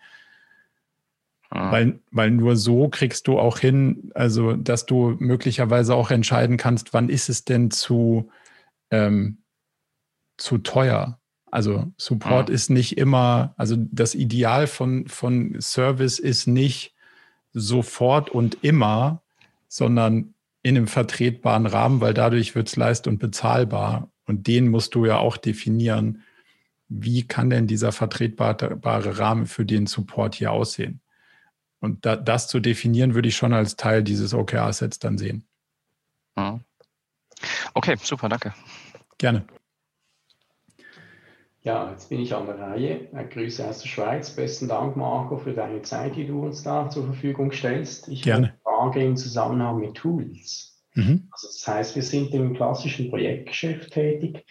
Ah. 1.56 1.72
Weil, 1.72 2.00
weil 2.10 2.30
nur 2.30 2.54
so 2.56 2.88
kriegst 2.88 3.26
du 3.28 3.38
auch 3.38 3.58
hin, 3.58 4.10
also 4.14 4.52
dass 4.52 4.84
du 4.84 5.16
möglicherweise 5.18 5.94
auch 5.94 6.10
entscheiden 6.10 6.58
kannst, 6.58 6.92
wann 6.92 7.08
ist 7.08 7.30
es 7.30 7.44
denn 7.44 7.70
zu, 7.70 8.28
ähm, 8.90 9.38
zu 10.36 10.58
teuer. 10.58 11.18
Also 11.50 11.90
Support 11.96 12.50
ah. 12.50 12.52
ist 12.52 12.68
nicht 12.68 12.98
immer, 12.98 13.54
also 13.56 13.76
das 13.78 14.14
Ideal 14.14 14.66
von, 14.66 15.08
von 15.08 15.56
Service 15.60 16.18
ist 16.18 16.46
nicht, 16.46 16.94
sofort 17.54 18.28
und 18.28 18.58
immer, 18.62 19.22
sondern 19.66 20.34
in 20.62 20.76
einem 20.76 20.88
vertretbaren 20.88 21.64
Rahmen, 21.64 22.02
weil 22.02 22.12
dadurch 22.12 22.54
wird 22.54 22.68
es 22.68 22.76
leist- 22.76 23.06
und 23.06 23.18
bezahlbar. 23.18 24.10
Und 24.26 24.46
den 24.46 24.68
musst 24.68 24.94
du 24.94 25.06
ja 25.06 25.16
auch 25.16 25.38
definieren. 25.38 26.22
Wie 26.88 27.26
kann 27.26 27.48
denn 27.48 27.66
dieser 27.66 27.92
vertretbare 27.92 29.18
Rahmen 29.18 29.46
für 29.46 29.64
den 29.64 29.86
Support 29.86 30.34
hier 30.34 30.52
aussehen? 30.52 31.00
Und 31.86 32.04
da, 32.04 32.16
das 32.16 32.48
zu 32.48 32.58
definieren, 32.58 33.14
würde 33.14 33.28
ich 33.28 33.36
schon 33.36 33.52
als 33.52 33.76
Teil 33.76 34.02
dieses 34.02 34.34
OKR-Sets 34.34 34.98
dann 34.98 35.18
sehen. 35.18 35.46
Mhm. 36.34 36.62
Okay, 37.74 37.94
super, 38.02 38.28
danke. 38.28 38.52
Gerne. 39.18 39.44
Ja, 41.62 41.92
jetzt 41.92 42.08
bin 42.08 42.18
ich 42.20 42.34
an 42.34 42.46
der 42.46 42.58
Reihe. 42.58 43.08
Grüße 43.30 43.64
aus 43.64 43.82
der 43.82 43.88
Schweiz. 43.88 44.30
Besten 44.34 44.66
Dank, 44.66 44.96
Marco, 44.96 45.36
für 45.36 45.52
deine 45.52 45.82
Zeit, 45.82 46.16
die 46.16 46.26
du 46.26 46.44
uns 46.44 46.64
da 46.64 46.90
zur 46.90 47.04
Verfügung 47.04 47.52
stellst. 47.52 48.08
Ich 48.08 48.22
Gerne. 48.22 48.48
habe 48.48 48.54
eine 48.54 48.92
Frage 48.92 49.04
im 49.04 49.16
Zusammenhang 49.16 49.78
mit 49.78 49.94
Tools. 49.94 50.82
Mhm. 50.94 51.28
Also 51.30 51.46
das 51.46 51.68
heißt, 51.68 51.94
wir 51.94 52.02
sind 52.02 52.34
im 52.34 52.54
klassischen 52.54 53.10
Projektgeschäft 53.10 53.92
tätig. 53.92 54.44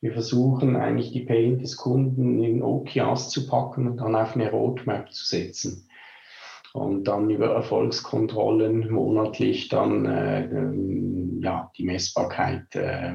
Wir 0.00 0.12
versuchen 0.12 0.74
eigentlich 0.74 1.12
die 1.12 1.24
Pain 1.24 1.60
des 1.60 1.76
Kunden 1.76 2.42
in 2.42 2.64
OKRs 2.64 3.30
zu 3.30 3.46
packen 3.46 3.86
und 3.86 3.98
dann 3.98 4.16
auf 4.16 4.34
eine 4.34 4.50
Roadmap 4.50 5.12
zu 5.12 5.24
setzen 5.24 5.86
und 6.72 7.04
dann 7.04 7.30
über 7.30 7.48
Erfolgskontrollen 7.54 8.90
monatlich 8.90 9.68
dann 9.68 10.06
äh, 10.06 10.44
ähm, 10.44 11.40
ja, 11.42 11.70
die 11.76 11.84
Messbarkeit 11.84 12.74
äh, 12.74 13.14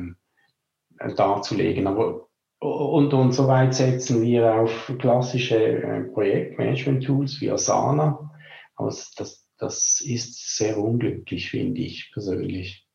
darzulegen. 1.15 1.87
Aber 1.87 2.27
und, 2.59 3.13
und 3.13 3.31
so 3.33 3.47
weit 3.47 3.75
setzen 3.75 4.21
wir 4.21 4.55
auf 4.55 4.91
klassische 4.97 5.57
äh, 5.57 6.01
Projektmanagement-Tools 6.05 7.41
wie 7.41 7.51
Asana. 7.51 8.31
Also 8.75 9.03
das, 9.17 9.47
das 9.57 10.01
ist 10.01 10.57
sehr 10.57 10.77
unglücklich, 10.77 11.49
finde 11.51 11.81
ich 11.81 12.11
persönlich. 12.13 12.87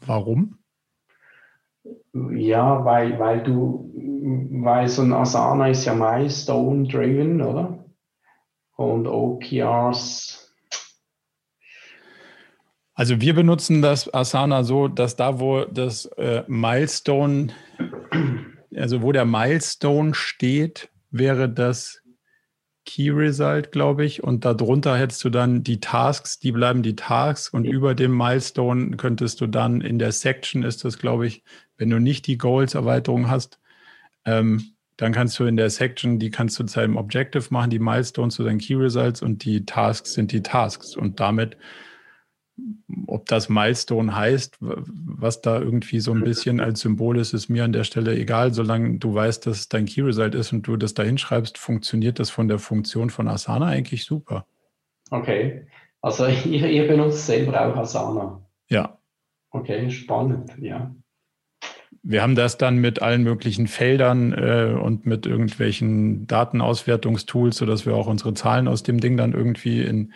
Warum? 0.00 0.58
Ja, 2.12 2.84
weil, 2.84 3.18
weil 3.18 3.42
du, 3.42 3.92
weil 4.62 4.88
so 4.88 5.02
ein 5.02 5.12
Asana 5.12 5.68
ist 5.68 5.84
ja 5.84 5.94
Milestone-driven, 5.94 7.40
oder? 7.42 7.79
Und 8.80 9.06
OKRs 9.06 10.46
also 12.94 13.20
wir 13.20 13.34
benutzen 13.34 13.80
das 13.80 14.12
Asana 14.12 14.62
so, 14.62 14.86
dass 14.86 15.16
da, 15.16 15.40
wo 15.40 15.64
das 15.64 16.04
äh, 16.18 16.44
Milestone, 16.48 17.48
also 18.76 19.00
wo 19.00 19.12
der 19.12 19.24
Milestone 19.24 20.12
steht, 20.12 20.90
wäre 21.10 21.48
das 21.48 22.02
Key 22.84 23.08
Result, 23.08 23.72
glaube 23.72 24.04
ich. 24.04 24.22
Und 24.22 24.44
darunter 24.44 24.98
hättest 24.98 25.24
du 25.24 25.30
dann 25.30 25.62
die 25.62 25.80
Tasks, 25.80 26.40
die 26.40 26.52
bleiben 26.52 26.82
die 26.82 26.96
Tasks. 26.96 27.48
Und 27.48 27.64
über 27.64 27.94
dem 27.94 28.14
Milestone 28.14 28.96
könntest 28.98 29.40
du 29.40 29.46
dann 29.46 29.80
in 29.80 29.98
der 29.98 30.12
Section 30.12 30.62
ist 30.62 30.84
das, 30.84 30.98
glaube 30.98 31.26
ich, 31.26 31.42
wenn 31.78 31.88
du 31.88 31.98
nicht 32.00 32.26
die 32.26 32.36
Goals-Erweiterung 32.36 33.30
hast, 33.30 33.60
ähm, 34.26 34.74
dann 35.00 35.12
kannst 35.12 35.38
du 35.38 35.44
in 35.44 35.56
der 35.56 35.70
Section, 35.70 36.18
die 36.18 36.30
kannst 36.30 36.58
du 36.58 36.64
zu 36.64 36.80
einem 36.80 36.96
Objective 36.96 37.44
machen, 37.50 37.70
die 37.70 37.78
Milestones 37.78 38.34
zu 38.34 38.44
deinen 38.44 38.58
Key 38.58 38.74
Results 38.74 39.22
und 39.22 39.44
die 39.44 39.64
Tasks 39.64 40.12
sind 40.12 40.32
die 40.32 40.42
Tasks. 40.42 40.96
Und 40.96 41.20
damit 41.20 41.56
ob 43.06 43.26
das 43.26 43.48
Milestone 43.48 44.14
heißt, 44.14 44.58
was 44.60 45.40
da 45.40 45.58
irgendwie 45.58 46.00
so 46.00 46.12
ein 46.12 46.22
bisschen 46.22 46.60
als 46.60 46.80
Symbol 46.80 47.18
ist, 47.18 47.32
ist 47.32 47.48
mir 47.48 47.64
an 47.64 47.72
der 47.72 47.84
Stelle 47.84 48.16
egal. 48.16 48.52
Solange 48.52 48.98
du 48.98 49.14
weißt, 49.14 49.46
dass 49.46 49.60
es 49.60 49.68
dein 49.68 49.86
Key 49.86 50.02
Result 50.02 50.34
ist 50.34 50.52
und 50.52 50.66
du 50.66 50.76
das 50.76 50.94
da 50.94 51.02
hinschreibst, 51.02 51.58
funktioniert 51.58 52.18
das 52.18 52.30
von 52.30 52.48
der 52.48 52.58
Funktion 52.58 53.10
von 53.10 53.28
Asana 53.28 53.66
eigentlich 53.66 54.04
super. 54.04 54.46
Okay. 55.10 55.66
Also 56.00 56.26
ihr, 56.44 56.68
ihr 56.68 56.86
benutzt 56.86 57.26
selber 57.26 57.60
auch 57.60 57.76
Asana. 57.76 58.42
Ja. 58.68 58.98
Okay, 59.50 59.90
spannend, 59.90 60.52
ja. 60.58 60.94
Wir 62.02 62.22
haben 62.22 62.34
das 62.34 62.56
dann 62.56 62.78
mit 62.78 63.02
allen 63.02 63.22
möglichen 63.22 63.66
Feldern 63.66 64.32
äh, 64.32 64.74
und 64.80 65.04
mit 65.04 65.26
irgendwelchen 65.26 66.26
Datenauswertungstools, 66.26 67.56
sodass 67.56 67.84
wir 67.84 67.94
auch 67.94 68.06
unsere 68.06 68.32
Zahlen 68.32 68.68
aus 68.68 68.82
dem 68.82 69.00
Ding 69.00 69.18
dann 69.18 69.34
irgendwie 69.34 69.82
in, 69.82 70.14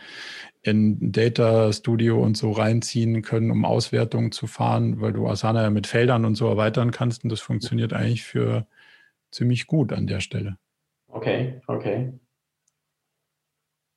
in 0.63 1.13
Data 1.13 1.71
Studio 1.73 2.23
und 2.23 2.39
so 2.39 2.53
reinziehen 2.53 3.21
können, 3.21 3.51
um 3.51 3.67
Auswertungen 3.67 4.33
zu 4.33 4.47
fahren, 4.47 5.01
weil 5.03 5.13
du 5.13 5.29
Asana 5.29 5.63
ja 5.63 5.71
mit 5.71 5.87
Feldern 5.87 6.25
und 6.25 6.37
so 6.37 6.49
erweitern 6.49 6.91
kannst 6.91 7.23
und 7.23 7.31
das 7.31 7.41
funktioniert 7.41 7.93
eigentlich 7.93 8.25
für 8.25 8.67
ziemlich 9.31 9.67
gut 9.67 9.93
an 9.93 10.07
der 10.07 10.21
Stelle. 10.21 10.57
Okay, 11.09 11.61
okay. 11.67 12.13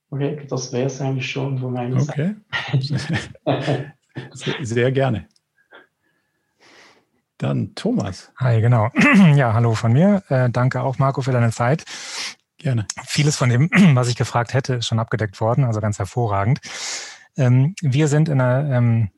Okay, 0.09 0.45
das 0.49 0.73
wäre 0.73 0.88
es 0.88 0.99
eigentlich 0.99 1.30
schon 1.30 1.57
von 1.57 1.73
meiner 1.73 2.01
okay. 2.01 2.35
Seite. 3.45 3.93
Sehr 4.61 4.91
gerne. 4.91 5.27
Dann 7.38 7.76
Thomas. 7.76 8.31
Hi, 8.38 8.61
genau. 8.61 8.89
Ja, 9.35 9.53
hallo 9.53 9.76
von 9.76 9.93
mir. 9.93 10.23
Äh, 10.30 10.49
danke 10.49 10.81
auch, 10.81 10.97
Marco, 10.97 11.22
für 11.22 11.31
deine 11.31 11.51
Zeit. 11.51 11.85
Gerne. 12.57 12.88
Vieles 13.05 13.35
von 13.35 13.49
dem, 13.49 13.69
was 13.95 14.07
ich 14.07 14.15
gefragt 14.15 14.53
hätte, 14.53 14.76
ist 14.76 14.88
schon 14.88 14.99
abgedeckt 14.99 15.39
worden, 15.39 15.64
also 15.64 15.80
ganz 15.80 15.99
hervorragend. 15.99 16.59
Ähm, 17.38 17.76
wir 17.81 18.07
sind 18.07 18.30
in 18.30 18.41
einer 18.41 18.76
ähm, 18.76 19.11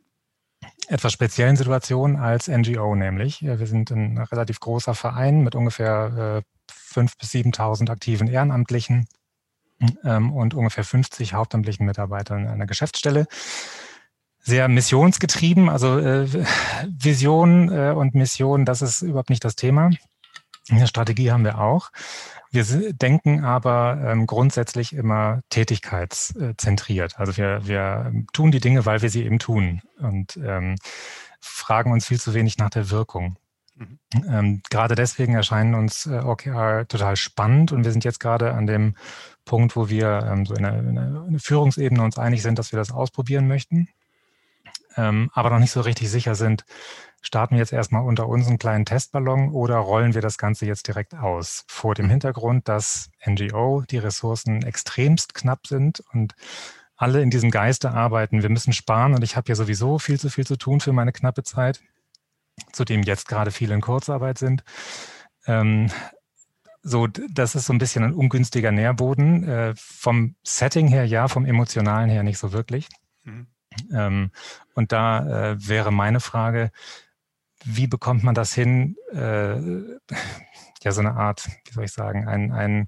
etwas 0.90 1.14
speziellen 1.14 1.56
Situation 1.56 2.18
als 2.18 2.50
NGO, 2.50 2.96
nämlich. 2.96 3.42
Wir 3.42 3.68
sind 3.68 3.92
ein 3.92 4.18
relativ 4.18 4.60
großer 4.60 4.96
Verein 4.96 5.42
mit 5.42 5.56
ungefähr 5.56 6.44
äh, 6.44 6.70
5.000 6.94 7.20
bis 7.20 7.32
7.000 7.32 7.90
aktiven 7.90 8.28
Ehrenamtlichen 8.28 9.08
ähm, 10.04 10.34
und 10.34 10.54
ungefähr 10.54 10.84
50 10.84 11.34
hauptamtlichen 11.34 11.86
Mitarbeitern 11.86 12.44
in 12.44 12.48
einer 12.50 12.66
Geschäftsstelle. 12.66 13.28
Sehr 14.50 14.68
missionsgetrieben, 14.68 15.70
also 15.70 16.00
äh, 16.00 16.28
Vision 16.88 17.72
äh, 17.72 17.94
und 17.96 18.16
Mission, 18.16 18.66
das 18.66 18.82
ist 18.82 19.04
überhaupt 19.04 19.30
nicht 19.30 19.46
das 19.46 19.56
Thema. 19.56 19.92
Eine 20.72 20.88
Strategie 20.88 21.32
haben 21.32 21.44
wir 21.44 21.60
auch. 21.60 21.92
Wir 22.50 22.64
denken 22.94 23.46
aber 23.46 24.02
ähm, 24.04 24.26
grundsätzlich 24.26 24.94
immer 24.94 25.42
tätigkeitszentriert. 25.52 27.20
Also 27.20 27.38
wir, 27.38 27.68
wir 27.68 28.12
tun 28.34 28.50
die 28.50 28.60
Dinge, 28.60 28.88
weil 28.88 29.04
wir 29.04 29.12
sie 29.12 29.24
eben 29.24 29.38
tun 29.38 29.84
und 30.00 30.36
ähm, 30.38 30.78
fragen 31.40 31.92
uns 31.92 32.08
viel 32.08 32.20
zu 32.20 32.34
wenig 32.34 32.58
nach 32.58 32.72
der 32.72 32.90
Wirkung. 32.90 33.38
Mhm. 33.76 34.00
Ähm, 34.28 34.62
gerade 34.72 34.96
deswegen 34.96 35.36
erscheinen 35.36 35.76
uns 35.76 36.08
äh, 36.08 36.22
OKR 36.22 36.88
total 36.88 37.18
spannend 37.18 37.72
und 37.72 37.86
wir 37.86 37.92
sind 37.92 38.04
jetzt 38.04 38.20
gerade 38.20 38.56
an 38.56 38.66
dem 38.66 38.96
Punkt, 39.46 39.76
wo 39.76 39.90
wir 39.90 40.28
ähm, 40.28 40.48
so 40.48 40.56
in 40.56 40.66
einer, 40.66 40.80
in 40.80 40.98
einer 40.98 41.40
Führungsebene 41.40 42.02
uns 42.02 42.18
einig 42.18 42.42
sind, 42.42 42.58
dass 42.58 42.72
wir 42.72 42.80
das 42.80 42.92
ausprobieren 42.92 43.48
möchten, 43.48 43.90
ähm, 45.00 45.30
aber 45.34 45.50
noch 45.50 45.60
nicht 45.60 45.72
so 45.72 45.80
richtig 45.80 46.10
sicher 46.10 46.36
sind, 46.36 46.66
starten 47.22 47.56
wir 47.56 47.60
jetzt 47.60 47.72
erstmal 47.72 48.04
unter 48.04 48.28
uns 48.28 48.48
einen 48.48 48.58
kleinen 48.58 48.86
Testballon 48.86 49.52
oder 49.52 49.78
rollen 49.78 50.14
wir 50.14 50.22
das 50.22 50.38
Ganze 50.38 50.66
jetzt 50.66 50.88
direkt 50.88 51.14
aus? 51.14 51.64
Vor 51.68 51.96
dem 51.96 52.10
Hintergrund, 52.10 52.68
dass 52.68 53.10
NGO 53.26 53.84
die 53.90 53.98
Ressourcen 53.98 54.62
extremst 54.62 55.34
knapp 55.34 55.68
sind 55.68 56.04
und 56.12 56.36
alle 56.98 57.22
in 57.22 57.30
diesem 57.30 57.50
Geiste 57.50 57.92
arbeiten. 57.92 58.42
Wir 58.42 58.50
müssen 58.50 58.74
sparen 58.74 59.14
und 59.14 59.24
ich 59.24 59.38
habe 59.38 59.48
ja 59.48 59.56
sowieso 59.56 60.00
viel 60.00 60.20
zu 60.20 60.30
viel 60.30 60.46
zu 60.46 60.58
tun 60.58 60.82
für 60.82 60.92
meine 60.92 61.14
knappe 61.14 61.44
Zeit, 61.44 61.82
zudem 62.74 63.04
jetzt 63.04 63.30
gerade 63.30 63.52
viele 63.52 63.74
in 63.74 63.82
Kurzarbeit 63.82 64.38
sind. 64.38 64.64
Ähm, 65.48 65.90
so, 66.82 67.08
das 67.08 67.56
ist 67.56 67.68
so 67.68 67.74
ein 67.74 67.80
bisschen 67.80 68.04
ein 68.04 68.14
ungünstiger 68.14 68.72
Nährboden. 68.72 69.48
Äh, 69.48 69.74
vom 69.78 70.36
Setting 70.44 70.88
her 70.88 71.06
ja, 71.06 71.30
vom 71.30 71.46
emotionalen 71.46 72.10
her 72.10 72.24
nicht 72.24 72.38
so 72.38 72.52
wirklich. 72.52 72.90
Mhm. 73.24 73.48
Ähm, 73.92 74.32
und 74.76 74.92
da 74.92 75.52
äh, 75.52 75.68
wäre 75.68 75.92
meine 75.92 76.20
Frage, 76.20 76.72
wie 77.64 77.88
bekommt 77.88 78.24
man 78.24 78.36
das 78.36 78.54
hin, 78.54 78.96
äh, 79.14 79.60
ja, 80.82 80.92
so 80.92 81.02
eine 81.02 81.16
Art, 81.16 81.48
wie 81.66 81.74
soll 81.74 81.86
ich 81.86 81.92
sagen, 81.92 82.28
einen, 82.28 82.52
einen 82.52 82.88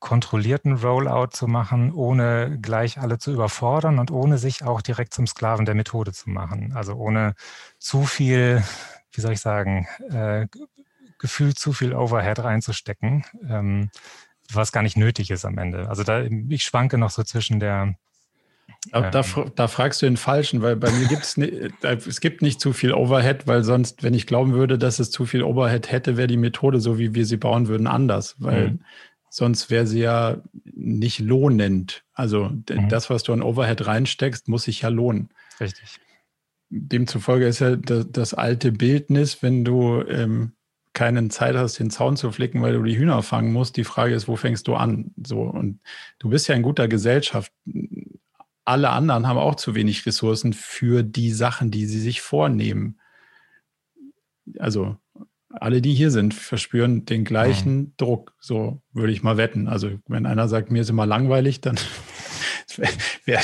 kontrollierten 0.00 0.76
Rollout 0.76 1.28
zu 1.32 1.46
machen, 1.46 1.92
ohne 1.92 2.58
gleich 2.60 2.98
alle 2.98 3.18
zu 3.18 3.32
überfordern 3.32 3.98
und 3.98 4.10
ohne 4.10 4.38
sich 4.38 4.64
auch 4.64 4.80
direkt 4.80 5.12
zum 5.14 5.26
Sklaven 5.26 5.66
der 5.66 5.74
Methode 5.74 6.12
zu 6.12 6.30
machen. 6.30 6.72
Also 6.74 6.94
ohne 6.94 7.34
zu 7.78 8.04
viel, 8.04 8.64
wie 9.12 9.20
soll 9.20 9.32
ich 9.32 9.40
sagen, 9.40 9.86
äh, 10.10 10.46
gefühlt 11.18 11.58
zu 11.58 11.74
viel 11.74 11.94
Overhead 11.94 12.42
reinzustecken, 12.42 13.24
ähm, 13.46 13.90
was 14.50 14.72
gar 14.72 14.82
nicht 14.82 14.96
nötig 14.96 15.30
ist 15.30 15.44
am 15.44 15.58
Ende. 15.58 15.88
Also 15.88 16.02
da, 16.02 16.22
ich 16.22 16.64
schwanke 16.64 16.96
noch 16.96 17.10
so 17.10 17.22
zwischen 17.22 17.60
der, 17.60 17.94
da, 18.92 19.10
da, 19.10 19.24
da, 19.54 19.68
fragst 19.68 20.00
du 20.00 20.06
den 20.06 20.16
Falschen, 20.16 20.62
weil 20.62 20.76
bei 20.76 20.90
mir 20.90 21.06
gibt 21.06 21.22
es 21.22 21.36
es 21.36 22.20
gibt 22.20 22.42
nicht 22.42 22.60
zu 22.60 22.72
viel 22.72 22.92
Overhead, 22.92 23.46
weil 23.46 23.62
sonst, 23.62 24.02
wenn 24.02 24.14
ich 24.14 24.26
glauben 24.26 24.52
würde, 24.52 24.78
dass 24.78 24.98
es 24.98 25.10
zu 25.10 25.26
viel 25.26 25.42
Overhead 25.42 25.90
hätte, 25.90 26.16
wäre 26.16 26.28
die 26.28 26.36
Methode, 26.36 26.80
so 26.80 26.98
wie 26.98 27.14
wir 27.14 27.26
sie 27.26 27.36
bauen 27.36 27.68
würden, 27.68 27.86
anders, 27.86 28.36
weil 28.38 28.70
mhm. 28.70 28.80
sonst 29.28 29.70
wäre 29.70 29.86
sie 29.86 30.00
ja 30.00 30.38
nicht 30.64 31.18
lohnend. 31.18 32.04
Also 32.14 32.50
mhm. 32.50 32.88
das, 32.88 33.10
was 33.10 33.22
du 33.22 33.32
an 33.32 33.42
Overhead 33.42 33.86
reinsteckst, 33.86 34.48
muss 34.48 34.64
sich 34.64 34.82
ja 34.82 34.88
lohnen. 34.88 35.28
Richtig. 35.60 35.98
Demzufolge 36.70 37.46
ist 37.46 37.58
ja 37.58 37.76
das, 37.76 38.06
das 38.10 38.34
alte 38.34 38.72
Bildnis, 38.72 39.42
wenn 39.42 39.64
du 39.64 40.02
ähm, 40.08 40.52
keine 40.92 41.28
Zeit 41.28 41.54
hast, 41.56 41.78
den 41.78 41.90
Zaun 41.90 42.16
zu 42.16 42.32
flicken, 42.32 42.62
weil 42.62 42.72
du 42.72 42.82
die 42.82 42.96
Hühner 42.96 43.22
fangen 43.22 43.52
musst. 43.52 43.76
Die 43.76 43.84
Frage 43.84 44.14
ist, 44.14 44.28
wo 44.28 44.36
fängst 44.36 44.66
du 44.68 44.74
an? 44.74 45.12
So 45.24 45.42
und 45.42 45.80
du 46.18 46.30
bist 46.30 46.48
ja 46.48 46.54
in 46.54 46.62
guter 46.62 46.88
Gesellschaft 46.88 47.52
alle 48.64 48.90
anderen 48.90 49.26
haben 49.26 49.38
auch 49.38 49.54
zu 49.54 49.74
wenig 49.74 50.06
Ressourcen 50.06 50.52
für 50.52 51.02
die 51.02 51.32
Sachen, 51.32 51.70
die 51.70 51.86
sie 51.86 52.00
sich 52.00 52.20
vornehmen. 52.20 53.00
Also 54.58 54.96
alle, 55.50 55.82
die 55.82 55.94
hier 55.94 56.10
sind, 56.10 56.32
verspüren 56.32 57.04
den 57.04 57.24
gleichen 57.24 57.76
mhm. 57.76 57.92
Druck. 57.96 58.34
So 58.38 58.80
würde 58.92 59.12
ich 59.12 59.22
mal 59.22 59.36
wetten. 59.36 59.68
Also 59.68 59.90
wenn 60.06 60.26
einer 60.26 60.48
sagt, 60.48 60.70
mir 60.70 60.82
ist 60.82 60.90
immer 60.90 61.06
langweilig, 61.06 61.60
dann 61.60 61.76
wäre 63.24 63.42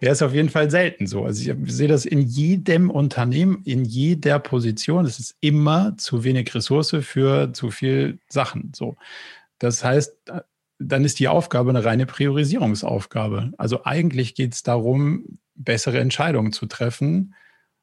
es 0.00 0.22
auf 0.22 0.34
jeden 0.34 0.50
Fall 0.50 0.70
selten 0.70 1.06
so. 1.06 1.24
Also 1.24 1.50
ich 1.50 1.72
sehe 1.72 1.88
das 1.88 2.04
in 2.04 2.20
jedem 2.20 2.90
Unternehmen, 2.90 3.62
in 3.64 3.84
jeder 3.84 4.38
Position. 4.38 5.06
Es 5.06 5.18
ist 5.18 5.36
immer 5.40 5.96
zu 5.96 6.24
wenig 6.24 6.54
Ressource 6.54 6.96
für 7.00 7.52
zu 7.52 7.70
viel 7.70 8.18
Sachen. 8.28 8.72
So. 8.74 8.96
Das 9.58 9.82
heißt, 9.82 10.12
dann 10.78 11.04
ist 11.04 11.18
die 11.18 11.28
Aufgabe 11.28 11.70
eine 11.70 11.84
reine 11.84 12.06
Priorisierungsaufgabe. 12.06 13.52
Also 13.58 13.84
eigentlich 13.84 14.34
geht 14.34 14.54
es 14.54 14.62
darum, 14.62 15.38
bessere 15.54 15.98
Entscheidungen 15.98 16.52
zu 16.52 16.66
treffen, 16.66 17.34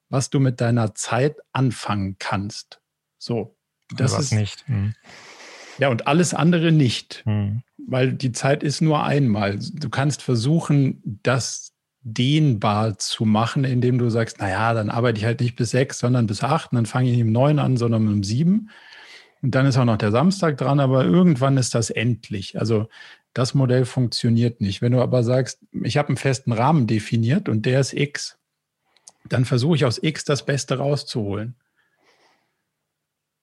was 0.10 0.30
du 0.30 0.40
mit 0.40 0.62
deiner 0.62 0.96
Zeit 0.96 1.38
anfangen 1.52 2.16
kannst. 2.20 2.80
So. 3.18 3.56
Das 3.96 4.14
was 4.14 4.26
ist 4.26 4.34
nicht. 4.34 4.68
Hm. 4.68 4.96
Ja, 5.78 5.90
und 5.90 6.08
alles 6.08 6.34
andere 6.34 6.72
nicht, 6.72 7.24
hm. 7.26 7.62
weil 7.78 8.14
die 8.14 8.32
Zeit 8.32 8.64
ist 8.64 8.82
nur 8.82 9.04
einmal. 9.04 9.60
Du 9.60 9.90
kannst 9.90 10.22
versuchen, 10.22 11.20
das 11.24 11.74
dehnbar 12.02 12.98
zu 12.98 13.26
machen, 13.26 13.64
indem 13.64 13.98
du 13.98 14.10
sagst, 14.10 14.40
naja, 14.40 14.74
dann 14.74 14.90
arbeite 14.90 15.20
ich 15.20 15.26
halt 15.26 15.42
nicht 15.42 15.56
bis 15.56 15.72
sechs, 15.72 16.00
sondern 16.00 16.28
bis 16.28 16.44
acht, 16.44 16.72
und 16.72 16.78
dann 16.78 16.86
fange 16.86 17.10
ich 17.10 17.16
nicht 17.16 17.26
um 17.26 17.32
neun 17.32 17.60
an, 17.60 17.78
sondern 17.78 18.08
um 18.08 18.24
sieben. 18.24 18.70
Und 19.46 19.52
dann 19.54 19.68
ist 19.68 19.78
auch 19.78 19.86
noch 19.86 19.98
der 19.98 20.10
Samstag 20.10 20.58
dran, 20.58 20.80
aber 20.80 21.06
irgendwann 21.06 21.58
ist 21.58 21.76
das 21.76 21.92
endlich. 21.92 22.58
Also 22.58 22.90
das 23.34 23.54
Modell 23.54 23.86
funktioniert 23.86 24.60
nicht. 24.60 24.82
Wenn 24.82 24.92
du 24.92 25.02
aber 25.02 25.22
sagst, 25.22 25.60
ich 25.84 25.98
habe 25.98 26.08
einen 26.08 26.18
festen 26.18 26.52
Rahmen 26.52 26.88
definiert 26.88 27.48
und 27.48 27.68
der 27.68 27.80
ist 27.80 27.94
X, 27.94 28.40
dann 29.30 29.46
versuche 29.46 29.76
ich 29.76 29.86
aus 29.86 30.02
X 30.02 30.26
das 30.26 30.48
Beste 30.48 30.80
rauszuholen. 30.80 31.54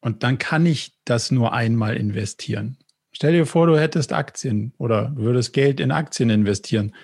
Und 0.01 0.25
dann 0.25 0.39
kann 0.39 0.67
ich 0.67 0.99
das 1.05 1.31
nur 1.31 1.53
einmal 1.53 1.97
investieren. 1.97 2.79
Stell 3.13 3.35
dir 3.35 3.47
vor, 3.47 3.69
du 3.69 3.79
hättest 3.79 4.13
Aktien 4.13 4.75
oder 4.79 5.13
würdest 5.15 5.53
Geld 5.53 5.79
in 5.79 5.93
Aktien 5.93 6.31
investieren. 6.31 6.97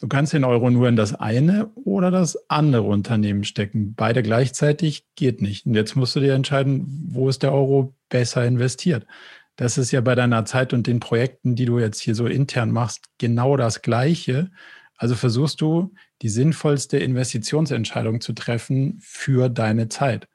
Du 0.00 0.08
kannst 0.08 0.32
den 0.32 0.44
Euro 0.44 0.70
nur 0.70 0.88
in 0.88 0.96
das 0.96 1.14
eine 1.14 1.68
oder 1.74 2.10
das 2.10 2.50
andere 2.50 2.82
Unternehmen 2.82 3.44
stecken. 3.44 3.94
Beide 3.94 4.22
gleichzeitig 4.22 5.06
geht 5.14 5.40
nicht. 5.40 5.66
Und 5.66 5.74
jetzt 5.74 5.94
musst 5.94 6.16
du 6.16 6.20
dir 6.20 6.34
entscheiden, 6.34 7.06
wo 7.08 7.28
ist 7.28 7.42
der 7.42 7.52
Euro 7.52 7.94
besser 8.08 8.44
investiert. 8.44 9.06
Das 9.56 9.78
ist 9.78 9.92
ja 9.92 10.00
bei 10.00 10.16
deiner 10.16 10.44
Zeit 10.44 10.72
und 10.72 10.86
den 10.88 10.98
Projekten, 10.98 11.54
die 11.54 11.64
du 11.64 11.78
jetzt 11.78 12.00
hier 12.00 12.16
so 12.16 12.26
intern 12.26 12.72
machst, 12.72 13.04
genau 13.18 13.56
das 13.56 13.82
Gleiche. 13.82 14.50
Also 14.96 15.14
versuchst 15.14 15.60
du, 15.60 15.94
die 16.22 16.28
sinnvollste 16.28 16.98
Investitionsentscheidung 16.98 18.20
zu 18.20 18.32
treffen 18.32 18.98
für 19.00 19.48
deine 19.48 19.88
Zeit. 19.88 20.28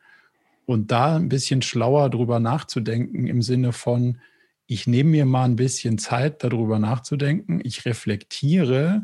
Und 0.66 0.92
da 0.92 1.16
ein 1.16 1.30
bisschen 1.30 1.62
schlauer 1.62 2.10
drüber 2.10 2.40
nachzudenken 2.40 3.28
im 3.28 3.42
Sinne 3.42 3.74
von, 3.74 4.20
ich 4.68 4.88
nehme 4.88 5.10
mir 5.10 5.26
mal 5.26 5.46
ein 5.46 5.56
bisschen 5.56 5.98
Zeit, 5.98 6.44
darüber 6.44 6.80
nachzudenken, 6.80 7.60
ich 7.64 7.86
reflektiere, 7.86 9.04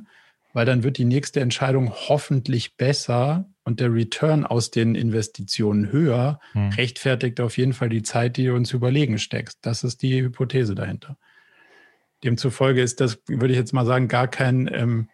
weil 0.55 0.65
dann 0.65 0.83
wird 0.83 0.97
die 0.97 1.05
nächste 1.05 1.41
Entscheidung 1.41 1.91
hoffentlich 1.91 2.77
besser 2.77 3.49
und 3.65 3.81
der 3.81 3.93
Return 3.93 4.45
aus 4.45 4.71
den 4.71 4.95
Investitionen 4.95 5.91
höher, 5.91 6.39
hm. 6.53 6.69
rechtfertigt 6.69 7.41
auf 7.41 7.57
jeden 7.57 7.73
Fall 7.73 7.89
die 7.89 8.03
Zeit, 8.03 8.37
die 8.37 8.45
du 8.45 8.55
uns 8.55 8.71
überlegen 8.71 9.19
steckst. 9.19 9.59
Das 9.63 9.83
ist 9.83 10.01
die 10.01 10.21
Hypothese 10.21 10.73
dahinter. 10.73 11.17
Demzufolge 12.23 12.81
ist 12.81 13.01
das, 13.01 13.19
würde 13.27 13.53
ich 13.53 13.59
jetzt 13.59 13.73
mal 13.73 13.85
sagen, 13.85 14.07
gar 14.07 14.29
kein 14.29 14.69
ähm, 14.73 15.09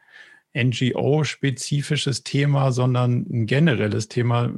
NGO-spezifisches 0.56 2.24
Thema, 2.24 2.72
sondern 2.72 3.26
ein 3.28 3.48
generelles 3.48 4.10
Thema. 4.10 4.54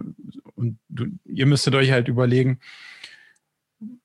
Und 0.55 0.79
du, 0.89 1.05
ihr 1.23 1.45
müsstet 1.45 1.75
euch 1.75 1.91
halt 1.91 2.09
überlegen, 2.09 2.59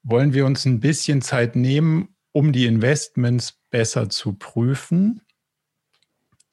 wollen 0.04 0.32
wir 0.32 0.46
uns 0.46 0.64
ein 0.64 0.78
bisschen 0.78 1.22
Zeit 1.22 1.56
nehmen, 1.56 2.14
um 2.30 2.52
die 2.52 2.66
Investments 2.66 3.58
besser 3.68 4.08
zu 4.10 4.34
prüfen, 4.34 5.22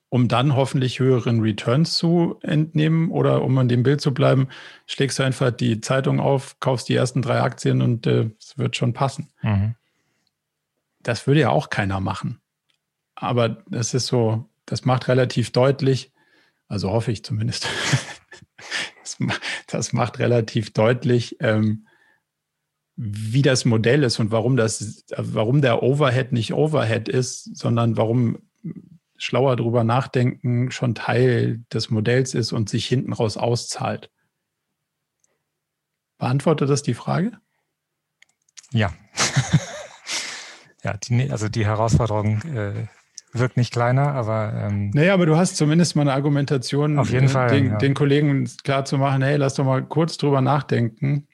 um 0.10 0.28
dann 0.28 0.56
hoffentlich 0.56 1.00
höheren 1.00 1.42
Returns 1.42 1.94
zu 1.94 2.38
entnehmen 2.42 3.10
oder 3.10 3.44
um 3.44 3.58
an 3.58 3.68
dem 3.68 3.84
Bild 3.84 4.02
zu 4.02 4.14
bleiben, 4.14 4.48
schlägst 4.86 5.20
du 5.20 5.24
einfach 5.24 5.52
die 5.52 5.82
Zeitung 5.82 6.20
auf, 6.20 6.60
kaufst 6.60 6.90
die 6.90 6.96
ersten 6.96 7.22
drei 7.22 7.42
Aktien 7.42 7.82
und 7.82 8.08
äh, 8.08 8.30
es 8.40 8.58
wird 8.58 8.76
schon 8.76 8.94
passen. 8.94 9.32
Mhm. 9.42 9.76
Das 11.02 11.28
würde 11.28 11.42
ja 11.42 11.50
auch 11.50 11.70
keiner 11.70 12.00
machen. 12.00 12.40
Aber 13.16 13.64
das 13.70 13.94
ist 13.94 14.08
so, 14.08 14.50
das 14.66 14.86
macht 14.86 15.08
relativ 15.08 15.52
deutlich, 15.52 16.12
also 16.68 16.92
hoffe 16.92 17.12
ich 17.12 17.24
zumindest, 17.24 17.68
das, 19.02 19.18
das, 19.68 19.94
macht 19.94 20.20
relativ 20.20 20.74
deutlich, 20.74 21.38
ähm, 21.40 21.88
wie 22.96 23.42
das 23.42 23.66
Modell 23.66 24.04
ist 24.04 24.20
und 24.20 24.32
warum 24.32 24.56
das, 24.56 25.06
warum 25.16 25.62
der 25.62 25.84
Overhead 25.84 26.32
nicht 26.32 26.54
Overhead 26.54 27.10
ist, 27.10 27.56
sondern 27.56 27.98
warum 27.98 28.40
schlauer 29.18 29.56
drüber 29.56 29.84
nachdenken 29.84 30.72
schon 30.72 30.96
Teil 30.96 31.64
des 31.72 31.90
Modells 31.90 32.34
ist 32.34 32.52
und 32.52 32.70
sich 32.70 32.86
hinten 32.86 33.14
raus 33.14 33.38
auszahlt. 33.38 34.12
Beantwortet 36.18 36.70
das 36.70 36.84
die 36.84 36.94
Frage? 36.94 37.34
Ja. 38.72 38.94
ja, 40.84 40.98
die, 40.98 41.32
also 41.32 41.50
die 41.50 41.66
Herausforderung 41.66 42.42
äh, 42.44 42.88
wirkt 43.32 43.58
nicht 43.58 43.72
kleiner, 43.72 44.14
aber. 44.14 44.54
Ähm, 44.54 44.92
naja, 44.92 45.14
aber 45.14 45.26
du 45.26 45.36
hast 45.36 45.58
zumindest 45.58 45.96
mal 45.96 46.04
eine 46.04 46.14
Argumentation, 46.14 46.98
auf 47.00 47.12
jeden 47.12 47.26
äh, 47.26 47.30
Fall, 47.30 47.50
den, 47.50 47.68
ja. 47.68 47.78
den 47.78 47.94
Kollegen 47.94 48.50
klar 48.64 48.86
zu 48.86 48.98
machen, 48.98 49.22
hey, 49.22 49.38
lass 49.38 49.56
doch 49.56 49.66
mal 49.66 49.84
kurz 49.84 50.18
drüber 50.18 50.42
nachdenken. 50.42 51.28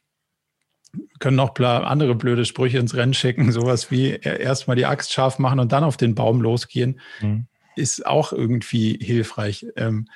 Wir 0.93 1.07
können 1.19 1.37
noch 1.37 1.57
andere 1.57 2.15
blöde 2.15 2.43
Sprüche 2.43 2.77
ins 2.77 2.95
Rennen 2.95 3.13
schicken, 3.13 3.51
sowas 3.51 3.91
wie 3.91 4.09
erstmal 4.11 4.75
die 4.75 4.85
Axt 4.85 5.13
scharf 5.13 5.39
machen 5.39 5.59
und 5.59 5.71
dann 5.71 5.85
auf 5.85 5.95
den 5.95 6.15
Baum 6.15 6.41
losgehen, 6.41 6.99
mhm. 7.21 7.47
Ist 7.81 8.05
auch 8.05 8.31
irgendwie 8.31 8.97
hilfreich. 9.01 9.65
Ähm, 9.75 10.07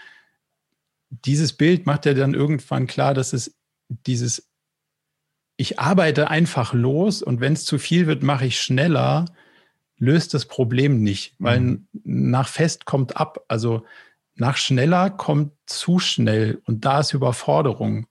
dieses 1.10 1.54
Bild 1.54 1.86
macht 1.86 2.06
ja 2.06 2.14
dann 2.14 2.34
irgendwann 2.34 2.88
klar, 2.88 3.14
dass 3.14 3.34
es 3.34 3.56
dieses, 3.88 4.50
ich 5.58 5.80
arbeite 5.80 6.30
einfach 6.30 6.74
los 6.74 7.22
und 7.22 7.40
wenn 7.42 7.54
es 7.54 7.66
zu 7.66 7.78
viel 7.78 8.08
wird, 8.08 8.24
mache 8.24 8.46
ich 8.46 8.60
schneller 8.60 9.26
löst 9.98 10.34
das 10.34 10.46
Problem 10.46 11.02
nicht, 11.02 11.36
weil 11.40 11.60
mhm. 11.60 11.88
nach 12.04 12.48
fest 12.48 12.86
kommt 12.86 13.18
ab. 13.18 13.46
Also 13.48 13.86
nach 14.36 14.58
schneller 14.58 15.10
kommt 15.10 15.54
zu 15.66 16.00
schnell 16.00 16.62
und 16.66 16.86
da 16.86 17.00
ist 17.00 17.14
Überforderung. 17.14 18.08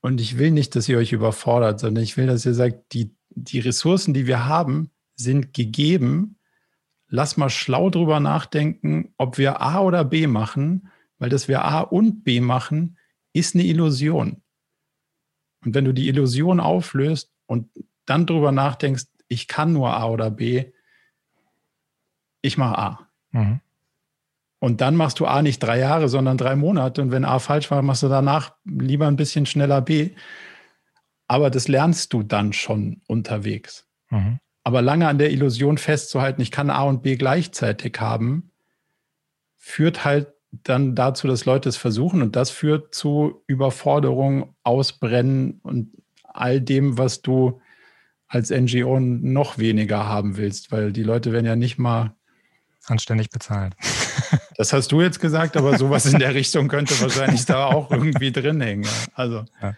Und 0.00 0.20
ich 0.20 0.38
will 0.38 0.50
nicht, 0.50 0.74
dass 0.76 0.88
ihr 0.88 0.98
euch 0.98 1.12
überfordert, 1.12 1.80
sondern 1.80 2.02
ich 2.02 2.16
will, 2.16 2.26
dass 2.26 2.46
ihr 2.46 2.54
sagt, 2.54 2.92
die, 2.92 3.14
die 3.30 3.58
Ressourcen, 3.58 4.14
die 4.14 4.26
wir 4.26 4.46
haben, 4.46 4.90
sind 5.16 5.52
gegeben. 5.52 6.35
Lass 7.08 7.36
mal 7.36 7.50
schlau 7.50 7.90
drüber 7.90 8.20
nachdenken, 8.20 9.14
ob 9.16 9.38
wir 9.38 9.60
A 9.60 9.80
oder 9.80 10.04
B 10.04 10.26
machen, 10.26 10.90
weil 11.18 11.28
dass 11.28 11.48
wir 11.48 11.64
A 11.64 11.80
und 11.80 12.24
B 12.24 12.40
machen, 12.40 12.98
ist 13.32 13.54
eine 13.54 13.64
Illusion. 13.64 14.42
Und 15.64 15.74
wenn 15.74 15.84
du 15.84 15.92
die 15.92 16.08
Illusion 16.08 16.60
auflöst 16.60 17.32
und 17.46 17.68
dann 18.06 18.26
drüber 18.26 18.52
nachdenkst, 18.52 19.06
ich 19.28 19.48
kann 19.48 19.72
nur 19.72 19.94
A 19.94 20.08
oder 20.08 20.30
B, 20.30 20.72
ich 22.42 22.58
mache 22.58 22.78
A. 22.78 23.08
Mhm. 23.32 23.60
Und 24.58 24.80
dann 24.80 24.96
machst 24.96 25.20
du 25.20 25.26
A 25.26 25.42
nicht 25.42 25.58
drei 25.60 25.78
Jahre, 25.78 26.08
sondern 26.08 26.38
drei 26.38 26.56
Monate. 26.56 27.02
Und 27.02 27.10
wenn 27.10 27.24
A 27.24 27.38
falsch 27.38 27.70
war, 27.70 27.82
machst 27.82 28.02
du 28.02 28.08
danach 28.08 28.54
lieber 28.64 29.06
ein 29.06 29.16
bisschen 29.16 29.46
schneller 29.46 29.80
B. 29.80 30.10
Aber 31.28 31.50
das 31.50 31.68
lernst 31.68 32.12
du 32.12 32.22
dann 32.22 32.52
schon 32.52 33.02
unterwegs. 33.06 33.86
Mhm. 34.10 34.38
Aber 34.66 34.82
lange 34.82 35.06
an 35.06 35.18
der 35.18 35.30
Illusion 35.30 35.78
festzuhalten, 35.78 36.42
ich 36.42 36.50
kann 36.50 36.70
A 36.70 36.82
und 36.82 37.04
B 37.04 37.14
gleichzeitig 37.14 38.00
haben, 38.00 38.50
führt 39.56 40.04
halt 40.04 40.26
dann 40.50 40.96
dazu, 40.96 41.28
dass 41.28 41.44
Leute 41.44 41.68
es 41.68 41.76
versuchen. 41.76 42.20
Und 42.20 42.34
das 42.34 42.50
führt 42.50 42.92
zu 42.92 43.44
Überforderung, 43.46 44.56
Ausbrennen 44.64 45.60
und 45.62 45.92
all 46.24 46.60
dem, 46.60 46.98
was 46.98 47.22
du 47.22 47.60
als 48.26 48.50
NGO 48.50 48.98
noch 48.98 49.56
weniger 49.56 50.08
haben 50.08 50.36
willst, 50.36 50.72
weil 50.72 50.90
die 50.90 51.04
Leute 51.04 51.30
werden 51.30 51.46
ja 51.46 51.54
nicht 51.54 51.78
mal 51.78 52.16
anständig 52.86 53.30
bezahlt. 53.30 53.74
Das 54.58 54.72
hast 54.72 54.90
du 54.90 55.02
jetzt 55.02 55.20
gesagt, 55.20 55.58
aber 55.58 55.76
sowas 55.76 56.06
in 56.06 56.18
der 56.18 56.34
Richtung 56.34 56.68
könnte 56.68 56.98
wahrscheinlich 57.02 57.44
da 57.44 57.66
auch 57.66 57.90
irgendwie 57.90 58.32
drin 58.32 58.58
hängen. 58.62 58.88
Also, 59.12 59.44
ja. 59.60 59.74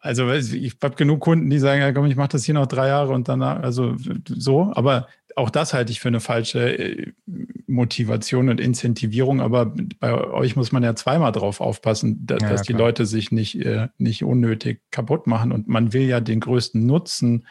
Also 0.00 0.30
ich 0.30 0.76
habe 0.82 0.96
genug 0.96 1.20
Kunden, 1.20 1.50
die 1.50 1.58
sagen, 1.58 1.80
ja 1.80 1.92
komm, 1.92 2.06
ich 2.06 2.16
mache 2.16 2.28
das 2.28 2.44
hier 2.44 2.54
noch 2.54 2.66
drei 2.66 2.88
Jahre 2.88 3.12
und 3.12 3.28
danach, 3.28 3.62
also 3.62 3.96
so, 4.26 4.72
aber 4.74 5.06
auch 5.36 5.50
das 5.50 5.74
halte 5.74 5.92
ich 5.92 6.00
für 6.00 6.08
eine 6.08 6.20
falsche 6.20 6.76
äh, 6.76 7.12
Motivation 7.66 8.48
und 8.48 8.60
Incentivierung. 8.60 9.40
Aber 9.40 9.74
bei 9.98 10.12
euch 10.12 10.56
muss 10.56 10.72
man 10.72 10.82
ja 10.82 10.94
zweimal 10.94 11.32
drauf 11.32 11.60
aufpassen, 11.60 12.26
dass, 12.26 12.42
ja, 12.42 12.56
die 12.62 12.72
Leute 12.72 13.06
sich 13.06 13.30
nicht, 13.30 13.56
äh, 13.64 13.88
nicht 13.98 14.24
unnötig 14.24 14.82
kaputt 14.90 15.26
machen. 15.26 15.52
Und 15.52 15.68
man 15.68 15.92
will 15.92 16.02
ja 16.02 16.20
den 16.20 16.40
größten 16.40 16.84
Nutzen 16.84 17.46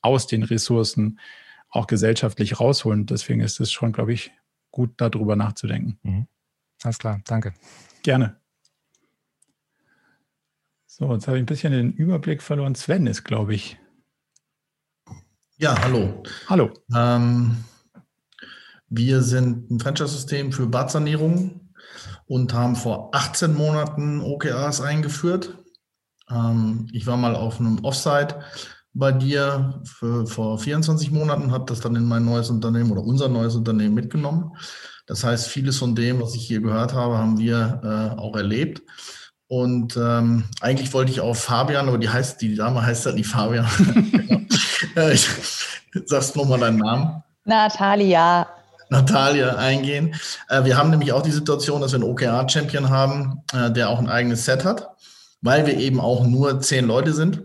aus 0.00 0.26
den 0.26 0.42
Ressourcen 0.42 1.20
auch 1.70 1.86
gesellschaftlich 1.86 2.60
rausholen. 2.60 3.06
Deswegen 3.06 3.40
ist 3.40 3.60
es 3.60 3.72
schon, 3.72 3.92
glaube 3.92 4.12
ich, 4.12 4.32
gut, 4.70 4.90
darüber 4.96 5.36
nachzudenken. 5.36 5.98
Mhm. 6.02 6.26
Alles 6.82 6.98
klar, 6.98 7.20
danke. 7.24 7.54
Gerne. 8.02 8.41
So, 10.94 11.10
jetzt 11.10 11.26
habe 11.26 11.38
ich 11.38 11.42
ein 11.42 11.46
bisschen 11.46 11.72
den 11.72 11.94
Überblick 11.94 12.42
verloren. 12.42 12.74
Sven 12.74 13.06
ist, 13.06 13.24
glaube 13.24 13.54
ich. 13.54 13.78
Ja, 15.56 15.80
hallo. 15.82 16.22
Hallo. 16.50 16.70
Ähm, 16.94 17.56
wir 18.90 19.22
sind 19.22 19.70
ein 19.70 19.80
Franchise-System 19.80 20.52
für 20.52 20.66
Badsanierung 20.66 21.72
und 22.26 22.52
haben 22.52 22.76
vor 22.76 23.08
18 23.14 23.54
Monaten 23.54 24.20
OKRs 24.20 24.82
eingeführt. 24.82 25.56
Ähm, 26.30 26.86
ich 26.92 27.06
war 27.06 27.16
mal 27.16 27.36
auf 27.36 27.58
einem 27.58 27.82
Offsite 27.86 28.42
bei 28.92 29.12
dir 29.12 29.80
für, 29.86 30.26
vor 30.26 30.58
24 30.58 31.10
Monaten, 31.10 31.52
habe 31.52 31.64
das 31.64 31.80
dann 31.80 31.96
in 31.96 32.04
mein 32.04 32.26
neues 32.26 32.50
Unternehmen 32.50 32.92
oder 32.92 33.02
unser 33.02 33.30
neues 33.30 33.54
Unternehmen 33.54 33.94
mitgenommen. 33.94 34.52
Das 35.06 35.24
heißt, 35.24 35.48
vieles 35.48 35.78
von 35.78 35.94
dem, 35.94 36.20
was 36.20 36.34
ich 36.34 36.46
hier 36.46 36.60
gehört 36.60 36.92
habe, 36.92 37.16
haben 37.16 37.38
wir 37.38 37.80
äh, 37.82 38.20
auch 38.20 38.36
erlebt. 38.36 38.82
Und 39.52 39.98
ähm, 39.98 40.44
eigentlich 40.62 40.94
wollte 40.94 41.12
ich 41.12 41.20
auf 41.20 41.42
Fabian, 41.42 41.86
aber 41.86 41.98
die 41.98 42.08
heißt, 42.08 42.40
die 42.40 42.54
Dame 42.54 42.86
heißt 42.86 43.04
halt 43.04 43.16
nicht 43.16 43.28
Fabian. 43.28 43.68
Äh, 44.96 45.14
ich, 45.14 45.26
sagst 46.06 46.36
nochmal 46.36 46.58
deinen 46.58 46.78
Namen. 46.78 47.22
Natalia. 47.44 48.46
Natalia 48.90 49.54
eingehen. 49.56 50.14
Äh, 50.48 50.64
wir 50.64 50.76
haben 50.76 50.90
nämlich 50.90 51.12
auch 51.12 51.22
die 51.22 51.30
Situation, 51.30 51.80
dass 51.80 51.92
wir 51.92 52.00
einen 52.00 52.10
OKR-Champion 52.10 52.90
haben, 52.90 53.42
äh, 53.54 53.70
der 53.70 53.88
auch 53.88 53.98
ein 53.98 54.08
eigenes 54.08 54.44
Set 54.44 54.64
hat, 54.64 54.88
weil 55.40 55.66
wir 55.66 55.78
eben 55.78 56.00
auch 56.00 56.26
nur 56.26 56.60
zehn 56.60 56.86
Leute 56.86 57.14
sind. 57.14 57.42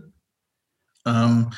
Ähm, 1.06 1.50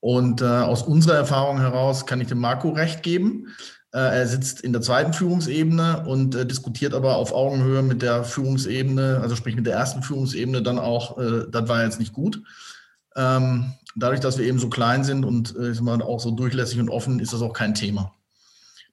und 0.00 0.42
äh, 0.42 0.44
aus 0.44 0.82
unserer 0.82 1.16
Erfahrung 1.16 1.60
heraus 1.60 2.04
kann 2.04 2.20
ich 2.20 2.28
dem 2.28 2.40
Marco 2.40 2.70
recht 2.70 3.02
geben. 3.02 3.46
Äh, 3.92 4.18
er 4.18 4.26
sitzt 4.26 4.60
in 4.60 4.72
der 4.72 4.82
zweiten 4.82 5.14
Führungsebene 5.14 6.04
und 6.06 6.34
äh, 6.34 6.44
diskutiert 6.44 6.92
aber 6.92 7.16
auf 7.16 7.32
Augenhöhe 7.32 7.82
mit 7.82 8.02
der 8.02 8.22
Führungsebene, 8.22 9.20
also 9.22 9.34
sprich 9.34 9.56
mit 9.56 9.66
der 9.66 9.74
ersten 9.74 10.02
Führungsebene 10.02 10.62
dann 10.62 10.78
auch, 10.78 11.16
äh, 11.18 11.46
das 11.50 11.68
war 11.68 11.82
jetzt 11.82 11.98
nicht 11.98 12.12
gut. 12.12 12.42
Ähm, 13.16 13.72
dadurch, 13.96 14.20
dass 14.20 14.36
wir 14.36 14.44
eben 14.44 14.58
so 14.58 14.68
klein 14.68 15.04
sind 15.04 15.24
und 15.24 15.56
äh, 15.56 15.72
auch 16.02 16.20
so 16.20 16.30
durchlässig 16.30 16.78
und 16.80 16.90
offen, 16.90 17.18
ist 17.18 17.32
das 17.32 17.40
auch 17.40 17.54
kein 17.54 17.74
Thema, 17.74 18.12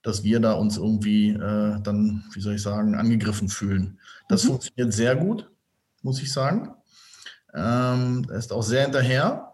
dass 0.02 0.24
wir 0.24 0.40
da 0.40 0.54
uns 0.54 0.78
irgendwie 0.78 1.32
äh, 1.32 1.82
dann, 1.82 2.24
wie 2.34 2.42
soll 2.42 2.56
ich 2.56 2.62
sagen, 2.62 2.96
angegriffen 2.96 3.50
fühlen. 3.50 4.00
Das 4.30 4.44
mhm. 4.44 4.50
funktioniert 4.50 4.94
sehr 4.94 5.18
gut, 5.18 5.50
muss 6.04 6.22
ich 6.22 6.32
sagen. 6.32 6.74
Ähm, 7.54 8.26
er 8.30 8.38
ist 8.38 8.54
auch 8.54 8.64
sehr 8.64 8.84
hinterher. 8.84 9.52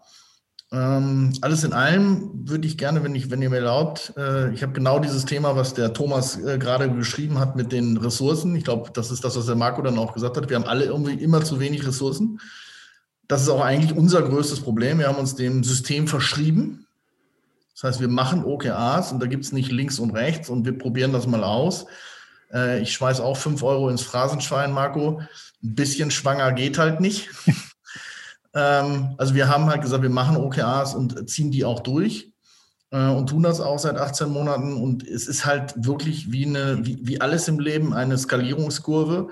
Ähm, 0.72 1.34
alles 1.42 1.64
in 1.64 1.74
allem 1.74 2.48
würde 2.48 2.66
ich 2.66 2.78
gerne, 2.78 3.04
wenn, 3.04 3.14
ich, 3.14 3.30
wenn 3.30 3.42
ihr 3.42 3.50
mir 3.50 3.56
erlaubt, 3.56 4.14
äh, 4.16 4.50
ich 4.54 4.62
habe 4.62 4.72
genau 4.72 4.98
dieses 4.98 5.26
Thema, 5.26 5.54
was 5.54 5.74
der 5.74 5.92
Thomas 5.92 6.38
äh, 6.38 6.56
gerade 6.56 6.88
beschrieben 6.88 7.38
hat 7.38 7.56
mit 7.56 7.72
den 7.72 7.98
Ressourcen. 7.98 8.56
Ich 8.56 8.64
glaube, 8.64 8.90
das 8.94 9.10
ist 9.10 9.22
das, 9.22 9.36
was 9.36 9.44
der 9.44 9.54
Marco 9.54 9.82
dann 9.82 9.98
auch 9.98 10.14
gesagt 10.14 10.38
hat. 10.38 10.48
Wir 10.48 10.56
haben 10.56 10.64
alle 10.64 10.86
irgendwie 10.86 11.22
immer 11.22 11.44
zu 11.44 11.60
wenig 11.60 11.86
Ressourcen. 11.86 12.40
Das 13.28 13.42
ist 13.42 13.50
auch 13.50 13.60
eigentlich 13.60 13.94
unser 13.94 14.22
größtes 14.22 14.60
Problem. 14.60 14.98
Wir 14.98 15.08
haben 15.08 15.18
uns 15.18 15.34
dem 15.34 15.62
System 15.62 16.08
verschrieben. 16.08 16.86
Das 17.74 17.84
heißt, 17.84 18.00
wir 18.00 18.08
machen 18.08 18.44
OKRs 18.44 19.12
und 19.12 19.20
da 19.20 19.26
gibt 19.26 19.44
es 19.44 19.52
nicht 19.52 19.70
links 19.70 19.98
und 19.98 20.12
rechts 20.12 20.48
und 20.48 20.64
wir 20.64 20.78
probieren 20.78 21.12
das 21.12 21.26
mal 21.26 21.44
aus. 21.44 21.84
Äh, 22.50 22.80
ich 22.80 22.94
schmeiß 22.94 23.20
auch 23.20 23.36
fünf 23.36 23.62
Euro 23.62 23.90
ins 23.90 24.02
Phrasenschwein, 24.02 24.72
Marco. 24.72 25.20
Ein 25.62 25.74
bisschen 25.74 26.10
schwanger 26.10 26.52
geht 26.52 26.78
halt 26.78 27.00
nicht. 27.00 27.28
Ähm, 28.54 29.14
also 29.18 29.34
wir 29.34 29.48
haben 29.48 29.66
halt 29.66 29.82
gesagt, 29.82 30.02
wir 30.02 30.10
machen 30.10 30.36
OKRs 30.36 30.94
und 30.94 31.28
ziehen 31.28 31.50
die 31.50 31.64
auch 31.64 31.80
durch 31.80 32.32
äh, 32.90 33.08
und 33.08 33.28
tun 33.28 33.42
das 33.42 33.60
auch 33.60 33.78
seit 33.78 33.96
18 33.96 34.28
Monaten. 34.28 34.74
Und 34.74 35.06
es 35.06 35.26
ist 35.26 35.44
halt 35.44 35.74
wirklich 35.76 36.30
wie, 36.30 36.46
eine, 36.46 36.86
wie, 36.86 36.98
wie 37.02 37.20
alles 37.20 37.48
im 37.48 37.58
Leben 37.58 37.94
eine 37.94 38.16
Skalierungskurve. 38.18 39.28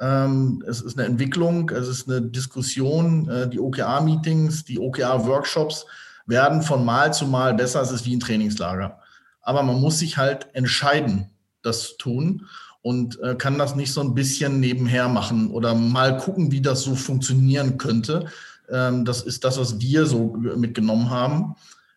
Ähm, 0.00 0.64
es 0.66 0.80
ist 0.80 0.98
eine 0.98 1.06
Entwicklung, 1.06 1.70
es 1.70 1.86
ist 1.86 2.08
eine 2.08 2.22
Diskussion. 2.22 3.28
Äh, 3.28 3.48
die 3.48 3.60
OKR-Meetings, 3.60 4.64
die 4.64 4.80
OKR-Workshops 4.80 5.86
werden 6.26 6.62
von 6.62 6.84
Mal 6.84 7.12
zu 7.12 7.26
Mal 7.26 7.54
besser. 7.54 7.82
Es 7.82 7.92
ist 7.92 8.06
wie 8.06 8.16
ein 8.16 8.20
Trainingslager. 8.20 8.98
Aber 9.42 9.62
man 9.62 9.80
muss 9.80 9.98
sich 9.98 10.16
halt 10.16 10.48
entscheiden, 10.54 11.30
das 11.62 11.88
zu 11.88 11.96
tun 11.98 12.46
und 12.80 13.20
äh, 13.20 13.36
kann 13.36 13.58
das 13.58 13.76
nicht 13.76 13.92
so 13.92 14.00
ein 14.00 14.14
bisschen 14.14 14.60
nebenher 14.60 15.08
machen 15.08 15.50
oder 15.50 15.74
mal 15.74 16.16
gucken, 16.16 16.50
wie 16.50 16.60
das 16.60 16.82
so 16.82 16.96
funktionieren 16.96 17.78
könnte, 17.78 18.26
das 18.72 19.22
ist 19.22 19.44
das, 19.44 19.58
was 19.58 19.80
wir 19.80 20.06
so 20.06 20.34
mitgenommen 20.56 21.10
haben 21.10 21.54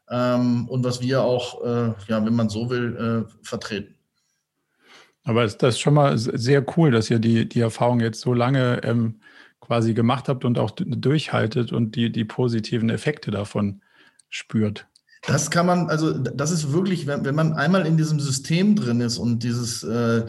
ähm, 0.10 0.68
und 0.68 0.84
was 0.84 1.02
wir 1.02 1.22
auch, 1.22 1.64
äh, 1.64 1.94
ja, 2.08 2.26
wenn 2.26 2.36
man 2.36 2.50
so 2.50 2.70
will, 2.70 3.26
äh, 3.28 3.46
vertreten. 3.46 3.96
Aber 5.24 5.44
ist 5.44 5.64
das 5.64 5.80
schon 5.80 5.96
mal 5.96 6.18
sehr 6.18 6.64
cool, 6.78 6.92
dass 6.92 7.10
ihr 7.10 7.20
die, 7.20 7.50
die 7.50 7.60
Erfahrung 7.60 8.00
jetzt 8.00 8.22
so 8.22 8.34
lange 8.34 8.84
ähm, 8.84 9.22
quasi 9.60 9.96
gemacht 9.96 10.30
habt 10.30 10.46
und 10.46 10.60
auch 10.60 10.72
durchhaltet 10.76 11.72
und 11.72 11.96
die, 11.96 12.12
die 12.12 12.26
positiven 12.26 12.90
Effekte 12.90 13.32
davon 13.32 13.82
spürt. 14.30 14.88
Das 15.26 15.50
kann 15.50 15.66
man, 15.66 15.90
also 15.90 16.14
das 16.14 16.52
ist 16.52 16.72
wirklich, 16.72 17.08
wenn, 17.08 17.26
wenn 17.26 17.34
man 17.34 17.54
einmal 17.54 17.88
in 17.88 17.98
diesem 17.98 18.20
System 18.20 18.76
drin 18.76 19.02
ist 19.02 19.18
und 19.18 19.42
dieses 19.42 19.84
äh, 19.84 20.24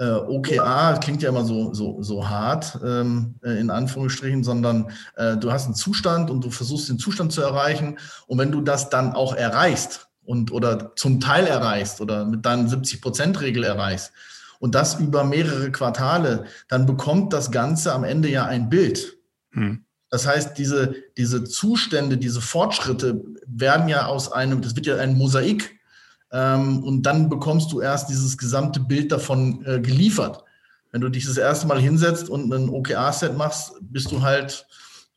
äh, 0.00 0.12
OKA 0.12 0.96
klingt 0.96 1.22
ja 1.22 1.28
immer 1.28 1.44
so, 1.44 1.74
so, 1.74 2.02
so 2.02 2.26
hart, 2.26 2.78
ähm, 2.82 3.34
äh, 3.44 3.60
in 3.60 3.68
Anführungsstrichen, 3.68 4.42
sondern 4.42 4.90
äh, 5.16 5.36
du 5.36 5.52
hast 5.52 5.66
einen 5.66 5.74
Zustand 5.74 6.30
und 6.30 6.42
du 6.42 6.50
versuchst 6.50 6.88
den 6.88 6.98
Zustand 6.98 7.32
zu 7.32 7.42
erreichen. 7.42 7.98
Und 8.26 8.38
wenn 8.38 8.50
du 8.50 8.62
das 8.62 8.88
dann 8.88 9.12
auch 9.12 9.34
erreichst 9.34 10.08
und 10.24 10.52
oder 10.52 10.96
zum 10.96 11.20
Teil 11.20 11.46
erreichst 11.46 12.00
oder 12.00 12.24
mit 12.24 12.46
deinen 12.46 12.66
70-Prozent-Regel 12.68 13.62
erreichst 13.62 14.12
und 14.58 14.74
das 14.74 14.98
über 14.98 15.22
mehrere 15.22 15.70
Quartale, 15.70 16.44
dann 16.68 16.86
bekommt 16.86 17.34
das 17.34 17.50
Ganze 17.50 17.92
am 17.92 18.04
Ende 18.04 18.30
ja 18.30 18.46
ein 18.46 18.70
Bild. 18.70 19.18
Hm. 19.50 19.84
Das 20.08 20.26
heißt, 20.26 20.56
diese, 20.56 20.94
diese 21.18 21.44
Zustände, 21.44 22.16
diese 22.16 22.40
Fortschritte 22.40 23.22
werden 23.46 23.88
ja 23.88 24.06
aus 24.06 24.32
einem, 24.32 24.62
das 24.62 24.74
wird 24.74 24.86
ja 24.86 24.96
ein 24.96 25.16
Mosaik 25.18 25.78
ähm, 26.32 26.82
und 26.84 27.02
dann 27.02 27.28
bekommst 27.28 27.72
du 27.72 27.80
erst 27.80 28.08
dieses 28.08 28.38
gesamte 28.38 28.80
Bild 28.80 29.10
davon 29.10 29.64
äh, 29.66 29.80
geliefert. 29.80 30.44
Wenn 30.92 31.00
du 31.00 31.08
dich 31.08 31.26
das 31.26 31.36
erste 31.36 31.66
Mal 31.66 31.80
hinsetzt 31.80 32.28
und 32.28 32.52
ein 32.52 32.68
OKR-Set 32.68 33.36
machst, 33.36 33.72
bist 33.80 34.10
du 34.10 34.22
halt, 34.22 34.66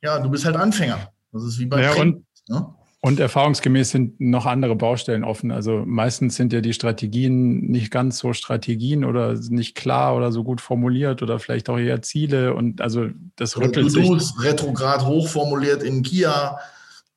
ja, 0.02 0.20
du 0.20 0.30
bist 0.30 0.46
halt 0.46 0.56
Anfänger. 0.56 1.12
Das 1.32 1.44
ist 1.44 1.60
wie 1.60 1.66
bei 1.66 1.82
ja, 1.82 1.94
und, 1.94 2.24
ne? 2.48 2.68
und 3.02 3.20
erfahrungsgemäß 3.20 3.90
sind 3.90 4.22
noch 4.22 4.46
andere 4.46 4.76
Baustellen 4.76 5.24
offen. 5.24 5.52
Also 5.52 5.84
meistens 5.86 6.36
sind 6.36 6.54
ja 6.54 6.62
die 6.62 6.74
Strategien 6.74 7.62
nicht 7.62 7.92
ganz 7.92 8.20
so 8.20 8.34
Strategien 8.34 9.04
oder 9.04 9.34
nicht 9.34 9.76
klar 9.76 10.16
oder 10.16 10.32
so 10.32 10.44
gut 10.44 10.62
formuliert 10.62 11.24
oder 11.24 11.40
vielleicht 11.40 11.70
auch 11.70 11.80
eher 11.80 12.02
Ziele 12.04 12.54
und 12.54 12.82
also 12.82 13.08
das 13.36 13.58
rüttelt 13.58 13.92
sich. 13.92 14.10
retrograd 14.40 15.06
hochformuliert 15.06 15.82
in 15.82 16.04
Kia. 16.04 16.60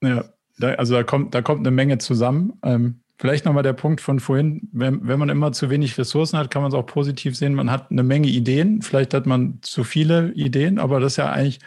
Ja, 0.03 0.25
da, 0.59 0.71
also 0.75 0.95
da 0.95 1.03
kommt, 1.03 1.35
da 1.35 1.43
kommt 1.43 1.61
eine 1.61 1.71
Menge 1.71 1.99
zusammen. 1.99 2.55
Ähm, 2.63 3.01
Vielleicht 3.19 3.47
nochmal 3.47 3.63
der 3.63 3.73
Punkt 3.73 4.03
von 4.03 4.21
vorhin, 4.21 4.69
wenn, 4.73 5.07
wenn 5.09 5.19
man 5.19 5.31
immer 5.31 5.53
zu 5.53 5.71
wenig 5.71 5.97
Ressourcen 5.97 6.39
hat, 6.39 6.51
kann 6.51 6.61
man 6.61 6.71
es 6.71 6.77
auch 6.77 6.85
positiv 6.85 7.35
sehen. 7.35 7.55
Man 7.55 7.71
hat 7.71 7.91
eine 7.91 8.03
Menge 8.03 8.29
Ideen, 8.29 8.83
vielleicht 8.83 9.15
hat 9.15 9.25
man 9.25 9.59
zu 9.63 9.85
viele 9.85 10.33
Ideen, 10.33 10.79
aber 10.79 11.01
das 11.01 11.15
ist 11.15 11.17
ja 11.17 11.33
eigentlich 11.33 11.61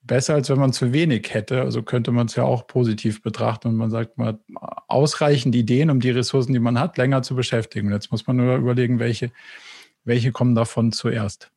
besser, 0.00 0.34
als 0.34 0.48
wenn 0.48 0.58
man 0.58 0.72
zu 0.72 0.94
wenig 0.94 1.34
hätte. 1.34 1.60
Also 1.60 1.82
könnte 1.82 2.10
man 2.10 2.26
es 2.26 2.36
ja 2.36 2.44
auch 2.44 2.66
positiv 2.66 3.22
betrachten 3.22 3.68
und 3.68 3.76
man 3.76 3.90
sagt, 3.90 4.16
man 4.16 4.28
hat 4.28 4.40
ausreichend 4.88 5.54
Ideen, 5.54 5.90
um 5.90 6.00
die 6.00 6.10
Ressourcen, 6.10 6.54
die 6.54 6.58
man 6.58 6.78
hat, 6.78 6.96
länger 6.96 7.22
zu 7.22 7.36
beschäftigen. 7.36 7.92
Jetzt 7.92 8.10
muss 8.10 8.26
man 8.26 8.36
nur 8.36 8.56
überlegen, 8.56 8.98
welche, 8.98 9.30
welche 10.04 10.32
kommen 10.32 10.54
davon 10.54 10.90
zuerst. 10.90 11.50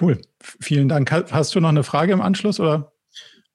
Cool, 0.00 0.20
vielen 0.40 0.88
Dank. 0.88 1.10
Hast 1.12 1.54
du 1.54 1.60
noch 1.60 1.70
eine 1.70 1.84
Frage 1.84 2.12
im 2.12 2.20
Anschluss 2.20 2.58
oder? 2.60 2.92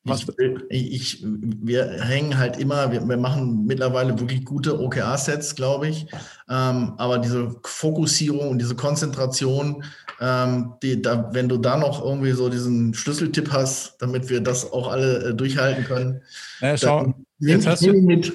Ich, 0.06 0.28
ich, 0.70 1.24
wir 1.24 2.04
hängen 2.04 2.38
halt 2.38 2.58
immer, 2.58 2.92
wir, 2.92 3.08
wir 3.08 3.18
machen 3.18 3.66
mittlerweile 3.66 4.20
wirklich 4.20 4.44
gute 4.44 4.78
OKR-Sets, 4.78 5.56
glaube 5.56 5.88
ich. 5.88 6.08
Ähm, 6.50 6.94
aber 6.98 7.20
diese 7.20 7.56
Fokussierung 7.64 8.50
und 8.50 8.60
diese 8.60 8.76
Konzentration, 8.76 9.86
ähm, 10.20 10.74
die, 10.84 11.02
da, 11.02 11.30
wenn 11.34 11.48
du 11.48 11.58
da 11.58 11.78
noch 11.78 12.04
irgendwie 12.04 12.34
so 12.34 12.50
diesen 12.50 12.94
Schlüsseltipp 12.94 13.52
hast, 13.54 13.96
damit 14.02 14.30
wir 14.30 14.42
das 14.42 14.70
auch 14.74 14.90
alle 14.90 15.30
äh, 15.30 15.34
durchhalten 15.34 15.86
können. 15.86 16.22
Ja, 16.60 16.78
schau, 16.78 17.14
jetzt, 17.40 17.66
hast 17.66 17.86
du, 17.86 17.94
mit. 17.94 18.34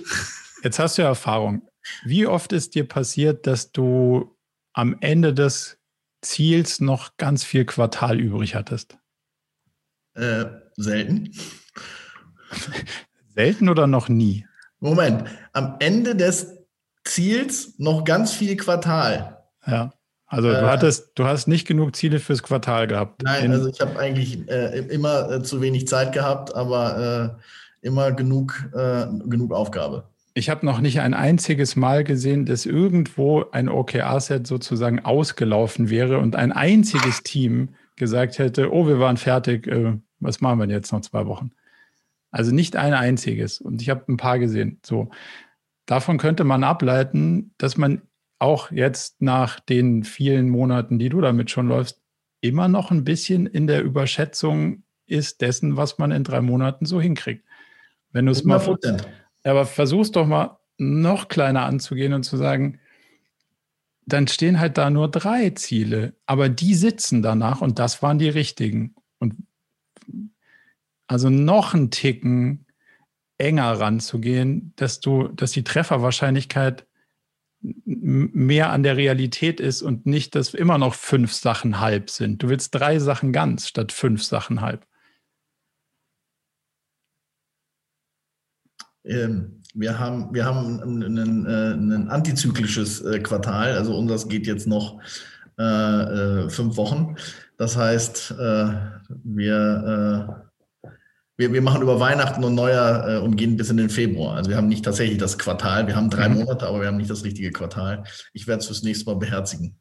jetzt 0.63 0.79
hast 0.79 0.97
du 0.97 1.03
Erfahrung. 1.03 1.69
Wie 2.03 2.27
oft 2.27 2.55
ist 2.55 2.77
dir 2.77 2.89
passiert, 2.89 3.47
dass 3.47 3.73
du 3.73 4.35
am 4.73 4.97
Ende 5.01 5.35
des 5.35 5.79
Ziels 6.23 6.81
noch 6.81 7.19
ganz 7.19 7.45
viel 7.45 7.67
Quartal 7.67 8.19
übrig 8.19 8.55
hattest? 8.55 8.97
Äh, 10.15 10.47
selten. 10.79 11.33
Selten 13.35 13.69
oder 13.69 13.87
noch 13.87 14.09
nie? 14.09 14.47
Moment, 14.81 15.25
am 15.53 15.77
Ende 15.81 16.17
des 16.17 16.59
Ziels 17.05 17.75
noch 17.79 18.05
ganz 18.05 18.33
viel 18.33 18.57
Quartal. 18.57 19.39
Ja. 19.67 19.93
Also 20.27 20.49
du 20.49 20.57
äh, 20.57 20.63
hattest, 20.63 21.13
du 21.15 21.25
hast 21.25 21.49
nicht 21.49 21.67
genug 21.67 21.97
Ziele 21.97 22.21
fürs 22.21 22.43
Quartal 22.43 22.87
gehabt. 22.87 23.23
Nein, 23.23 23.51
also 23.51 23.69
ich 23.69 23.81
habe 23.81 23.99
eigentlich 23.99 24.47
äh, 24.49 24.79
immer 24.81 25.31
äh, 25.31 25.43
zu 25.43 25.63
wenig 25.63 25.89
Zeit 25.89 26.13
gehabt, 26.13 26.55
aber 26.55 27.39
äh, 27.83 27.87
immer 27.87 28.13
genug, 28.13 28.71
äh, 28.75 29.07
genug 29.27 29.53
Aufgabe. 29.53 30.05
ich 30.35 30.51
habe 30.51 30.67
noch 30.67 30.81
nicht 30.81 31.01
ein 31.01 31.15
einziges 31.15 31.77
Mal 31.77 32.05
gesehen, 32.05 32.45
dass 32.45 32.67
irgendwo 32.67 33.47
ein 33.53 33.71
OKR-Set 33.71 34.47
sozusagen 34.47 35.03
ausgelaufen 35.05 35.89
wäre 35.89 36.19
und 36.19 36.37
ein 36.37 36.53
einziges 36.53 37.23
Team 37.23 37.71
gesagt 37.97 38.39
hätte, 38.39 38.73
oh, 38.73 38.87
wir 38.87 39.01
waren 39.01 39.17
fertig, 39.17 39.67
äh, 39.67 39.97
was 40.21 40.41
machen 40.41 40.59
wir 40.59 40.67
denn 40.67 40.77
jetzt 40.77 40.93
noch 40.93 41.01
zwei 41.01 41.27
Wochen? 41.27 41.53
Also 42.31 42.55
nicht 42.55 42.77
ein 42.77 42.95
einziges. 42.95 43.61
Und 43.61 43.81
ich 43.81 43.91
habe 43.91 44.05
ein 44.09 44.17
paar 44.17 44.39
gesehen. 44.39 44.81
So. 44.85 45.11
Davon 45.87 46.19
könnte 46.19 46.45
man 46.45 46.65
ableiten, 46.65 47.55
dass 47.59 47.77
man 47.77 48.03
auch 48.39 48.71
jetzt 48.71 49.21
nach 49.23 49.61
den 49.61 50.05
vielen 50.05 50.49
Monaten, 50.49 50.99
die 50.99 51.09
du 51.09 51.21
damit 51.21 51.51
schon 51.51 51.69
läufst, 51.69 52.01
immer 52.41 52.69
noch 52.69 52.91
ein 52.91 53.05
bisschen 53.05 53.47
in 53.47 53.67
der 53.67 53.83
Überschätzung 53.83 54.85
ist 55.07 55.41
dessen, 55.41 55.77
was 55.77 55.99
man 55.99 56.13
in 56.13 56.25
drei 56.25 56.41
Monaten 56.41 56.85
so 56.85 57.01
hinkriegt. 57.01 57.45
Wenn 58.13 58.27
du 58.27 58.33
es 58.33 58.45
mal. 58.45 58.61
Aber 59.45 59.67
versuch's 59.67 60.11
doch 60.11 60.27
mal 60.27 60.59
noch 60.77 61.29
kleiner 61.29 61.65
anzugehen 61.65 62.13
und 62.13 62.23
zu 62.23 62.37
sagen, 62.37 62.79
dann 64.07 64.27
stehen 64.27 64.59
halt 64.59 64.79
da 64.79 64.91
nur 64.91 65.11
drei 65.11 65.51
Ziele, 65.51 66.15
aber 66.25 66.49
die 66.49 66.75
sitzen 66.75 67.23
danach 67.23 67.61
und 67.61 67.79
das 67.79 68.03
waren 68.03 68.19
die 68.19 68.29
richtigen. 68.29 68.95
Und 69.19 69.35
also 71.07 71.31
noch 71.31 71.75
einen 71.75 71.91
Ticken 71.91 72.67
enger 73.39 73.81
ranzugehen, 73.81 74.73
dass 74.77 75.01
du, 75.01 75.29
dass 75.29 75.53
die 75.53 75.65
Trefferwahrscheinlichkeit 75.65 76.87
mehr 77.61 78.71
an 78.71 78.83
der 78.83 78.97
Realität 78.97 79.59
ist 79.61 79.83
und 79.83 80.07
nicht, 80.07 80.35
dass 80.35 80.55
immer 80.55 80.79
noch 80.79 80.95
fünf 80.95 81.33
Sachen 81.33 81.81
halb 81.81 82.11
sind. 82.11 82.43
Du 82.43 82.49
willst 82.49 82.75
drei 82.75 82.99
Sachen 82.99 83.33
ganz 83.33 83.67
statt 83.67 83.91
fünf 83.91 84.23
Sachen 84.23 84.61
halb. 84.61 84.87
Ähm, 89.05 89.63
wir 89.75 89.99
haben, 89.99 90.33
wir 90.35 90.45
haben 90.45 90.81
ein, 90.81 91.17
ein 91.17 92.09
antizyklisches 92.09 93.01
äh, 93.01 93.21
Quartal, 93.21 93.73
also 93.73 93.97
unseres 93.97 94.29
geht 94.29 94.47
jetzt 94.47 94.67
noch 94.67 95.01
äh, 95.59 95.63
äh 95.63 96.51
fünf 96.51 96.77
Wochen. 96.77 97.17
Das 97.59 97.77
heißt, 97.77 98.37
äh, 98.39 98.73
wir, 99.25 100.29
äh, 100.31 100.93
wir, 101.37 101.53
wir 101.53 101.61
machen 101.61 101.83
über 101.83 101.99
Weihnachten 101.99 102.45
und 102.45 102.55
Neujahr 102.55 103.17
äh, 103.17 103.19
und 103.19 103.37
gehen 103.37 103.57
bis 103.57 103.69
in 103.69 103.77
den 103.77 103.91
Februar. 103.91 104.37
Also 104.37 104.49
wir 104.49 104.57
haben 104.57 104.69
nicht 104.69 104.85
tatsächlich 104.85 105.19
das 105.19 105.39
Quartal, 105.39 105.89
wir 105.89 105.97
haben 105.97 106.09
drei 106.09 106.29
mhm. 106.29 106.39
Monate, 106.39 106.67
aber 106.67 106.81
wir 106.81 106.87
haben 106.87 106.97
nicht 106.97 107.11
das 107.11 107.25
richtige 107.25 107.51
Quartal. 107.51 108.05
Ich 108.33 108.47
werde 108.47 108.61
es 108.61 108.67
fürs 108.69 108.85
nächste 108.85 109.07
Mal 109.07 109.17
beherzigen. 109.17 109.77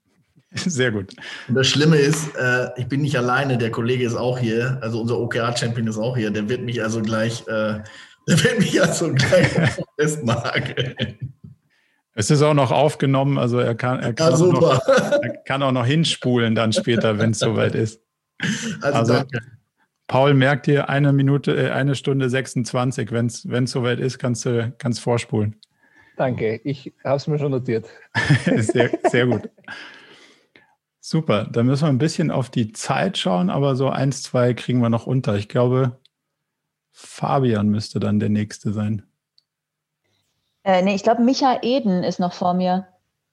Sehr 0.55 0.91
gut. 0.91 1.13
Und 1.47 1.53
das 1.53 1.67
Schlimme 1.67 1.97
ist, 1.97 2.35
äh, 2.35 2.69
ich 2.77 2.87
bin 2.87 3.01
nicht 3.01 3.15
alleine, 3.15 3.59
der 3.59 3.69
Kollege 3.69 4.05
ist 4.05 4.15
auch 4.15 4.39
hier, 4.39 4.79
also 4.81 4.99
unser 4.99 5.19
OKR-Champion 5.19 5.87
ist 5.87 5.99
auch 5.99 6.17
hier, 6.17 6.31
der 6.31 6.49
wird 6.49 6.63
mich 6.63 6.81
also 6.81 7.01
gleich 7.03 7.41
äh, 7.47 7.79
der 8.27 8.43
wird 8.43 8.59
mich 8.59 8.73
ja 8.73 8.91
so 8.91 9.13
gleich 9.13 9.49
festnageln. 9.97 11.36
Es 12.19 12.31
ist 12.31 12.41
auch 12.41 12.55
noch 12.55 12.71
aufgenommen, 12.71 13.37
also 13.37 13.59
er 13.59 13.75
kann, 13.75 13.99
er 13.99 14.11
kann, 14.11 14.31
ja, 14.31 14.37
auch, 14.37 14.51
noch, 14.51 14.87
er 15.21 15.37
kann 15.45 15.61
auch 15.61 15.71
noch 15.71 15.85
hinspulen 15.85 16.55
dann 16.55 16.73
später, 16.73 17.19
wenn 17.19 17.29
es 17.29 17.37
soweit 17.37 17.75
ist. 17.75 18.01
Also, 18.81 19.13
also. 19.13 19.23
Paul 20.07 20.33
merkt 20.33 20.65
dir 20.65 20.89
eine 20.89 21.13
Minute, 21.13 21.55
äh, 21.55 21.69
eine 21.69 21.93
Stunde 21.93 22.27
26. 22.27 23.11
Wenn 23.11 23.27
es 23.27 23.71
soweit 23.71 23.99
ist, 23.99 24.17
kannst 24.17 24.47
du 24.47 24.73
kannst 24.79 24.99
vorspulen. 24.99 25.57
Danke, 26.15 26.59
ich 26.63 26.91
habe 27.03 27.17
es 27.17 27.27
mir 27.27 27.37
schon 27.37 27.51
notiert. 27.51 27.87
sehr, 28.45 28.89
sehr 29.11 29.27
gut. 29.27 29.51
Super, 30.99 31.47
dann 31.51 31.67
müssen 31.67 31.83
wir 31.83 31.89
ein 31.89 31.99
bisschen 31.99 32.31
auf 32.31 32.49
die 32.49 32.71
Zeit 32.71 33.19
schauen, 33.19 33.51
aber 33.51 33.75
so 33.75 33.89
eins, 33.89 34.23
zwei 34.23 34.55
kriegen 34.55 34.79
wir 34.79 34.89
noch 34.89 35.05
unter. 35.05 35.35
Ich 35.35 35.49
glaube, 35.49 35.99
Fabian 36.91 37.69
müsste 37.69 37.99
dann 37.99 38.19
der 38.19 38.29
Nächste 38.29 38.73
sein. 38.73 39.03
Äh, 40.67 40.81
nee, 40.81 40.95
ich 40.95 41.03
glaube, 41.03 41.21
Micha 41.21 41.59
Eden 41.61 42.03
ist 42.03 42.19
noch 42.19 42.33
vor 42.33 42.53
mir. 42.53 42.87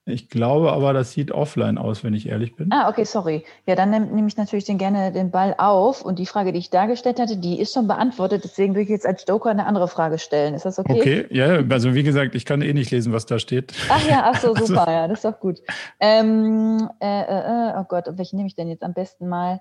Ich 0.07 0.29
glaube 0.29 0.71
aber, 0.71 0.93
das 0.93 1.11
sieht 1.11 1.33
offline 1.33 1.79
aus, 1.79 2.05
wenn 2.05 2.15
ich 2.15 2.29
ehrlich 2.29 2.55
bin. 2.55 2.71
Ah, 2.71 2.89
okay, 2.89 3.05
sorry. 3.05 3.45
Ja, 3.67 3.75
dann 3.75 3.91
nehme 3.91 4.07
nehm 4.07 4.29
ich 4.29 4.37
natürlich 4.37 4.67
den 4.67 4.79
gerne 4.79 5.11
den 5.11 5.33
Ball 5.33 5.53
auf. 5.59 6.05
Und 6.05 6.21
die 6.21 6.27
Frage, 6.27 6.53
die 6.53 6.61
ich 6.61 6.71
dargestellt 6.71 7.19
hatte, 7.19 7.37
die 7.37 7.59
ist 7.59 7.75
schon 7.75 7.89
beantwortet. 7.89 8.45
Deswegen 8.45 8.75
würde 8.75 8.83
ich 8.83 8.89
jetzt 8.91 9.07
als 9.07 9.25
Joker 9.27 9.51
eine 9.51 9.67
andere 9.67 9.89
Frage 9.89 10.19
stellen. 10.19 10.55
Ist 10.55 10.65
das 10.65 10.79
okay? 10.79 10.93
Okay, 10.93 11.27
ja, 11.31 11.61
also 11.69 11.95
wie 11.95 12.05
gesagt, 12.05 12.37
ich 12.37 12.45
kann 12.45 12.63
eh 12.63 12.73
nicht 12.73 12.93
lesen, 12.93 13.13
was 13.13 13.27
da 13.27 13.41
steht. 13.41 13.73
Ach 13.89 14.09
ja, 14.09 14.31
ach 14.33 14.39
so, 14.39 14.49
also 14.55 14.67
super, 14.67 14.83
also, 14.83 14.93
ja, 14.93 15.09
das 15.09 15.19
ist 15.19 15.25
doch 15.25 15.41
gut. 15.41 15.59
Ähm, 15.99 16.89
äh, 17.01 17.23
äh, 17.23 17.71
äh 17.71 17.73
oh 17.81 17.85
Gott, 17.89 18.05
welchen 18.13 18.37
nehme 18.37 18.47
ich 18.47 18.55
denn 18.55 18.69
jetzt 18.69 18.85
am 18.85 18.95
besten 18.95 19.29
mal? 19.29 19.61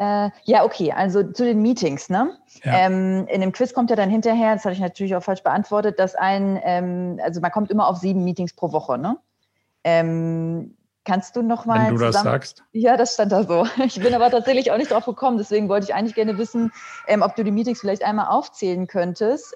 Äh, 0.00 0.30
ja, 0.44 0.64
okay, 0.64 0.92
also 0.92 1.22
zu 1.22 1.44
den 1.44 1.60
Meetings. 1.60 2.08
Ne? 2.08 2.34
Ja. 2.64 2.86
Ähm, 2.86 3.26
in 3.28 3.42
dem 3.42 3.52
Quiz 3.52 3.74
kommt 3.74 3.90
ja 3.90 3.96
dann 3.96 4.08
hinterher, 4.08 4.54
das 4.54 4.64
hatte 4.64 4.72
ich 4.72 4.80
natürlich 4.80 5.14
auch 5.14 5.22
falsch 5.22 5.42
beantwortet, 5.42 5.98
dass 5.98 6.14
ein, 6.14 6.58
ähm, 6.64 7.20
also 7.22 7.42
man 7.42 7.50
kommt 7.50 7.70
immer 7.70 7.86
auf 7.86 7.98
sieben 7.98 8.24
Meetings 8.24 8.54
pro 8.54 8.72
Woche. 8.72 8.96
Ne? 8.96 9.18
Ähm, 9.84 10.74
kannst 11.04 11.36
du 11.36 11.42
noch 11.42 11.66
mal 11.66 11.88
Wenn 11.88 11.96
du 11.96 12.06
zusammen... 12.06 12.12
das 12.12 12.22
sagst. 12.22 12.64
Ja, 12.72 12.96
das 12.96 13.12
stand 13.12 13.30
da 13.30 13.44
so. 13.44 13.66
Ich 13.84 14.00
bin 14.00 14.14
aber 14.14 14.30
tatsächlich 14.30 14.72
auch 14.72 14.78
nicht 14.78 14.90
drauf 14.90 15.04
gekommen, 15.04 15.36
deswegen 15.36 15.68
wollte 15.68 15.84
ich 15.84 15.94
eigentlich 15.94 16.14
gerne 16.14 16.38
wissen, 16.38 16.72
ähm, 17.06 17.20
ob 17.20 17.36
du 17.36 17.44
die 17.44 17.50
Meetings 17.50 17.80
vielleicht 17.80 18.02
einmal 18.02 18.28
aufzählen 18.28 18.86
könntest. 18.86 19.54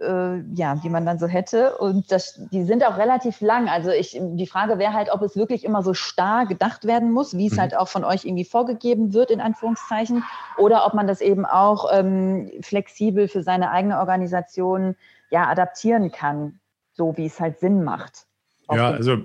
Äh, 0.00 0.42
ja, 0.54 0.76
die 0.76 0.90
man 0.90 1.04
dann 1.04 1.18
so 1.18 1.26
hätte. 1.26 1.76
Und 1.76 2.12
das, 2.12 2.40
die 2.52 2.62
sind 2.62 2.84
auch 2.84 2.98
relativ 2.98 3.40
lang. 3.40 3.68
Also 3.68 3.90
ich, 3.90 4.16
die 4.20 4.46
Frage 4.46 4.78
wäre 4.78 4.92
halt, 4.92 5.10
ob 5.10 5.22
es 5.22 5.34
wirklich 5.34 5.64
immer 5.64 5.82
so 5.82 5.92
starr 5.92 6.46
gedacht 6.46 6.84
werden 6.84 7.10
muss, 7.10 7.36
wie 7.36 7.48
es 7.48 7.54
mhm. 7.54 7.60
halt 7.60 7.76
auch 7.76 7.88
von 7.88 8.04
euch 8.04 8.24
irgendwie 8.24 8.44
vorgegeben 8.44 9.12
wird, 9.12 9.32
in 9.32 9.40
Anführungszeichen, 9.40 10.22
oder 10.56 10.86
ob 10.86 10.94
man 10.94 11.08
das 11.08 11.20
eben 11.20 11.44
auch 11.44 11.86
ähm, 11.92 12.48
flexibel 12.60 13.26
für 13.26 13.42
seine 13.42 13.72
eigene 13.72 13.98
Organisation 13.98 14.94
ja 15.30 15.48
adaptieren 15.48 16.12
kann, 16.12 16.60
so 16.92 17.16
wie 17.16 17.26
es 17.26 17.40
halt 17.40 17.58
Sinn 17.58 17.82
macht. 17.82 18.28
Ja, 18.70 18.90
also 18.90 19.16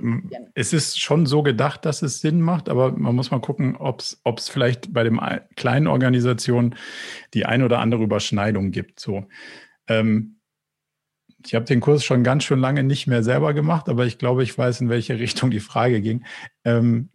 es 0.56 0.74
ist 0.74 1.00
schon 1.00 1.28
so 1.28 1.44
gedacht, 1.44 1.86
dass 1.86 2.02
es 2.02 2.22
Sinn 2.22 2.42
macht, 2.42 2.68
aber 2.68 2.94
man 2.94 3.14
muss 3.14 3.30
mal 3.30 3.42
gucken, 3.42 3.76
ob 3.76 4.00
es 4.00 4.50
vielleicht 4.50 4.92
bei 4.92 5.04
den 5.04 5.20
kleinen 5.56 5.86
Organisationen 5.86 6.76
die 7.36 7.46
ein 7.46 7.62
oder 7.62 7.80
andere 7.80 8.02
Überschneidung 8.02 8.72
gibt. 8.72 9.00
So. 9.02 9.26
Ähm, 9.88 10.38
ich 11.46 11.56
habe 11.56 11.66
den 11.66 11.80
Kurs 11.80 12.04
schon 12.04 12.24
ganz 12.24 12.44
schön 12.44 12.60
lange 12.60 12.84
nicht 12.84 13.08
mehr 13.08 13.24
selber 13.24 13.54
gemacht, 13.54 13.90
aber 13.90 14.06
ich 14.06 14.18
glaube, 14.18 14.44
ich 14.44 14.58
weiß, 14.58 14.82
in 14.82 14.90
welche 14.90 15.20
Richtung 15.20 15.52
die 15.52 15.60
Frage 15.60 16.02
ging. 16.02 16.26
Ähm, 16.64 17.10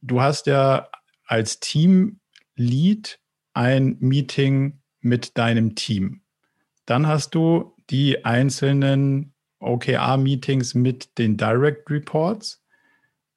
du 0.00 0.20
hast 0.20 0.46
ja 0.46 0.88
als 1.26 1.60
Teamlead 1.60 3.20
ein 3.54 3.96
Meeting 4.00 4.80
mit 5.00 5.38
deinem 5.38 5.74
Team. 5.74 6.22
Dann 6.86 7.06
hast 7.06 7.34
du 7.34 7.74
die 7.90 8.24
einzelnen 8.24 9.34
OKR-Meetings 9.60 10.74
mit 10.74 11.18
den 11.18 11.36
Direct 11.36 11.90
Reports. 11.90 12.62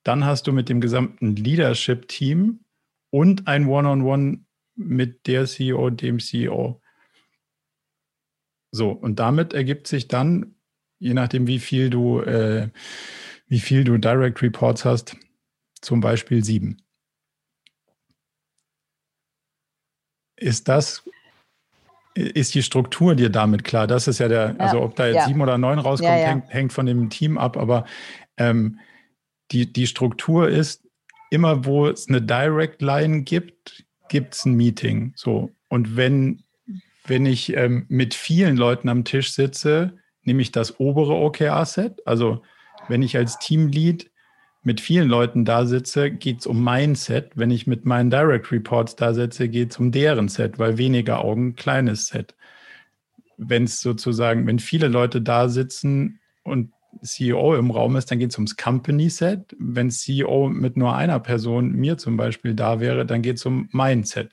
Dann 0.03 0.25
hast 0.25 0.47
du 0.47 0.51
mit 0.51 0.69
dem 0.69 0.81
gesamten 0.81 1.35
Leadership-Team 1.35 2.61
und 3.09 3.47
ein 3.47 3.67
One-on-One 3.67 4.23
-on 4.23 4.33
-One 4.33 4.39
mit 4.75 5.27
der 5.27 5.45
CEO, 5.45 5.89
dem 5.89 6.19
CEO. 6.19 6.81
So, 8.71 8.91
und 8.91 9.19
damit 9.19 9.53
ergibt 9.53 9.87
sich 9.87 10.07
dann, 10.07 10.55
je 10.99 11.13
nachdem, 11.13 11.47
wie 11.47 11.59
viel 11.59 11.89
du, 11.89 12.21
äh, 12.21 12.69
wie 13.47 13.59
viel 13.59 13.83
du 13.83 13.97
Direct 13.97 14.41
Reports 14.41 14.85
hast, 14.85 15.15
zum 15.81 16.01
Beispiel 16.01 16.43
sieben. 16.43 16.81
Ist 20.35 20.67
das, 20.67 21.03
ist 22.13 22.53
die 22.55 22.63
Struktur 22.63 23.15
dir 23.15 23.29
damit 23.29 23.63
klar? 23.63 23.87
Das 23.87 24.07
ist 24.07 24.19
ja 24.19 24.27
der, 24.27 24.55
ja, 24.57 24.57
also 24.57 24.81
ob 24.81 24.95
da 24.95 25.07
jetzt 25.07 25.15
ja. 25.15 25.25
sieben 25.27 25.41
oder 25.41 25.57
neun 25.57 25.79
rauskommt, 25.79 26.09
ja, 26.09 26.27
hängt, 26.27 26.53
hängt, 26.53 26.73
von 26.73 26.85
dem 26.85 27.09
Team 27.09 27.37
ab, 27.37 27.57
aber 27.57 27.85
ähm, 28.37 28.79
die, 29.51 29.71
die 29.71 29.87
Struktur 29.87 30.49
ist, 30.49 30.87
immer 31.29 31.65
wo 31.65 31.87
es 31.87 32.07
eine 32.07 32.21
Direct 32.21 32.81
Line 32.81 33.23
gibt, 33.23 33.85
gibt 34.09 34.35
es 34.35 34.45
ein 34.45 34.53
Meeting. 34.53 35.13
So. 35.15 35.51
Und 35.69 35.95
wenn 35.95 36.43
wenn 37.07 37.25
ich 37.25 37.55
ähm, 37.55 37.85
mit 37.89 38.13
vielen 38.13 38.57
Leuten 38.57 38.89
am 38.89 39.03
Tisch 39.03 39.31
sitze, 39.31 39.93
nehme 40.23 40.41
ich 40.41 40.51
das 40.51 40.79
obere 40.79 41.13
OKR-Set. 41.13 42.05
Also 42.05 42.43
wenn 42.87 43.01
ich 43.01 43.17
als 43.17 43.39
Teamlead 43.39 44.11
mit 44.61 44.81
vielen 44.81 45.07
Leuten 45.07 45.45
da 45.45 45.65
sitze, 45.65 46.11
geht 46.11 46.41
es 46.41 46.47
um 46.47 46.61
mein 46.61 46.95
Set. 46.95 47.31
Wenn 47.35 47.51
ich 47.51 47.67
mit 47.67 47.85
meinen 47.85 48.09
Direct 48.09 48.51
Reports 48.51 48.97
da 48.97 49.13
sitze, 49.13 49.47
geht 49.47 49.71
es 49.71 49.77
um 49.77 49.91
deren 49.91 50.27
Set, 50.27 50.59
weil 50.59 50.77
weniger 50.77 51.23
Augen, 51.23 51.55
kleines 51.55 52.07
Set. 52.07 52.35
Wenn 53.37 53.63
es 53.63 53.79
sozusagen, 53.79 54.45
wenn 54.45 54.59
viele 54.59 54.89
Leute 54.89 55.21
da 55.21 55.47
sitzen 55.47 56.19
und 56.43 56.73
CEO 57.03 57.55
im 57.55 57.71
Raum 57.71 57.95
ist, 57.95 58.11
dann 58.11 58.19
geht 58.19 58.31
es 58.31 58.37
ums 58.37 58.57
Company 58.57 59.09
Set. 59.09 59.55
Wenn 59.57 59.91
CEO 59.91 60.49
mit 60.49 60.75
nur 60.75 60.95
einer 60.95 61.19
Person, 61.19 61.71
mir 61.71 61.97
zum 61.97 62.17
Beispiel, 62.17 62.53
da 62.53 62.79
wäre, 62.79 63.05
dann 63.05 63.21
geht 63.21 63.37
es 63.37 63.45
um 63.45 63.69
mein 63.71 64.03
Set. 64.03 64.31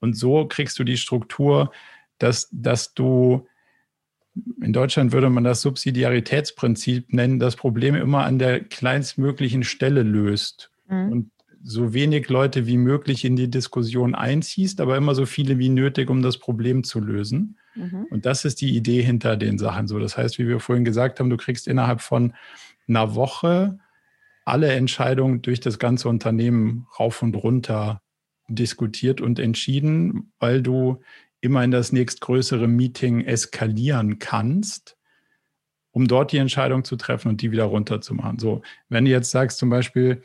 Und 0.00 0.16
so 0.16 0.46
kriegst 0.46 0.78
du 0.78 0.84
die 0.84 0.98
Struktur, 0.98 1.72
dass, 2.18 2.48
dass 2.52 2.94
du, 2.94 3.46
in 4.60 4.72
Deutschland 4.72 5.12
würde 5.12 5.30
man 5.30 5.44
das 5.44 5.62
Subsidiaritätsprinzip 5.62 7.12
nennen, 7.12 7.38
das 7.38 7.56
Problem 7.56 7.94
immer 7.94 8.24
an 8.24 8.38
der 8.38 8.60
kleinstmöglichen 8.60 9.62
Stelle 9.62 10.02
löst. 10.02 10.70
Mhm. 10.88 11.12
Und 11.12 11.30
so 11.66 11.94
wenig 11.94 12.28
Leute 12.28 12.66
wie 12.66 12.76
möglich 12.76 13.24
in 13.24 13.36
die 13.36 13.50
Diskussion 13.50 14.14
einziehst, 14.14 14.82
aber 14.82 14.98
immer 14.98 15.14
so 15.14 15.24
viele 15.24 15.58
wie 15.58 15.70
nötig, 15.70 16.10
um 16.10 16.20
das 16.20 16.36
Problem 16.36 16.84
zu 16.84 17.00
lösen. 17.00 17.58
Mhm. 17.74 18.06
Und 18.10 18.26
das 18.26 18.44
ist 18.44 18.60
die 18.60 18.76
Idee 18.76 19.02
hinter 19.02 19.36
den 19.36 19.58
Sachen 19.58 19.88
so. 19.88 19.98
Das 19.98 20.18
heißt, 20.18 20.38
wie 20.38 20.46
wir 20.46 20.60
vorhin 20.60 20.84
gesagt 20.84 21.18
haben, 21.18 21.30
du 21.30 21.38
kriegst 21.38 21.66
innerhalb 21.66 22.02
von 22.02 22.34
einer 22.86 23.14
Woche 23.14 23.78
alle 24.44 24.72
Entscheidungen 24.72 25.40
durch 25.40 25.60
das 25.60 25.78
ganze 25.78 26.08
Unternehmen 26.10 26.86
rauf 26.98 27.22
und 27.22 27.34
runter 27.34 28.02
diskutiert 28.48 29.22
und 29.22 29.38
entschieden, 29.38 30.32
weil 30.38 30.62
du 30.62 31.00
immer 31.44 31.62
in 31.62 31.70
das 31.70 31.92
nächstgrößere 31.92 32.66
Meeting 32.66 33.20
eskalieren 33.20 34.18
kannst, 34.18 34.96
um 35.90 36.08
dort 36.08 36.32
die 36.32 36.38
Entscheidung 36.38 36.84
zu 36.84 36.96
treffen 36.96 37.28
und 37.28 37.42
die 37.42 37.52
wieder 37.52 37.64
runterzumachen. 37.64 38.38
So, 38.38 38.62
wenn 38.88 39.04
du 39.04 39.10
jetzt 39.10 39.30
sagst 39.30 39.58
zum 39.58 39.68
Beispiel, 39.68 40.22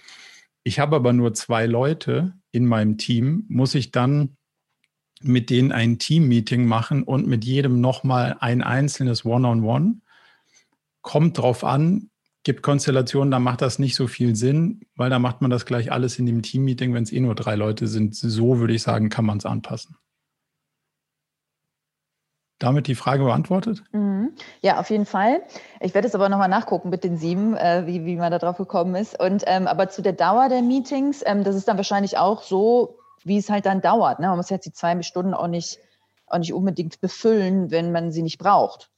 ich 0.63 0.79
habe 0.79 0.95
aber 0.95 1.11
nur 1.11 1.33
zwei 1.33 1.65
Leute 1.65 2.33
in 2.51 2.65
meinem 2.65 2.97
Team, 2.97 3.45
muss 3.49 3.75
ich 3.75 3.91
dann 3.91 4.37
mit 5.21 5.49
denen 5.49 5.73
ein 5.73 5.99
Team-Meeting 5.99 6.65
machen 6.65 7.03
und 7.03 7.27
mit 7.27 7.43
jedem 7.43 7.81
nochmal 7.81 8.37
ein 8.39 8.63
einzelnes 8.63 9.25
One-on-One. 9.25 9.61
-on 9.61 9.91
-One. 9.91 10.01
Kommt 11.01 11.37
drauf 11.37 11.65
an, 11.65 12.09
gibt 12.43 12.63
Konstellationen, 12.63 13.31
da 13.31 13.39
macht 13.39 13.61
das 13.61 13.77
nicht 13.77 13.95
so 13.95 14.07
viel 14.07 14.37
Sinn, 14.37 14.81
weil 14.95 15.09
da 15.09 15.19
macht 15.19 15.41
man 15.41 15.51
das 15.51 15.65
gleich 15.65 15.91
alles 15.91 16.17
in 16.17 16.25
dem 16.25 16.41
Team-Meeting, 16.41 16.93
wenn 16.93 17.03
es 17.03 17.11
eh 17.11 17.19
nur 17.19 17.35
drei 17.35 17.55
Leute 17.55 17.87
sind. 17.87 18.15
So 18.15 18.59
würde 18.59 18.73
ich 18.73 18.81
sagen, 18.81 19.09
kann 19.09 19.25
man 19.25 19.39
es 19.39 19.45
anpassen. 19.45 19.97
Damit 22.59 22.87
die 22.87 22.95
Frage 22.95 23.23
beantwortet? 23.23 23.83
Mhm. 23.93 24.33
Ja, 24.61 24.79
auf 24.79 24.89
jeden 24.89 25.05
Fall. 25.05 25.41
Ich 25.79 25.93
werde 25.93 26.09
es 26.09 26.15
aber 26.15 26.27
nochmal 26.27 26.49
nachgucken 26.49 26.89
mit 26.89 27.05
den 27.05 27.17
sieben, 27.17 27.55
äh, 27.55 27.83
wie, 27.85 28.05
wie 28.05 28.17
man 28.17 28.31
da 28.31 28.37
drauf 28.37 28.57
gekommen 28.57 28.95
ist. 28.95 29.17
Und 29.17 29.43
ähm, 29.47 29.65
aber 29.65 29.87
zu 29.87 30.01
der 30.01 30.11
Dauer 30.11 30.49
der 30.49 30.61
Meetings, 30.61 31.23
ähm, 31.25 31.45
das 31.45 31.55
ist 31.55 31.69
dann 31.69 31.77
wahrscheinlich 31.77 32.17
auch 32.17 32.43
so, 32.43 32.97
wie 33.23 33.37
es 33.37 33.49
halt 33.49 33.65
dann 33.65 33.81
dauert. 33.81 34.19
Ne? 34.19 34.27
Man 34.27 34.35
muss 34.35 34.49
jetzt 34.49 34.65
die 34.65 34.73
zwei 34.73 35.01
Stunden 35.03 35.33
auch 35.33 35.47
nicht, 35.47 35.79
auch 36.27 36.37
nicht 36.37 36.53
unbedingt 36.53 36.99
befüllen, 36.99 37.71
wenn 37.71 37.93
man 37.93 38.11
sie 38.11 38.23
nicht 38.23 38.37
braucht, 38.37 38.89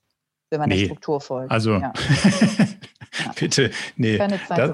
wenn 0.50 0.60
man 0.60 0.70
nee. 0.70 0.80
der 0.80 0.86
Struktur 0.86 1.22
folgt. 1.22 1.52
Also 1.52 1.74
ja. 1.76 1.94
bitte, 3.42 3.72
nee 3.98 4.18
das, 4.18 4.72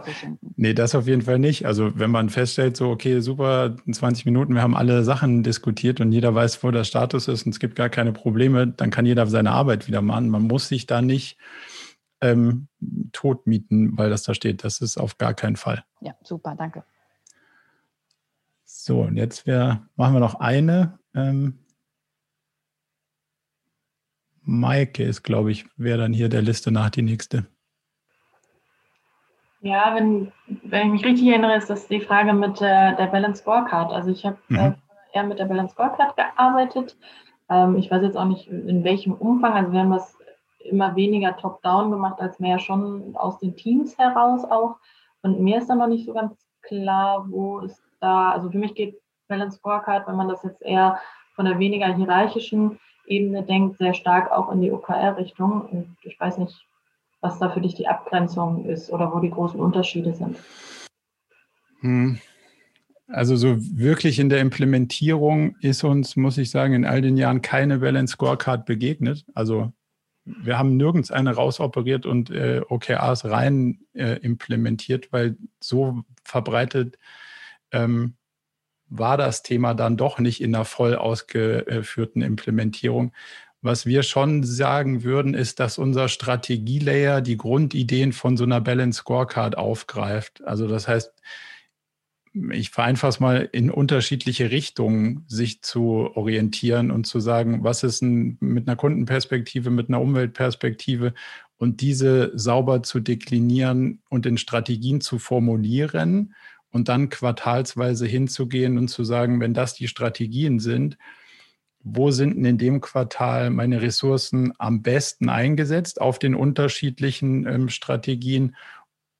nee, 0.56 0.74
das 0.74 0.94
auf 0.94 1.08
jeden 1.08 1.24
Fall 1.24 1.40
nicht. 1.40 1.66
Also 1.66 1.98
wenn 1.98 2.12
man 2.12 2.30
feststellt, 2.30 2.78
so, 2.78 2.90
okay, 2.90 3.22
super, 3.22 3.76
in 3.86 3.94
20 3.94 4.26
Minuten, 4.26 4.54
wir 4.54 4.62
haben 4.62 4.76
alle 4.76 5.04
Sachen 5.04 5.42
diskutiert 5.42 6.02
und 6.02 6.12
jeder 6.12 6.36
weiß, 6.36 6.64
wo 6.64 6.72
der 6.72 6.84
Status 6.84 7.28
ist 7.28 7.46
und 7.46 7.54
es 7.54 7.60
gibt 7.60 7.76
gar 7.76 7.90
keine 7.90 8.12
Probleme, 8.12 8.68
dann 8.68 8.92
kann 8.92 9.06
jeder 9.06 9.26
seine 9.28 9.52
Arbeit 9.52 9.88
wieder 9.88 10.02
machen. 10.02 10.30
Man 10.30 10.44
muss 10.44 10.68
sich 10.68 10.86
da 10.86 11.02
nicht 11.02 11.38
ähm, 12.22 12.68
tot 13.14 13.48
mieten, 13.48 13.98
weil 13.98 14.10
das 14.10 14.24
da 14.24 14.34
steht. 14.34 14.64
Das 14.64 14.82
ist 14.82 14.98
auf 14.98 15.18
gar 15.18 15.34
keinen 15.34 15.56
Fall. 15.56 15.84
Ja, 16.02 16.14
super, 16.24 16.56
danke. 16.58 16.84
So, 18.66 19.02
und 19.02 19.16
jetzt 19.16 19.48
wär, 19.48 19.88
machen 19.96 20.14
wir 20.14 20.20
noch 20.20 20.36
eine. 20.36 21.00
Ähm, 21.16 21.60
Maike 24.42 25.04
ist, 25.04 25.24
glaube 25.24 25.52
ich, 25.52 25.66
wäre 25.76 25.98
dann 25.98 26.14
hier 26.14 26.30
der 26.30 26.42
Liste 26.42 26.72
nach 26.72 26.90
die 26.90 27.02
nächste. 27.02 27.48
Ja, 29.62 29.96
wenn, 29.96 30.32
wenn 30.64 30.88
ich 30.88 30.94
mich 30.94 31.06
richtig 31.06 31.28
erinnere, 31.28 31.56
ist 31.56 31.70
das 31.70 31.88
die 31.88 32.02
Frage 32.02 32.34
mit 32.34 32.60
der, 32.60 32.94
der 32.94 33.08
Balance 33.08 33.42
Scorecard. 33.42 33.92
Also 33.92 34.12
ich 34.12 34.26
habe 34.26 34.38
mhm. 34.50 34.58
äh, 34.58 34.74
eher 35.14 35.24
mit 35.24 35.40
der 35.40 35.46
Balance 35.46 35.74
Scorecard 35.74 36.16
gearbeitet. 36.16 36.98
Ähm, 37.50 37.76
ich 37.78 37.90
weiß 37.90 38.04
jetzt 38.04 38.18
auch 38.18 38.26
nicht, 38.26 38.48
in 38.48 38.84
welchem 38.84 39.14
Umfang. 39.14 39.54
Also 39.54 39.72
wir 39.72 39.80
haben 39.80 39.92
das 39.92 40.18
immer 40.60 40.96
weniger 40.96 41.36
top-down 41.38 41.92
gemacht, 41.92 42.20
als 42.20 42.40
mehr 42.40 42.60
schon 42.60 43.16
aus 43.16 43.40
den 43.40 43.56
Teams 43.56 43.98
heraus 43.98 44.44
auch. 44.46 44.76
Und 45.22 45.40
mir 45.40 45.58
ist 45.58 45.70
dann 45.70 45.80
noch 45.80 45.88
nicht 45.88 46.06
so 46.06 46.14
ganz 46.14 46.34
klar, 46.62 47.26
wo 47.30 47.60
ist 47.60 47.82
da, 48.00 48.32
also 48.32 48.52
für 48.52 48.58
mich 48.60 48.76
geht 48.76 49.02
Balance 49.28 49.58
Scorecard, 49.58 50.08
wenn 50.08 50.16
man 50.16 50.28
das 50.28 50.44
jetzt 50.44 50.62
eher 50.62 51.00
von 51.36 51.46
der 51.46 51.60
weniger 51.60 51.94
hierarchischen 51.94 52.80
Ebene 53.06 53.44
denkt, 53.44 53.78
sehr 53.78 53.94
stark 53.94 54.32
auch 54.32 54.52
in 54.52 54.62
die 54.62 54.72
OKR-Richtung. 54.72 55.62
Und 55.62 55.98
ich 56.04 56.20
weiß 56.20 56.38
nicht, 56.38 56.67
was 57.22 57.40
da 57.40 57.50
für 57.50 57.62
dich 57.62 57.76
die 57.76 57.88
Abgrenzung 57.88 58.66
ist 58.66 58.92
oder 58.92 59.14
wo 59.14 59.20
die 59.20 59.32
großen 59.32 59.60
Unterschiede 59.60 60.14
sind. 60.14 60.38
Hm. 61.80 62.20
Also 63.08 63.38
so 63.38 63.56
wirklich 63.58 64.20
in 64.20 64.30
der 64.30 64.42
Implementierung 64.42 65.56
ist 65.62 65.84
uns, 65.84 66.18
muss 66.18 66.38
ich 66.38 66.52
sagen, 66.52 66.74
in 66.74 66.86
all 66.86 67.02
den 67.02 67.16
Jahren 67.16 67.42
keine 67.42 67.80
Balance 67.80 68.14
Scorecard 68.14 68.66
begegnet. 68.66 69.26
Also 69.34 69.72
wir 70.26 70.60
haben 70.60 70.76
nirgends 70.76 71.10
eine 71.10 71.34
rausoperiert 71.34 72.06
und 72.06 72.30
äh, 72.32 72.62
OKRs 72.68 73.26
rein 73.26 73.80
äh, 73.94 74.20
implementiert, 74.20 75.14
weil 75.14 75.38
so 75.62 76.04
verbreitet 76.26 76.98
ähm, 77.72 78.16
war 78.90 79.18
das 79.18 79.42
Thema 79.42 79.74
dann 79.74 79.96
doch 79.96 80.20
nicht 80.20 80.42
in 80.42 80.54
einer 80.54 80.66
voll 80.66 80.96
ausgeführten 80.96 82.22
Implementierung. 82.22 83.14
Was 83.68 83.86
wir 83.86 84.04
schon 84.04 84.44
sagen 84.44 85.04
würden, 85.04 85.34
ist, 85.34 85.60
dass 85.60 85.78
unser 85.78 86.08
Strategielayer 86.08 87.20
die 87.20 87.36
Grundideen 87.36 88.14
von 88.14 88.38
so 88.38 88.46
einer 88.46 88.62
Balance 88.62 89.00
Scorecard 89.00 89.58
aufgreift. 89.58 90.42
Also 90.46 90.70
das 90.70 90.88
heißt, 90.88 91.12
ich 92.54 92.70
vereinfache 92.70 93.10
es 93.10 93.20
mal 93.20 93.50
in 93.52 93.70
unterschiedliche 93.70 94.52
Richtungen 94.52 95.26
sich 95.28 95.64
zu 95.64 96.10
orientieren 96.16 96.92
und 96.92 97.08
zu 97.08 97.20
sagen, 97.20 97.62
was 97.66 97.84
ist 97.84 98.02
ein, 98.02 98.38
mit 98.40 98.70
einer 98.70 98.78
Kundenperspektive, 98.78 99.70
mit 99.70 99.90
einer 99.90 100.00
Umweltperspektive 100.00 101.14
und 101.58 101.82
diese 101.82 102.32
sauber 102.40 102.84
zu 102.84 103.02
deklinieren 103.02 104.00
und 104.10 104.26
in 104.26 104.38
Strategien 104.38 105.02
zu 105.02 105.20
formulieren 105.20 106.36
und 106.72 106.88
dann 106.88 107.10
quartalsweise 107.10 108.06
hinzugehen 108.06 108.78
und 108.78 108.88
zu 108.88 109.04
sagen, 109.04 109.42
wenn 109.42 109.54
das 109.54 109.74
die 109.74 109.90
Strategien 109.90 110.60
sind, 110.60 110.98
wo 111.96 112.12
sind 112.12 112.36
denn 112.36 112.46
in 112.46 112.58
dem 112.58 112.82
Quartal 112.82 113.50
meine 113.50 113.82
Ressourcen 113.82 114.54
am 114.58 114.82
besten 114.82 115.30
eingesetzt 115.30 116.02
auf 116.02 116.20
den 116.20 116.36
unterschiedlichen 116.36 117.48
ähm, 117.48 117.70
Strategien, 117.70 118.56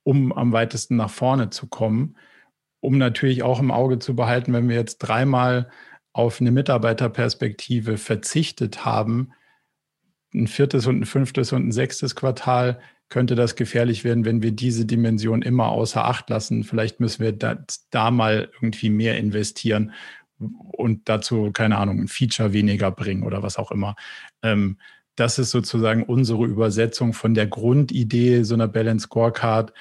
um 0.04 0.32
am 0.34 0.52
weitesten 0.52 0.96
nach 0.96 1.10
vorne 1.10 1.50
zu 1.50 1.68
kommen, 1.68 2.18
um 2.80 2.98
natürlich 2.98 3.44
auch 3.44 3.60
im 3.60 3.72
Auge 3.72 4.00
zu 4.00 4.16
behalten, 4.16 4.54
wenn 4.54 4.70
wir 4.70 4.76
jetzt 4.76 5.00
dreimal 5.00 5.70
auf 6.14 6.42
eine 6.42 6.52
Mitarbeiterperspektive 6.52 7.98
verzichtet 7.98 8.86
haben, 8.86 9.32
ein 10.34 10.48
viertes 10.48 10.88
und 10.88 11.02
ein 11.02 11.06
fünftes 11.06 11.54
und 11.54 11.68
ein 11.68 11.72
sechstes 11.72 12.16
Quartal 12.16 12.80
könnte 13.10 13.36
das 13.36 13.56
gefährlich 13.56 14.04
werden, 14.04 14.26
wenn 14.26 14.42
wir 14.42 14.52
diese 14.52 14.86
Dimension 14.86 15.42
immer 15.42 15.70
außer 15.70 16.04
Acht 16.04 16.30
lassen. 16.30 16.64
Vielleicht 16.64 17.00
müssen 17.00 17.24
wir 17.24 17.32
da, 17.32 17.64
da 17.90 18.12
mal 18.12 18.50
irgendwie 18.54 18.90
mehr 18.90 19.18
investieren 19.18 19.94
und 20.40 21.10
dazu, 21.10 21.52
keine 21.52 21.78
Ahnung, 21.78 22.00
ein 22.00 22.08
Feature 22.08 22.54
weniger 22.54 22.92
bringen 22.92 23.24
oder 23.24 23.44
was 23.44 23.58
auch 23.58 23.72
immer. 23.72 23.96
Ähm, 24.44 24.78
das 25.16 25.40
ist 25.40 25.50
sozusagen 25.50 26.04
unsere 26.04 26.46
Übersetzung 26.46 27.14
von 27.14 27.34
der 27.34 27.48
Grundidee 27.48 28.44
so 28.44 28.54
einer 28.54 28.68
Balance 28.68 29.06
Scorecard, 29.06 29.74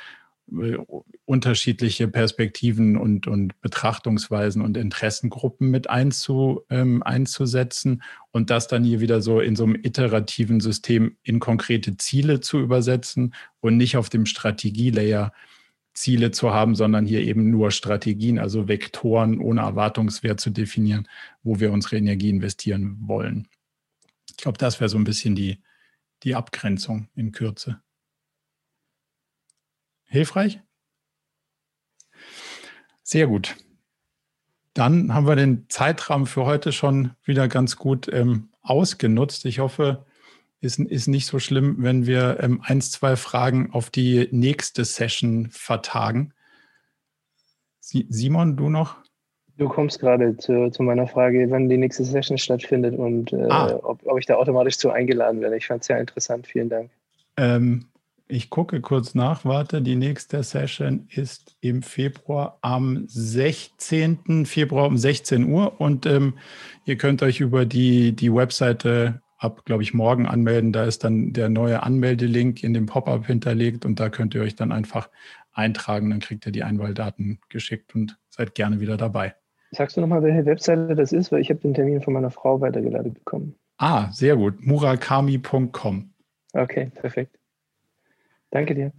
äh, 0.50 0.78
unterschiedliche 1.24 2.06
Perspektiven 2.08 2.96
und, 2.96 3.26
und 3.26 3.60
Betrachtungsweisen 3.60 4.62
und 4.62 4.76
Interessengruppen 4.76 5.70
mit 5.70 5.90
einzu, 5.90 6.62
ähm, 6.70 7.02
einzusetzen 7.02 8.02
und 8.30 8.48
das 8.50 8.68
dann 8.68 8.84
hier 8.84 9.00
wieder 9.00 9.20
so 9.20 9.40
in 9.40 9.56
so 9.56 9.64
einem 9.64 9.74
iterativen 9.74 10.60
System 10.60 11.16
in 11.24 11.40
konkrete 11.40 11.96
Ziele 11.96 12.40
zu 12.40 12.58
übersetzen 12.60 13.34
und 13.60 13.76
nicht 13.76 13.96
auf 13.96 14.08
dem 14.08 14.24
Strategielayer 14.24 15.32
Ziele 15.96 16.30
zu 16.30 16.52
haben, 16.52 16.74
sondern 16.74 17.06
hier 17.06 17.22
eben 17.22 17.50
nur 17.50 17.70
Strategien, 17.70 18.38
also 18.38 18.68
Vektoren 18.68 19.40
ohne 19.40 19.62
Erwartungswert 19.62 20.38
zu 20.38 20.50
definieren, 20.50 21.08
wo 21.42 21.58
wir 21.58 21.72
unsere 21.72 21.96
Energie 21.96 22.28
investieren 22.28 22.98
wollen. 23.00 23.48
Ich 24.28 24.36
glaube, 24.36 24.58
das 24.58 24.78
wäre 24.78 24.90
so 24.90 24.98
ein 24.98 25.04
bisschen 25.04 25.34
die, 25.34 25.62
die 26.22 26.34
Abgrenzung 26.34 27.08
in 27.14 27.32
Kürze. 27.32 27.80
Hilfreich? 30.04 30.60
Sehr 33.02 33.26
gut. 33.26 33.56
Dann 34.74 35.14
haben 35.14 35.26
wir 35.26 35.36
den 35.36 35.64
Zeitrahmen 35.70 36.26
für 36.26 36.44
heute 36.44 36.72
schon 36.72 37.12
wieder 37.24 37.48
ganz 37.48 37.76
gut 37.76 38.12
ähm, 38.12 38.50
ausgenutzt. 38.60 39.46
Ich 39.46 39.60
hoffe, 39.60 40.04
ist, 40.60 40.78
ist 40.78 41.06
nicht 41.06 41.26
so 41.26 41.38
schlimm, 41.38 41.76
wenn 41.78 42.06
wir 42.06 42.38
ähm, 42.40 42.60
eins, 42.64 42.90
zwei 42.90 43.16
Fragen 43.16 43.70
auf 43.72 43.90
die 43.90 44.28
nächste 44.30 44.84
Session 44.84 45.48
vertagen. 45.50 46.32
Sie, 47.80 48.06
Simon, 48.08 48.56
du 48.56 48.68
noch? 48.68 48.96
Du 49.58 49.68
kommst 49.68 50.00
gerade 50.00 50.36
zu, 50.36 50.70
zu, 50.70 50.82
meiner 50.82 51.06
Frage, 51.06 51.46
wann 51.50 51.68
die 51.68 51.78
nächste 51.78 52.04
Session 52.04 52.36
stattfindet 52.36 52.98
und 52.98 53.32
äh, 53.32 53.46
ah. 53.48 53.78
ob, 53.82 54.06
ob, 54.06 54.18
ich 54.18 54.26
da 54.26 54.34
automatisch 54.34 54.76
zu 54.76 54.90
eingeladen 54.90 55.40
werde. 55.40 55.56
Ich 55.56 55.66
fand 55.66 55.80
es 55.80 55.86
sehr 55.86 55.98
interessant. 55.98 56.46
Vielen 56.46 56.68
Dank. 56.68 56.90
Ähm, 57.38 57.86
ich 58.28 58.50
gucke 58.50 58.80
kurz 58.80 59.14
nach, 59.14 59.44
warte, 59.44 59.80
die 59.80 59.94
nächste 59.94 60.42
Session 60.42 61.06
ist 61.10 61.56
im 61.60 61.82
Februar 61.82 62.58
am 62.60 63.04
16. 63.06 64.46
Februar 64.46 64.86
um 64.86 64.98
16 64.98 65.48
Uhr 65.48 65.80
und 65.80 66.06
ähm, 66.06 66.34
ihr 66.84 66.96
könnt 66.96 67.22
euch 67.22 67.40
über 67.40 67.64
die, 67.64 68.12
die 68.12 68.34
Webseite 68.34 69.22
ab, 69.38 69.64
glaube 69.64 69.82
ich, 69.82 69.94
morgen 69.94 70.26
anmelden. 70.26 70.72
Da 70.72 70.84
ist 70.84 71.04
dann 71.04 71.32
der 71.32 71.48
neue 71.48 71.82
Anmeldelink 71.82 72.62
in 72.62 72.74
dem 72.74 72.86
Pop-up 72.86 73.26
hinterlegt 73.26 73.84
und 73.84 74.00
da 74.00 74.08
könnt 74.08 74.34
ihr 74.34 74.42
euch 74.42 74.56
dann 74.56 74.72
einfach 74.72 75.10
eintragen. 75.52 76.10
Dann 76.10 76.20
kriegt 76.20 76.46
ihr 76.46 76.52
die 76.52 76.62
Einwahldaten 76.62 77.38
geschickt 77.48 77.94
und 77.94 78.18
seid 78.28 78.54
gerne 78.54 78.80
wieder 78.80 78.96
dabei. 78.96 79.34
Sagst 79.72 79.96
du 79.96 80.00
nochmal, 80.00 80.22
welche 80.22 80.46
Webseite 80.46 80.94
das 80.94 81.12
ist? 81.12 81.32
Weil 81.32 81.40
ich 81.40 81.50
habe 81.50 81.60
den 81.60 81.74
Termin 81.74 82.00
von 82.00 82.14
meiner 82.14 82.30
Frau 82.30 82.60
weitergeleitet 82.60 83.14
bekommen. 83.14 83.56
Ah, 83.78 84.10
sehr 84.12 84.36
gut. 84.36 84.64
Murakami.com. 84.64 86.10
Okay, 86.52 86.90
perfekt. 86.94 87.38
Danke 88.50 88.74
dir. 88.74 88.92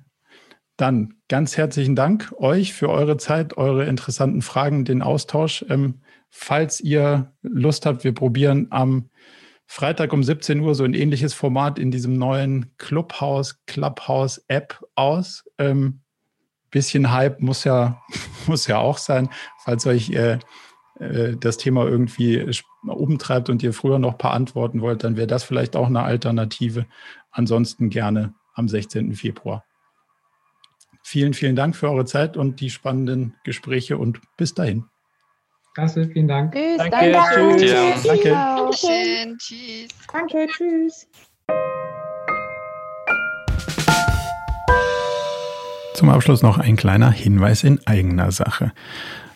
Dann 0.76 1.15
ganz 1.27 1.57
herzlichen 1.57 1.95
Dank 1.95 2.31
euch 2.38 2.73
für 2.73 2.89
eure 2.89 3.18
Zeit, 3.18 3.57
eure 3.57 3.85
interessanten 3.85 4.43
Fragen, 4.43 4.85
den 4.85 5.01
Austausch. 5.01 5.65
Ähm, 5.69 6.01
falls 6.30 6.80
ihr 6.80 7.34
Lust 7.41 7.88
habt, 7.88 8.03
wir 8.03 8.14
probieren 8.14 8.68
am 8.69 9.09
Freitag 9.68 10.14
um 10.14 10.23
17 10.23 10.61
Uhr 10.61 10.73
so 10.76 10.85
ein 10.85 10.94
ähnliches 10.94 11.34
Format 11.34 11.77
in 11.77 11.91
diesem 11.91 12.14
neuen 12.14 12.72
Clubhouse, 12.77 13.60
Clubhouse 13.68 14.44
App 14.48 14.81
aus. 14.95 15.44
Ähm, 15.57 15.99
bisschen 16.72 17.11
Hype 17.11 17.41
muss 17.41 17.65
ja, 17.65 18.02
muss 18.48 18.68
ja 18.68 18.77
auch 18.77 18.98
sein, 18.98 19.30
falls 19.64 19.85
euch 19.85 20.10
äh, 20.11 20.39
äh, 20.99 21.35
das 21.38 21.57
Thema 21.57 21.85
irgendwie 21.85 22.49
umtreibt 22.85 23.49
und 23.49 23.61
ihr 23.61 23.73
früher 23.73 23.99
noch 23.99 24.14
ein 24.14 24.18
paar 24.18 24.34
Antworten 24.34 24.81
wollt, 24.81 25.03
dann 25.03 25.18
wäre 25.18 25.27
das 25.27 25.44
vielleicht 25.44 25.76
auch 25.76 25.88
eine 25.88 26.03
Alternative. 26.03 26.85
Ansonsten 27.31 27.89
gerne 27.89 28.34
am 28.53 28.68
16. 28.68 29.14
Februar. 29.14 29.64
Vielen, 31.03 31.34
vielen 31.34 31.56
Dank 31.56 31.76
für 31.76 31.89
eure 31.89 32.06
Zeit 32.06 32.35
und 32.35 32.60
die 32.60 32.69
spannenden 32.69 33.35
Gespräche 33.44 33.98
und 33.98 34.19
bis 34.38 34.53
dahin. 34.53 34.85
Klasse, 35.77 36.09
vielen 36.11 36.27
Dank. 36.27 36.55
Tschüss, 36.55 36.77
danke. 36.89 37.11
danke. 37.11 37.55
Tschüss. 37.55 37.71
Ja. 37.71 37.93
Danke. 38.03 38.29
Dankeschön. 38.31 39.37
Tschüss. 39.37 39.87
Danke, 40.11 40.47
tschüss. 40.47 41.07
Zum 45.93 46.09
Abschluss 46.09 46.41
noch 46.41 46.57
ein 46.57 46.77
kleiner 46.77 47.11
Hinweis 47.11 47.63
in 47.63 47.85
eigener 47.85 48.31
Sache. 48.31 48.71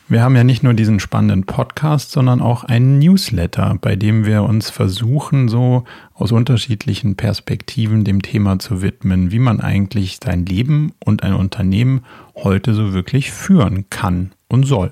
Wir 0.08 0.24
haben 0.24 0.36
ja 0.36 0.44
nicht 0.44 0.64
nur 0.64 0.74
diesen 0.74 1.00
spannenden 1.00 1.46
Podcast, 1.46 2.10
sondern 2.10 2.42
auch 2.42 2.64
einen 2.64 2.98
Newsletter, 2.98 3.78
bei 3.80 3.96
dem 3.96 4.26
wir 4.26 4.42
uns 4.42 4.72
versuchen, 4.72 5.48
so 5.48 5.84
aus 6.16 6.32
unterschiedlichen 6.32 7.18
Perspektiven 7.18 8.04
dem 8.04 8.24
Thema 8.24 8.58
zu 8.58 8.82
widmen, 8.82 9.32
wie 9.32 9.38
man 9.38 9.62
eigentlich 9.62 10.18
sein 10.24 10.48
Leben 10.48 10.94
und 11.06 11.22
ein 11.22 11.36
Unternehmen 11.36 12.04
heute 12.36 12.74
so 12.74 12.94
wirklich 12.94 13.32
führen 13.32 13.86
kann 13.92 14.32
und 14.48 14.64
soll. 14.64 14.92